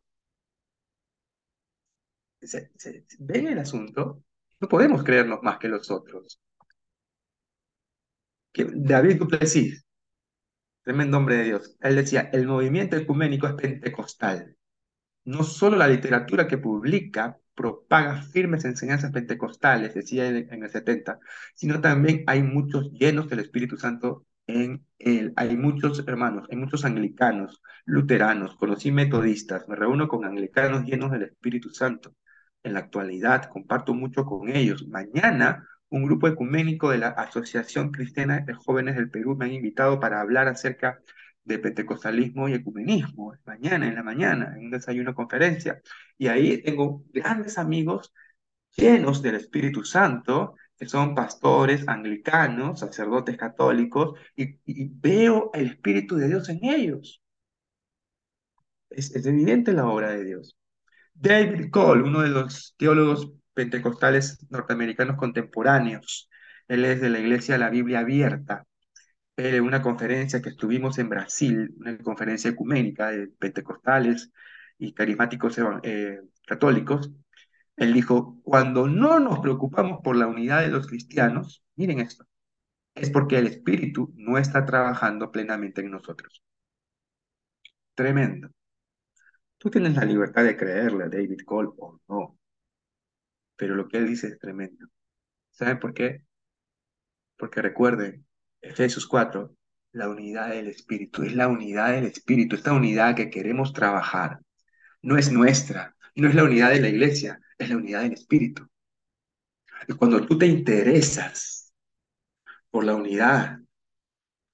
¿Ven 3.19 3.47
el 3.47 3.59
asunto? 3.59 4.23
No 4.59 4.67
podemos 4.67 5.03
creernos 5.03 5.39
más 5.43 5.57
que 5.57 5.67
los 5.67 5.89
otros. 5.91 6.41
David 8.53 9.17
Duplessis, 9.17 9.85
tremendo 10.83 11.17
hombre 11.17 11.37
de 11.37 11.43
Dios, 11.45 11.77
él 11.81 11.95
decía, 11.95 12.29
el 12.33 12.47
movimiento 12.47 12.95
ecuménico 12.95 13.47
es 13.47 13.53
pentecostal. 13.53 14.57
No 15.25 15.43
solo 15.43 15.77
la 15.77 15.87
literatura 15.87 16.47
que 16.47 16.57
publica 16.57 17.37
propaga 17.59 18.21
firmes 18.21 18.63
enseñanzas 18.63 19.11
pentecostales, 19.11 19.93
decía 19.93 20.29
él 20.29 20.47
en 20.49 20.63
el 20.63 20.69
70, 20.69 21.19
sino 21.55 21.81
también 21.81 22.23
hay 22.25 22.41
muchos 22.41 22.89
llenos 22.93 23.27
del 23.29 23.39
Espíritu 23.39 23.75
Santo 23.77 24.25
en 24.47 24.85
él. 24.97 25.33
Hay 25.35 25.57
muchos 25.57 25.99
hermanos, 26.07 26.47
hay 26.49 26.55
muchos 26.57 26.85
anglicanos, 26.85 27.61
luteranos, 27.85 28.55
conocí 28.55 28.93
metodistas, 28.93 29.67
me 29.67 29.75
reúno 29.75 30.07
con 30.07 30.23
anglicanos 30.23 30.85
llenos 30.85 31.11
del 31.11 31.23
Espíritu 31.23 31.69
Santo. 31.71 32.15
En 32.63 32.73
la 32.75 32.79
actualidad 32.79 33.49
comparto 33.49 33.93
mucho 33.93 34.23
con 34.23 34.47
ellos. 34.49 34.87
Mañana 34.87 35.67
un 35.89 36.03
grupo 36.05 36.29
ecuménico 36.29 36.89
de 36.91 36.99
la 36.99 37.09
Asociación 37.09 37.91
Cristiana 37.91 38.39
de 38.39 38.53
Jóvenes 38.53 38.95
del 38.95 39.09
Perú 39.09 39.35
me 39.35 39.45
han 39.45 39.53
invitado 39.53 39.99
para 39.99 40.21
hablar 40.21 40.47
acerca 40.47 41.01
de 41.43 41.59
pentecostalismo 41.59 42.47
y 42.47 42.53
ecumenismo, 42.53 43.33
mañana 43.45 43.87
en 43.87 43.95
la 43.95 44.03
mañana, 44.03 44.53
en 44.55 44.65
un 44.65 44.71
desayuno 44.71 45.15
conferencia. 45.15 45.81
Y 46.17 46.27
ahí 46.27 46.61
tengo 46.61 47.03
grandes 47.11 47.57
amigos 47.57 48.13
llenos 48.75 49.21
del 49.21 49.35
Espíritu 49.35 49.83
Santo, 49.83 50.55
que 50.77 50.87
son 50.87 51.15
pastores 51.15 51.87
anglicanos, 51.87 52.79
sacerdotes 52.79 53.37
católicos, 53.37 54.19
y, 54.35 54.57
veo 54.65 55.51
el 55.53 55.67
Espíritu 55.67 56.15
de 56.17 56.27
Dios 56.27 56.49
en 56.49 56.63
ellos. 56.63 57.21
Es, 58.89 59.15
es 59.15 59.25
evidente 59.25 59.73
la 59.73 59.87
obra 59.87 60.11
de 60.11 60.23
Dios. 60.23 60.57
David 61.13 61.69
Cole, 61.71 62.03
uno 62.03 62.21
de 62.21 62.29
los 62.29 62.75
teólogos 62.77 63.33
pentecostales 63.53 64.45
norteamericanos 64.49 65.17
contemporáneos, 65.17 66.29
él 66.67 66.85
es 66.85 67.01
de 67.01 67.09
la 67.09 67.19
Iglesia 67.19 67.55
de 67.55 67.59
la 67.59 67.69
Biblia 67.69 67.99
Abierta, 67.99 68.65
en 69.39 69.63
una 69.63 69.81
conferencia 69.81 70.41
que 70.41 70.49
estuvimos 70.49 70.97
en 70.99 71.09
Brasil, 71.09 71.73
una 71.77 71.97
conferencia 71.99 72.51
ecuménica 72.51 73.11
de 73.11 73.27
pentecostales 73.27 74.31
y 74.77 74.93
carismáticos 74.93 75.57
eh, 75.83 76.21
católicos, 76.45 77.11
él 77.77 77.93
dijo, 77.93 78.39
cuando 78.43 78.87
no 78.87 79.19
nos 79.19 79.39
preocupamos 79.39 80.01
por 80.03 80.15
la 80.17 80.27
unidad 80.27 80.61
de 80.61 80.69
los 80.69 80.87
cristianos, 80.87 81.63
miren 81.75 81.99
esto, 81.99 82.25
es 82.95 83.09
porque 83.11 83.37
el 83.39 83.47
Espíritu 83.47 84.13
no 84.17 84.37
está 84.37 84.65
trabajando 84.65 85.31
plenamente 85.31 85.81
en 85.81 85.91
nosotros. 85.91 86.43
Tremendo. 87.95 88.49
Tú 89.57 89.69
tienes 89.69 89.95
la 89.95 90.05
libertad 90.05 90.43
de 90.43 90.57
creerle 90.57 91.05
a 91.05 91.09
David 91.09 91.41
Cole 91.45 91.69
o 91.77 91.99
no, 92.07 92.37
pero 93.55 93.75
lo 93.75 93.87
que 93.87 93.97
él 93.97 94.07
dice 94.07 94.27
es 94.27 94.39
tremendo. 94.39 94.87
¿Saben 95.51 95.79
por 95.79 95.93
qué? 95.93 96.23
Porque 97.37 97.61
recuerden, 97.61 98.25
Efesios 98.61 99.07
4, 99.07 99.55
la 99.93 100.09
unidad 100.09 100.49
del 100.49 100.67
Espíritu, 100.67 101.23
es 101.23 101.33
la 101.33 101.47
unidad 101.47 101.93
del 101.93 102.05
Espíritu, 102.05 102.55
esta 102.55 102.73
unidad 102.73 103.15
que 103.15 103.29
queremos 103.29 103.73
trabajar. 103.73 104.39
No 105.01 105.17
es 105.17 105.31
nuestra, 105.31 105.95
no 106.15 106.27
es 106.27 106.35
la 106.35 106.43
unidad 106.43 106.71
de 106.71 106.81
la 106.81 106.89
iglesia, 106.89 107.39
es 107.57 107.69
la 107.69 107.77
unidad 107.77 108.01
del 108.01 108.13
Espíritu. 108.13 108.67
Y 109.87 109.93
cuando 109.93 110.25
tú 110.25 110.37
te 110.37 110.45
interesas 110.45 111.73
por 112.69 112.83
la 112.83 112.95
unidad, 112.95 113.59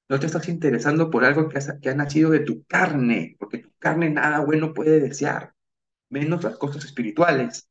no 0.08 0.20
te 0.20 0.28
estás 0.28 0.48
interesando 0.50 1.10
por 1.10 1.26
algo 1.26 1.50
que, 1.50 1.60
que 1.82 1.90
ha 1.90 1.96
nacido 1.96 2.30
de 2.30 2.42
tu 2.42 2.64
carne, 2.66 3.36
porque 3.40 3.58
tu 3.60 3.72
carne 3.80 4.10
nada 4.12 4.40
bueno 4.42 4.74
puede 4.74 5.00
desear, 5.00 5.54
menos 6.10 6.44
las 6.44 6.58
cosas 6.58 6.86
espirituales. 6.86 7.68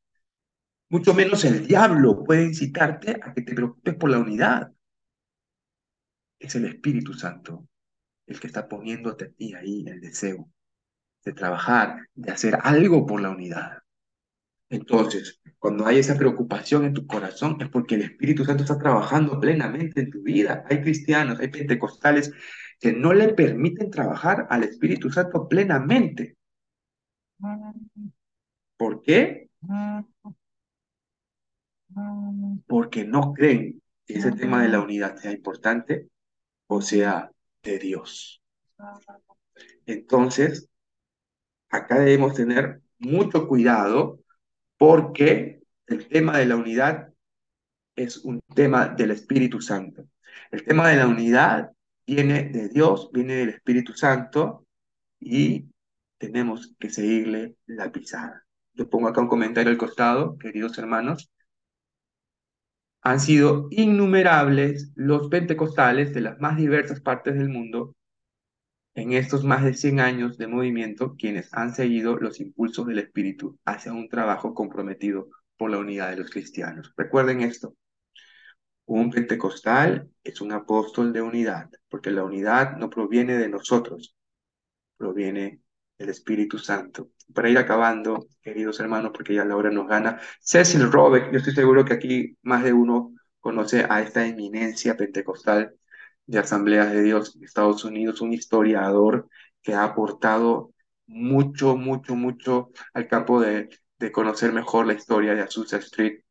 Mucho 0.89 1.13
menos 1.13 1.45
el 1.45 1.65
diablo 1.65 2.23
puede 2.23 2.43
incitarte 2.43 3.17
a 3.21 3.33
que 3.33 3.41
te 3.41 3.55
preocupes 3.55 3.95
por 3.95 4.09
la 4.09 4.19
unidad 4.19 4.74
es 6.39 6.55
el 6.55 6.65
Espíritu 6.65 7.13
Santo 7.13 7.67
el 8.27 8.39
que 8.39 8.47
está 8.47 8.67
poniéndote 8.67 9.25
a 9.25 9.29
ti 9.29 9.53
ahí 9.53 9.85
el 9.87 10.01
deseo 10.01 10.49
de 11.23 11.33
trabajar, 11.33 12.07
de 12.13 12.31
hacer 12.31 12.57
algo 12.61 13.05
por 13.05 13.21
la 13.21 13.29
unidad. 13.29 13.79
Entonces, 14.69 15.41
cuando 15.59 15.85
hay 15.85 15.99
esa 15.99 16.17
preocupación 16.17 16.85
en 16.85 16.93
tu 16.93 17.05
corazón 17.05 17.57
es 17.59 17.69
porque 17.69 17.95
el 17.95 18.01
Espíritu 18.01 18.45
Santo 18.45 18.63
está 18.63 18.77
trabajando 18.77 19.39
plenamente 19.39 20.01
en 20.01 20.09
tu 20.09 20.21
vida. 20.21 20.63
Hay 20.69 20.81
cristianos, 20.81 21.39
hay 21.39 21.49
pentecostales 21.49 22.31
que 22.79 22.93
no 22.93 23.13
le 23.13 23.33
permiten 23.33 23.89
trabajar 23.89 24.47
al 24.49 24.63
Espíritu 24.63 25.09
Santo 25.11 25.47
plenamente. 25.47 26.35
¿Por 28.77 29.01
qué? 29.01 29.49
Porque 32.67 33.05
no 33.05 33.33
creen 33.33 33.81
que 34.05 34.15
ese 34.15 34.31
tema 34.31 34.61
de 34.61 34.69
la 34.69 34.81
unidad 34.81 35.15
sea 35.15 35.31
importante 35.31 36.09
o 36.67 36.81
sea, 36.81 37.31
de 37.63 37.79
Dios. 37.79 38.41
Entonces, 39.85 40.69
acá 41.69 41.99
debemos 41.99 42.33
tener 42.33 42.81
mucho 42.99 43.47
cuidado 43.47 44.19
porque 44.77 45.61
el 45.87 46.07
tema 46.07 46.37
de 46.37 46.45
la 46.45 46.55
unidad 46.55 47.13
es 47.95 48.17
un 48.17 48.41
tema 48.55 48.87
del 48.87 49.11
Espíritu 49.11 49.61
Santo. 49.61 50.05
El 50.51 50.63
tema 50.63 50.89
de 50.89 50.97
la 50.97 51.07
unidad 51.07 51.71
viene 52.05 52.49
de 52.49 52.69
Dios, 52.69 53.09
viene 53.13 53.35
del 53.35 53.49
Espíritu 53.49 53.93
Santo 53.93 54.65
y 55.19 55.69
tenemos 56.17 56.75
que 56.79 56.89
seguirle 56.89 57.55
la 57.65 57.91
pisada. 57.91 58.45
Yo 58.73 58.89
pongo 58.89 59.07
acá 59.07 59.21
un 59.21 59.27
comentario 59.27 59.71
al 59.71 59.77
costado, 59.77 60.37
queridos 60.37 60.77
hermanos 60.77 61.31
han 63.05 63.19
sido 63.19 63.67
innumerables 63.69 64.91
los 64.95 65.27
pentecostales 65.29 66.11
de 66.11 66.21
las 66.21 66.39
más 66.39 66.57
diversas 66.57 67.01
partes 67.01 67.35
del 67.35 67.49
mundo 67.49 67.95
en 68.95 69.13
estos 69.13 69.43
más 69.43 69.63
de 69.63 69.75
100 69.75 69.99
años 69.99 70.39
de 70.39 70.47
movimiento 70.47 71.15
quienes 71.15 71.53
han 71.53 71.75
seguido 71.75 72.17
los 72.17 72.39
impulsos 72.39 72.87
del 72.87 72.97
Espíritu 72.97 73.59
hacia 73.63 73.93
un 73.93 74.09
trabajo 74.09 74.55
comprometido 74.55 75.29
por 75.55 75.69
la 75.69 75.77
unidad 75.77 76.09
de 76.09 76.17
los 76.17 76.31
cristianos. 76.31 76.93
Recuerden 76.97 77.41
esto, 77.41 77.75
un 78.85 79.11
pentecostal 79.11 80.09
es 80.23 80.41
un 80.41 80.51
apóstol 80.51 81.13
de 81.13 81.21
unidad, 81.21 81.69
porque 81.89 82.09
la 82.09 82.23
unidad 82.23 82.75
no 82.77 82.89
proviene 82.89 83.37
de 83.37 83.49
nosotros, 83.49 84.15
proviene 84.97 85.59
del 85.97 86.09
Espíritu 86.09 86.57
Santo. 86.57 87.11
Para 87.33 87.49
ir 87.49 87.57
acabando, 87.57 88.27
queridos 88.41 88.79
hermanos, 88.79 89.11
porque 89.13 89.33
ya 89.35 89.45
la 89.45 89.55
hora 89.55 89.71
nos 89.71 89.87
gana, 89.87 90.19
Cecil 90.41 90.91
Robeck, 90.91 91.31
yo 91.31 91.37
estoy 91.37 91.53
seguro 91.53 91.85
que 91.85 91.93
aquí 91.93 92.37
más 92.43 92.63
de 92.63 92.73
uno 92.73 93.13
conoce 93.39 93.85
a 93.89 94.01
esta 94.01 94.25
eminencia 94.25 94.97
pentecostal 94.97 95.75
de 96.25 96.39
Asambleas 96.39 96.91
de 96.91 97.03
Dios 97.03 97.35
en 97.35 97.43
Estados 97.43 97.83
Unidos, 97.83 98.21
un 98.21 98.33
historiador 98.33 99.29
que 99.61 99.73
ha 99.73 99.83
aportado 99.83 100.73
mucho, 101.07 101.75
mucho, 101.77 102.15
mucho 102.15 102.69
al 102.93 103.07
campo 103.07 103.41
de, 103.41 103.69
de 103.99 104.11
conocer 104.11 104.51
mejor 104.53 104.87
la 104.87 104.93
historia 104.93 105.35
de 105.35 105.41
Azusa 105.41 105.77
Street. 105.77 106.21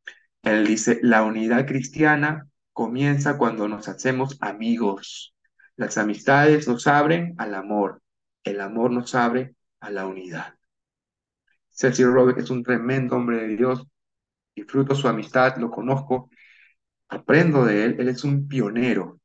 Él 0.43 0.67
dice, 0.67 0.99
la 1.03 1.23
unidad 1.25 1.67
cristiana 1.67 2.49
comienza 2.73 3.39
cuando 3.39 3.69
nos 3.69 3.89
hacemos 3.89 4.37
amigos. 4.41 5.35
Las 5.77 5.97
amistades 5.99 6.69
nos 6.69 6.87
abren 6.87 7.35
al 7.39 7.55
amor. 7.55 8.03
El 8.45 8.61
amor 8.61 8.91
nos 8.93 9.15
abre 9.15 9.57
a 9.81 9.91
la 9.91 10.07
unidad. 10.07 10.55
Cecil 11.71 12.13
Robeck 12.13 12.39
es 12.39 12.51
un 12.51 12.63
tremendo 12.63 13.17
hombre 13.17 13.39
de 13.39 13.57
Dios. 13.57 13.87
Disfruto 14.55 14.95
su 14.95 15.09
amistad, 15.09 15.57
lo 15.59 15.71
conozco, 15.71 16.31
aprendo 17.09 17.65
de 17.65 17.85
él. 17.85 17.97
Él 17.99 18.09
es 18.09 18.25
un 18.25 18.47
pionero. 18.49 19.21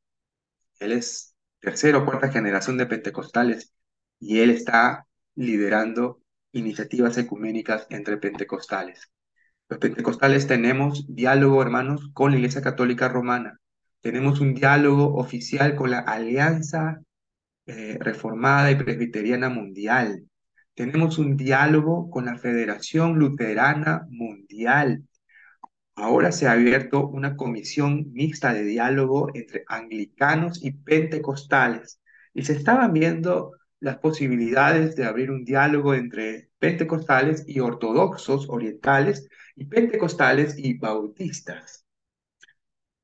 Él 0.79 0.93
es 0.93 1.35
tercera 1.59 1.99
o 1.99 2.05
cuarta 2.05 2.31
generación 2.31 2.77
de 2.77 2.85
pentecostales 2.87 3.73
y 4.19 4.39
él 4.39 4.49
está 4.49 5.05
liderando 5.35 6.21
iniciativas 6.51 7.17
ecuménicas 7.17 7.87
entre 7.89 8.17
pentecostales. 8.17 9.11
Los 9.69 9.79
pentecostales 9.79 10.47
tenemos 10.47 11.05
diálogo, 11.13 11.61
hermanos, 11.61 12.09
con 12.13 12.31
la 12.31 12.37
Iglesia 12.37 12.61
Católica 12.61 13.07
Romana. 13.09 13.59
Tenemos 14.01 14.39
un 14.39 14.55
diálogo 14.55 15.15
oficial 15.15 15.75
con 15.75 15.91
la 15.91 15.99
Alianza 15.99 17.01
eh, 17.69 17.97
Reformada 17.99 18.71
y 18.71 18.75
Presbiteriana 18.75 19.49
Mundial. 19.49 20.25
Tenemos 20.73 21.19
un 21.19 21.37
diálogo 21.37 22.09
con 22.09 22.25
la 22.25 22.35
Federación 22.35 23.19
Luterana 23.19 24.07
Mundial. 24.09 25.03
Ahora 25.93 26.31
se 26.31 26.47
ha 26.47 26.53
abierto 26.53 27.07
una 27.07 27.35
comisión 27.35 28.11
mixta 28.11 28.53
de 28.53 28.63
diálogo 28.63 29.29
entre 29.35 29.65
anglicanos 29.67 30.63
y 30.63 30.71
pentecostales 30.71 32.01
y 32.33 32.43
se 32.43 32.53
estaban 32.53 32.91
viendo 32.91 33.51
las 33.79 33.99
posibilidades 33.99 34.95
de 34.95 35.05
abrir 35.05 35.29
un 35.29 35.45
diálogo 35.45 35.93
entre 35.93 36.49
pentecostales 36.57 37.43
y 37.47 37.59
ortodoxos 37.59 38.49
orientales 38.49 39.29
y 39.55 39.65
pentecostales 39.65 40.57
y 40.57 40.73
bautistas. 40.73 41.85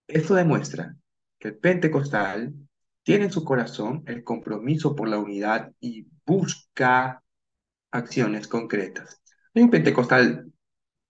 Esto 0.07 0.33
demuestra 0.33 0.95
que 1.37 1.49
el 1.49 1.57
pentecostal 1.57 2.64
tiene 3.05 3.25
en 3.25 3.31
su 3.31 3.45
corazón 3.45 4.03
el 4.07 4.23
compromiso 4.23 4.95
por 4.95 5.07
la 5.07 5.19
unidad 5.19 5.71
y 5.79 6.07
busca 6.25 7.23
acciones 7.91 8.47
concretas. 8.47 9.21
Hay 9.53 9.61
un 9.61 9.69
pentecostal 9.69 10.51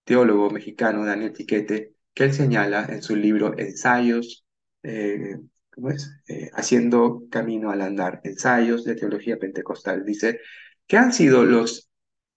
teólogo 0.04 0.50
mexicano, 0.50 1.06
Daniel 1.06 1.32
Tiquete, 1.32 1.94
que 2.12 2.24
él 2.24 2.34
señala 2.34 2.84
en 2.90 3.02
su 3.02 3.16
libro 3.16 3.58
Ensayos, 3.58 4.44
eh. 4.82 5.36
Eh, 6.28 6.50
Haciendo 6.54 7.24
Camino 7.30 7.70
al 7.70 7.82
Andar, 7.82 8.20
Ensayos 8.24 8.84
de 8.84 8.94
Teología 8.94 9.38
Pentecostal. 9.38 10.04
Dice 10.04 10.40
que 10.86 10.96
han 10.96 11.12
sido 11.12 11.44
los 11.44 11.90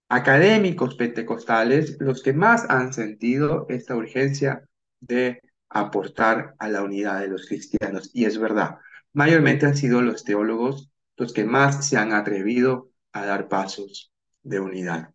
académicos 0.08 0.96
pentecostales 0.96 1.96
los 2.00 2.22
que 2.22 2.34
más 2.34 2.68
han 2.68 2.92
sentido 2.92 3.66
esta 3.70 3.96
urgencia 3.96 4.68
de 5.00 5.40
aportar 5.70 6.54
a 6.58 6.68
la 6.68 6.82
unidad 6.82 7.20
de 7.20 7.28
los 7.28 7.46
cristianos. 7.46 8.10
Y 8.12 8.26
es 8.26 8.38
verdad, 8.38 8.78
mayormente 9.12 9.66
han 9.66 9.76
sido 9.76 10.02
los 10.02 10.24
teólogos 10.24 10.90
los 11.16 11.32
que 11.34 11.44
más 11.44 11.86
se 11.86 11.98
han 11.98 12.12
atrevido 12.12 12.90
a 13.12 13.26
dar 13.26 13.48
pasos 13.48 14.10
de 14.42 14.58
unidad 14.58 15.12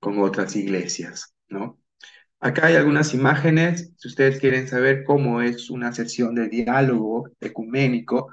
con 0.00 0.18
otras 0.18 0.56
iglesias, 0.56 1.34
¿no? 1.48 1.78
Acá 2.40 2.66
hay 2.66 2.74
algunas 2.76 3.14
imágenes, 3.14 3.92
si 3.96 4.08
ustedes 4.08 4.40
quieren 4.40 4.68
saber 4.68 5.04
cómo 5.04 5.40
es 5.42 5.70
una 5.70 5.92
sesión 5.92 6.34
de 6.34 6.48
diálogo 6.48 7.30
ecuménico. 7.40 8.30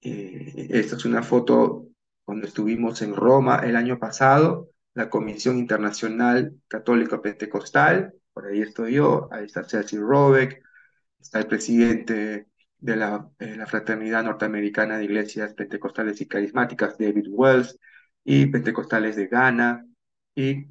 Eh, 0.00 0.68
esta 0.70 0.96
es 0.96 1.04
una 1.04 1.22
foto 1.22 1.88
cuando 2.24 2.46
estuvimos 2.46 3.02
en 3.02 3.14
Roma 3.14 3.60
el 3.64 3.76
año 3.76 3.98
pasado, 3.98 4.70
la 4.94 5.10
Comisión 5.10 5.58
Internacional 5.58 6.54
Católica 6.68 7.20
Pentecostal, 7.20 8.14
por 8.32 8.46
ahí 8.46 8.62
estoy 8.62 8.94
yo, 8.94 9.28
ahí 9.32 9.46
está 9.46 9.64
Cecil 9.64 10.00
Robeck, 10.00 10.62
está 11.20 11.40
el 11.40 11.46
presidente 11.48 12.46
de 12.80 12.96
la, 12.96 13.30
eh, 13.38 13.56
la, 13.56 13.66
Fraternidad 13.66 14.24
Norteamericana 14.24 14.98
de 14.98 15.04
Iglesias 15.04 15.54
Pentecostales 15.54 16.20
y 16.20 16.26
Carismáticas, 16.26 16.98
David 16.98 17.26
Wells, 17.28 17.78
y 18.24 18.46
Pentecostales 18.46 19.16
de 19.16 19.26
Ghana, 19.28 19.86
y 20.34 20.66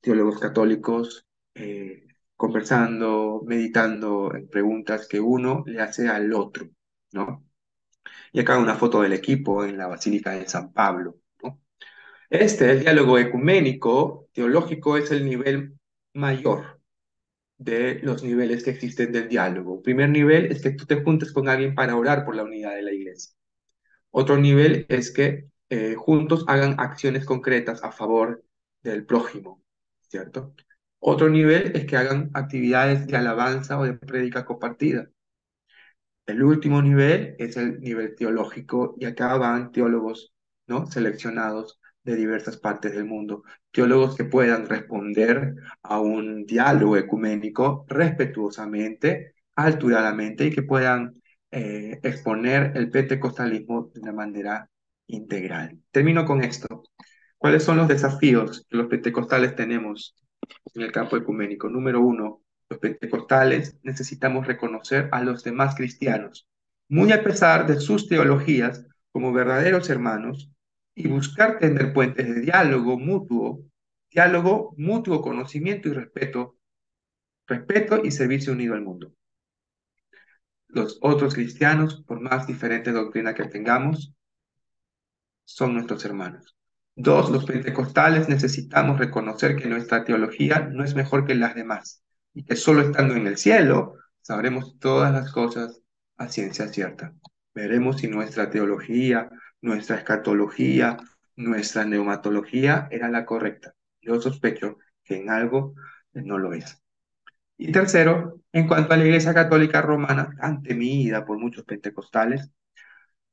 teólogos 0.00 0.38
católicos 0.40 1.26
eh, 1.54 2.06
conversando, 2.36 3.42
meditando 3.46 4.34
en 4.34 4.48
preguntas 4.48 5.08
que 5.08 5.20
uno 5.20 5.64
le 5.66 5.80
hace 5.80 6.08
al 6.08 6.32
otro, 6.34 6.68
¿no? 7.12 7.44
Y 8.32 8.40
acá 8.40 8.58
una 8.58 8.76
foto 8.76 9.02
del 9.02 9.12
equipo 9.14 9.64
en 9.64 9.78
la 9.78 9.86
Basílica 9.86 10.32
de 10.32 10.48
San 10.48 10.72
Pablo. 10.72 11.18
Este, 12.30 12.70
el 12.70 12.80
diálogo 12.80 13.18
ecuménico, 13.18 14.28
teológico, 14.32 14.96
es 14.96 15.10
el 15.10 15.24
nivel 15.24 15.78
mayor 16.14 16.73
de 17.64 18.00
los 18.02 18.22
niveles 18.22 18.62
que 18.64 18.70
existen 18.70 19.12
del 19.12 19.28
diálogo. 19.28 19.82
primer 19.82 20.10
nivel 20.10 20.46
es 20.52 20.62
que 20.62 20.72
tú 20.72 20.86
te 20.86 21.02
juntes 21.02 21.32
con 21.32 21.48
alguien 21.48 21.74
para 21.74 21.96
orar 21.96 22.24
por 22.24 22.36
la 22.36 22.44
unidad 22.44 22.74
de 22.74 22.82
la 22.82 22.92
iglesia. 22.92 23.34
Otro 24.10 24.38
nivel 24.38 24.86
es 24.88 25.10
que 25.12 25.48
eh, 25.70 25.94
juntos 25.96 26.44
hagan 26.48 26.76
acciones 26.78 27.24
concretas 27.24 27.82
a 27.84 27.92
favor 27.92 28.44
del 28.82 29.06
prójimo, 29.06 29.62
¿cierto? 30.08 30.54
Otro 30.98 31.28
nivel 31.30 31.72
es 31.76 31.86
que 31.86 31.96
hagan 31.96 32.30
actividades 32.34 33.06
de 33.06 33.16
alabanza 33.16 33.78
o 33.78 33.84
de 33.84 33.94
prédica 33.94 34.44
compartida. 34.44 35.08
El 36.26 36.42
último 36.42 36.82
nivel 36.82 37.34
es 37.38 37.56
el 37.56 37.80
nivel 37.80 38.14
teológico 38.14 38.94
y 38.98 39.06
acá 39.06 39.36
van 39.36 39.72
teólogos 39.72 40.34
¿no? 40.66 40.86
seleccionados 40.86 41.80
de 42.04 42.16
diversas 42.16 42.58
partes 42.58 42.92
del 42.92 43.06
mundo, 43.06 43.44
teólogos 43.72 44.16
que 44.16 44.24
puedan 44.24 44.66
responder 44.68 45.54
a 45.82 46.00
un 46.00 46.44
diálogo 46.44 46.96
ecuménico 46.96 47.86
respetuosamente, 47.88 49.34
alturadamente 49.56 50.46
y 50.46 50.50
que 50.50 50.62
puedan 50.62 51.20
eh, 51.50 51.98
exponer 52.02 52.72
el 52.76 52.90
pentecostalismo 52.90 53.90
de 53.94 54.00
una 54.00 54.12
manera 54.12 54.68
integral. 55.06 55.78
Termino 55.90 56.24
con 56.24 56.42
esto. 56.42 56.84
¿Cuáles 57.38 57.62
son 57.62 57.76
los 57.76 57.88
desafíos 57.88 58.66
que 58.68 58.76
los 58.76 58.86
pentecostales 58.88 59.54
tenemos 59.54 60.14
en 60.74 60.82
el 60.82 60.92
campo 60.92 61.16
ecuménico? 61.16 61.68
Número 61.68 62.00
uno, 62.00 62.42
los 62.68 62.78
pentecostales 62.78 63.78
necesitamos 63.82 64.46
reconocer 64.46 65.08
a 65.12 65.22
los 65.22 65.44
demás 65.44 65.74
cristianos, 65.74 66.46
muy 66.88 67.12
a 67.12 67.22
pesar 67.22 67.66
de 67.66 67.80
sus 67.80 68.08
teologías, 68.08 68.86
como 69.12 69.32
verdaderos 69.32 69.90
hermanos 69.90 70.50
y 70.94 71.08
buscar 71.08 71.58
tener 71.58 71.92
puentes 71.92 72.26
de 72.26 72.40
diálogo 72.40 72.98
mutuo, 72.98 73.62
diálogo, 74.10 74.74
mutuo 74.76 75.20
conocimiento 75.20 75.88
y 75.88 75.92
respeto, 75.92 76.56
respeto 77.46 78.04
y 78.04 78.10
servicio 78.10 78.52
unido 78.52 78.74
al 78.74 78.82
mundo. 78.82 79.12
Los 80.68 80.98
otros 81.02 81.34
cristianos, 81.34 82.02
por 82.02 82.20
más 82.20 82.46
diferente 82.46 82.92
doctrina 82.92 83.34
que 83.34 83.44
tengamos, 83.44 84.14
son 85.44 85.74
nuestros 85.74 86.04
hermanos. 86.04 86.56
Dos, 86.96 87.30
los 87.30 87.44
pentecostales 87.44 88.28
necesitamos 88.28 88.98
reconocer 88.98 89.56
que 89.56 89.68
nuestra 89.68 90.04
teología 90.04 90.60
no 90.60 90.84
es 90.84 90.94
mejor 90.94 91.26
que 91.26 91.34
las 91.34 91.54
demás 91.54 92.02
y 92.32 92.44
que 92.44 92.56
solo 92.56 92.82
estando 92.82 93.14
en 93.14 93.26
el 93.26 93.36
cielo 93.36 93.94
sabremos 94.20 94.78
todas 94.78 95.12
las 95.12 95.32
cosas 95.32 95.80
a 96.16 96.28
ciencia 96.28 96.68
cierta. 96.68 97.12
Veremos 97.52 97.98
si 97.98 98.08
nuestra 98.08 98.48
teología, 98.50 99.28
nuestra 99.64 99.96
escatología, 99.96 100.98
nuestra 101.36 101.84
neumatología 101.84 102.88
era 102.90 103.08
la 103.08 103.24
correcta. 103.24 103.74
Yo 104.00 104.20
sospecho 104.20 104.78
que 105.02 105.16
en 105.16 105.30
algo 105.30 105.74
no 106.12 106.38
lo 106.38 106.52
es. 106.52 106.80
Y 107.56 107.72
tercero, 107.72 108.40
en 108.52 108.68
cuanto 108.68 108.92
a 108.92 108.96
la 108.96 109.04
Iglesia 109.04 109.32
Católica 109.32 109.80
Romana, 109.80 110.30
tan 110.38 110.62
temida 110.62 111.24
por 111.24 111.38
muchos 111.38 111.64
pentecostales, 111.64 112.50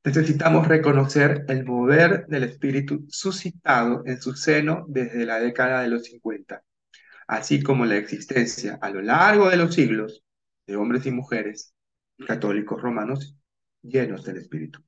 Necesitamos 0.04 0.68
reconocer 0.68 1.46
el 1.48 1.64
mover 1.64 2.26
del 2.26 2.46
Espíritu 2.46 3.06
suscitado 3.08 4.02
en 4.08 4.20
su 4.20 4.34
seno 4.34 4.86
desde 4.88 5.28
la 5.28 5.40
década 5.40 5.84
de 5.84 5.90
los 5.90 6.06
50, 6.06 6.64
así 7.28 7.62
como 7.62 7.86
la 7.86 7.98
existencia 7.98 8.80
a 8.82 8.90
lo 8.90 9.02
largo 9.04 9.48
de 9.50 9.58
los 9.58 9.76
siglos 9.76 10.24
de 10.66 10.76
hombres 10.76 11.06
y 11.06 11.12
mujeres 11.12 11.76
católicos 12.26 12.82
romanos 12.82 13.38
llenos 13.84 14.26
del 14.26 14.38
Espíritu. 14.38 14.84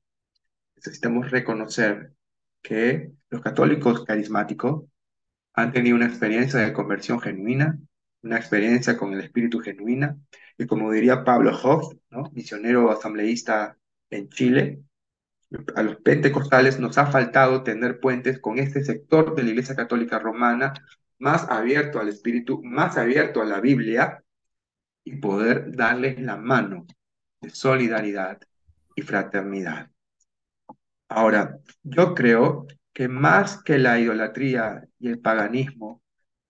Necesitamos 0.84 1.30
reconocer 1.30 2.12
que 2.62 3.10
los 3.30 3.40
católicos 3.40 4.04
carismáticos 4.04 4.84
han 5.54 5.72
tenido 5.72 5.96
una 5.96 6.06
experiencia 6.06 6.60
de 6.60 6.72
conversión 6.72 7.20
genuina, 7.20 7.78
una 8.22 8.36
experiencia 8.36 8.96
con 8.96 9.12
el 9.12 9.20
Espíritu 9.20 9.60
genuina, 9.60 10.18
y 10.58 10.66
como 10.66 10.92
diría 10.92 11.24
Pablo 11.24 11.56
Hoff, 11.62 11.94
misionero 12.32 12.90
asambleísta 12.90 13.78
en 14.10 14.28
Chile, 14.28 14.82
a 15.74 15.82
los 15.82 15.96
pentecostales 15.96 16.78
nos 16.78 16.98
ha 16.98 17.06
faltado 17.06 17.62
tener 17.62 18.00
puentes 18.00 18.38
con 18.38 18.58
este 18.58 18.84
sector 18.84 19.34
de 19.34 19.42
la 19.42 19.50
Iglesia 19.50 19.76
Católica 19.76 20.18
Romana 20.18 20.74
más 21.18 21.48
abierto 21.48 22.00
al 22.00 22.08
Espíritu, 22.08 22.62
más 22.62 22.96
abierto 22.96 23.40
a 23.40 23.44
la 23.44 23.60
Biblia 23.60 24.22
y 25.04 25.16
poder 25.16 25.74
darles 25.76 26.20
la 26.20 26.36
mano 26.36 26.86
de 27.40 27.50
solidaridad 27.50 28.40
y 28.96 29.02
fraternidad. 29.02 29.93
Ahora, 31.08 31.58
yo 31.82 32.14
creo 32.14 32.66
que 32.92 33.08
más 33.08 33.62
que 33.62 33.78
la 33.78 33.98
idolatría 33.98 34.86
y 34.98 35.08
el 35.08 35.20
paganismo 35.20 36.02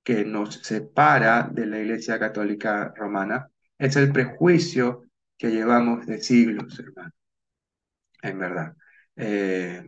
que 0.02 0.24
nos 0.24 0.56
separa 0.62 1.48
de 1.52 1.66
la 1.66 1.80
Iglesia 1.80 2.18
Católica 2.18 2.92
Romana, 2.96 3.50
es 3.78 3.96
el 3.96 4.12
prejuicio 4.12 5.04
que 5.38 5.50
llevamos 5.50 6.06
de 6.06 6.20
siglos, 6.22 6.78
hermano. 6.78 7.12
En 8.22 8.38
verdad. 8.38 8.76
Eh, 9.16 9.84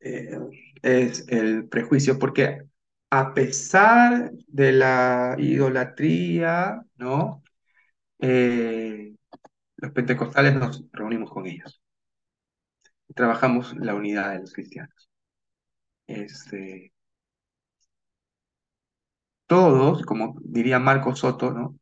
eh, 0.00 0.38
es 0.82 1.26
el 1.28 1.68
prejuicio, 1.68 2.18
porque 2.18 2.62
a 3.10 3.34
pesar 3.34 4.32
de 4.48 4.72
la 4.72 5.36
idolatría, 5.38 6.82
¿no? 6.96 7.42
Eh, 8.20 9.14
los 9.78 9.92
pentecostales 9.92 10.54
nos 10.56 10.84
reunimos 10.92 11.30
con 11.30 11.46
ellos. 11.46 11.82
Trabajamos 13.14 13.74
la 13.76 13.94
unidad 13.94 14.32
de 14.32 14.40
los 14.40 14.52
cristianos. 14.52 15.08
Este, 16.06 16.92
todos, 19.46 20.02
como 20.04 20.36
diría 20.42 20.78
Marco 20.78 21.14
Soto, 21.16 21.52
¿no? 21.52 21.78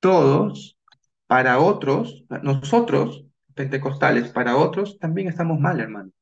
Todos, 0.00 0.78
para 1.26 1.58
otros, 1.60 2.24
nosotros 2.42 3.26
pentecostales 3.54 4.30
para 4.30 4.56
otros, 4.56 4.98
también 4.98 5.28
estamos 5.28 5.60
mal, 5.60 5.80
hermano. 5.80 6.12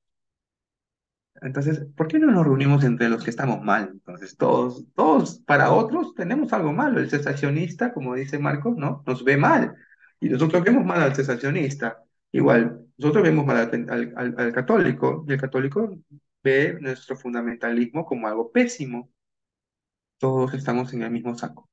Entonces, 1.42 1.86
¿por 1.96 2.08
qué 2.08 2.18
no 2.18 2.30
nos 2.30 2.44
reunimos 2.44 2.82
entre 2.84 3.08
los 3.08 3.22
que 3.22 3.30
estamos 3.30 3.60
mal? 3.62 3.90
Entonces, 3.92 4.36
todos, 4.36 4.84
todos 4.94 5.40
para 5.40 5.70
otros 5.72 6.14
tenemos 6.14 6.52
algo 6.52 6.72
malo. 6.72 6.98
El 6.98 7.10
cesacionista, 7.10 7.92
como 7.92 8.14
dice 8.14 8.38
Marcos, 8.38 8.76
¿no? 8.76 9.02
Nos 9.06 9.22
ve 9.24 9.36
mal. 9.36 9.74
Y 10.18 10.28
nosotros 10.30 10.62
vemos 10.64 10.84
mal 10.84 11.02
al 11.02 11.14
cesacionista. 11.14 12.02
Igual, 12.32 12.85
nosotros 12.98 13.24
vemos 13.24 13.46
mal 13.46 13.58
al, 13.88 14.34
al 14.38 14.52
católico 14.52 15.24
y 15.28 15.32
el 15.32 15.40
católico 15.40 15.98
ve 16.42 16.78
nuestro 16.80 17.16
fundamentalismo 17.16 18.04
como 18.06 18.26
algo 18.28 18.50
pésimo. 18.52 19.10
Todos 20.18 20.52
estamos 20.52 20.92
en 20.92 21.02
el 21.04 21.10
mismo 21.10 21.34
saco. 21.38 21.70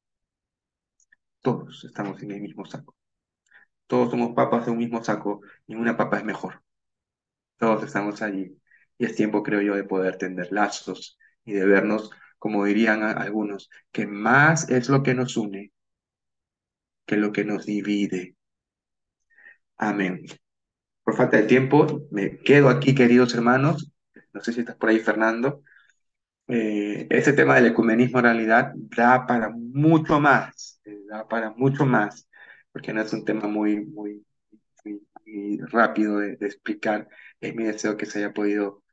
Todos 1.42 1.84
estamos 1.86 2.22
en 2.24 2.32
el 2.32 2.42
mismo 2.42 2.66
saco. 2.66 2.96
Todos 3.88 4.12
somos 4.12 4.34
papas 4.36 4.66
de 4.66 4.72
un 4.72 4.78
mismo 4.80 5.04
saco, 5.04 5.42
ninguna 5.68 5.98
papa 5.98 6.18
es 6.18 6.26
mejor. 6.26 6.64
Todos 7.58 7.84
estamos 7.84 8.22
allí. 8.22 8.60
Y 8.98 9.06
es 9.06 9.16
tiempo, 9.16 9.44
creo 9.44 9.62
yo, 9.62 9.76
de 9.76 9.84
poder 9.86 10.18
tender 10.18 10.52
lazos 10.52 11.18
y 11.46 11.54
de 11.54 11.66
vernos, 11.66 12.12
como 12.40 12.66
dirían 12.66 13.04
algunos, 13.04 13.70
que 13.92 14.08
más 14.08 14.70
es 14.70 14.90
lo 14.90 15.04
que 15.04 15.16
nos 15.16 15.38
une 15.38 15.72
que 17.06 17.16
lo 17.18 17.32
que 17.32 17.46
nos 17.46 17.66
divide. 17.66 18.36
Amén. 19.78 20.26
Por 21.04 21.16
falta 21.16 21.38
de 21.38 21.44
tiempo, 21.44 22.08
me 22.12 22.38
quedo 22.40 22.70
aquí, 22.70 22.96
queridos 22.96 23.34
hermanos. 23.36 23.92
No 24.34 24.42
sé 24.42 24.54
si 24.54 24.62
estás 24.62 24.76
por 24.78 24.90
ahí, 24.90 25.00
Fernando. 25.00 25.64
Eh, 26.48 27.08
este 27.10 27.34
tema 27.34 27.56
del 27.56 27.68
ecumenismo 27.68 28.20
en 28.20 28.26
realidad 28.26 28.74
da 28.76 29.26
para 29.26 29.50
mucho 29.50 30.20
más, 30.20 30.80
eh, 30.86 31.00
da 31.10 31.28
para 31.28 31.52
mucho 31.52 31.86
más, 31.86 32.28
porque 32.72 32.94
no 32.94 33.02
es 33.02 33.14
un 33.14 33.26
tema 33.26 33.48
muy, 33.48 33.86
muy, 33.86 34.26
rápido 35.72 36.20
de, 36.20 36.36
de, 36.38 36.46
explicar. 36.46 37.08
Es 37.40 37.56
mi 37.56 37.64
deseo 37.66 37.98
que 37.98 38.06
se 38.06 38.20
haya 38.20 38.34
podido 38.34 38.84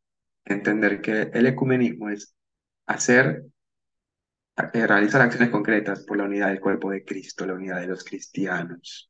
entender 0.45 1.01
que 1.01 1.31
el 1.35 1.47
ecumenismo 1.47 2.11
es 2.11 2.35
hacer, 2.87 3.45
eh, 4.73 4.87
realizar 4.87 5.21
acciones 5.23 5.51
concretas 5.51 6.05
por 6.05 6.17
la 6.19 6.25
unidad 6.25 6.49
del 6.49 6.61
cuerpo 6.61 6.91
de 6.91 7.05
Cristo, 7.05 7.47
la 7.47 7.55
unidad 7.55 7.81
de 7.81 7.89
los 7.89 8.05
cristianos. 8.05 9.10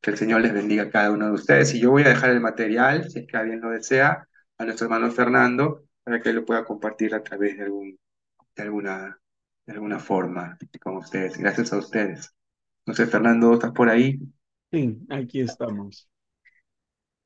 Que 0.00 0.10
el 0.10 0.16
Señor 0.16 0.40
les 0.40 0.52
bendiga 0.52 0.84
a 0.84 0.90
cada 0.90 1.10
uno 1.10 1.26
de 1.26 1.32
ustedes. 1.32 1.74
Y 1.74 1.80
yo 1.80 1.90
voy 1.90 2.02
a 2.04 2.10
dejar 2.10 2.30
el 2.30 2.40
material, 2.40 3.10
si 3.10 3.20
es 3.20 3.26
que 3.26 3.36
alguien 3.36 3.60
lo 3.60 3.70
desea, 3.70 4.26
a 4.58 4.64
nuestro 4.64 4.86
hermano 4.86 5.10
Fernando, 5.10 5.84
para 6.04 6.20
que 6.20 6.32
lo 6.32 6.44
pueda 6.44 6.64
compartir 6.64 7.14
a 7.14 7.22
través 7.22 7.56
de, 7.56 7.64
algún, 7.64 7.98
de, 8.54 8.62
alguna, 8.62 9.18
de 9.66 9.72
alguna 9.72 9.98
forma 9.98 10.56
con 10.80 10.96
ustedes. 10.96 11.36
Gracias 11.38 11.72
a 11.72 11.78
ustedes. 11.78 12.32
No 12.86 12.94
sé, 12.94 13.06
Fernando, 13.06 13.52
¿estás 13.54 13.72
por 13.72 13.88
ahí? 13.88 14.20
Sí, 14.70 14.98
aquí 15.10 15.40
estamos. 15.40 16.08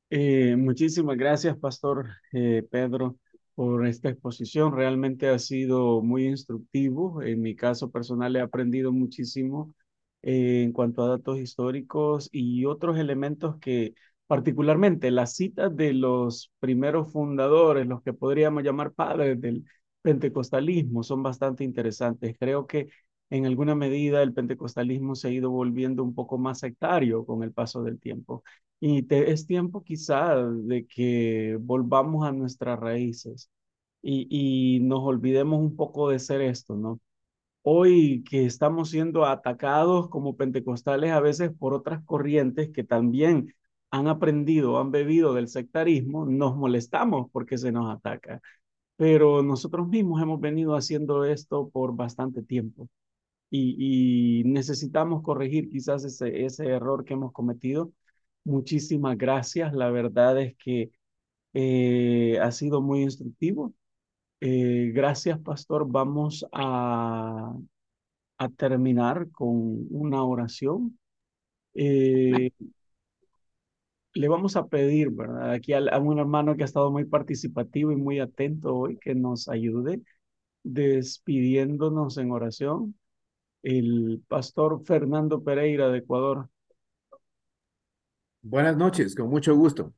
Eh, 0.09 0.55
muchísimas 0.57 1.17
gracias, 1.17 1.57
Pastor 1.57 2.09
eh, 2.33 2.67
Pedro, 2.69 3.17
por 3.55 3.85
esta 3.87 4.09
exposición. 4.09 4.75
Realmente 4.75 5.29
ha 5.29 5.39
sido 5.39 6.01
muy 6.01 6.25
instructivo. 6.25 7.21
En 7.21 7.41
mi 7.41 7.55
caso 7.55 7.91
personal 7.91 8.35
he 8.35 8.41
aprendido 8.41 8.91
muchísimo 8.91 9.73
en 10.23 10.71
cuanto 10.71 11.03
a 11.03 11.09
datos 11.09 11.39
históricos 11.39 12.29
y 12.31 12.65
otros 12.65 12.97
elementos 12.99 13.57
que 13.59 13.93
particularmente 14.27 15.11
las 15.11 15.35
citas 15.35 15.75
de 15.75 15.93
los 15.93 16.51
primeros 16.59 17.11
fundadores, 17.11 17.87
los 17.87 18.01
que 18.03 18.13
podríamos 18.13 18.63
llamar 18.63 18.93
padres 18.93 19.39
del 19.41 19.65
pentecostalismo, 20.01 21.03
son 21.03 21.23
bastante 21.23 21.63
interesantes. 21.63 22.35
Creo 22.39 22.65
que 22.67 22.89
en 23.29 23.45
alguna 23.45 23.75
medida 23.75 24.21
el 24.23 24.33
pentecostalismo 24.33 25.15
se 25.15 25.27
ha 25.29 25.31
ido 25.31 25.49
volviendo 25.51 26.03
un 26.03 26.13
poco 26.15 26.37
más 26.37 26.59
sectario 26.59 27.25
con 27.25 27.43
el 27.43 27.53
paso 27.53 27.83
del 27.83 27.99
tiempo. 27.99 28.43
Y 28.79 29.05
es 29.13 29.45
tiempo 29.47 29.83
quizá 29.83 30.35
de 30.37 30.85
que 30.87 31.57
volvamos 31.61 32.25
a 32.27 32.31
nuestras 32.31 32.79
raíces 32.79 33.49
y, 34.01 34.27
y 34.77 34.79
nos 34.81 34.99
olvidemos 35.01 35.59
un 35.59 35.75
poco 35.75 36.09
de 36.09 36.19
ser 36.19 36.41
esto, 36.41 36.75
¿no? 36.75 36.99
Hoy 37.63 38.23
que 38.23 38.45
estamos 38.45 38.89
siendo 38.89 39.25
atacados 39.25 40.09
como 40.09 40.35
pentecostales 40.35 41.11
a 41.11 41.19
veces 41.19 41.51
por 41.57 41.73
otras 41.73 42.03
corrientes 42.05 42.71
que 42.71 42.83
también 42.83 43.53
han 43.91 44.07
aprendido, 44.07 44.79
han 44.79 44.91
bebido 44.91 45.33
del 45.33 45.47
sectarismo, 45.47 46.25
nos 46.25 46.55
molestamos 46.55 47.29
porque 47.31 47.57
se 47.57 47.71
nos 47.71 47.95
ataca. 47.95 48.41
Pero 48.97 49.43
nosotros 49.43 49.87
mismos 49.89 50.21
hemos 50.21 50.39
venido 50.41 50.75
haciendo 50.75 51.25
esto 51.25 51.69
por 51.69 51.95
bastante 51.95 52.43
tiempo 52.43 52.89
y, 53.51 54.43
necesitamos 54.45 55.23
corregir 55.23 55.69
quizás 55.69 56.03
ese, 56.05 56.65
error 56.67 57.05
que 57.05 57.13
hemos 57.13 57.33
cometido. 57.33 57.93
Muchísimas 58.43 59.17
gracias. 59.17 59.73
La 59.73 59.89
verdad 59.91 60.41
es 60.41 60.55
que 60.57 60.91
eh, 61.53 62.39
ha 62.41 62.51
sido 62.51 62.81
muy 62.81 63.03
instructivo. 63.03 63.73
Eh, 64.41 64.91
gracias, 64.93 65.39
pastor. 65.39 65.87
Vamos 65.87 66.45
a, 66.51 67.53
a 68.37 68.49
terminar 68.49 69.29
con 69.31 69.87
una 69.91 70.23
oración. 70.23 70.97
Eh, 71.75 72.51
le 74.13 74.27
vamos 74.27 74.55
a 74.55 74.67
pedir, 74.67 75.11
¿verdad? 75.11 75.51
Aquí 75.51 75.73
a, 75.73 75.97
un 75.99 76.19
hermano 76.19 76.55
que 76.55 76.63
ha 76.63 76.65
estado 76.65 76.91
muy 76.91 77.05
participativo 77.05 77.91
y 77.91 77.95
muy 77.95 78.19
atento 78.19 78.75
hoy, 78.75 78.97
que 78.97 79.15
nos 79.15 79.47
ayude 79.47 80.01
despidiéndonos 80.63 82.17
en 82.17 82.31
oración. 82.31 82.95
El 83.63 84.23
pastor 84.27 84.83
Fernando 84.85 85.43
Pereira 85.43 85.89
de 85.89 85.99
Ecuador. 85.99 86.49
Buenas 88.41 88.75
noches, 88.75 89.15
con 89.15 89.29
mucho 89.29 89.55
gusto. 89.55 89.93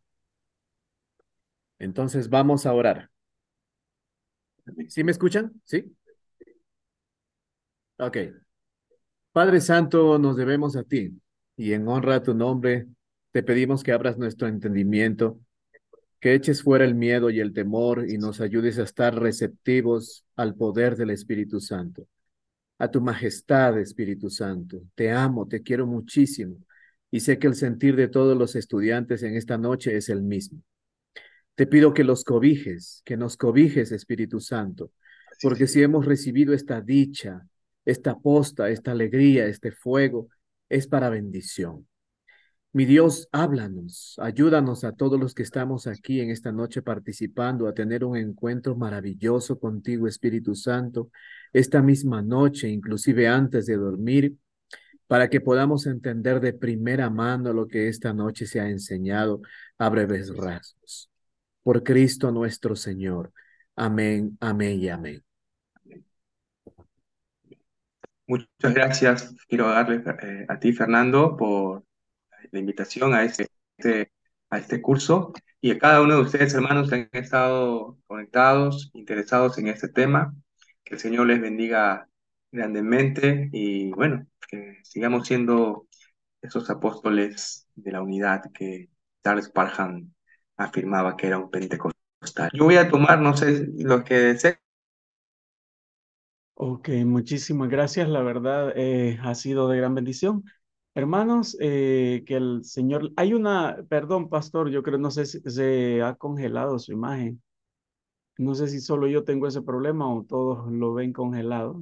Entonces 1.80 2.30
vamos 2.30 2.66
a 2.66 2.74
orar. 2.74 3.13
¿Sí 4.90 5.04
me 5.04 5.12
escuchan? 5.12 5.52
¿Sí? 5.64 5.96
Ok. 7.98 8.18
Padre 9.32 9.62
Santo, 9.62 10.20
nos 10.20 10.38
debemos 10.38 10.76
a 10.76 10.84
ti 10.84 11.20
y 11.58 11.74
en 11.74 11.88
honra 11.88 12.16
a 12.16 12.24
tu 12.24 12.34
nombre 12.34 12.88
te 13.32 13.42
pedimos 13.44 13.84
que 13.84 13.92
abras 13.92 14.18
nuestro 14.18 14.48
entendimiento, 14.48 15.40
que 16.20 16.36
eches 16.36 16.64
fuera 16.64 16.86
el 16.86 16.96
miedo 16.96 17.30
y 17.30 17.40
el 17.40 17.54
temor 17.54 18.10
y 18.10 18.18
nos 18.18 18.42
ayudes 18.42 18.80
a 18.80 18.84
estar 18.84 19.16
receptivos 19.20 20.26
al 20.36 20.56
poder 20.56 20.96
del 20.98 21.12
Espíritu 21.12 21.60
Santo. 21.60 22.08
A 22.80 22.92
tu 22.92 23.02
majestad, 23.02 23.80
Espíritu 23.80 24.30
Santo. 24.30 24.82
Te 24.96 25.12
amo, 25.12 25.48
te 25.48 25.64
quiero 25.64 25.88
muchísimo 25.88 26.58
y 27.12 27.22
sé 27.22 27.40
que 27.40 27.48
el 27.48 27.56
sentir 27.56 27.96
de 27.96 28.08
todos 28.08 28.38
los 28.38 28.56
estudiantes 28.56 29.24
en 29.24 29.36
esta 29.36 29.58
noche 29.58 29.98
es 29.98 30.10
el 30.10 30.24
mismo. 30.24 30.62
Te 31.56 31.68
pido 31.68 31.94
que 31.94 32.04
los 32.04 32.24
cobijes, 32.24 33.02
que 33.06 33.16
nos 33.16 33.38
cobijes, 33.38 33.92
Espíritu 33.92 34.40
Santo, 34.40 34.92
porque 35.42 35.68
si 35.68 35.84
hemos 35.84 36.06
recibido 36.06 36.54
esta 36.54 36.82
dicha, 36.82 37.48
esta 37.86 38.18
posta, 38.18 38.70
esta 38.70 38.92
alegría, 38.92 39.46
este 39.46 39.72
fuego, 39.72 40.30
es 40.70 40.88
para 40.88 41.10
bendición. 41.10 41.88
Mi 42.72 42.86
Dios, 42.86 43.30
háblanos, 43.32 44.16
ayúdanos 44.20 44.84
a 44.84 44.94
todos 44.94 45.20
los 45.20 45.36
que 45.36 45.44
estamos 45.44 45.86
aquí 45.86 46.22
en 46.22 46.32
esta 46.32 46.52
noche 46.52 46.82
participando 46.82 47.68
a 47.68 47.76
tener 47.76 48.04
un 48.04 48.18
encuentro 48.18 48.76
maravilloso 48.76 49.60
contigo, 49.60 50.08
Espíritu 50.08 50.56
Santo, 50.56 51.12
esta 51.52 51.84
misma 51.84 52.24
noche, 52.24 52.68
inclusive 52.70 53.28
antes 53.28 53.68
de 53.68 53.78
dormir, 53.78 54.38
para 55.06 55.30
que 55.30 55.40
podamos 55.40 55.86
entender 55.86 56.40
de 56.40 56.54
primera 56.54 57.12
mano 57.12 57.54
lo 57.54 57.68
que 57.68 57.90
esta 57.90 58.12
noche 58.12 58.48
se 58.48 58.60
ha 58.60 58.68
enseñado 58.68 59.42
a 59.78 59.90
breves 59.90 60.36
rasgos. 60.36 61.13
Por 61.64 61.84
Cristo 61.84 62.32
nuestro 62.32 62.76
Señor. 62.76 63.32
Amén, 63.76 64.38
amén 64.42 64.80
y 64.80 64.90
amén. 64.90 65.24
Muchas 68.28 68.74
gracias. 68.74 69.36
Quiero 69.48 69.70
darle 69.70 70.04
eh, 70.22 70.46
a 70.48 70.60
ti, 70.60 70.74
Fernando, 70.74 71.36
por 71.36 71.84
la 72.52 72.60
invitación 72.60 73.14
a 73.14 73.24
este, 73.24 73.50
a 74.50 74.58
este 74.58 74.82
curso 74.82 75.34
y 75.62 75.72
a 75.72 75.80
cada 75.80 76.02
uno 76.02 76.16
de 76.16 76.22
ustedes, 76.22 76.54
hermanos, 76.54 76.90
que 76.90 76.96
han 76.96 77.10
estado 77.14 77.98
conectados, 78.08 78.92
interesados 78.94 79.58
en 79.58 79.68
este 79.68 79.90
tema. 79.90 80.34
Que 80.84 80.96
el 80.96 81.00
Señor 81.00 81.28
les 81.28 81.42
bendiga 81.42 82.08
grandemente 82.52 83.50
y 83.52 83.92
bueno, 83.92 84.28
que 84.48 84.80
sigamos 84.84 85.28
siendo 85.28 85.88
esos 86.42 86.70
apóstoles 86.70 87.68
de 87.76 87.92
la 87.92 88.02
unidad 88.02 88.52
que 88.54 88.90
Charles 89.24 89.50
Parham 89.50 90.13
afirmaba 90.58 91.16
que 91.18 91.28
era 91.28 91.40
un 91.40 91.50
pentecostal. 91.50 92.50
Yo 92.54 92.66
voy 92.66 92.76
a 92.76 92.90
tomar, 92.90 93.20
no 93.20 93.36
sé, 93.36 93.68
lo 93.78 94.04
que 94.04 94.16
deseen. 94.16 94.56
Ok, 96.56 96.90
muchísimas 97.06 97.70
gracias. 97.70 98.08
La 98.08 98.22
verdad 98.22 98.72
eh, 98.76 99.18
ha 99.22 99.36
sido 99.36 99.68
de 99.68 99.78
gran 99.78 99.96
bendición. 99.96 100.44
Hermanos, 100.96 101.58
eh, 101.60 102.24
que 102.28 102.36
el 102.36 102.64
Señor, 102.64 103.12
hay 103.16 103.34
una, 103.34 103.78
perdón, 103.90 104.30
pastor, 104.30 104.70
yo 104.70 104.84
creo, 104.84 105.00
no 105.00 105.10
sé 105.10 105.26
si 105.26 105.42
se 105.42 106.02
ha 106.04 106.16
congelado 106.16 106.78
su 106.78 106.92
imagen. 106.92 107.42
No 108.38 108.56
sé 108.56 108.68
si 108.68 108.80
solo 108.80 109.08
yo 109.08 109.24
tengo 109.24 109.48
ese 109.48 109.62
problema 109.62 110.12
o 110.12 110.24
todos 110.24 110.72
lo 110.72 110.94
ven 110.94 111.14
congelado. 111.14 111.82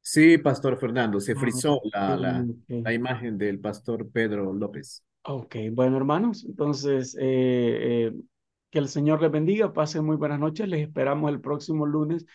Sí, 0.00 0.36
pastor 0.38 0.78
Fernando, 0.78 1.20
se 1.20 1.32
ah, 1.32 1.36
frizó 1.38 1.80
la, 1.92 2.16
la, 2.16 2.46
la 2.68 2.92
imagen 2.92 3.38
del 3.38 3.60
pastor 3.60 4.10
Pedro 4.10 4.52
López. 4.52 5.04
Ok, 5.24 5.56
bueno, 5.72 5.96
hermanos, 5.96 6.44
entonces, 6.44 7.14
eh, 7.20 8.08
eh, 8.08 8.12
que 8.70 8.78
el 8.80 8.88
Señor 8.88 9.22
les 9.22 9.30
bendiga, 9.30 9.72
pasen 9.72 10.04
muy 10.04 10.16
buenas 10.16 10.40
noches, 10.40 10.68
les 10.68 10.82
esperamos 10.82 11.30
el 11.30 11.40
próximo 11.40 11.86
lunes 11.86 12.26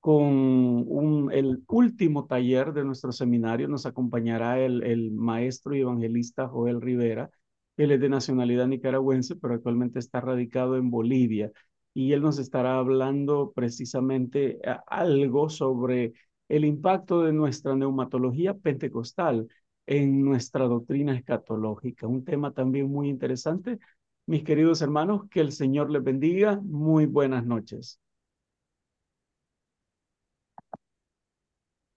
con 0.00 1.28
el 1.32 1.64
último 1.68 2.26
taller 2.26 2.72
de 2.72 2.84
nuestro 2.84 3.10
seminario. 3.10 3.66
Nos 3.66 3.86
acompañará 3.86 4.60
el, 4.60 4.84
el 4.84 5.10
maestro 5.10 5.74
y 5.74 5.80
evangelista 5.80 6.46
Joel 6.46 6.80
Rivera. 6.80 7.30
Él 7.76 7.90
es 7.90 8.00
de 8.00 8.08
nacionalidad 8.08 8.68
nicaragüense, 8.68 9.34
pero 9.36 9.54
actualmente 9.54 9.98
está 9.98 10.20
radicado 10.20 10.76
en 10.76 10.88
Bolivia. 10.90 11.50
Y 11.94 12.12
él 12.12 12.22
nos 12.22 12.38
estará 12.38 12.78
hablando 12.78 13.52
precisamente 13.54 14.58
eh, 14.62 14.76
algo 14.86 15.48
sobre 15.50 16.12
el 16.48 16.64
impacto 16.64 17.22
de 17.22 17.32
nuestra 17.32 17.74
neumatología 17.74 18.54
pentecostal 18.54 19.48
en 19.86 20.24
nuestra 20.24 20.64
doctrina 20.66 21.16
escatológica. 21.16 22.06
Un 22.06 22.24
tema 22.24 22.52
también 22.52 22.88
muy 22.90 23.08
interesante. 23.08 23.78
Mis 24.26 24.44
queridos 24.44 24.82
hermanos, 24.82 25.22
que 25.30 25.40
el 25.40 25.52
Señor 25.52 25.90
les 25.90 26.02
bendiga. 26.04 26.60
Muy 26.64 27.06
buenas 27.06 27.46
noches. 27.46 28.00